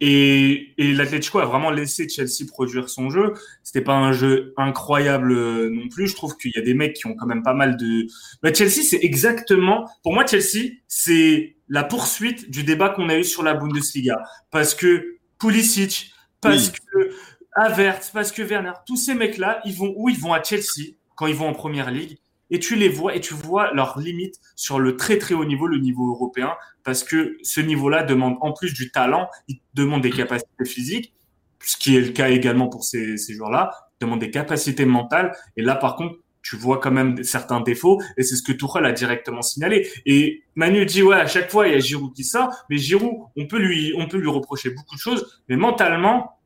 Et, 0.00 0.74
et 0.78 0.92
l'Atletico 0.92 1.40
a 1.40 1.44
vraiment 1.44 1.70
laissé 1.70 2.08
Chelsea 2.08 2.46
produire 2.46 2.88
son 2.88 3.10
jeu. 3.10 3.34
C'était 3.64 3.80
pas 3.80 3.94
un 3.94 4.12
jeu 4.12 4.54
incroyable 4.56 5.32
euh, 5.32 5.70
non 5.70 5.88
plus. 5.88 6.06
Je 6.06 6.14
trouve 6.14 6.36
qu'il 6.36 6.52
y 6.54 6.58
a 6.58 6.62
des 6.62 6.74
mecs 6.74 6.94
qui 6.94 7.06
ont 7.06 7.14
quand 7.16 7.26
même 7.26 7.42
pas 7.42 7.54
mal 7.54 7.76
de. 7.76 8.06
Bah, 8.42 8.52
Chelsea, 8.54 8.82
c'est 8.88 9.00
exactement. 9.02 9.90
Pour 10.04 10.14
moi, 10.14 10.24
Chelsea, 10.24 10.70
c'est 10.86 11.56
la 11.68 11.82
poursuite 11.82 12.48
du 12.50 12.62
débat 12.62 12.90
qu'on 12.90 13.08
a 13.08 13.16
eu 13.18 13.24
sur 13.24 13.42
la 13.42 13.54
Bundesliga. 13.54 14.22
Parce 14.52 14.74
que 14.74 15.16
Pulisic, 15.40 16.12
parce 16.40 16.68
Oui. 16.68 16.72
que 16.92 17.10
Havertz, 17.56 18.10
parce 18.12 18.30
que 18.30 18.42
Werner, 18.42 18.72
tous 18.86 18.96
ces 18.96 19.14
mecs-là, 19.14 19.60
ils 19.64 19.74
vont 19.74 19.92
où 19.96 20.08
Ils 20.08 20.18
vont? 20.18 20.32
À 20.32 20.42
Chelsea 20.42 20.94
quand 21.16 21.26
ils 21.26 21.34
vont 21.34 21.48
en 21.48 21.54
première 21.54 21.90
ligue. 21.90 22.18
Et 22.50 22.58
tu 22.58 22.76
les 22.76 22.88
vois 22.88 23.14
et 23.14 23.20
tu 23.20 23.34
vois 23.34 23.72
leurs 23.74 23.98
limites 23.98 24.36
sur 24.56 24.78
le 24.78 24.96
très 24.96 25.18
très 25.18 25.34
haut 25.34 25.44
niveau, 25.44 25.66
le 25.66 25.78
niveau 25.78 26.08
européen, 26.10 26.54
parce 26.84 27.04
que 27.04 27.36
ce 27.42 27.60
niveau-là 27.60 28.02
demande 28.02 28.36
en 28.40 28.52
plus 28.52 28.72
du 28.72 28.90
talent, 28.90 29.28
il 29.48 29.60
demande 29.74 30.02
des 30.02 30.10
capacités 30.10 30.64
physiques, 30.64 31.14
ce 31.60 31.76
qui 31.76 31.96
est 31.96 32.00
le 32.00 32.10
cas 32.10 32.30
également 32.30 32.68
pour 32.68 32.84
ces, 32.84 33.16
ces 33.18 33.34
joueurs-là, 33.34 33.70
demande 34.00 34.20
des 34.20 34.30
capacités 34.30 34.86
mentales. 34.86 35.36
Et 35.56 35.62
là, 35.62 35.74
par 35.74 35.96
contre, 35.96 36.16
tu 36.42 36.56
vois 36.56 36.78
quand 36.78 36.90
même 36.90 37.22
certains 37.24 37.60
défauts, 37.60 38.00
et 38.16 38.22
c'est 38.22 38.36
ce 38.36 38.42
que 38.42 38.52
Tuchel 38.52 38.86
a 38.86 38.92
directement 38.92 39.42
signalé. 39.42 39.86
Et 40.06 40.44
Manu 40.54 40.86
dit 40.86 41.02
ouais, 41.02 41.16
à 41.16 41.26
chaque 41.26 41.50
fois 41.50 41.68
il 41.68 41.74
y 41.74 41.76
a 41.76 41.80
Giroud 41.80 42.14
qui 42.14 42.24
sort, 42.24 42.50
mais 42.70 42.78
Giroud, 42.78 43.28
on 43.36 43.46
peut 43.46 43.58
lui, 43.58 43.92
on 43.98 44.08
peut 44.08 44.16
lui 44.16 44.30
reprocher 44.30 44.70
beaucoup 44.70 44.94
de 44.94 45.00
choses, 45.00 45.42
mais 45.48 45.56
mentalement, 45.56 46.38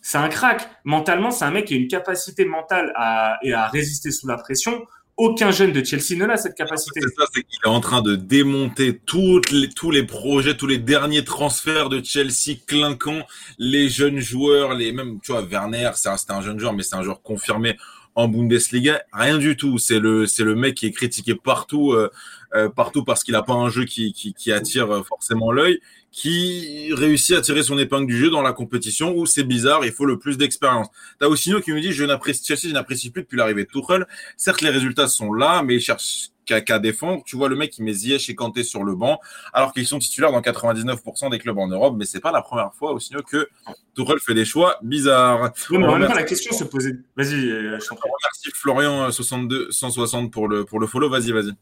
c'est 0.00 0.18
un 0.18 0.28
crack. 0.28 0.66
Mentalement, 0.84 1.30
c'est 1.30 1.44
un 1.44 1.50
mec 1.50 1.66
qui 1.66 1.74
a 1.74 1.76
une 1.76 1.88
capacité 1.88 2.46
mentale 2.46 2.90
à, 2.96 3.38
et 3.42 3.52
à 3.52 3.66
résister 3.66 4.10
sous 4.10 4.26
la 4.26 4.36
pression. 4.36 4.82
Aucun 5.20 5.50
jeune 5.50 5.72
de 5.72 5.84
Chelsea 5.84 6.18
ne 6.18 6.24
l'a 6.24 6.38
cette 6.38 6.54
capacité. 6.54 6.98
C'est 7.02 7.14
ça, 7.14 7.26
c'est 7.34 7.42
qu'il 7.42 7.58
est 7.62 7.68
en 7.68 7.80
train 7.80 8.00
de 8.00 8.16
démonter 8.16 8.98
toutes 9.04 9.50
les, 9.50 9.68
tous 9.68 9.90
les 9.90 10.02
projets, 10.02 10.56
tous 10.56 10.66
les 10.66 10.78
derniers 10.78 11.24
transferts 11.24 11.90
de 11.90 12.02
Chelsea 12.02 12.56
clinquants, 12.66 13.26
les 13.58 13.90
jeunes 13.90 14.18
joueurs, 14.18 14.72
les 14.72 14.92
même, 14.92 15.20
tu 15.22 15.32
vois, 15.32 15.42
Werner, 15.42 15.90
c'est 15.94 16.08
un, 16.08 16.16
un 16.30 16.40
jeune 16.40 16.58
joueur, 16.58 16.72
mais 16.72 16.82
c'est 16.82 16.96
un 16.96 17.02
joueur 17.02 17.20
confirmé 17.20 17.76
en 18.14 18.28
Bundesliga. 18.28 19.02
Rien 19.12 19.36
du 19.36 19.58
tout. 19.58 19.76
C'est 19.76 19.98
le, 19.98 20.24
c'est 20.24 20.42
le 20.44 20.54
mec 20.54 20.74
qui 20.74 20.86
est 20.86 20.90
critiqué 20.90 21.34
partout, 21.34 21.92
euh, 21.92 22.10
euh, 22.54 22.70
partout 22.70 23.04
parce 23.04 23.22
qu'il 23.22 23.34
a 23.34 23.42
pas 23.42 23.52
un 23.52 23.68
jeu 23.68 23.84
qui, 23.84 24.14
qui, 24.14 24.32
qui 24.32 24.52
attire 24.52 24.90
euh, 24.90 25.02
forcément 25.02 25.52
l'œil, 25.52 25.80
qui 26.12 26.92
réussit 26.92 27.36
à 27.36 27.40
tirer 27.40 27.62
son 27.62 27.78
épingle 27.78 28.06
du 28.06 28.16
jeu 28.16 28.30
dans 28.30 28.42
la 28.42 28.52
compétition 28.52 29.14
où 29.16 29.26
c'est 29.26 29.44
bizarre, 29.44 29.84
il 29.84 29.92
faut 29.92 30.06
le 30.06 30.18
plus 30.18 30.36
d'expérience. 30.36 30.88
T'as 31.18 31.26
Ossino 31.26 31.60
qui 31.60 31.72
me 31.72 31.80
dit, 31.80 31.92
je 31.92 32.04
n'apprécie 32.04 32.44
Chelsea, 32.44 32.68
je 32.68 32.74
n'apprécie 32.74 33.10
plus 33.10 33.22
depuis 33.22 33.36
l'arrivée 33.36 33.64
de 33.64 33.70
Tuchel. 33.70 34.06
Certes, 34.36 34.60
les 34.60 34.70
résultats 34.70 35.06
sont 35.06 35.32
là, 35.32 35.62
mais 35.62 35.76
il 35.76 35.80
cherche 35.80 36.30
qu'à 36.46 36.60
qu'à 36.60 36.80
défendre. 36.80 37.22
Tu 37.24 37.36
vois 37.36 37.48
le 37.48 37.54
mec 37.54 37.70
qui 37.70 37.82
met 37.82 37.92
Ziyech 37.92 38.28
et 38.28 38.34
Kanté 38.34 38.64
sur 38.64 38.82
le 38.82 38.96
banc, 38.96 39.20
alors 39.52 39.72
qu'ils 39.72 39.86
sont 39.86 40.00
titulaires 40.00 40.32
dans 40.32 40.40
99% 40.40 41.30
des 41.30 41.38
clubs 41.38 41.58
en 41.58 41.68
Europe, 41.68 41.94
mais 41.96 42.04
c'est 42.04 42.20
pas 42.20 42.32
la 42.32 42.42
première 42.42 42.74
fois 42.74 42.92
aussi 42.92 43.14
que 43.28 43.48
Tourelle 43.94 44.18
fait 44.18 44.34
des 44.34 44.44
choix 44.44 44.78
bizarres. 44.82 45.52
Oui, 45.70 45.78
mais 45.78 45.86
en 45.86 45.96
même 45.96 46.08
temps, 46.08 46.14
la 46.14 46.24
question 46.24 46.56
se 46.56 46.64
posait. 46.64 46.96
Vas-y, 47.16 47.50
euh, 47.50 47.78
je 47.80 47.86
t'en 47.86 47.94
prie. 47.94 48.08
on 48.08 48.12
remercie 48.12 48.50
Florian 48.54 49.04
euh, 49.04 49.10
62 49.10 49.70
160 49.70 50.32
pour 50.32 50.48
le 50.48 50.64
pour 50.64 50.80
le 50.80 50.88
follow. 50.88 51.08
Vas-y, 51.08 51.30
vas-y. 51.30 51.52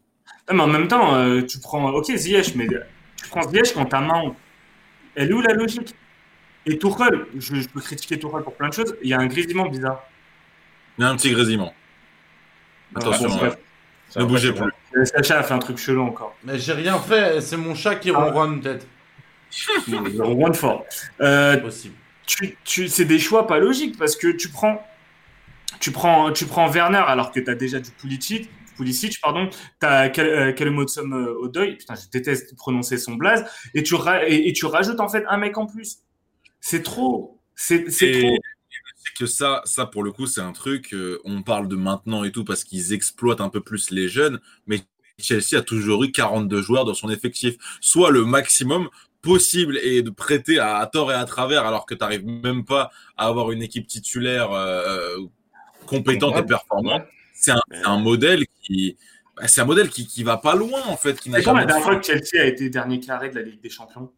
Non, 0.49 0.55
mais 0.55 0.63
en 0.63 0.69
même 0.69 0.89
temps, 0.89 1.17
euh, 1.17 1.43
tu 1.43 1.59
prends. 1.59 1.91
Ok, 1.91 2.11
Ziyech, 2.15 2.55
mais 2.55 2.67
tu 3.23 3.29
prends 3.29 3.43
Ziyech 3.49 3.73
quand 3.75 3.87
ta 3.87 4.01
main. 4.01 4.35
Elle 5.15 5.31
est 5.31 5.33
où 5.33 5.41
la 5.41 5.53
logique? 5.55 5.95
Et 6.67 6.79
Tourelle, 6.79 7.27
je, 7.39 7.57
je 7.57 7.69
peux 7.69 7.81
critiquer 7.81 8.19
Tourelle 8.19 8.45
pour 8.45 8.55
plein 8.55 8.69
de 8.69 8.75
choses. 8.75 8.95
Il 9.03 9.09
y 9.09 9.15
a 9.15 9.19
un 9.19 9.27
grésillement 9.27 9.67
bizarre. 9.69 10.03
Il 10.99 11.03
y 11.03 11.05
a 11.05 11.11
un 11.11 11.17
petit 11.17 11.31
grésillement. 11.33 11.73
Voilà, 12.95 13.17
Attention. 13.17 13.45
hein. 13.45 13.51
Ne 14.17 14.25
bougez 14.25 14.53
plus. 14.53 14.71
Euh, 14.97 15.05
Sacha 15.05 15.39
a 15.39 15.43
fait 15.43 15.55
un 15.55 15.59
truc 15.59 15.77
chelou 15.79 16.03
encore. 16.03 16.35
Mais 16.45 16.59
j'ai 16.59 16.73
rien 16.73 16.99
fait, 16.99 17.41
c'est 17.41 17.57
mon 17.57 17.75
chat 17.75 17.97
qui 17.97 18.11
Ah. 18.11 18.19
ronronne 18.19 18.61
peut-être. 18.61 18.87
One 20.21 20.55
fort. 20.55 20.85
Euh, 21.21 21.55
C'est 21.55 21.61
possible. 21.63 21.95
tu, 22.27 22.57
tu, 22.65 22.89
c'est 22.89 23.05
des 23.05 23.19
choix 23.19 23.47
pas 23.47 23.59
logiques 23.59 23.99
parce 23.99 24.17
que 24.17 24.29
tu 24.29 24.49
prends, 24.51 24.87
tu 25.81 25.91
prends, 25.91 26.33
tu 26.33 26.45
prends 26.47 26.69
Werner 26.71 27.03
alors 27.07 27.33
que 27.33 27.41
tu 27.41 27.51
as 27.51 27.55
déjà 27.55 27.81
du 27.81 27.91
Pulisic, 27.91 28.51
Pulisic 28.79 29.21
pardon, 29.21 29.51
tu 29.51 29.87
as 29.87 30.09
Kelemotsum 30.09 31.13
euh, 31.13 31.35
Odoi, 31.43 31.77
putain, 31.77 31.95
je 31.97 32.09
déteste 32.11 32.57
prononcer 32.57 32.97
son 32.97 33.15
blaze, 33.15 33.45
et 33.75 33.83
tu, 33.83 33.95
ra- 33.95 34.27
et, 34.27 34.49
et 34.49 34.53
tu 34.55 34.65
rajoutes 34.65 35.01
en 35.01 35.09
fait 35.09 35.25
un 35.29 35.37
mec 35.37 35.59
en 35.59 35.67
plus. 35.67 35.99
C'est 36.61 36.83
trop. 36.83 37.39
C'est, 37.55 37.85
trop. 37.85 38.37
C'est 38.97 39.15
que 39.19 39.27
ça, 39.27 39.63
ça 39.65 39.85
pour 39.87 40.03
le 40.05 40.13
coup, 40.13 40.27
c'est 40.27 40.41
un 40.41 40.53
truc. 40.53 40.95
euh, 40.95 41.19
on 41.25 41.43
parle 41.43 41.69
de 41.69 41.77
maintenant 41.77 42.25
et 42.25 42.31
tout 42.33 42.45
parce 42.45 42.63
qu'ils 42.65 42.93
exploitent 42.93 43.41
un 43.41 43.49
peu 43.49 43.61
plus 43.61 43.91
les 43.91 44.09
jeunes, 44.09 44.41
mais 44.67 44.81
Chelsea 45.19 45.59
a 45.59 45.63
toujours 45.63 46.05
eu 46.05 46.13
42 46.13 46.63
joueurs 46.63 46.85
dans 46.85 46.95
son 46.95 47.11
effectif, 47.11 47.57
soit 47.81 48.11
le 48.13 48.25
maximum 48.25 48.89
possible 49.23 49.77
et 49.83 50.03
de 50.03 50.11
prêter 50.11 50.61
à, 50.61 50.77
à 50.77 50.87
tort 50.87 51.11
et 51.11 51.17
à 51.17 51.25
travers, 51.25 51.67
alors 51.67 51.85
que 51.87 51.95
tu 51.95 52.01
n'arrives 52.01 52.25
même 52.25 52.65
pas 52.65 52.93
à 53.17 53.27
avoir 53.27 53.51
une 53.51 53.63
équipe 53.63 53.89
titulaire 53.89 54.53
euh, 54.53 55.17
compétente 55.87 56.37
et 56.37 56.47
performante. 56.47 57.03
C'est 57.41 57.53
un, 57.85 57.99
modèle 57.99 58.47
qui, 58.63 58.97
bah, 59.37 59.47
c'est 59.47 59.61
un 59.61 59.65
modèle 59.65 59.89
qui, 59.91 60.07
qui 60.07 60.25
va 60.25 60.39
pas 60.39 60.57
loin 60.57 60.83
en 60.89 60.97
fait, 60.97 61.21
qui 61.21 61.31
n'a 61.31 61.39
C'est 61.39 61.45
quand 61.45 61.55
la 61.55 61.67
dernière 61.67 61.85
fois 61.85 61.97
que 61.97 62.05
Chelsea 62.05 62.41
a 62.41 62.45
été 62.45 62.69
dernier 62.69 62.99
carré 62.99 63.31
de 63.31 63.37
la 63.37 63.43
Ligue 63.43 63.61
des 63.61 63.71
Champions 63.71 64.11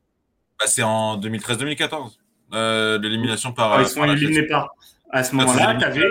Bah, 0.59 0.67
c'est 0.67 0.83
en 0.83 1.21
2013-2014, 1.21 2.13
euh, 2.55 2.99
l'élimination 2.99 3.53
par. 3.53 3.73
Alors, 3.73 3.87
Ils 3.87 3.91
sont 3.91 4.05
éliminés 4.05 4.47
par. 4.47 4.71
À 5.11 5.23
ce 5.23 5.35
moment-là, 5.35 5.77
tu 5.77 5.85
avais 5.85 6.07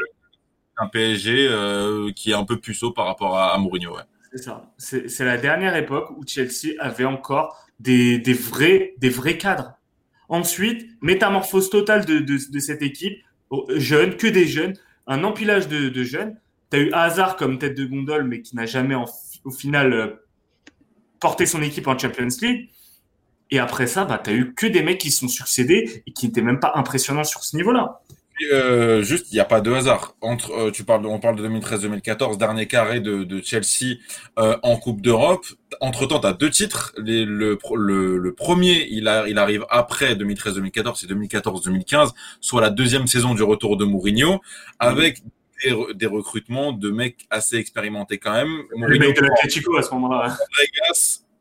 un 0.78 0.88
PSG 0.88 1.48
euh, 1.50 2.12
qui 2.16 2.32
est 2.32 2.36
un 2.36 2.46
peu 2.46 2.60
puceau 2.60 2.92
par 2.92 3.06
rapport 3.08 3.38
à, 3.38 3.56
à 3.56 3.58
Mourinho. 3.58 3.96
Ouais. 3.96 4.04
C'est 4.32 4.44
ça. 4.44 4.72
C'est 4.78 5.10
c'est 5.10 5.26
la 5.26 5.38
dernière 5.38 5.76
époque 5.76 6.12
où 6.12 6.24
Chelsea 6.28 6.76
avait 6.80 7.06
encore 7.06 7.66
des, 7.80 8.20
des, 8.20 8.34
vrais, 8.34 8.94
des 8.98 9.10
vrais 9.10 9.38
cadres. 9.38 9.74
Ensuite, 10.28 10.88
métamorphose 11.02 11.70
totale 11.70 12.06
de, 12.06 12.20
de, 12.20 12.38
de 12.52 12.60
cette 12.60 12.84
équipe, 12.84 13.18
oh, 13.50 13.66
jeune, 13.76 14.16
que 14.16 14.28
des 14.28 14.46
jeunes, 14.46 14.76
un 15.08 15.24
empilage 15.24 15.68
de, 15.68 15.90
de 15.90 16.04
jeunes. 16.04 16.38
Tu 16.72 16.78
as 16.78 16.80
eu 16.80 16.92
Hazard 16.94 17.36
comme 17.36 17.58
tête 17.58 17.76
de 17.76 17.86
gondole, 17.86 18.26
mais 18.26 18.42
qui 18.42 18.56
n'a 18.56 18.66
jamais 18.66 18.96
au 19.44 19.52
final 19.52 19.94
euh, 19.94 20.08
porté 21.20 21.46
son 21.46 21.62
équipe 21.62 21.88
en 21.88 21.98
Champions 21.98 22.28
League. 22.42 22.70
Et 23.52 23.60
après 23.60 23.88
ça, 23.88 24.06
bah, 24.06 24.22
tu 24.24 24.30
as 24.30 24.34
eu 24.34 24.54
que 24.54 24.68
des 24.68 24.84
mecs 24.84 25.00
qui 25.00 25.10
se 25.10 25.22
sont 25.22 25.28
succédés 25.28 26.04
et 26.06 26.12
qui 26.12 26.28
n'étaient 26.28 26.44
même 26.44 26.60
pas 26.60 26.74
impressionnants 26.76 27.24
sur 27.24 27.44
ce 27.44 27.56
niveau-là. 27.56 28.02
Euh, 28.54 29.02
juste, 29.02 29.32
il 29.32 29.34
n'y 29.34 29.42
a 29.42 29.46
pas 29.46 29.60
de 29.60 29.72
hasard. 29.74 30.16
Entre, 30.22 30.52
euh, 30.52 30.72
tu 30.72 30.86
parles, 30.86 31.06
on 31.06 31.20
parle 31.20 31.36
de 31.36 31.46
2013-2014, 31.50 32.38
dernier 32.38 32.68
carré 32.68 33.02
de, 33.02 33.42
Chelsea 33.44 33.96
en 34.38 34.78
Coupe 34.78 35.02
d'Europe. 35.02 35.46
Entre 35.82 36.06
temps, 36.06 36.20
tu 36.20 36.28
as 36.28 36.34
deux 36.34 36.52
titres. 36.52 36.94
Le, 36.98 37.56
premier, 38.32 38.88
il, 38.92 39.12
il 39.28 39.38
arrive 39.40 39.66
après 39.70 40.14
2013-2014, 40.14 40.96
c'est 41.02 41.10
2014-2015, 41.10 42.12
soit 42.40 42.62
la 42.62 42.70
deuxième 42.70 43.08
saison 43.08 43.34
du 43.34 43.44
retour 43.44 43.76
de 43.76 43.84
Mourinho, 43.84 44.40
avec 44.78 45.24
des, 45.64 45.94
des 45.96 46.06
recrutements 46.06 46.72
de 46.72 46.90
mecs 46.90 47.26
assez 47.30 47.58
expérimentés 47.58 48.18
quand 48.18 48.34
même. 48.34 48.64
Le 48.76 48.88
mec 49.00 49.16
de 49.16 49.78
à 49.78 49.82
ce 49.84 49.94
moment-là. 49.94 50.38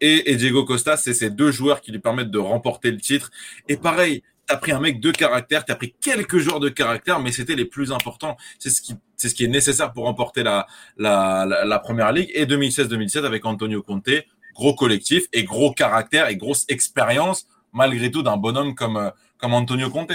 Et, 0.00 0.30
et 0.30 0.36
Diego 0.36 0.64
Costa, 0.64 0.96
c'est 0.96 1.14
ces 1.14 1.30
deux 1.30 1.50
joueurs 1.50 1.80
qui 1.80 1.90
lui 1.90 1.98
permettent 1.98 2.30
de 2.30 2.38
remporter 2.38 2.90
le 2.90 2.98
titre. 2.98 3.30
Et 3.68 3.76
pareil, 3.76 4.22
t'as 4.46 4.56
pris 4.56 4.70
un 4.72 4.78
mec 4.80 5.00
de 5.00 5.10
caractère, 5.10 5.64
t'as 5.64 5.74
pris 5.74 5.94
quelques 6.00 6.38
joueurs 6.38 6.60
de 6.60 6.68
caractère, 6.68 7.18
mais 7.20 7.32
c'était 7.32 7.56
les 7.56 7.64
plus 7.64 7.90
importants. 7.92 8.36
C'est 8.60 8.70
ce 8.70 8.80
qui, 8.80 8.94
c'est 9.16 9.28
ce 9.28 9.34
qui 9.34 9.44
est 9.44 9.48
nécessaire 9.48 9.92
pour 9.92 10.04
remporter 10.04 10.42
la, 10.44 10.66
la, 10.96 11.44
la, 11.46 11.64
la 11.64 11.78
première 11.80 12.12
ligue. 12.12 12.30
Et 12.32 12.46
2016-2017 12.46 13.24
avec 13.24 13.44
Antonio 13.44 13.82
Conte, 13.82 14.08
gros 14.54 14.74
collectif 14.74 15.24
et 15.32 15.42
gros 15.44 15.72
caractère 15.72 16.28
et 16.28 16.36
grosse 16.36 16.64
expérience, 16.68 17.46
malgré 17.72 18.10
tout, 18.10 18.22
d'un 18.22 18.36
bonhomme 18.36 18.74
comme, 18.76 18.96
euh, 18.96 19.10
comme 19.36 19.52
Antonio 19.52 19.90
Conte. 19.90 20.12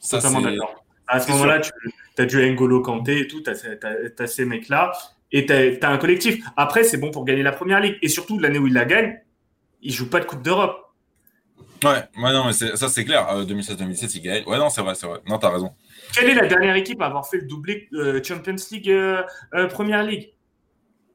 Ça, 0.00 0.18
Totalement 0.18 0.40
c'est- 0.42 0.50
d'accord. 0.56 0.84
À 1.08 1.20
ce 1.20 1.30
moment-là, 1.30 1.60
tu 1.60 1.72
as 2.18 2.26
du 2.26 2.36
N'Golo 2.36 2.82
Kanté 2.82 3.20
et 3.20 3.26
tout, 3.28 3.42
tu 3.42 3.50
as, 3.50 4.26
ces 4.26 4.44
mecs-là, 4.44 4.92
et 5.32 5.46
tu 5.46 5.52
as, 5.52 5.90
un 5.90 5.98
collectif. 5.98 6.44
Après, 6.56 6.84
c'est 6.84 6.98
bon 6.98 7.10
pour 7.10 7.24
gagner 7.24 7.42
la 7.42 7.52
première 7.52 7.80
ligue. 7.80 7.96
Et 8.02 8.08
surtout, 8.08 8.38
l'année 8.38 8.58
où 8.58 8.66
il 8.66 8.74
la 8.74 8.84
gagne, 8.84 9.18
il 9.82 9.92
joue 9.92 10.08
pas 10.10 10.20
de 10.20 10.26
Coupe 10.26 10.42
d'Europe. 10.42 10.84
Ouais, 11.84 11.90
ouais, 11.90 12.32
non, 12.32 12.44
mais 12.44 12.52
ça 12.52 12.88
c'est 12.88 13.04
clair. 13.04 13.28
Euh, 13.30 13.44
2016-2017, 13.44 14.16
il 14.16 14.22
gagne. 14.22 14.44
Ouais, 14.46 14.58
non, 14.58 14.68
c'est 14.68 14.80
vrai, 14.82 14.94
c'est 14.96 15.06
vrai. 15.06 15.20
Non, 15.28 15.38
t'as 15.38 15.50
raison. 15.50 15.72
Quelle 16.12 16.30
est 16.30 16.34
la 16.34 16.46
dernière 16.46 16.74
équipe 16.74 17.00
à 17.00 17.06
avoir 17.06 17.28
fait 17.28 17.36
le 17.38 17.46
doublé 17.46 17.88
euh, 17.92 18.20
Champions 18.22 18.56
League 18.72 18.90
euh, 18.90 19.22
euh, 19.54 19.68
Première 19.68 20.02
Ligue? 20.02 20.32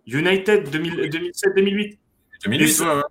United 0.08 0.70
2000 0.70 1.10
2007-2008. 1.10 1.98
2008, 2.46 2.64
Et 2.64 2.68
ça- 2.68 2.84
ouais, 2.86 2.96
ouais. 2.96 3.04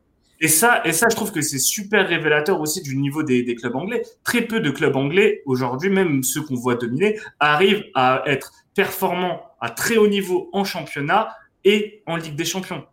Et 0.42 0.48
ça, 0.48 0.82
et 0.84 0.92
ça, 0.92 1.06
je 1.08 1.14
trouve 1.16 1.30
que 1.32 1.40
c'est 1.40 1.60
super 1.60 2.06
révélateur 2.08 2.60
aussi 2.60 2.82
du 2.82 2.96
niveau 2.96 3.22
des, 3.22 3.44
des 3.44 3.54
clubs 3.54 3.76
anglais. 3.76 4.02
Très 4.24 4.42
peu 4.42 4.58
de 4.60 4.70
clubs 4.70 4.96
anglais, 4.96 5.40
aujourd'hui, 5.46 5.88
même 5.88 6.22
ceux 6.24 6.42
qu'on 6.42 6.56
voit 6.56 6.74
dominer, 6.74 7.18
arrivent 7.38 7.84
à 7.94 8.24
être 8.26 8.52
performants 8.74 9.42
à 9.60 9.70
très 9.70 9.96
haut 9.96 10.08
niveau 10.08 10.50
en 10.52 10.64
championnat 10.64 11.28
et 11.64 12.02
en 12.06 12.16
Ligue 12.16 12.34
des 12.34 12.44
Champions. 12.44 12.84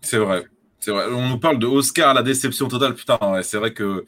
C'est 0.00 0.16
vrai. 0.16 0.44
C'est 0.80 0.90
vrai. 0.92 1.04
On 1.10 1.28
nous 1.28 1.38
parle 1.38 1.58
de 1.58 1.66
Oscar, 1.66 2.14
la 2.14 2.22
déception 2.22 2.68
totale. 2.68 2.94
Putain, 2.94 3.18
ouais, 3.20 3.42
c'est 3.42 3.58
vrai 3.58 3.74
que 3.74 4.06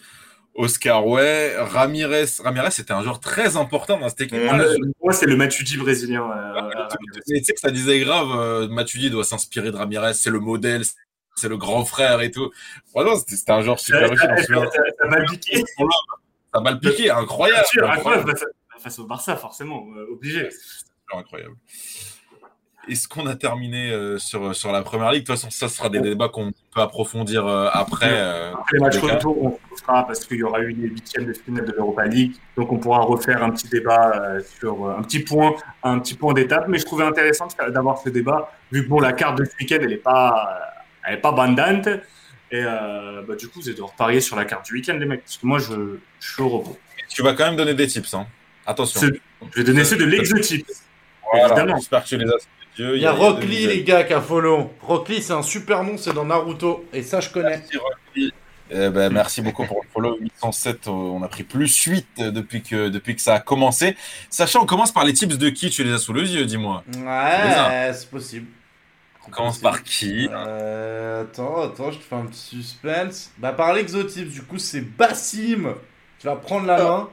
Oscar, 0.54 1.06
ouais. 1.06 1.54
Ramirez, 1.58 2.24
Ramirez, 2.42 2.70
c'était 2.70 2.92
un 2.92 3.02
joueur 3.02 3.20
très 3.20 3.58
important 3.58 3.98
dans 4.00 4.08
cette 4.08 4.22
équipe. 4.22 4.38
Ouais. 4.38 4.76
Moi, 5.02 5.12
c'est 5.12 5.26
le 5.26 5.36
Matuidi 5.36 5.76
brésilien. 5.76 6.30
euh, 6.30 6.88
Mais 7.26 7.38
tu 7.38 7.44
sais 7.44 7.52
que 7.52 7.60
ça 7.60 7.70
disait 7.70 8.00
grave, 8.00 8.28
euh, 8.34 8.68
Matuidi 8.68 9.10
doit 9.10 9.24
s'inspirer 9.24 9.70
de 9.70 9.76
Ramirez, 9.76 10.14
c'est 10.14 10.30
le 10.30 10.40
modèle, 10.40 10.82
c'est 11.36 11.48
le 11.48 11.56
grand 11.56 11.84
frère 11.84 12.20
et 12.22 12.30
tout. 12.30 12.50
Vraiment, 12.94 13.14
c'était 13.16 13.52
un 13.52 13.62
genre 13.62 13.78
super 13.78 14.08
réussi. 14.08 14.26
ça, 14.26 15.06
m'a 15.08 15.20
piqué. 15.24 15.58
Ça 15.58 15.84
a 16.54 16.60
mal 16.60 16.78
piqué, 16.80 17.10
incroyable. 17.10 17.60
Bien 17.60 17.82
sûr, 17.82 17.90
incroyable. 17.90 18.30
incroyable, 18.30 18.52
face, 18.78 18.98
au 18.98 19.06
Barça, 19.06 19.36
forcément, 19.36 19.84
euh, 19.96 20.06
obligé. 20.12 20.48
incroyable. 21.14 21.54
Est-ce 22.88 23.08
qu'on 23.08 23.26
a 23.26 23.34
terminé 23.34 23.90
euh, 23.90 24.16
sur, 24.16 24.54
sur 24.54 24.70
la 24.70 24.80
première 24.82 25.10
ligue? 25.10 25.22
De 25.22 25.26
toute 25.26 25.34
façon, 25.34 25.50
ça 25.50 25.68
sera 25.68 25.88
des 25.88 25.98
débats 26.00 26.28
qu'on 26.28 26.52
peut 26.72 26.80
approfondir 26.80 27.44
euh, 27.44 27.68
après. 27.72 28.06
euh, 28.12 28.52
Après 28.54 28.76
les 28.78 28.80
matchs 28.84 28.98
retour, 28.98 29.42
on 29.44 29.58
fera 29.76 30.06
parce 30.06 30.24
qu'il 30.24 30.36
y 30.36 30.44
aura 30.44 30.60
eu 30.60 30.70
les 30.70 30.88
huitièmes 30.88 31.26
de 31.26 31.32
finale 31.32 31.64
de 31.64 31.72
l'Europa 31.72 32.04
League. 32.06 32.36
Donc 32.56 32.70
on 32.70 32.78
pourra 32.78 33.00
refaire 33.00 33.42
un 33.42 33.50
petit 33.50 33.68
débat 33.68 34.38
sur 34.60 34.88
un 34.88 35.02
petit 35.02 35.18
point, 35.18 35.56
un 35.82 35.98
petit 35.98 36.14
point 36.14 36.32
d'étape. 36.32 36.68
Mais 36.68 36.78
je 36.78 36.84
trouvais 36.86 37.04
intéressant 37.04 37.48
d'avoir 37.70 37.98
ce 37.98 38.08
débat, 38.08 38.52
vu 38.70 38.84
que 38.84 38.88
bon, 38.88 39.00
la 39.00 39.12
carte 39.12 39.36
de 39.38 39.44
ce 39.44 39.50
week-end, 39.58 39.78
elle 39.80 39.88
n'est 39.88 39.96
pas, 39.96 40.48
elle 41.06 41.14
est 41.14 41.20
pas 41.20 41.32
bandante. 41.32 41.88
Et 42.52 42.62
euh, 42.62 43.22
bah, 43.26 43.34
du 43.34 43.48
coup, 43.48 43.60
vous 43.60 43.68
êtes 43.70 43.76
de 43.76 43.82
reparier 43.82 44.20
sur 44.20 44.36
la 44.36 44.44
carte 44.44 44.66
du 44.66 44.74
week-end, 44.74 44.94
les 44.94 45.06
mecs. 45.06 45.22
Parce 45.24 45.38
que 45.38 45.46
moi, 45.46 45.58
je, 45.58 45.98
je 46.20 46.32
suis 46.32 46.42
au 46.42 46.48
repos. 46.48 46.78
Tu 47.08 47.22
vas 47.22 47.32
quand 47.34 47.46
même 47.46 47.56
donner 47.56 47.74
des 47.74 47.86
tips. 47.86 48.14
Hein. 48.14 48.26
Attention. 48.66 49.00
C'est- 49.00 49.20
Je 49.52 49.58
vais 49.58 49.64
donner 49.64 49.84
ceux 49.84 49.96
de 49.96 50.04
l'exotype. 50.04 50.66
Voilà, 51.32 51.46
évidemment. 51.48 51.76
J'espère 51.76 52.04
que 52.04 52.08
tu 52.08 52.16
les 52.18 52.24
as 52.26 52.38
sous 52.38 52.48
les 52.78 52.84
yeux. 52.84 52.96
Il 52.96 53.02
y 53.02 53.06
a 53.06 53.12
de 53.12 53.16
Rock 53.18 53.42
Lee, 53.44 53.66
les 53.66 53.82
gars, 53.82 54.04
qui 54.04 54.12
a 54.12 54.20
follow. 54.20 54.72
Rock 54.80 55.08
Lee, 55.08 55.22
c'est 55.22 55.32
un 55.32 55.42
super 55.42 55.82
nom, 55.82 55.96
c'est 55.96 56.12
dans 56.12 56.24
Naruto. 56.24 56.86
Et 56.92 57.02
ça, 57.02 57.20
je 57.20 57.30
connais. 57.30 57.58
Merci, 57.58 57.76
Rock 57.78 57.94
Lee. 58.14 58.32
Eh 58.70 58.88
ben, 58.90 59.12
merci 59.12 59.42
beaucoup 59.42 59.64
pour 59.64 59.80
le 59.82 59.88
follow. 59.92 60.16
807, 60.20 60.88
euh, 60.88 60.90
on 60.90 61.22
a 61.22 61.28
pris 61.28 61.44
plus 61.44 61.72
8 61.84 62.06
depuis 62.18 62.62
que, 62.62 62.88
depuis 62.88 63.14
que 63.14 63.22
ça 63.22 63.34
a 63.34 63.40
commencé. 63.40 63.96
Sachant, 64.28 64.62
on 64.62 64.66
commence 64.66 64.90
par 64.92 65.04
les 65.04 65.12
tips 65.12 65.38
de 65.38 65.50
qui 65.50 65.70
Tu 65.70 65.84
les 65.84 65.92
as 65.92 65.98
sous 65.98 66.12
les 66.12 66.34
yeux, 66.34 66.44
dis-moi. 66.46 66.82
Ouais, 66.96 67.92
c'est 67.92 68.10
possible. 68.10 68.46
On 69.26 69.30
commence 69.30 69.58
par 69.58 69.82
qui 69.82 70.28
Euh, 70.32 71.22
attends, 71.22 71.62
attends, 71.62 71.90
je 71.90 71.98
te 71.98 72.04
fais 72.04 72.14
un 72.14 72.26
petit 72.26 72.38
suspense. 72.38 73.32
Bah, 73.38 73.52
par 73.52 73.74
l'exotype, 73.74 74.28
du 74.28 74.42
coup, 74.42 74.58
c'est 74.58 74.80
Bassim. 74.80 75.74
Tu 76.18 76.26
vas 76.26 76.36
prendre 76.36 76.66
la 76.66 76.78
main. 76.78 77.10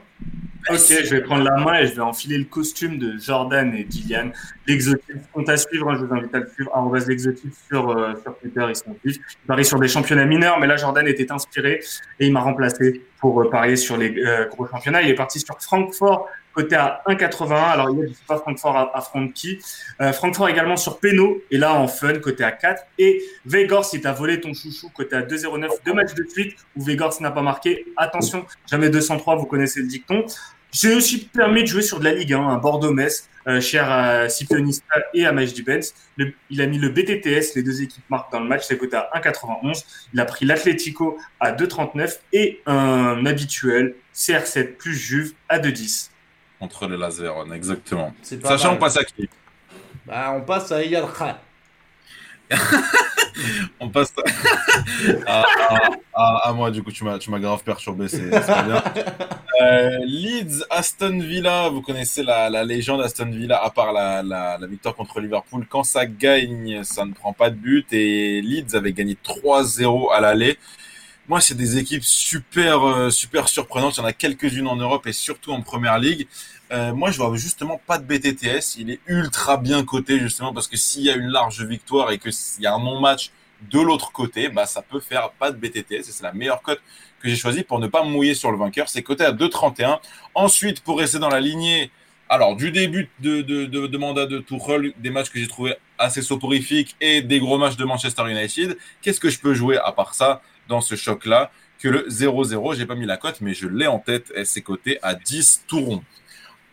Ok, 0.70 0.78
je 0.78 1.10
vais 1.10 1.20
prendre 1.20 1.44
la 1.44 1.56
main 1.56 1.74
et 1.74 1.86
je 1.86 1.94
vais 1.94 2.00
enfiler 2.00 2.38
le 2.38 2.44
costume 2.44 2.98
de 2.98 3.18
Jordan 3.18 3.74
et 3.74 3.86
Gillian. 3.88 4.30
L'exotype, 4.66 5.16
compte 5.30 5.48
à 5.50 5.58
suivre, 5.58 5.90
hein, 5.90 5.96
je 6.00 6.06
vous 6.06 6.14
invite 6.14 6.34
à 6.34 6.38
le 6.38 6.48
suivre, 6.48 6.70
arrobas 6.72 7.04
l'exotype 7.06 7.52
sur, 7.68 7.90
euh, 7.90 8.14
sur 8.22 8.38
Twitter, 8.38 8.64
ils 8.70 8.76
sont 8.76 8.96
vifs. 9.04 9.16
Il 9.16 9.46
parie 9.46 9.64
sur 9.66 9.78
des 9.78 9.88
championnats 9.88 10.24
mineurs, 10.24 10.58
mais 10.58 10.66
là, 10.66 10.76
Jordan 10.76 11.06
était 11.06 11.30
inspiré 11.30 11.80
et 12.18 12.26
il 12.26 12.32
m'a 12.32 12.40
remplacé 12.40 13.02
pour 13.20 13.42
euh, 13.42 13.50
parier 13.50 13.76
sur 13.76 13.98
les 13.98 14.16
euh, 14.16 14.48
gros 14.48 14.66
championnats. 14.66 15.02
Il 15.02 15.10
est 15.10 15.14
parti 15.14 15.38
sur 15.38 15.60
Francfort, 15.60 16.28
côté 16.54 16.76
à 16.76 17.02
1,81. 17.06 17.52
Alors, 17.52 17.90
il 17.90 17.96
ne 17.96 18.08
sais 18.08 18.14
pas 18.26 18.38
Francfort 18.38 18.76
à, 18.76 18.96
à. 18.96 19.12
Euh, 20.00 20.12
Francfort 20.12 20.48
également 20.48 20.76
sur 20.76 20.98
Peno, 20.98 21.42
et 21.50 21.58
là, 21.58 21.74
en 21.74 21.88
fun, 21.88 22.14
côté 22.20 22.44
à 22.44 22.52
4. 22.52 22.82
Et 22.98 23.22
Vegors, 23.44 23.84
si 23.84 24.00
t'as 24.00 24.12
volé 24.12 24.40
ton 24.40 24.54
chouchou, 24.54 24.88
côté 24.90 25.16
à 25.16 25.22
2,09. 25.22 25.68
Deux 25.84 25.92
matchs 25.92 26.14
de 26.14 26.24
suite 26.28 26.56
où 26.76 26.82
Vegors 26.82 27.20
n'a 27.20 27.30
pas 27.30 27.42
marqué. 27.42 27.86
Attention, 27.96 28.46
jamais 28.70 28.88
203, 28.90 29.36
vous 29.36 29.46
connaissez 29.46 29.80
le 29.80 29.86
dicton. 29.86 30.24
J'ai 30.74 30.92
aussi 30.92 31.26
permis 31.26 31.62
de 31.62 31.68
jouer 31.68 31.82
sur 31.82 32.00
de 32.00 32.04
la 32.04 32.12
Ligue 32.12 32.32
1, 32.32 32.40
un 32.40 32.56
Bordeaux-Metz, 32.58 33.28
euh, 33.46 33.60
cher 33.60 33.88
à 33.88 34.28
Scipionista 34.28 34.84
et 35.14 35.24
à 35.24 35.30
Majdi 35.30 35.62
Benz. 35.62 35.94
Il 36.50 36.60
a 36.60 36.66
mis 36.66 36.78
le 36.78 36.88
BTTS, 36.88 37.54
les 37.54 37.62
deux 37.62 37.80
équipes 37.80 38.02
marquent 38.10 38.32
dans 38.32 38.40
le 38.40 38.48
match, 38.48 38.64
c'est 38.66 38.76
coté 38.76 38.96
à 38.96 39.08
1,91. 39.14 39.84
Il 40.12 40.18
a 40.18 40.24
pris 40.24 40.44
l'Atlético 40.44 41.16
à 41.38 41.52
2,39 41.52 42.18
et 42.32 42.60
un 42.66 43.24
habituel 43.24 43.94
CR7 44.12 44.74
plus 44.74 44.96
Juve 44.96 45.34
à 45.48 45.60
2,10. 45.60 46.10
Contre 46.64 46.86
le 46.86 46.96
Las 46.96 47.20
exactement. 47.54 48.14
Sachant, 48.22 48.68
mal. 48.68 48.76
on 48.76 48.80
passe 48.80 48.96
à 48.96 49.04
qui 49.04 49.28
Bah, 50.06 50.32
on 50.36 50.40
passe 50.42 50.72
à 50.72 50.82
Iyad 50.82 51.04
Khan. 51.12 51.34
On 53.80 53.88
passe 53.88 54.12
à, 55.26 55.40
à- 55.42 55.90
à- 56.14 56.48
à 56.48 56.52
moi, 56.52 56.70
du 56.70 56.82
coup, 56.84 56.92
tu 56.92 57.02
m'as 57.04 57.18
tu 57.18 57.30
m'as 57.30 57.40
grave 57.40 57.62
perturbé, 57.64 58.06
c'est 58.08 58.30
pas 58.30 58.62
bien. 58.62 58.82
Euh, 59.62 59.98
Leeds, 60.04 60.64
Aston 60.68 61.20
Villa, 61.20 61.68
vous 61.68 61.80
connaissez 61.80 62.24
la, 62.24 62.50
la 62.50 62.64
légende 62.64 63.00
Aston 63.02 63.30
Villa, 63.30 63.62
à 63.62 63.70
part 63.70 63.92
la, 63.92 64.20
la, 64.22 64.58
la 64.58 64.66
victoire 64.66 64.96
contre 64.96 65.20
Liverpool. 65.20 65.64
Quand 65.68 65.84
ça 65.84 66.06
gagne, 66.06 66.82
ça 66.82 67.04
ne 67.04 67.12
prend 67.12 67.32
pas 67.32 67.50
de 67.50 67.54
but. 67.54 67.86
Et 67.92 68.40
Leeds 68.42 68.74
avait 68.74 68.92
gagné 68.92 69.16
3-0 69.24 70.12
à 70.12 70.20
l'aller. 70.20 70.58
Moi, 71.28 71.40
c'est 71.40 71.54
des 71.54 71.78
équipes 71.78 72.02
super, 72.02 72.82
euh, 72.84 73.10
super 73.10 73.46
surprenantes. 73.48 73.96
Il 73.96 74.00
y 74.00 74.02
en 74.02 74.06
a 74.06 74.12
quelques-unes 74.12 74.66
en 74.66 74.74
Europe 74.76 75.06
et 75.06 75.12
surtout 75.12 75.52
en 75.52 75.62
Première 75.62 76.00
Ligue. 76.00 76.26
Euh, 76.74 76.92
moi, 76.92 77.12
je 77.12 77.18
vois 77.18 77.36
justement 77.36 77.80
pas 77.86 77.98
de 77.98 78.04
BTTS. 78.04 78.76
Il 78.78 78.90
est 78.90 79.00
ultra 79.06 79.56
bien 79.56 79.84
coté 79.84 80.18
justement 80.18 80.52
parce 80.52 80.66
que 80.66 80.76
s'il 80.76 81.02
y 81.02 81.10
a 81.10 81.14
une 81.14 81.28
large 81.28 81.62
victoire 81.62 82.10
et 82.10 82.18
que 82.18 82.32
s'il 82.32 82.64
y 82.64 82.66
a 82.66 82.74
un 82.74 82.80
non-match 82.80 83.30
de 83.70 83.80
l'autre 83.80 84.10
côté, 84.10 84.48
bah 84.48 84.66
ça 84.66 84.82
peut 84.82 84.98
faire 84.98 85.30
pas 85.30 85.52
de 85.52 85.56
BTTS 85.56 85.92
et 85.92 86.02
c'est 86.02 86.24
la 86.24 86.32
meilleure 86.32 86.62
cote 86.62 86.80
que 87.20 87.28
j'ai 87.28 87.36
choisie 87.36 87.62
pour 87.62 87.78
ne 87.78 87.86
pas 87.86 88.02
mouiller 88.02 88.34
sur 88.34 88.50
le 88.50 88.58
vainqueur. 88.58 88.88
C'est 88.88 89.02
coté 89.02 89.24
à 89.24 89.30
2,31. 89.30 90.00
Ensuite, 90.34 90.80
pour 90.80 90.98
rester 90.98 91.20
dans 91.20 91.28
la 91.28 91.40
lignée, 91.40 91.92
alors 92.28 92.56
du 92.56 92.72
début 92.72 93.08
de, 93.20 93.96
mandat 93.96 94.26
de 94.26 94.40
Tuchel, 94.40 94.94
des 94.98 95.10
matchs 95.10 95.30
que 95.30 95.38
j'ai 95.38 95.46
trouvé 95.46 95.76
assez 95.98 96.22
soporifiques 96.22 96.96
et 97.00 97.22
des 97.22 97.38
gros 97.38 97.56
matchs 97.56 97.76
de 97.76 97.84
Manchester 97.84 98.28
United, 98.28 98.76
qu'est-ce 99.00 99.20
que 99.20 99.30
je 99.30 99.38
peux 99.38 99.54
jouer 99.54 99.78
à 99.78 99.92
part 99.92 100.14
ça 100.14 100.42
dans 100.66 100.80
ce 100.80 100.96
choc-là 100.96 101.52
que 101.78 101.88
le 101.88 102.08
0-0 102.08 102.76
J'ai 102.76 102.86
pas 102.86 102.96
mis 102.96 103.06
la 103.06 103.16
cote, 103.16 103.40
mais 103.40 103.54
je 103.54 103.68
l'ai 103.68 103.86
en 103.86 104.00
tête 104.00 104.32
c'est 104.44 104.62
coté 104.62 104.98
à 105.02 105.14
10 105.14 105.64
tourons. 105.68 106.02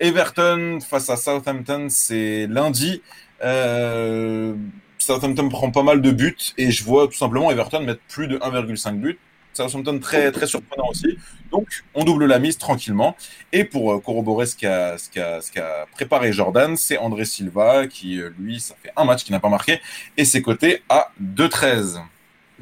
Everton 0.02 0.80
face 0.82 1.10
à 1.12 1.16
Southampton, 1.16 1.88
c'est 1.90 2.48
lundi. 2.48 3.02
Euh, 3.44 4.56
Southampton 4.98 5.48
prend 5.48 5.70
pas 5.70 5.84
mal 5.84 6.02
de 6.02 6.12
buts 6.12 6.36
et 6.58 6.72
je 6.72 6.84
vois 6.84 7.08
tout 7.08 7.14
simplement 7.14 7.52
Everton 7.52 7.82
mettre 7.82 8.02
plus 8.10 8.28
de 8.28 8.38
1,5 8.40 8.96
buts. 9.00 9.20
Southampton 9.54 10.00
très 10.00 10.32
très 10.32 10.48
surprenant 10.48 10.88
aussi. 10.90 11.18
Donc 11.52 11.84
on 11.94 12.04
double 12.04 12.26
la 12.26 12.40
mise 12.40 12.58
tranquillement. 12.58 13.16
Et 13.52 13.64
pour 13.64 13.94
euh, 13.94 14.00
corroborer 14.00 14.48
ce 14.48 14.56
qu'a 14.56 14.98
ce 14.98 15.10
qu'a 15.10 15.40
ce 15.42 15.52
qu'a 15.52 15.86
préparé 15.92 16.34
Jordan, 16.34 16.76
c'est 16.78 16.98
André 16.98 17.26
Silva 17.26 17.86
qui 17.88 18.20
euh, 18.20 18.32
lui 18.40 18.60
ça 18.60 18.76
fait 18.82 18.92
un 18.96 19.06
match 19.06 19.24
qui 19.24 19.32
n'a 19.32 19.40
pas 19.40 19.50
marqué 19.50 19.82
et 20.18 20.26
c'est 20.26 20.42
coté 20.42 20.82
à 20.90 21.12
2,13. 21.22 22.02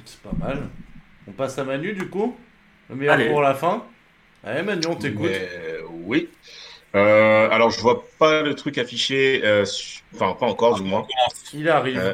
C'est 0.03 0.21
pas 0.21 0.35
mal. 0.37 0.67
On 1.27 1.31
passe 1.31 1.57
à 1.57 1.63
Manu 1.63 1.93
du 1.93 2.09
coup 2.09 2.35
Le 2.89 2.95
meilleur 2.95 3.13
Allez. 3.13 3.29
pour 3.29 3.41
la 3.41 3.53
fin 3.55 3.85
Allez 4.43 4.63
Manu, 4.63 4.87
on 4.87 4.95
t'écoute. 4.95 5.29
Oui. 6.05 6.27
Euh, 6.95 7.49
alors, 7.51 7.69
je 7.71 7.79
vois 7.79 8.05
pas 8.17 8.41
le 8.41 8.55
truc 8.55 8.77
affiché. 8.77 9.41
euh, 9.43 9.65
su- 9.65 9.99
Enfin, 10.15 10.35
pas 10.39 10.47
encore, 10.47 10.75
du 10.75 10.83
moins. 10.83 11.05
Il 11.53 11.69
arrive. 11.69 11.97
Euh, 11.97 12.13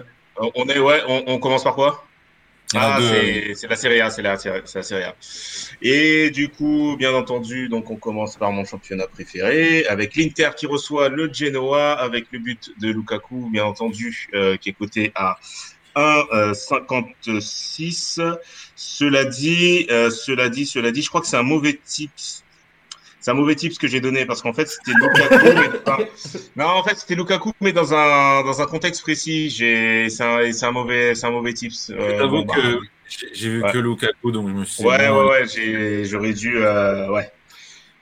On 0.55 0.67
est, 0.67 0.80
ouais, 0.80 1.01
on, 1.07 1.23
on 1.28 1.39
commence 1.39 1.63
par 1.63 1.76
quoi? 1.76 2.03
Ah, 2.76 2.97
c'est 2.99 3.53
c'est 3.55 3.67
la 3.69 3.76
Serie 3.78 4.01
A, 4.01 4.09
c'est 4.09 4.21
la, 4.21 4.38
c'est 4.38 4.49
la 4.76 4.84
Serie 4.84 5.03
A. 5.03 5.15
Et 5.82 6.30
du 6.32 6.49
coup, 6.49 6.95
bien 6.97 7.13
entendu, 7.13 7.69
donc 7.69 7.89
on 7.89 7.95
commence 7.95 8.36
par 8.36 8.51
mon 8.51 8.65
championnat 8.65 9.07
préféré, 9.07 9.86
avec 9.86 10.15
l'Inter 10.17 10.49
qui 10.57 10.65
reçoit 10.65 11.07
le 11.09 11.32
Genoa, 11.32 11.93
avec 11.93 12.26
le 12.32 12.39
but 12.39 12.71
de 12.82 12.89
Lukaku, 12.89 13.49
bien 13.51 13.63
entendu, 13.65 14.28
euh, 14.34 14.57
qui 14.57 14.69
est 14.69 14.73
coté 14.73 15.11
à 15.15 15.38
1,56. 15.95 18.19
Cela 18.76 19.26
dit, 19.26 19.88
euh, 19.89 20.09
cela 20.09 20.49
dit, 20.49 20.65
cela 20.65 20.91
dit, 20.91 21.01
je 21.01 21.09
crois 21.09 21.21
que 21.21 21.28
c'est 21.28 21.38
un 21.38 21.43
mauvais 21.43 21.80
tips. 21.86 22.43
C'est 23.26 23.32
un 23.32 23.34
mauvais 23.34 23.55
tips 23.55 23.80
que 23.80 23.88
j'ai 23.88 24.01
donné 24.01 24.23
parce 24.28 24.43
qu'en 24.43 24.53
fait 24.53 24.67
c'était 24.67 24.91
Lukaku. 24.91 25.45
mais, 25.55 25.80
enfin, 25.88 25.97
non, 26.55 26.65
en 26.67 26.84
fait 26.84 26.95
c'était 26.95 27.15
Lukaku, 27.15 27.53
mais 27.59 27.71
dans 27.73 27.91
un 27.91 28.43
dans 28.43 28.61
un 28.61 28.67
contexte 28.67 29.01
précis. 29.01 29.49
J'ai, 29.49 30.09
c'est 30.09 30.23
un, 30.23 30.51
c'est 30.51 30.63
un 30.67 30.71
mauvais, 30.71 31.15
c'est 31.15 31.26
un 31.26 31.32
mauvais 31.32 31.51
tips. 31.53 31.89
Euh, 31.89 32.19
J'avoue 32.19 32.43
bon, 32.43 32.45
bah, 32.45 32.53
que 32.53 32.80
j'ai- 33.09 33.28
j'ai 33.34 33.49
vu 33.49 33.63
Ouais. 33.63 33.71
que 33.71 33.80
Lukaku 33.80 34.32
donc 34.32 34.49
je 34.49 34.53
me 34.53 34.63
suis 34.63 34.84
dit, 34.84 34.88
Ouais, 34.88 35.07
bon, 35.09 35.23
ouais, 35.23 35.30
ouais, 35.41 35.47
j'ai, 35.47 36.05
j'aurais 36.05 36.34
dû, 36.34 36.57
euh, 36.57 37.09
ouais. 37.09 37.28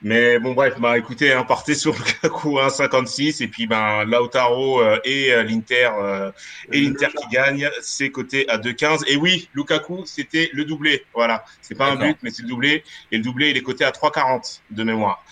Mais 0.03 0.37
bon, 0.37 0.51
bref, 0.51 0.73
bah 0.79 0.97
écoutez, 0.97 1.31
hein, 1.31 1.45
partez 1.45 1.75
sur 1.75 1.93
Lukaku 1.93 2.57
1,56 2.59 3.41
et 3.41 3.47
puis 3.47 3.67
ben 3.67 4.03
Lautaro 4.03 4.81
euh, 4.81 4.99
et 5.05 5.31
euh, 5.31 5.43
l'Inter 5.43 5.91
euh, 5.97 6.29
et 6.73 6.81
l'Inter 6.81 7.07
qui 7.17 7.27
gagne, 7.29 7.69
c'est 7.81 8.09
coté 8.09 8.47
à 8.49 8.57
2,15. 8.57 9.03
Et 9.07 9.15
oui, 9.15 9.47
Lukaku, 9.53 10.03
c'était 10.05 10.49
le 10.51 10.65
doublé. 10.65 11.05
Voilà, 11.13 11.45
c'est 11.61 11.75
pas 11.75 11.89
un 11.89 11.95
but, 11.95 12.17
mais 12.21 12.31
c'est 12.31 12.41
le 12.41 12.49
doublé. 12.49 12.83
Et 13.13 13.17
le 13.17 13.23
doublé, 13.23 13.51
il 13.51 13.57
est 13.57 13.61
coté 13.61 13.85
à 13.85 13.91
3,40 13.91 14.59
de 14.71 14.83
mémoire. 14.83 15.23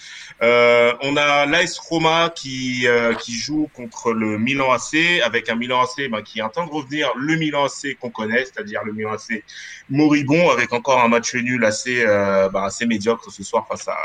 Euh, 0.43 0.93
on 1.01 1.17
a 1.17 1.45
l'AS 1.45 1.77
Roma 1.77 2.31
qui 2.35 2.87
euh, 2.87 3.13
qui 3.13 3.33
joue 3.33 3.69
contre 3.75 4.11
le 4.11 4.39
Milan 4.39 4.71
AC 4.71 5.21
avec 5.23 5.49
un 5.49 5.55
Milan 5.55 5.81
AC 5.81 6.09
ben, 6.09 6.23
qui 6.23 6.39
est 6.39 6.41
en 6.41 6.49
train 6.49 6.65
de 6.65 6.71
revenir 6.71 7.11
le 7.15 7.35
Milan 7.35 7.65
AC 7.65 7.95
qu'on 7.99 8.09
connaît, 8.09 8.45
c'est-à-dire 8.45 8.81
le 8.83 8.91
Milan 8.91 9.11
AC 9.11 9.43
moribond 9.89 10.49
avec 10.49 10.73
encore 10.73 11.03
un 11.03 11.09
match 11.09 11.35
nul 11.35 11.63
assez 11.63 12.03
euh, 12.07 12.49
bah, 12.49 12.63
assez 12.65 12.87
médiocre 12.87 13.31
ce 13.31 13.43
soir 13.43 13.67
face 13.67 13.87
à 13.87 13.97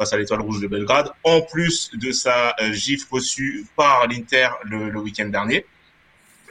face 0.00 0.14
à 0.14 0.16
l'Étoile 0.16 0.40
Rouge 0.40 0.60
de 0.60 0.66
Belgrade. 0.66 1.10
En 1.24 1.42
plus 1.42 1.90
de 1.92 2.10
sa 2.10 2.56
euh, 2.60 2.72
gifle 2.72 3.06
reçue 3.10 3.66
par 3.76 4.06
l'Inter 4.08 4.48
le, 4.64 4.98
week-end 4.98 5.28
dernier. 5.28 5.66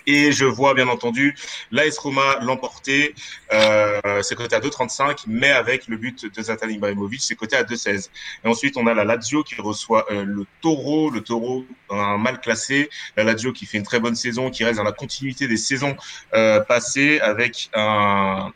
Et 0.06 0.32
je 0.32 0.45
vois 0.45 0.76
bien 0.76 0.88
entendu 0.88 1.36
l'AS 1.72 1.97
Roma 1.97 2.38
l'emporter. 2.41 3.16
Euh, 3.52 4.22
c'est 4.22 4.36
coté 4.36 4.56
à 4.56 4.60
2,35, 4.60 5.24
mais 5.26 5.50
avec 5.50 5.88
le 5.88 5.97
but 5.97 6.26
de 6.32 6.41
Zlatan 6.43 6.68
Ibrahimovic, 6.68 7.22
c'est 7.22 7.36
coté 7.36 7.56
à 7.56 7.64
2,16. 7.64 8.10
Et 8.43 8.47
ensuite, 8.47 8.78
on 8.78 8.86
a 8.86 8.93
la 8.93 9.04
Lazio 9.04 9.43
qui 9.43 9.56
reçoit 9.60 10.06
euh, 10.12 10.24
le 10.24 10.45
Taureau. 10.62 11.10
Le 11.10 11.22
Taureau, 11.22 11.66
mal 11.89 12.39
classé. 12.41 12.89
La 13.18 13.24
Lazio 13.24 13.52
qui 13.52 13.66
fait 13.66 13.80
une 13.80 13.84
très 13.84 14.00
bonne 14.00 14.16
saison, 14.16 14.52
qui 14.52 14.64
reste 14.64 14.78
dans 14.78 14.84
la 14.84 14.91
continuité 14.91 15.47
des 15.47 15.58
saisons 15.58 15.95
passées 16.68 17.20
avec 17.20 17.72
un 17.74 18.52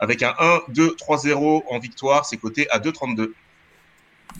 avec 0.00 0.22
un 0.22 0.34
1, 0.38 0.60
2, 0.68 0.96
3, 0.96 1.18
0 1.18 1.64
en 1.68 1.78
victoire. 1.78 2.26
C'est 2.26 2.36
coté 2.36 2.68
à 2.70 2.78
2,32. 2.78 3.32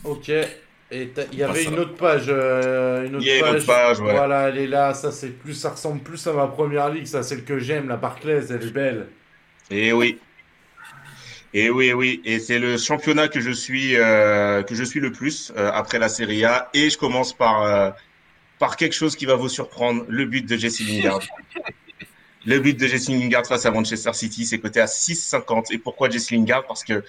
Ok. 0.03 0.29
Et 0.29 1.11
il 1.31 1.39
y 1.39 1.43
avait 1.43 1.63
ça. 1.63 1.69
une 1.71 1.79
autre 1.79 1.95
page. 1.95 2.25
euh, 2.27 3.07
une 3.07 3.15
autre 3.15 3.25
Il 3.25 3.27
y 3.27 3.31
a 3.31 3.37
une 3.49 3.55
autre 3.55 3.65
page, 3.65 3.99
ouais. 3.99 4.11
Voilà, 4.11 4.49
elle 4.49 4.57
est 4.59 4.67
là. 4.67 4.93
Ça, 4.93 5.11
c'est 5.11 5.29
plus, 5.29 5.53
ça 5.53 5.71
ressemble 5.71 6.01
plus 6.01 6.25
à 6.27 6.33
ma 6.33 6.47
première 6.47 6.89
ligue. 6.89 7.07
Ça, 7.07 7.23
celle 7.23 7.43
que 7.43 7.57
j'aime, 7.57 7.87
la 7.87 7.97
Barclays. 7.97 8.45
Elle 8.51 8.63
est 8.63 8.71
belle. 8.71 9.07
Et 9.71 9.91
oui. 9.93 10.19
Et 11.55 11.69
oui, 11.69 11.93
oui, 11.93 12.21
et 12.25 12.39
c'est 12.39 12.59
le 12.59 12.75
championnat 12.75 13.29
que 13.29 13.39
je 13.39 13.51
suis 13.51 13.95
euh, 13.95 14.61
que 14.61 14.75
je 14.75 14.83
suis 14.83 14.99
le 14.99 15.13
plus 15.13 15.53
euh, 15.55 15.71
après 15.73 15.99
la 15.99 16.09
Serie 16.09 16.43
A. 16.43 16.69
Et 16.73 16.89
je 16.89 16.97
commence 16.97 17.31
par 17.31 17.63
euh, 17.63 17.91
par 18.59 18.75
quelque 18.75 18.91
chose 18.91 19.15
qui 19.15 19.25
va 19.25 19.35
vous 19.35 19.47
surprendre, 19.47 20.03
le 20.09 20.25
but 20.25 20.45
de 20.45 20.57
Jesse 20.57 20.81
Lingard. 20.81 21.21
le 22.45 22.59
but 22.59 22.77
de 22.77 22.87
Jesse 22.87 23.07
Lingard 23.07 23.45
face 23.45 23.65
à 23.65 23.71
Manchester 23.71 24.11
City, 24.11 24.45
c'est 24.45 24.59
coté 24.59 24.81
à 24.81 24.85
6,50. 24.85 25.73
Et 25.73 25.77
pourquoi 25.77 26.09
Jesse 26.09 26.31
Lingard? 26.31 26.65
Parce 26.67 26.83
que 26.83 27.05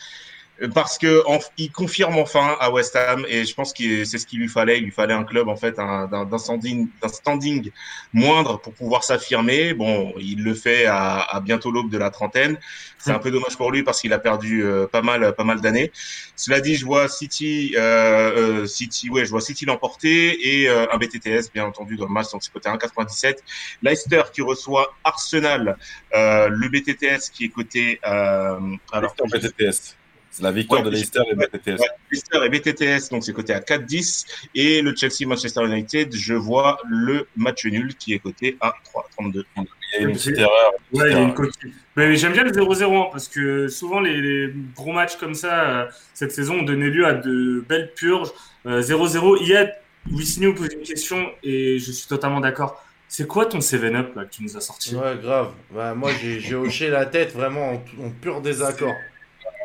parce 0.74 0.98
que 0.98 1.22
il 1.58 1.70
confirme 1.70 2.16
enfin 2.18 2.56
à 2.60 2.70
West 2.70 2.96
Ham 2.96 3.24
et 3.28 3.44
je 3.44 3.54
pense 3.54 3.72
que 3.72 4.04
c'est 4.04 4.18
ce 4.18 4.26
qu'il 4.26 4.40
lui 4.40 4.48
fallait. 4.48 4.78
Il 4.78 4.84
lui 4.84 4.90
fallait 4.90 5.14
un 5.14 5.24
club 5.24 5.48
en 5.48 5.56
fait 5.56 5.78
un- 5.78 6.06
d'un 6.06 6.38
standing, 6.38 7.70
moindre 8.12 8.58
pour 8.60 8.72
pouvoir 8.72 9.04
s'affirmer. 9.04 9.74
Bon, 9.74 10.14
il 10.18 10.42
le 10.42 10.54
fait 10.54 10.86
à, 10.86 11.40
bientôt 11.42 11.70
l'aube 11.70 11.90
de 11.90 11.98
la 11.98 12.10
trentaine. 12.10 12.58
C'est 12.98 13.12
un 13.12 13.18
peu 13.18 13.30
dommage 13.30 13.56
pour 13.56 13.70
lui 13.70 13.82
parce 13.82 14.00
qu'il 14.00 14.12
a 14.12 14.18
perdu 14.18 14.64
euh, 14.64 14.86
pas 14.86 15.02
mal, 15.02 15.34
pas 15.34 15.44
mal 15.44 15.60
d'années. 15.60 15.92
Cela 16.34 16.60
dit, 16.60 16.74
je 16.74 16.84
vois 16.84 17.08
City, 17.08 17.74
euh, 17.76 18.62
euh, 18.62 18.66
City, 18.66 19.10
ouais, 19.10 19.24
je 19.24 19.30
vois 19.30 19.40
City 19.40 19.64
l'emporter 19.64 20.60
et 20.60 20.68
euh, 20.68 20.86
un 20.92 20.96
BTTS 20.96 21.52
bien 21.52 21.66
entendu 21.66 21.96
dans 21.96 22.06
le 22.06 22.12
match, 22.12 22.30
donc 22.32 22.42
c'est 22.42 22.52
coté 22.52 22.68
à 22.68 22.76
1,97. 22.76 23.38
Leicester 23.82 24.22
qui 24.32 24.42
reçoit 24.42 24.94
Arsenal, 25.04 25.76
le 26.12 26.68
BTTS 26.68 27.30
qui 27.32 27.44
est 27.44 27.52
euh, 28.06 28.58
alors 28.92 29.14
Leicester 29.32 29.48
BTTS. 29.48 29.96
C'est 30.36 30.42
la 30.42 30.52
victoire 30.52 30.82
Ouais, 30.82 30.90
de 30.90 30.94
Leicester 30.94 31.20
et 31.30 31.34
BTTS. 31.34 31.80
Ouais, 31.80 31.88
Leicester 32.12 32.38
et 32.44 32.48
BTTS, 32.50 33.08
donc 33.10 33.24
c'est 33.24 33.32
coté 33.32 33.54
à 33.54 33.60
4,10. 33.60 34.26
Et 34.54 34.82
le 34.82 34.94
Chelsea-Manchester 34.94 35.64
United, 35.64 36.14
je 36.14 36.34
vois 36.34 36.78
le 36.90 37.26
match 37.36 37.64
nul 37.64 37.94
qui 37.94 38.12
est 38.12 38.18
coté 38.18 38.58
à 38.60 38.74
3,32. 39.18 39.44
Il 39.56 39.62
y 40.02 40.04
a 40.04 40.08
une 40.08 40.12
petite 40.12 40.36
erreur. 40.36 40.72
une 40.92 41.00
Ouais, 41.00 41.06
il 41.06 41.12
y 41.12 41.14
petite 41.14 41.16
a 41.16 41.18
une 41.20 41.22
erreur. 41.22 41.34
coquille. 41.34 41.72
Mais 41.96 42.16
j'aime 42.16 42.32
bien 42.34 42.44
le 42.44 42.50
0-0 42.50 42.94
hein, 42.94 43.08
parce 43.10 43.28
que 43.28 43.68
souvent 43.68 44.00
les, 44.00 44.20
les 44.20 44.52
gros 44.76 44.92
matchs 44.92 45.16
comme 45.16 45.34
ça 45.34 45.70
euh, 45.84 45.86
cette 46.12 46.32
saison 46.32 46.56
ont 46.58 46.62
donné 46.64 46.90
lieu 46.90 47.06
à 47.06 47.14
de 47.14 47.64
belles 47.66 47.92
purges. 47.96 48.28
Euh, 48.66 48.82
0-0. 48.82 49.42
Hier, 49.42 49.72
Wissigno 50.10 50.52
pose 50.52 50.68
une 50.74 50.82
question 50.82 51.30
et 51.42 51.78
je 51.78 51.92
suis 51.92 52.06
totalement 52.08 52.40
d'accord. 52.40 52.84
C'est 53.08 53.26
quoi 53.26 53.46
ton 53.46 53.60
7-up 53.60 54.14
là 54.16 54.24
que 54.26 54.30
tu 54.34 54.42
nous 54.42 54.54
as 54.56 54.60
sorti? 54.60 54.94
Ouais, 54.96 55.16
grave. 55.22 55.52
Bah, 55.70 55.94
moi, 55.94 56.10
j'ai 56.20 56.40
j'ai 56.40 56.56
hoché 56.56 56.90
la 56.90 57.06
tête 57.06 57.32
vraiment 57.32 57.70
en, 57.72 58.04
en 58.04 58.10
pur 58.10 58.40
désaccord. 58.42 58.92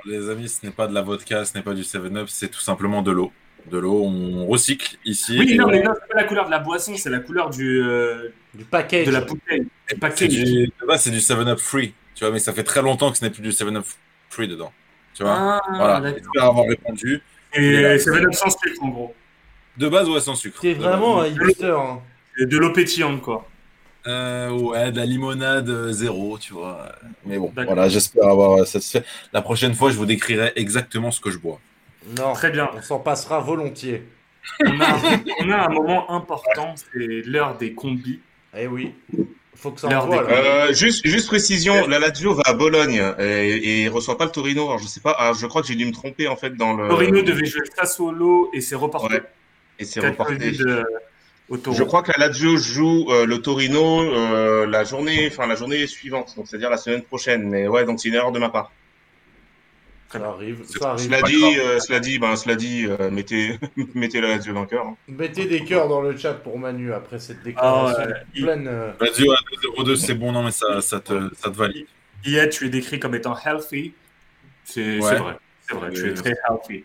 Les 0.05 0.29
amis, 0.29 0.49
ce 0.49 0.65
n'est 0.65 0.71
pas 0.71 0.87
de 0.87 0.93
la 0.93 1.01
vodka, 1.01 1.45
ce 1.45 1.55
n'est 1.55 1.63
pas 1.63 1.73
du 1.73 1.83
7-Up, 1.83 2.27
c'est 2.29 2.49
tout 2.49 2.59
simplement 2.59 3.01
de 3.01 3.11
l'eau. 3.11 3.31
De 3.69 3.77
l'eau, 3.77 4.03
on 4.05 4.47
recycle 4.47 4.97
ici. 5.05 5.37
Oui, 5.39 5.55
non, 5.55 5.65
on- 5.65 5.69
mais 5.69 5.83
non, 5.83 5.91
c'est 5.93 6.07
pas 6.13 6.21
la 6.21 6.27
couleur 6.27 6.45
de 6.45 6.51
la 6.51 6.59
boisson, 6.59 6.95
c'est 6.97 7.09
la 7.11 7.19
couleur 7.19 7.49
du, 7.51 7.81
euh, 7.83 8.29
Du 8.55 8.65
package. 8.65 9.05
de 9.05 9.11
la 9.11 9.21
bouteille. 9.21 9.61
Du 9.61 9.97
c'est 10.15 10.27
du, 10.27 10.65
de 10.67 10.87
base, 10.87 11.01
c'est 11.01 11.11
du 11.11 11.19
7-Up 11.19 11.59
free. 11.59 11.93
Tu 12.15 12.23
vois, 12.23 12.33
mais 12.33 12.39
ça 12.39 12.53
fait 12.53 12.63
très 12.63 12.81
longtemps 12.81 13.11
que 13.11 13.17
ce 13.17 13.23
n'est 13.23 13.29
plus 13.29 13.43
du 13.43 13.51
7-Up 13.51 13.85
free 14.29 14.47
dedans. 14.47 14.71
Tu 15.13 15.23
vois 15.23 15.35
Ah, 15.37 15.61
Voilà. 15.75 16.13
J'espère 16.13 16.43
avoir 16.45 16.65
répondu. 16.65 17.21
Et 17.53 17.97
7-up 17.99 18.33
sans 18.33 18.49
sucre 18.49 18.83
en 18.83 18.87
gros. 18.89 19.15
De 19.77 19.87
base, 19.89 20.09
ouais, 20.09 20.19
sans 20.21 20.35
sucre. 20.35 20.59
T'es 20.61 20.73
vraiment 20.73 21.21
un 21.21 21.27
hipster. 21.27 21.75
hein. 21.77 21.99
Et 22.39 22.45
De 22.45 22.57
l'eau 22.57 22.71
pétillante 22.71 23.21
quoi. 23.21 23.47
Euh, 24.07 24.49
ouais, 24.49 24.91
de 24.91 24.97
la 24.97 25.05
limonade 25.05 25.69
euh, 25.69 25.91
zéro, 25.91 26.37
tu 26.39 26.53
vois. 26.53 26.91
Mais 27.25 27.37
bon, 27.37 27.51
voilà, 27.55 27.87
j'espère 27.87 28.27
avoir 28.27 28.53
euh, 28.61 28.65
satisfait. 28.65 29.03
La 29.31 29.41
prochaine 29.43 29.73
fois, 29.75 29.91
je 29.91 29.95
vous 29.97 30.07
décrirai 30.07 30.53
exactement 30.55 31.11
ce 31.11 31.19
que 31.21 31.29
je 31.29 31.37
bois. 31.37 31.59
Non, 32.17 32.33
Très 32.33 32.49
bien. 32.49 32.69
on 32.75 32.81
s'en 32.81 32.99
passera 32.99 33.39
volontiers. 33.39 34.03
On 34.65 34.81
a, 34.81 34.97
on 35.41 35.51
a 35.51 35.65
un 35.67 35.69
moment 35.69 36.09
important, 36.11 36.73
c'est 36.75 37.21
l'heure 37.25 37.57
des 37.57 37.73
combis. 37.73 38.19
Eh 38.57 38.65
oui, 38.65 38.95
faut 39.55 39.69
que 39.69 39.79
ça 39.79 39.87
envoie. 40.01 40.23
des-. 40.23 40.33
Euh, 40.33 40.73
juste, 40.73 41.05
juste 41.05 41.27
précision, 41.27 41.87
la 41.87 41.99
Lazio 41.99 42.33
va 42.33 42.41
à 42.45 42.53
Bologne 42.53 43.03
et, 43.19 43.83
et 43.83 43.87
reçoit 43.87 44.17
pas 44.17 44.25
le 44.25 44.31
Torino. 44.31 44.63
Alors 44.65 44.79
je 44.79 44.87
sais 44.87 44.99
pas, 44.99 45.15
ah, 45.19 45.31
je 45.39 45.45
crois 45.45 45.61
que 45.61 45.67
j'ai 45.67 45.75
dû 45.75 45.85
me 45.85 45.91
tromper 45.91 46.27
en 46.27 46.35
fait 46.35 46.55
dans 46.55 46.73
le. 46.73 46.89
Torino 46.89 47.21
devait 47.21 47.45
jouer 47.45 47.61
Sassuolo 47.77 48.49
et 48.51 48.61
c'est 48.61 48.73
reporté. 48.75 49.13
Ouais, 49.13 49.23
et 49.77 49.85
c'est 49.85 49.99
reporté. 49.99 50.37
de- 50.51 50.83
Je 51.51 51.83
crois 51.83 52.01
que 52.01 52.11
la 52.17 52.27
Lazio 52.27 52.55
joue 52.57 53.07
euh, 53.09 53.25
le 53.25 53.41
Torino 53.41 54.01
euh, 54.01 54.65
la 54.65 54.83
journée, 54.85 55.27
enfin 55.31 55.47
la 55.47 55.55
journée 55.55 55.85
suivante, 55.87 56.33
donc 56.37 56.47
c'est-à-dire 56.47 56.69
la 56.69 56.77
semaine 56.77 57.01
prochaine. 57.01 57.49
Mais 57.49 57.67
ouais, 57.67 57.83
donc 57.85 57.99
c'est 57.99 58.07
une 58.09 58.15
erreur 58.15 58.31
de 58.31 58.39
ma 58.39 58.49
part. 58.49 58.71
Ça 60.11 60.19
arrive, 60.27 60.63
ça 60.65 60.91
arrive. 60.91 61.05
Cela 61.05 61.21
dit, 61.21 61.59
euh, 61.59 61.79
cela 61.79 61.99
dit, 62.01 62.19
ben 62.19 62.35
cela 62.35 62.55
dit, 62.55 62.85
euh, 62.85 63.09
mettez, 63.11 63.57
mettez 63.95 64.19
la 64.21 64.29
Lazio 64.29 64.53
dans 64.53 64.61
le 64.61 64.67
cœur. 64.67 64.85
hein. 64.85 64.95
Mettez 65.07 65.45
des 65.45 65.63
cœurs 65.63 65.87
dans 65.87 66.01
le 66.01 66.17
chat 66.17 66.33
pour 66.33 66.59
Manu 66.59 66.91
après 66.93 67.17
cette 67.19 67.41
déclaration 67.43 68.03
Ah 68.03 68.07
ouais, 68.07 68.41
pleine. 68.41 68.67
euh, 68.67 68.91
Vas-y, 68.99 69.23
ouais, 69.27 69.35
2-0-2, 69.77 69.95
c'est 69.95 70.13
bon, 70.15 70.31
non, 70.33 70.43
mais 70.43 70.51
ça, 70.51 70.81
ça, 70.81 70.99
te, 70.99 71.29
ça 71.35 71.49
te 71.49 71.55
valide. 71.55 71.85
Hier, 72.25 72.49
tu 72.49 72.65
es 72.65 72.69
décrit 72.69 72.99
comme 72.99 73.15
étant 73.15 73.35
healthy. 73.37 73.93
C'est 74.65 74.99
Ouais. 74.99 75.15
vrai. 75.17 75.37
C'est 75.67 75.75
vrai, 75.75 75.91
tu 75.91 76.09
es 76.09 76.13
très 76.13 76.33
healthy. 76.49 76.83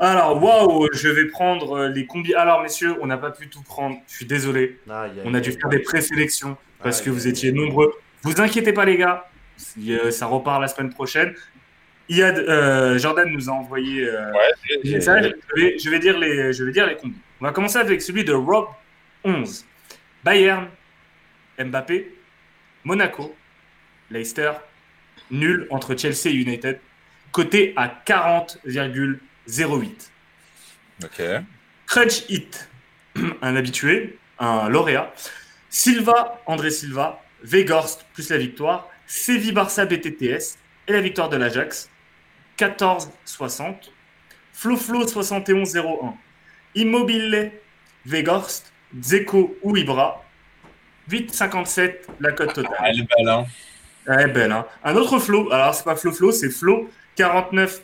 Alors, 0.00 0.42
waouh, 0.42 0.88
je 0.92 1.08
vais 1.08 1.26
prendre 1.26 1.72
euh, 1.72 1.88
les 1.88 2.06
combis. 2.06 2.34
Alors, 2.34 2.62
messieurs, 2.62 2.96
on 3.00 3.06
n'a 3.06 3.18
pas 3.18 3.30
pu 3.30 3.48
tout 3.48 3.62
prendre. 3.62 3.96
Je 4.06 4.16
suis 4.16 4.26
désolé. 4.26 4.78
On 5.24 5.34
a 5.34 5.40
dû 5.40 5.52
faire 5.52 5.68
des 5.68 5.80
présélections 5.80 6.56
parce 6.82 7.02
que 7.02 7.10
vous 7.10 7.26
étiez 7.26 7.52
nombreux. 7.52 7.92
Vous 8.22 8.40
inquiétez 8.40 8.72
pas, 8.72 8.84
les 8.84 8.96
gars. 8.96 9.28
Euh, 9.88 10.10
ça 10.10 10.26
repart 10.26 10.60
la 10.60 10.68
semaine 10.68 10.90
prochaine. 10.90 11.34
Iad, 12.08 12.38
euh, 12.38 12.98
Jordan 12.98 13.28
nous 13.30 13.50
a 13.50 13.52
envoyé 13.52 14.04
euh, 14.04 14.32
des 14.82 14.94
messages. 14.94 15.34
Je 15.54 15.60
vais, 15.60 15.78
je 15.78 15.90
vais 15.90 15.98
dire 15.98 16.18
les, 16.18 16.52
je 16.52 16.64
vais 16.64 16.72
dire 16.72 16.86
les 16.86 16.96
combis. 16.96 17.18
On 17.40 17.44
va 17.44 17.52
commencer 17.52 17.78
avec 17.78 18.00
celui 18.00 18.24
de 18.24 18.32
Rob 18.32 18.68
11. 19.24 19.66
Bayern, 20.24 20.68
Mbappé, 21.58 22.14
Monaco, 22.84 23.34
Leicester, 24.10 24.52
nul 25.30 25.66
entre 25.70 25.96
Chelsea 25.96 26.26
et 26.30 26.34
United, 26.34 26.80
coté 27.30 27.74
à 27.76 27.88
40,08. 29.48 30.10
Ok. 31.04 31.22
Crunch 31.86 32.24
Hit, 32.28 32.68
un 33.42 33.56
habitué, 33.56 34.18
un 34.38 34.68
lauréat. 34.68 35.12
Silva, 35.70 36.40
André 36.46 36.70
Silva, 36.70 37.22
Vegorst 37.42 38.06
plus 38.12 38.30
la 38.30 38.38
victoire. 38.38 38.88
Sévi 39.06 39.52
Barça 39.52 39.86
BTTS 39.86 40.58
et 40.86 40.92
la 40.92 41.00
victoire 41.00 41.28
de 41.30 41.36
l'Ajax. 41.36 41.88
14-60. 42.58 43.90
Floflo 44.52 45.06
71-01. 45.06 46.14
Immobile, 46.74 47.52
Vegorst, 48.04 48.72
Dzeko 48.92 49.56
ou 49.62 49.76
Ibra. 49.76 50.22
8-57 51.10 51.94
la 52.20 52.32
cote 52.32 52.52
totale. 52.52 52.76
Elle 52.84 53.00
est 53.00 53.08
belle, 53.16 53.28
hein. 53.28 53.46
Ouais, 54.06 54.26
belle, 54.26 54.52
hein. 54.52 54.66
Un 54.84 54.96
autre 54.96 55.18
Flo, 55.18 55.50
alors 55.52 55.74
c'est 55.74 55.84
pas 55.84 55.96
Flo 55.96 56.12
Flo, 56.12 56.32
c'est 56.32 56.50
Flo 56.50 56.90
49. 57.16 57.82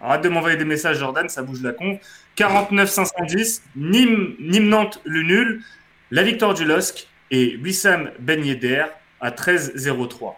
Arrête 0.00 0.22
de 0.22 0.28
m'envoyer 0.28 0.56
des 0.56 0.64
messages, 0.64 0.98
Jordan, 0.98 1.28
ça 1.28 1.42
bouge 1.42 1.62
la 1.62 1.72
con. 1.72 1.98
49 2.36 2.90
510, 2.90 3.62
Nîmes, 3.76 4.36
le 4.38 5.22
nul, 5.22 5.62
la 6.10 6.22
victoire 6.22 6.54
du 6.54 6.64
LOSC 6.64 7.08
et 7.30 7.56
Wissam 7.62 8.10
Ben 8.18 8.44
Yedder 8.44 8.84
à 9.20 9.30
13-03. 9.30 10.34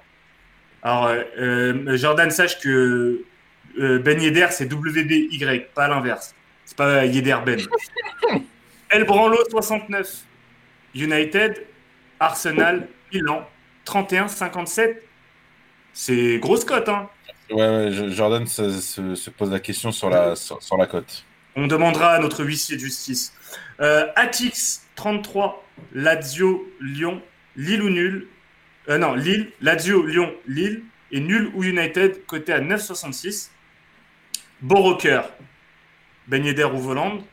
Alors, 0.82 1.06
euh, 1.06 1.24
euh, 1.38 1.96
Jordan, 1.96 2.30
sache 2.30 2.60
que 2.60 3.24
euh, 3.80 3.98
Ben 3.98 4.20
Yedder, 4.20 4.46
c'est 4.50 4.72
WBY, 4.72 5.66
pas 5.74 5.88
l'inverse. 5.88 6.34
C'est 6.64 6.76
pas 6.76 7.04
Yedder 7.04 7.38
Ben. 7.44 7.60
El 8.90 9.04
Branlo 9.04 9.38
69, 9.50 10.08
United, 10.94 11.66
Arsenal, 12.20 12.88
Milan, 13.12 13.46
31-57. 13.84 14.96
C'est 15.92 16.38
grosse 16.38 16.64
cote, 16.64 16.88
hein. 16.88 17.10
Ouais, 17.50 17.56
ouais, 17.68 17.92
je- 17.92 18.08
Jordan 18.10 18.46
se, 18.46 18.80
se- 18.80 19.14
se 19.14 19.30
pose 19.30 19.50
la 19.50 19.60
question 19.60 19.90
sur 19.92 20.10
la, 20.10 20.36
sur, 20.36 20.62
sur 20.62 20.76
la 20.76 20.86
cote. 20.86 21.24
On 21.56 21.66
demandera 21.66 22.12
à 22.14 22.18
notre 22.18 22.44
huissier 22.44 22.76
de 22.76 22.80
justice. 22.82 23.32
Euh, 23.80 24.06
Atix 24.16 24.82
33, 24.96 25.64
Lazio, 25.94 26.70
Lyon, 26.80 27.22
Lille 27.56 27.82
ou 27.82 27.90
nul. 27.90 28.28
Euh, 28.88 28.98
non, 28.98 29.14
Lille, 29.14 29.50
Lazio, 29.60 30.04
Lyon, 30.04 30.32
Lille 30.46 30.82
et 31.10 31.20
nul 31.20 31.50
ou 31.54 31.64
United 31.64 32.24
coté 32.26 32.52
à 32.52 32.60
9,66. 32.60 33.50
Boroker, 34.60 35.22
Ben 36.26 36.44
Yedder 36.44 36.64
ou 36.64 36.78
Voland, 36.78 37.24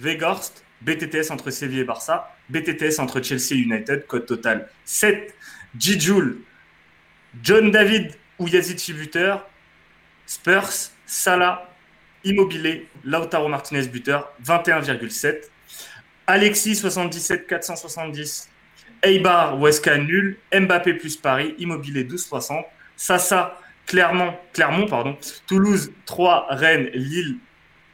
Vegorst, 0.00 0.64
BTTS 0.82 1.30
entre 1.30 1.50
Séville 1.50 1.80
et 1.80 1.84
Barça, 1.84 2.34
BTTS 2.48 2.98
entre 2.98 3.22
Chelsea 3.22 3.52
et 3.54 3.58
United, 3.58 4.06
cote 4.06 4.26
totale 4.26 4.68
7. 4.84 5.34
Gijoul, 5.78 6.40
John 7.42 7.70
David 7.70 8.12
ou 8.38 8.48
Yazid 8.48 8.78
buteur, 8.96 9.48
Spurs, 10.26 10.90
Salah, 11.06 11.68
Immobilier, 12.24 12.88
Lautaro 13.04 13.48
Martinez 13.48 13.88
buteur, 13.88 14.32
21,7. 14.44 15.50
Alexis 16.26 16.76
77 16.76 17.46
470. 17.48 18.48
Eibar, 19.02 19.58
Weska 19.60 19.98
nul. 19.98 20.36
Mbappé 20.54 20.94
plus 20.94 21.16
Paris, 21.16 21.54
Immobilier 21.58 22.04
12,60. 22.04 22.64
Sassa, 22.96 23.58
Clermont, 23.86 24.34
Clermont 24.52 24.86
pardon. 24.86 25.16
Toulouse 25.48 25.92
3, 26.06 26.46
Rennes, 26.50 26.90
Lille, 26.94 27.38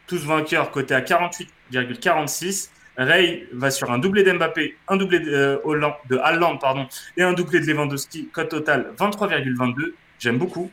tous 0.07 0.25
vainqueurs, 0.27 0.71
côté 0.71 0.95
à 0.95 1.01
48,46. 1.01 2.71
Ray 2.99 3.47
va 3.53 3.71
sur 3.71 3.91
un 3.93 3.99
doublé 3.99 4.25
d'Mbappé, 4.25 4.77
un 4.89 4.97
doublé 4.97 5.21
de, 5.21 5.31
euh, 5.33 5.59
Hollande- 5.63 5.95
de 6.11 6.17
pardon, 6.61 6.89
et 7.17 7.23
un 7.23 7.33
doublé 7.33 7.61
de 7.61 7.67
Lewandowski, 7.67 8.29
cote 8.33 8.49
totale 8.49 8.93
23,22. 8.99 9.95
J'aime 10.19 10.37
beaucoup. 10.37 10.71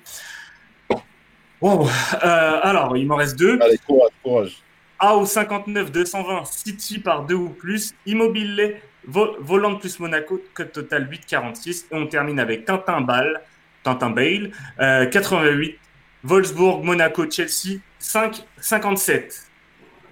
Wow. 1.66 1.88
Euh, 2.24 2.60
alors, 2.62 2.96
il 2.96 3.08
m'en 3.08 3.16
reste 3.16 3.38
deux. 3.40 3.60
Allez, 3.62 3.78
courage, 3.88 4.12
courage. 4.24 4.58
A 5.00 5.16
au 5.16 5.26
59 5.26 5.92
220 5.92 6.46
City 6.46 7.00
par 7.00 7.26
deux 7.26 7.36
ou 7.36 7.50
plus, 7.50 7.94
Immobilier, 8.06 8.78
Vo- 9.08 9.36
Volant 9.40 9.76
plus 9.76 10.00
Monaco, 10.00 10.42
code 10.54 10.72
total 10.72 11.10
8,46 11.10 11.86
et 11.92 11.96
on 11.96 12.08
termine 12.08 12.40
avec 12.40 12.66
Tintin 12.66 13.02
Ball, 13.02 13.42
Tintin 13.84 14.10
Bale, 14.12 14.52
euh, 14.80 15.06
88, 15.08 15.78
Wolfsburg, 16.24 16.84
Monaco, 16.84 17.30
Chelsea, 17.30 17.80
5,57. 18.00 19.48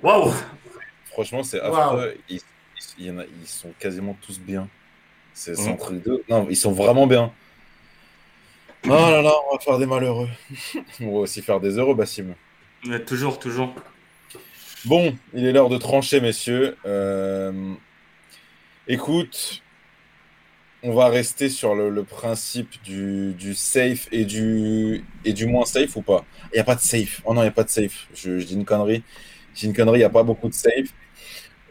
Waouh 0.01 0.33
Franchement, 1.11 1.43
c'est 1.43 1.61
affreux. 1.61 2.15
Ils, 2.29 2.41
sont 3.45 3.71
quasiment 3.79 4.17
tous 4.21 4.39
bien. 4.39 4.67
C'est 5.33 5.57
Mhm. 5.57 5.67
un 5.69 5.75
truc 5.75 6.03
de. 6.03 6.23
Non, 6.29 6.47
ils 6.49 6.55
sont 6.55 6.71
vraiment 6.71 7.07
bien. 7.07 7.31
Oh 8.85 8.91
là 8.91 9.21
là, 9.21 9.31
on 9.49 9.55
va 9.55 9.59
faire 9.59 9.77
des 9.77 9.85
malheureux. 9.85 10.29
on 11.01 11.05
va 11.13 11.17
aussi 11.19 11.41
faire 11.41 11.59
des 11.59 11.77
heureux, 11.77 11.95
Bassim. 11.95 12.35
Ouais, 12.85 13.03
Toujours, 13.03 13.39
toujours. 13.39 13.73
Bon, 14.85 15.17
il 15.33 15.45
est 15.45 15.51
l'heure 15.53 15.69
de 15.69 15.77
trancher, 15.77 16.19
messieurs. 16.21 16.77
Euh, 16.85 17.75
Écoute, 18.87 19.63
on 20.81 20.93
va 20.93 21.07
rester 21.07 21.49
sur 21.49 21.75
le, 21.75 21.89
le 21.89 22.03
principe 22.03 22.81
du, 22.83 23.33
du 23.35 23.53
safe 23.55 24.07
et 24.11 24.25
du, 24.25 25.05
et 25.23 25.31
du 25.33 25.45
moins 25.45 25.65
safe 25.65 25.95
ou 25.95 26.01
pas? 26.01 26.25
Il 26.51 26.55
n'y 26.57 26.59
a 26.59 26.63
pas 26.65 26.75
de 26.75 26.81
safe. 26.81 27.21
Oh 27.25 27.33
non, 27.33 27.41
il 27.41 27.45
n'y 27.45 27.49
a 27.49 27.51
pas 27.51 27.63
de 27.63 27.69
safe. 27.69 28.07
Je, 28.13 28.39
je 28.39 28.45
dis 28.45 28.53
une 28.55 28.65
connerie. 28.65 29.03
Je 29.53 29.61
dis 29.61 29.65
une 29.67 29.73
connerie, 29.75 29.97
il 29.99 30.01
n'y 30.01 30.05
a 30.05 30.09
pas 30.09 30.23
beaucoup 30.23 30.49
de 30.49 30.53
safe. 30.53 30.89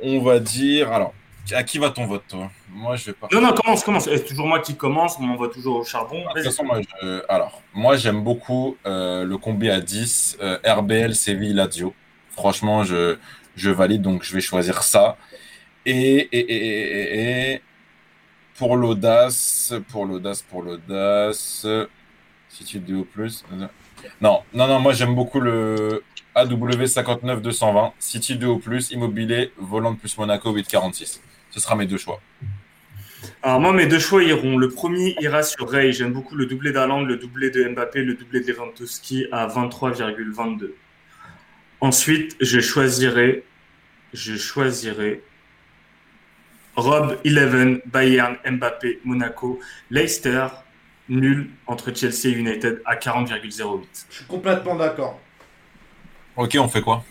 On 0.01 0.21
va 0.23 0.41
dire. 0.41 0.93
Alors, 0.93 1.15
à 1.53 1.63
qui 1.65 1.79
va 1.79 1.91
ton 1.91 2.07
vote, 2.07 2.23
toi? 2.29 2.51
Moi, 2.71 2.97
je 2.97 3.07
vais 3.07 3.13
pas. 3.13 3.29
Non, 3.33 3.41
non, 3.41 3.53
commence, 3.53 3.83
commence. 3.85 4.05
C'est 4.05 4.25
toujours 4.25 4.47
moi 4.47 4.61
qui 4.61 4.77
commence, 4.77 5.17
on 5.19 5.23
m'envoie 5.25 5.49
toujours 5.49 5.77
au 5.81 5.85
charbon. 5.85 6.21
De 6.21 6.33
toute 6.35 6.45
façon, 6.45 6.65
moi, 6.65 6.81
je- 7.03 7.23
alors, 7.29 7.63
moi, 7.75 7.97
j'aime 7.97 8.23
beaucoup 8.23 8.77
euh, 8.87 9.25
le 9.25 9.37
combi 9.39 9.69
à 9.71 9.81
10, 9.81 10.37
euh, 10.41 10.59
RBL, 10.65 11.15
Séville, 11.15 11.53
Lazio. 11.55 11.95
Franchement, 12.31 12.85
je, 12.85 13.17
je 13.57 13.71
valide, 13.71 14.03
donc 14.03 14.23
je 14.23 14.33
vais 14.33 14.41
choisir 14.41 14.83
ça. 14.83 15.17
Et, 15.85 15.93
et, 16.17 16.39
et, 16.39 16.67
et, 16.67 17.51
et- 17.51 17.53
et 17.55 17.63
pour 18.57 18.77
l'audace, 18.77 19.75
pour 19.89 20.07
l'audace, 20.07 20.43
pour 20.43 20.63
l'audace, 20.63 21.67
si 22.49 22.65
tu 22.65 22.79
dis 22.79 22.95
au 22.95 23.05
plus. 23.05 23.45
Non, 24.21 24.43
non, 24.55 24.67
non, 24.69 24.79
moi, 24.79 24.93
j'aime 24.93 25.15
beaucoup 25.15 25.41
le 25.41 26.03
AW 26.35 26.87
59 26.87 27.43
220, 27.43 27.93
City 27.99 28.37
2 28.37 28.47
au 28.47 28.59
plus, 28.59 28.91
Immobilier, 28.91 29.53
Volant 29.59 29.95
plus 29.95 30.17
Monaco 30.17 30.53
846. 30.53 31.21
Ce 31.53 31.61
sera 31.61 31.77
mes 31.77 31.87
deux 31.87 31.99
choix. 31.99 32.21
Alors 33.43 33.61
moi, 33.61 33.73
mes 33.73 33.87
deux 33.87 33.99
choix 33.99 34.23
iront. 34.23 34.57
Le 34.57 34.69
premier 34.69 35.15
ira 35.21 35.43
sur 35.43 35.69
Ray. 35.71 35.93
J'aime 35.93 36.13
beaucoup 36.13 36.35
le 36.35 36.47
doublé 36.47 36.73
d'Haaland, 36.73 37.03
le 37.03 37.17
doublé 37.17 37.51
de 37.51 37.63
Mbappé, 37.69 38.03
le 38.03 38.15
doublé 38.15 38.41
de 38.41 38.53
Lewandowski 38.53 39.27
à 39.31 39.47
23,22. 39.47 40.73
Ensuite, 41.81 42.37
je 42.41 42.61
choisirai, 42.61 43.45
je 44.13 44.37
choisirai 44.37 45.23
Rob 46.77 47.19
11, 47.25 47.81
Bayern, 47.87 48.37
Mbappé, 48.49 49.01
Monaco, 49.05 49.61
Leicester, 49.91 50.47
nul 51.09 51.51
entre 51.67 51.95
Chelsea 51.95 52.29
et 52.29 52.33
United 52.33 52.81
à 52.87 52.97
40,08. 52.97 53.83
Je 54.09 54.17
suis 54.17 54.25
complètement 54.25 54.77
d'accord. 54.77 55.21
Ok, 56.37 56.57
on 56.59 56.69
fait 56.69 56.81
quoi? 56.81 57.05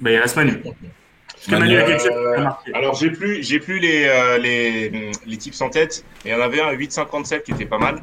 Bah, 0.00 0.10
il 0.10 0.18
reste 0.18 0.36
Manu. 0.36 0.60
Manu, 1.48 1.76
Manu 1.76 1.92
Euh, 2.06 2.46
alors 2.74 2.94
j'ai 2.94 3.10
plus, 3.10 3.42
j'ai 3.42 3.58
plus 3.58 3.78
les, 3.78 4.04
euh, 4.06 4.38
les, 4.38 5.10
les 5.26 5.36
tips 5.36 5.60
en 5.60 5.70
tête. 5.70 6.04
Il 6.24 6.30
y 6.30 6.34
en 6.34 6.40
avait 6.40 6.60
un 6.60 6.68
à 6.68 6.74
8,57 6.74 7.42
qui 7.42 7.52
était 7.52 7.66
pas 7.66 7.78
mal. 7.78 8.02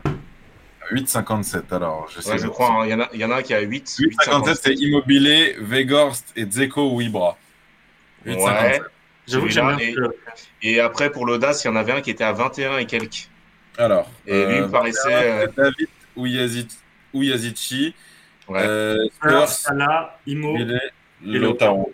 8,57 0.91 1.73
alors. 1.73 2.07
Je 2.13 2.21
sais 2.21 2.31
Ouais, 2.31 2.37
je 2.37 2.43
pas. 2.47 2.49
crois. 2.49 2.69
hein. 2.81 2.85
Il 2.85 2.89
y 2.91 2.93
en 2.93 2.99
a, 3.01 3.09
il 3.13 3.19
y 3.19 3.25
en 3.25 3.31
a 3.31 3.37
un 3.37 3.41
qui 3.41 3.53
a 3.53 3.59
8. 3.61 3.87
8,57 3.99 4.55
c'est 4.61 4.73
Immobilier, 4.73 5.55
Vegorst 5.59 6.33
et 6.35 6.45
Dzeko 6.45 6.91
ou 6.93 7.01
Ibra. 7.01 7.37
8,57. 8.25 8.37
Ouais. 8.43 8.81
J'avoue 9.27 9.45
que 9.45 9.51
j'aime 9.51 9.75
bien. 9.77 9.93
Et 10.63 10.79
après 10.79 11.11
pour 11.11 11.25
l'audace, 11.25 11.63
il 11.63 11.67
y 11.67 11.69
en 11.69 11.75
avait 11.75 11.91
un 11.91 12.01
qui 12.01 12.09
était 12.09 12.23
à 12.23 12.33
21 12.33 12.79
et 12.79 12.85
quelques. 12.87 13.29
Alors. 13.77 14.09
Et 14.25 14.33
lui 14.45 14.55
euh, 14.55 14.61
me 14.65 14.71
paraissait. 14.71 15.07
euh, 15.13 15.47
David 15.55 15.87
ou 16.15 16.25
Yazid- 16.25 16.75
ou 17.13 17.21
Yazici. 17.23 17.93
ouais. 18.47 18.59
Euh, 18.63 18.97
Salah, 19.47 20.19
Imo. 20.25 20.57
Et 20.57 20.65
Lautaro. 21.21 21.93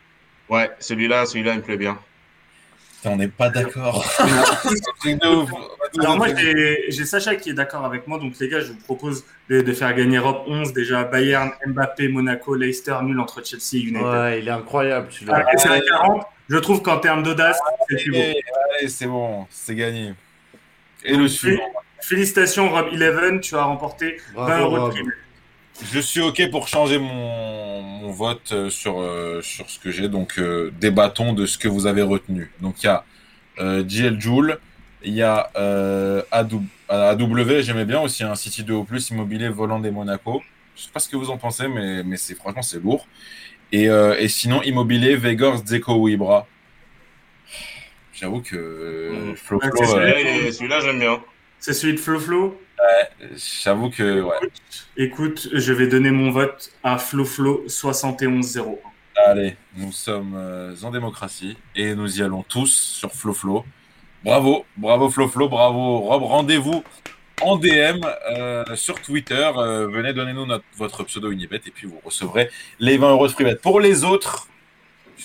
Ouais, 0.49 0.69
celui-là, 0.79 1.25
celui-là, 1.25 1.53
il 1.53 1.57
me 1.57 1.63
plaît 1.63 1.77
bien. 1.77 1.97
Putain, 2.97 3.11
On 3.11 3.17
n'est 3.17 3.27
pas 3.27 3.49
d'accord. 3.49 4.05
Alors 5.99 6.17
moi 6.17 6.27
j'ai 6.35 7.05
Sacha 7.05 7.35
qui 7.35 7.49
est 7.51 7.53
d'accord 7.53 7.85
avec 7.85 8.07
moi, 8.07 8.19
donc 8.19 8.33
les 8.39 8.49
gars 8.49 8.59
je 8.59 8.73
vous 8.73 8.79
propose 8.79 9.23
de, 9.49 9.61
de 9.61 9.73
faire 9.73 9.93
gagner 9.93 10.19
Rob 10.19 10.43
11 10.47 10.73
déjà, 10.73 11.03
Bayern, 11.03 11.51
Mbappé, 11.65 12.09
Monaco, 12.09 12.55
Leicester, 12.55 12.97
nul 13.03 13.19
entre 13.19 13.45
Chelsea 13.45 13.75
et 13.75 13.87
United. 13.87 14.05
Ouais, 14.05 14.39
il 14.39 14.47
est 14.47 14.51
incroyable. 14.51 15.07
Ah, 15.29 15.43
et 15.53 15.57
c'est 15.57 15.69
à 15.69 15.79
40, 15.79 16.25
je 16.49 16.57
trouve 16.57 16.81
qu'en 16.81 16.97
termes 16.97 17.23
d'audace, 17.23 17.57
c'est 17.87 17.95
le 17.95 18.01
plus 18.01 18.11
beau. 18.11 18.39
Allez, 18.77 18.89
c'est 18.89 19.07
bon, 19.07 19.45
c'est 19.49 19.75
gagné. 19.75 20.13
Et 21.03 21.15
le 21.15 21.27
suivant. 21.27 21.63
Félicitations 22.01 22.69
Rob 22.69 22.87
11, 22.91 23.41
tu 23.41 23.55
as 23.55 23.63
remporté 23.63 24.17
20 24.35 24.45
Bravo, 24.45 24.63
euros 24.63 24.87
de 24.87 24.93
prime. 24.93 25.11
Je 25.83 25.99
suis 25.99 26.21
OK 26.21 26.41
pour 26.51 26.67
changer 26.67 26.97
mon, 26.97 27.81
mon 27.81 28.11
vote 28.11 28.49
euh, 28.53 28.69
sur, 28.69 28.99
euh, 28.99 29.41
sur 29.41 29.69
ce 29.69 29.77
que 29.79 29.91
j'ai. 29.91 30.07
Donc, 30.07 30.37
euh, 30.39 30.71
débattons 30.79 31.33
de 31.33 31.45
ce 31.45 31.57
que 31.57 31.67
vous 31.67 31.85
avez 31.85 32.01
retenu. 32.01 32.51
Donc, 32.61 32.81
il 32.83 32.85
y 32.85 32.89
a 32.89 33.03
euh, 33.59 33.83
JL 33.87 34.19
Joule, 34.19 34.57
il 35.03 35.13
y 35.13 35.21
a 35.21 35.51
euh, 35.57 36.21
AW, 36.31 36.63
AW, 36.89 37.61
j'aimais 37.61 37.85
bien 37.85 37.99
aussi, 37.99 38.23
un 38.23 38.35
City 38.35 38.63
2 38.63 38.73
au 38.73 38.83
plus, 38.83 39.09
Immobilier, 39.09 39.49
Volant 39.49 39.79
des 39.79 39.91
Monaco. 39.91 40.41
Je 40.75 40.83
sais 40.83 40.89
pas 40.93 40.99
ce 40.99 41.09
que 41.09 41.17
vous 41.17 41.29
en 41.29 41.37
pensez, 41.37 41.67
mais, 41.67 42.03
mais 42.03 42.17
c'est 42.17 42.35
franchement, 42.35 42.61
c'est 42.61 42.81
lourd. 42.81 43.07
Et, 43.71 43.89
euh, 43.89 44.15
et 44.17 44.27
sinon, 44.29 44.61
Immobilier, 44.61 45.15
Vegors, 45.15 45.61
ou 45.89 46.07
Ibra. 46.09 46.47
J'avoue 48.13 48.41
que 48.41 48.55
euh, 48.55 49.11
Mhm. 49.31 49.35
Flo, 49.35 49.59
Flo, 49.59 49.81
euh, 49.81 49.85
celui-là. 49.85 50.19
Est- 50.21 50.51
celui-là, 50.53 50.79
j'aime 50.79 50.99
bien. 50.99 51.21
C'est 51.65 51.73
celui 51.73 51.95
de 51.95 51.99
Flo 51.99 52.19
Flo. 52.19 52.61
j'avoue 53.63 53.89
que 53.89 54.21
ouais. 54.21 54.35
Écoute, 54.97 55.49
je 55.51 55.73
vais 55.73 55.87
donner 55.87 56.11
mon 56.11 56.29
vote 56.29 56.71
à 56.83 56.99
Flo 56.99 57.25
Flo 57.25 57.63
71-0. 57.67 58.77
Allez, 59.25 59.57
nous 59.75 59.91
sommes 59.91 60.35
euh, 60.35 60.75
en 60.83 60.91
démocratie 60.91 61.57
et 61.75 61.95
nous 61.95 62.19
y 62.19 62.21
allons 62.21 62.43
tous 62.43 62.67
sur 62.71 63.11
FloFlo. 63.13 63.65
Bravo, 64.23 64.63
bravo 64.77 65.09
FloFlo, 65.09 65.49
bravo 65.49 66.01
Rob. 66.01 66.21
Rendez-vous 66.21 66.83
en 67.41 67.57
DM 67.57 68.01
euh, 68.37 68.63
sur 68.75 69.01
Twitter. 69.01 69.49
Euh, 69.57 69.87
venez, 69.87 70.13
donnez-nous 70.13 70.45
notre- 70.45 70.65
votre 70.77 71.03
pseudo 71.05 71.31
Unibet 71.31 71.61
et 71.65 71.71
puis 71.71 71.87
vous 71.87 71.99
recevrez 72.05 72.51
les 72.79 72.99
20 72.99 73.09
euros 73.09 73.25
de 73.25 73.31
free 73.31 73.43
bet. 73.43 73.55
Pour 73.55 73.79
les 73.79 74.03
autres, 74.03 74.47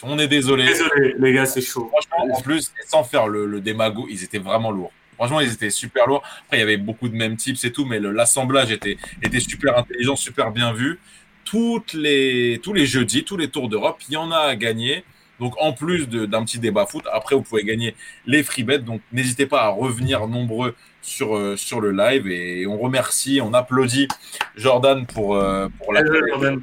on 0.03 0.19
est 0.19 0.27
désolé. 0.29 0.65
Désolé 0.69 1.17
les 1.19 1.33
gars, 1.35 1.45
c'est 1.45 1.61
chaud. 1.61 1.91
Franchement, 1.93 2.35
en 2.35 2.41
plus, 2.41 2.73
sans 2.89 3.05
faire 3.05 3.29
le, 3.29 3.45
le 3.45 3.61
démago, 3.61 4.07
ils 4.09 4.25
étaient 4.25 4.39
vraiment 4.39 4.71
lourds. 4.71 4.93
Franchement, 5.21 5.41
ils 5.41 5.53
étaient 5.53 5.69
super 5.69 6.07
lourds. 6.07 6.23
Après, 6.47 6.57
il 6.57 6.61
y 6.61 6.63
avait 6.63 6.79
beaucoup 6.79 7.11
de 7.11 7.15
mêmes 7.15 7.37
types 7.37 7.63
et 7.63 7.71
tout, 7.71 7.85
mais 7.85 8.01
l'assemblage 8.01 8.73
était, 8.73 8.97
était 9.23 9.39
super 9.39 9.77
intelligent, 9.77 10.17
super 10.17 10.51
bien 10.51 10.73
vu. 10.73 10.99
Toutes 11.45 11.93
les, 11.93 12.59
tous 12.63 12.73
les 12.73 12.87
jeudis, 12.87 13.23
tous 13.23 13.37
les 13.37 13.49
tours 13.49 13.69
d'Europe, 13.69 13.99
il 14.09 14.15
y 14.15 14.17
en 14.17 14.33
a 14.33 14.39
à 14.39 14.57
gagner. 14.57 15.05
Donc, 15.39 15.53
en 15.59 15.75
plus 15.75 16.09
d'un 16.09 16.43
petit 16.43 16.59
débat 16.59 16.87
foot, 16.87 17.05
après, 17.13 17.35
vous 17.35 17.43
pouvez 17.43 17.65
gagner 17.65 17.95
les 18.25 18.43
free 18.43 18.63
bets. 18.63 18.79
Donc, 18.79 19.03
n'hésitez 19.13 19.45
pas 19.45 19.65
à 19.65 19.69
revenir 19.69 20.27
nombreux 20.27 20.75
sur, 21.03 21.37
euh, 21.37 21.55
sur 21.55 21.83
le 21.83 21.93
live. 21.93 22.27
Et 22.27 22.67
on 22.67 22.79
remercie, 22.79 23.43
on 23.43 23.53
applaudit 23.53 24.09
Jordan 24.57 25.05
pour, 25.05 25.37
euh, 25.37 25.69
pour 25.77 25.93
la 25.93 26.03
Jordan. 26.03 26.63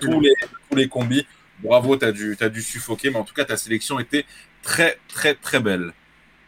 Tous 0.00 0.20
les, 0.20 0.34
tous 0.70 0.76
les 0.76 0.86
combis. 0.86 1.26
Bravo, 1.64 1.96
tu 1.96 2.04
as, 2.04 2.48
dû 2.48 2.62
suffoquer, 2.62 3.10
mais 3.10 3.16
en 3.16 3.24
tout 3.24 3.34
cas, 3.34 3.44
ta 3.44 3.56
sélection 3.56 3.98
était 3.98 4.24
très, 4.62 5.00
très, 5.08 5.34
très 5.34 5.58
belle. 5.58 5.92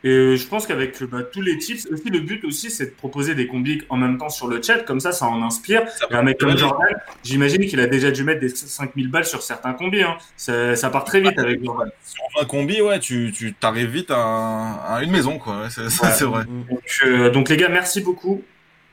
Et 0.03 0.37
je 0.37 0.47
pense 0.47 0.67
qu'avec 0.67 1.03
bah, 1.05 1.23
tous 1.23 1.43
les 1.43 1.59
tips, 1.59 1.87
aussi 1.93 2.09
le 2.11 2.21
but 2.21 2.43
aussi, 2.45 2.71
c'est 2.71 2.87
de 2.87 2.91
proposer 2.93 3.35
des 3.35 3.47
combis 3.47 3.83
en 3.91 3.97
même 3.99 4.17
temps 4.17 4.31
sur 4.31 4.49
le 4.49 4.63
chat, 4.63 4.79
comme 4.79 4.99
ça, 5.01 5.13
ça 5.13 5.27
en 5.27 5.43
inspire. 5.43 5.83
Ça 5.91 6.07
Et 6.11 6.15
un 6.15 6.23
mec 6.23 6.39
comme. 6.39 6.57
Jordan, 6.57 6.97
j'imagine 7.23 7.67
qu'il 7.67 7.81
a 7.81 7.87
déjà 7.87 8.11
dû 8.11 8.25
mettre 8.25 8.41
des 8.41 8.49
5000 8.49 9.11
balles 9.11 9.27
sur 9.27 9.43
certains 9.43 9.75
combis. 9.75 10.03
Hein. 10.03 10.17
Ça, 10.37 10.75
ça 10.75 10.89
part 10.89 11.05
très 11.05 11.21
vite 11.21 11.39
avec 11.39 11.63
Jordan. 11.63 11.91
Sur 12.05 12.23
un 12.41 12.45
combi, 12.47 12.81
ouais, 12.81 12.99
tu, 12.99 13.31
tu 13.37 13.53
t'arrives 13.53 13.91
vite 13.91 14.11
à, 14.11 14.17
un- 14.19 14.77
à 14.97 15.03
une 15.03 15.11
maison, 15.11 15.39
quoi. 15.39 15.69
C'est, 15.69 15.83
Ouais. 16.03 16.25
vrai. 16.27 16.45
Donc, 16.47 16.83
euh, 17.05 17.31
donc 17.31 17.49
les 17.51 17.57
gars, 17.59 17.69
merci 17.69 18.01
beaucoup. 18.01 18.43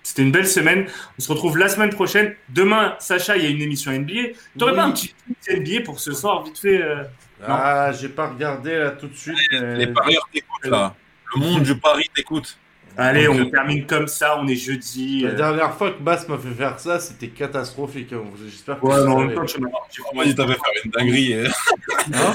C'était 0.03 0.21
une 0.23 0.31
belle 0.31 0.47
semaine. 0.47 0.85
On 1.17 1.21
se 1.21 1.29
retrouve 1.31 1.57
la 1.57 1.67
semaine 1.69 1.89
prochaine. 1.89 2.34
Demain, 2.49 2.95
Sacha, 2.99 3.35
il 3.38 3.43
y 3.43 3.47
a 3.47 3.49
une 3.49 3.61
émission 3.61 3.91
NBA. 3.91 4.13
T'aurais 4.57 4.71
Oui. 4.71 4.77
pas 4.77 4.84
un 4.84 4.91
petit 4.91 5.13
NBA 5.49 5.81
pour 5.85 5.99
ce 5.99 6.11
soir, 6.13 6.43
vite 6.43 6.57
fait 6.57 6.81
euh? 6.81 7.03
Ah, 7.45 7.91
j'ai 7.91 8.09
pas 8.09 8.27
regardé 8.30 8.77
là 8.77 8.91
tout 8.91 9.07
de 9.07 9.15
suite. 9.15 9.38
Les 9.51 9.88
parieurs 9.88 10.27
t'écoutent, 10.31 10.65
là. 10.65 10.95
Le 11.35 11.41
monde 11.41 11.64
du 11.64 11.76
pari 11.77 12.09
t'écoute. 12.15 12.57
Allez, 12.99 13.26
Donc, 13.26 13.35
on 13.35 13.41
euh, 13.41 13.51
termine 13.51 13.85
comme 13.85 14.07
ça. 14.07 14.39
On 14.39 14.47
est 14.47 14.55
jeudi. 14.55 15.22
La 15.22 15.30
euh. 15.30 15.34
dernière 15.35 15.73
fois 15.76 15.91
que 15.91 16.01
Bass 16.01 16.27
m'a 16.27 16.38
fait 16.39 16.49
faire 16.51 16.80
ça, 16.80 16.99
c'était 16.99 17.27
catastrophique. 17.27 18.11
hein. 18.14 18.23
J'espère 18.43 18.80
que 18.80 18.85
Ouais, 18.88 18.95
mais 19.05 19.11
en 19.11 19.19
même 19.19 19.35
temps, 19.35 19.45
tu 19.45 19.61
m'as 19.61 20.23
dit 20.26 20.34
t'avais 20.34 20.53
fait 20.53 20.59
une 20.85 20.91
dinguerie. 20.91 21.34
et- 21.34 21.45
Hein? 21.47 22.34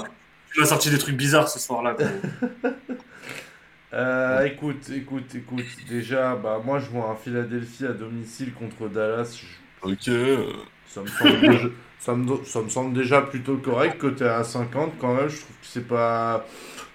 Tu 0.53 0.61
m'as 0.61 0.67
sorti 0.67 0.91
des 0.91 0.99
trucs 0.99 1.17
bizarres 1.17 1.49
ce 1.49 1.59
soir-là. 1.59 1.97
Euh, 3.95 4.45
écoute, 4.47 4.89
écoute, 4.95 5.35
écoute. 5.35 5.67
Déjà, 5.87 6.35
bah 6.35 6.63
moi 6.65 6.79
je 6.79 6.87
vois 6.87 7.11
un 7.11 7.15
Philadelphie 7.15 7.85
à 7.85 7.93
domicile 7.93 8.53
contre 8.55 8.89
Dallas. 8.89 9.39
Je- 9.39 9.89
Ok. 9.91 10.47
Ça 10.87 11.03
me 11.03 11.07
semble 11.09 11.73
ça 12.05 12.15
me, 12.15 12.27
do- 12.27 12.43
ça 12.45 12.61
me 12.61 12.69
semble 12.69 12.95
déjà 12.95 13.23
plutôt 13.23 13.57
correct 13.59 13.99
que 13.99 14.09
t'es 14.09 14.25
à 14.27 14.43
50 14.45 14.95
quand 14.99 15.15
même. 15.15 15.29
Je 15.29 15.37
trouve 15.41 15.57
que 15.61 15.67
c'est 15.67 15.87
pas 15.87 16.45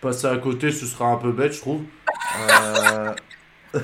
passer 0.01 0.27
à 0.27 0.37
côté, 0.37 0.71
ce 0.71 0.85
sera 0.85 1.07
un 1.07 1.17
peu 1.17 1.31
bête, 1.31 1.53
je 1.53 1.61
trouve. 1.61 1.81
Euh, 2.49 3.13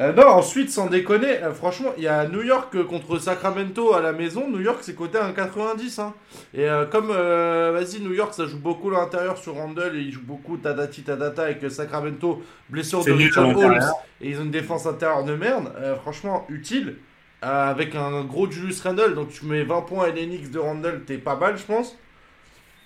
euh, 0.00 0.12
non, 0.14 0.26
ensuite, 0.26 0.70
sans 0.70 0.86
déconner, 0.86 1.42
euh, 1.42 1.52
franchement, 1.52 1.90
il 1.96 2.02
y 2.04 2.08
a 2.08 2.26
New 2.26 2.42
York 2.42 2.82
contre 2.84 3.18
Sacramento 3.18 3.94
à 3.94 4.00
la 4.00 4.12
maison. 4.12 4.48
New 4.50 4.60
York, 4.60 4.78
c'est 4.82 4.96
coté 4.96 5.18
à 5.18 5.30
1,90. 5.30 6.00
Hein. 6.00 6.14
Et 6.54 6.68
euh, 6.68 6.86
comme, 6.86 7.08
vas-y, 7.08 8.00
New 8.00 8.12
York, 8.12 8.34
ça 8.34 8.46
joue 8.46 8.58
beaucoup 8.58 8.90
l'intérieur 8.90 9.38
sur 9.38 9.54
Randall 9.54 9.96
et 9.96 10.00
ils 10.00 10.12
jouent 10.12 10.26
beaucoup 10.26 10.56
tadati 10.56 11.02
tadata 11.02 11.42
avec 11.44 11.70
Sacramento, 11.70 12.42
blessure 12.68 13.04
de 13.04 13.12
Richard 13.12 13.56
Holmes 13.56 13.78
et 14.20 14.30
ils 14.30 14.38
ont 14.40 14.44
une 14.44 14.50
défense 14.50 14.86
intérieure 14.86 15.24
de 15.24 15.36
merde. 15.36 15.72
Franchement, 16.02 16.46
utile. 16.48 16.96
Euh, 17.44 17.70
avec 17.70 17.94
un 17.96 18.22
gros 18.22 18.48
Julius 18.50 18.80
Randle, 18.82 19.14
donc 19.14 19.30
tu 19.30 19.44
mets 19.46 19.64
20 19.64 19.80
points 19.82 20.06
et 20.06 20.12
l'Enix 20.12 20.48
de 20.50 20.58
Randle, 20.60 21.02
t'es 21.04 21.18
pas 21.18 21.34
mal, 21.34 21.56
je 21.58 21.64
pense. 21.64 21.96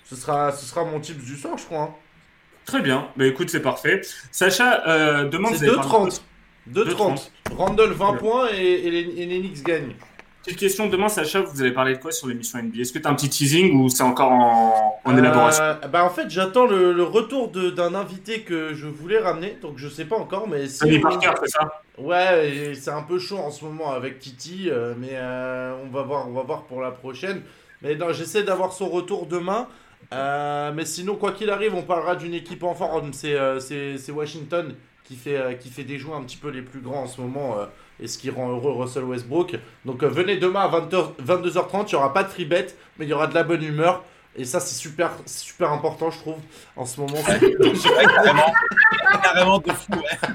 Ce 0.03 0.15
sera, 0.15 0.51
ce 0.51 0.65
sera 0.65 0.83
mon 0.83 0.99
tips 0.99 1.23
du 1.23 1.35
soir, 1.35 1.57
je 1.57 1.65
crois. 1.65 1.81
hein. 1.81 1.89
Très 2.65 2.81
bien. 2.81 3.07
Bah 3.15 3.25
écoute, 3.25 3.49
c'est 3.49 3.61
parfait. 3.61 4.01
Sacha, 4.31 4.83
euh, 4.87 5.25
demande. 5.25 5.53
C'est 5.55 5.67
vous 5.67 5.73
avez 5.79 5.87
parlé 5.87 6.09
2,30. 6.09 6.21
2,30. 6.73 7.31
Randle 7.55 7.91
20 7.91 8.13
points 8.13 8.47
et, 8.53 8.87
et 8.87 9.25
l'Enix 9.25 9.63
gagne. 9.63 9.93
Petite 10.43 10.59
question. 10.59 10.87
Demain, 10.87 11.07
Sacha, 11.09 11.41
vous 11.41 11.61
allez 11.61 11.71
parler 11.71 11.95
de 11.95 11.99
quoi 12.01 12.11
sur 12.11 12.27
l'émission 12.27 12.57
NBA 12.59 12.79
Est-ce 12.81 12.93
que 12.93 12.99
tu 12.99 13.07
as 13.07 13.11
un 13.11 13.15
petit 13.15 13.29
teasing 13.29 13.79
ou 13.79 13.89
c'est 13.89 14.03
encore 14.03 14.31
en, 14.31 14.99
en 15.03 15.13
Euh, 15.15 15.17
élaboration? 15.19 15.63
Bah 15.91 16.03
en 16.03 16.09
fait, 16.09 16.29
j'attends 16.29 16.65
le, 16.65 16.93
le 16.93 17.03
retour 17.03 17.49
d'un 17.49 17.93
invité 17.95 18.41
que 18.41 18.73
je 18.73 18.87
voulais 18.87 19.19
ramener, 19.19 19.57
donc 19.61 19.77
je 19.77 19.87
sais 19.87 20.05
pas 20.05 20.15
encore, 20.17 20.47
mais 20.47 20.67
si. 20.67 20.79
Tony 20.79 20.99
Parker, 20.99 21.31
c'est 21.43 21.51
ça? 21.51 21.81
Ouais, 21.97 22.73
c'est 22.75 22.91
un 22.91 23.01
peu 23.01 23.17
chaud 23.17 23.39
en 23.39 23.49
ce 23.49 23.65
moment 23.65 23.91
avec 23.91 24.19
Titi, 24.19 24.69
euh, 24.69 24.93
mais 24.95 25.13
euh, 25.13 25.75
on 25.83 25.89
va 25.89 26.03
voir, 26.03 26.29
on 26.29 26.31
va 26.31 26.43
voir 26.43 26.65
pour 26.65 26.79
la 26.79 26.91
prochaine. 26.91 27.41
Mais 27.81 27.95
non, 27.95 28.13
j'essaie 28.13 28.43
d'avoir 28.43 28.71
son 28.71 28.87
retour 28.87 29.25
demain. 29.25 29.67
Euh, 30.13 30.71
mais 30.75 30.85
sinon, 30.85 31.15
quoi 31.15 31.31
qu'il 31.31 31.49
arrive, 31.49 31.73
on 31.73 31.81
parlera 31.81 32.15
d'une 32.15 32.35
équipe 32.35 32.61
en 32.63 32.75
forme. 32.75 33.13
C'est 33.13 33.33
euh, 33.33 33.97
Washington 34.09 34.75
qui 35.03 35.15
fait, 35.15 35.57
qui 35.59 35.69
fait 35.69 35.85
des 35.85 35.97
joueurs 35.97 36.17
un 36.17 36.23
petit 36.23 36.37
peu 36.37 36.49
les 36.49 36.61
plus 36.61 36.81
grands 36.81 37.03
en 37.03 37.07
ce 37.07 37.21
moment 37.21 37.55
et 37.99 38.07
ce 38.07 38.17
qui 38.17 38.29
rend 38.29 38.49
heureux 38.49 38.73
Russell 38.73 39.05
Westbrook. 39.05 39.55
Donc 39.85 40.03
venez 40.03 40.35
demain 40.35 40.59
à 40.59 40.67
20 40.67 40.89
22h30, 41.25 41.85
il 41.87 41.89
n'y 41.91 41.95
aura 41.95 42.13
pas 42.13 42.23
de 42.23 42.27
free 42.27 42.45
mais 42.49 43.05
il 43.05 43.07
y 43.07 43.13
aura 43.13 43.27
de 43.27 43.33
la 43.33 43.43
bonne 43.43 43.63
humeur. 43.63 44.03
Et 44.37 44.45
ça, 44.45 44.59
c'est 44.59 44.75
super, 44.75 45.11
super 45.25 45.71
important, 45.71 46.11
je 46.11 46.19
trouve, 46.19 46.37
en 46.75 46.85
ce 46.85 47.01
moment. 47.01 47.17
Ouais, 47.17 48.05
carrément. 48.13 48.53
carrément 49.23 49.57
de 49.57 49.71
fou, 49.71 49.93
ouais. 49.93 50.29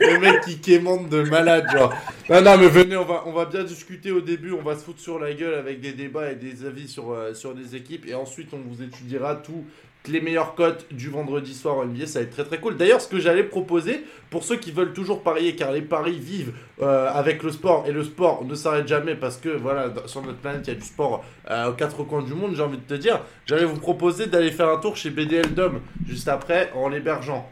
Le 0.00 0.20
mec 0.20 0.40
qui 0.42 0.60
quémande 0.60 1.08
de 1.08 1.22
malade, 1.22 1.66
genre. 1.72 1.92
Non, 2.30 2.42
non, 2.42 2.56
mais 2.56 2.68
venez, 2.68 2.96
on 2.96 3.04
va, 3.04 3.24
on 3.26 3.32
va 3.32 3.46
bien 3.46 3.64
discuter 3.64 4.12
au 4.12 4.20
début. 4.20 4.52
On 4.52 4.62
va 4.62 4.76
se 4.76 4.84
foutre 4.84 5.00
sur 5.00 5.18
la 5.18 5.32
gueule 5.34 5.54
avec 5.54 5.80
des 5.80 5.92
débats 5.92 6.30
et 6.30 6.36
des 6.36 6.64
avis 6.64 6.86
sur, 6.86 7.10
euh, 7.10 7.34
sur 7.34 7.54
des 7.54 7.74
équipes. 7.74 8.06
Et 8.06 8.14
ensuite, 8.14 8.50
on 8.52 8.58
vous 8.58 8.82
étudiera 8.82 9.34
tout, 9.34 9.64
les 10.08 10.20
meilleures 10.20 10.54
cotes 10.54 10.92
du 10.92 11.08
vendredi 11.08 11.54
soir 11.54 11.78
en 11.78 11.86
NBA, 11.86 12.06
ça 12.06 12.18
va 12.18 12.24
être 12.24 12.32
très 12.32 12.44
très 12.44 12.58
cool. 12.58 12.76
D'ailleurs, 12.76 13.00
ce 13.00 13.08
que 13.08 13.18
j'allais 13.18 13.44
proposer, 13.44 14.04
pour 14.30 14.44
ceux 14.44 14.56
qui 14.56 14.70
veulent 14.70 14.92
toujours 14.92 15.22
parier, 15.22 15.56
car 15.56 15.72
les 15.72 15.82
paris 15.82 16.18
vivent 16.18 16.52
euh, 16.82 17.10
avec 17.10 17.42
le 17.42 17.50
sport, 17.50 17.84
et 17.86 17.92
le 17.92 18.04
sport 18.04 18.44
ne 18.44 18.54
s'arrête 18.54 18.86
jamais 18.86 19.14
parce 19.14 19.38
que 19.38 19.48
voilà, 19.48 19.92
sur 20.06 20.22
notre 20.22 20.38
planète, 20.38 20.66
il 20.66 20.74
y 20.74 20.76
a 20.76 20.78
du 20.78 20.86
sport 20.86 21.24
euh, 21.50 21.70
aux 21.70 21.72
quatre 21.72 22.02
coins 22.04 22.22
du 22.22 22.34
monde, 22.34 22.54
j'ai 22.54 22.62
envie 22.62 22.78
de 22.78 22.82
te 22.82 22.94
dire, 22.94 23.20
j'allais 23.46 23.64
vous 23.64 23.78
proposer 23.78 24.26
d'aller 24.26 24.50
faire 24.50 24.68
un 24.68 24.78
tour 24.78 24.96
chez 24.96 25.10
BDL 25.10 25.54
Dom, 25.54 25.80
juste 26.06 26.28
après, 26.28 26.70
en 26.74 26.88
l'hébergeant. 26.88 27.48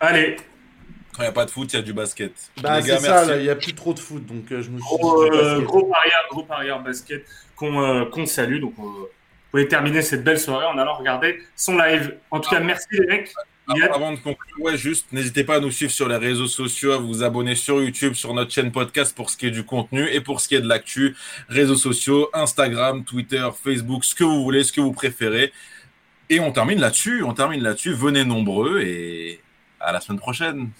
Allez. 0.00 0.36
Quand 1.14 1.22
il 1.22 1.26
n'y 1.26 1.28
a 1.28 1.32
pas 1.32 1.46
de 1.46 1.50
foot, 1.50 1.72
il 1.72 1.76
y 1.76 1.78
a 1.78 1.82
du 1.82 1.94
basket. 1.94 2.32
Bah, 2.62 2.80
c'est 2.82 2.98
ça, 2.98 3.36
il 3.36 3.42
n'y 3.42 3.48
a 3.48 3.56
plus 3.56 3.74
trop 3.74 3.92
de 3.94 3.98
foot, 3.98 4.24
donc 4.24 4.44
je 4.48 4.56
me 4.56 4.62
suis 4.62 4.78
gros, 4.78 5.24
dit. 5.24 5.64
gros 5.64 5.84
parieur, 5.84 6.26
gros 6.30 6.42
parieur 6.42 6.82
basket 6.82 7.24
qu'on 7.54 8.26
salue, 8.26 8.60
donc 8.60 8.74
pouvez 9.50 9.68
terminer 9.68 10.02
cette 10.02 10.24
belle 10.24 10.38
soirée 10.38 10.66
en 10.66 10.78
allant 10.78 10.94
regarder 10.94 11.42
son 11.54 11.76
live. 11.76 12.16
En 12.30 12.40
tout 12.40 12.50
cas, 12.50 12.60
merci 12.60 12.86
les 12.92 13.06
mecs. 13.06 13.32
Avant 13.92 14.12
de 14.12 14.16
conclure, 14.18 14.60
ouais, 14.60 14.76
juste 14.76 15.12
n'hésitez 15.12 15.42
pas 15.42 15.56
à 15.56 15.60
nous 15.60 15.72
suivre 15.72 15.90
sur 15.90 16.08
les 16.08 16.16
réseaux 16.16 16.46
sociaux, 16.46 16.92
à 16.92 16.98
vous 16.98 17.24
abonner 17.24 17.56
sur 17.56 17.82
YouTube, 17.82 18.14
sur 18.14 18.32
notre 18.32 18.52
chaîne 18.52 18.70
podcast 18.70 19.14
pour 19.14 19.28
ce 19.28 19.36
qui 19.36 19.46
est 19.46 19.50
du 19.50 19.64
contenu 19.64 20.08
et 20.08 20.20
pour 20.20 20.40
ce 20.40 20.46
qui 20.48 20.54
est 20.54 20.60
de 20.60 20.68
l'actu, 20.68 21.16
réseaux 21.48 21.76
sociaux, 21.76 22.30
Instagram, 22.32 23.04
Twitter, 23.04 23.48
Facebook, 23.60 24.04
ce 24.04 24.14
que 24.14 24.22
vous 24.22 24.44
voulez, 24.44 24.62
ce 24.62 24.72
que 24.72 24.80
vous 24.80 24.92
préférez. 24.92 25.52
Et 26.30 26.38
on 26.38 26.52
termine 26.52 26.80
là-dessus, 26.80 27.24
on 27.24 27.34
termine 27.34 27.62
là-dessus. 27.62 27.92
Venez 27.92 28.24
nombreux 28.24 28.80
et 28.82 29.40
à 29.80 29.92
la 29.92 30.00
semaine 30.00 30.20
prochaine. 30.20 30.70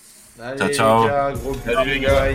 ciao, 0.56 0.68
ciao. 0.68 1.34
Salut 1.64 1.90
les 1.90 2.00
gars. 2.00 2.28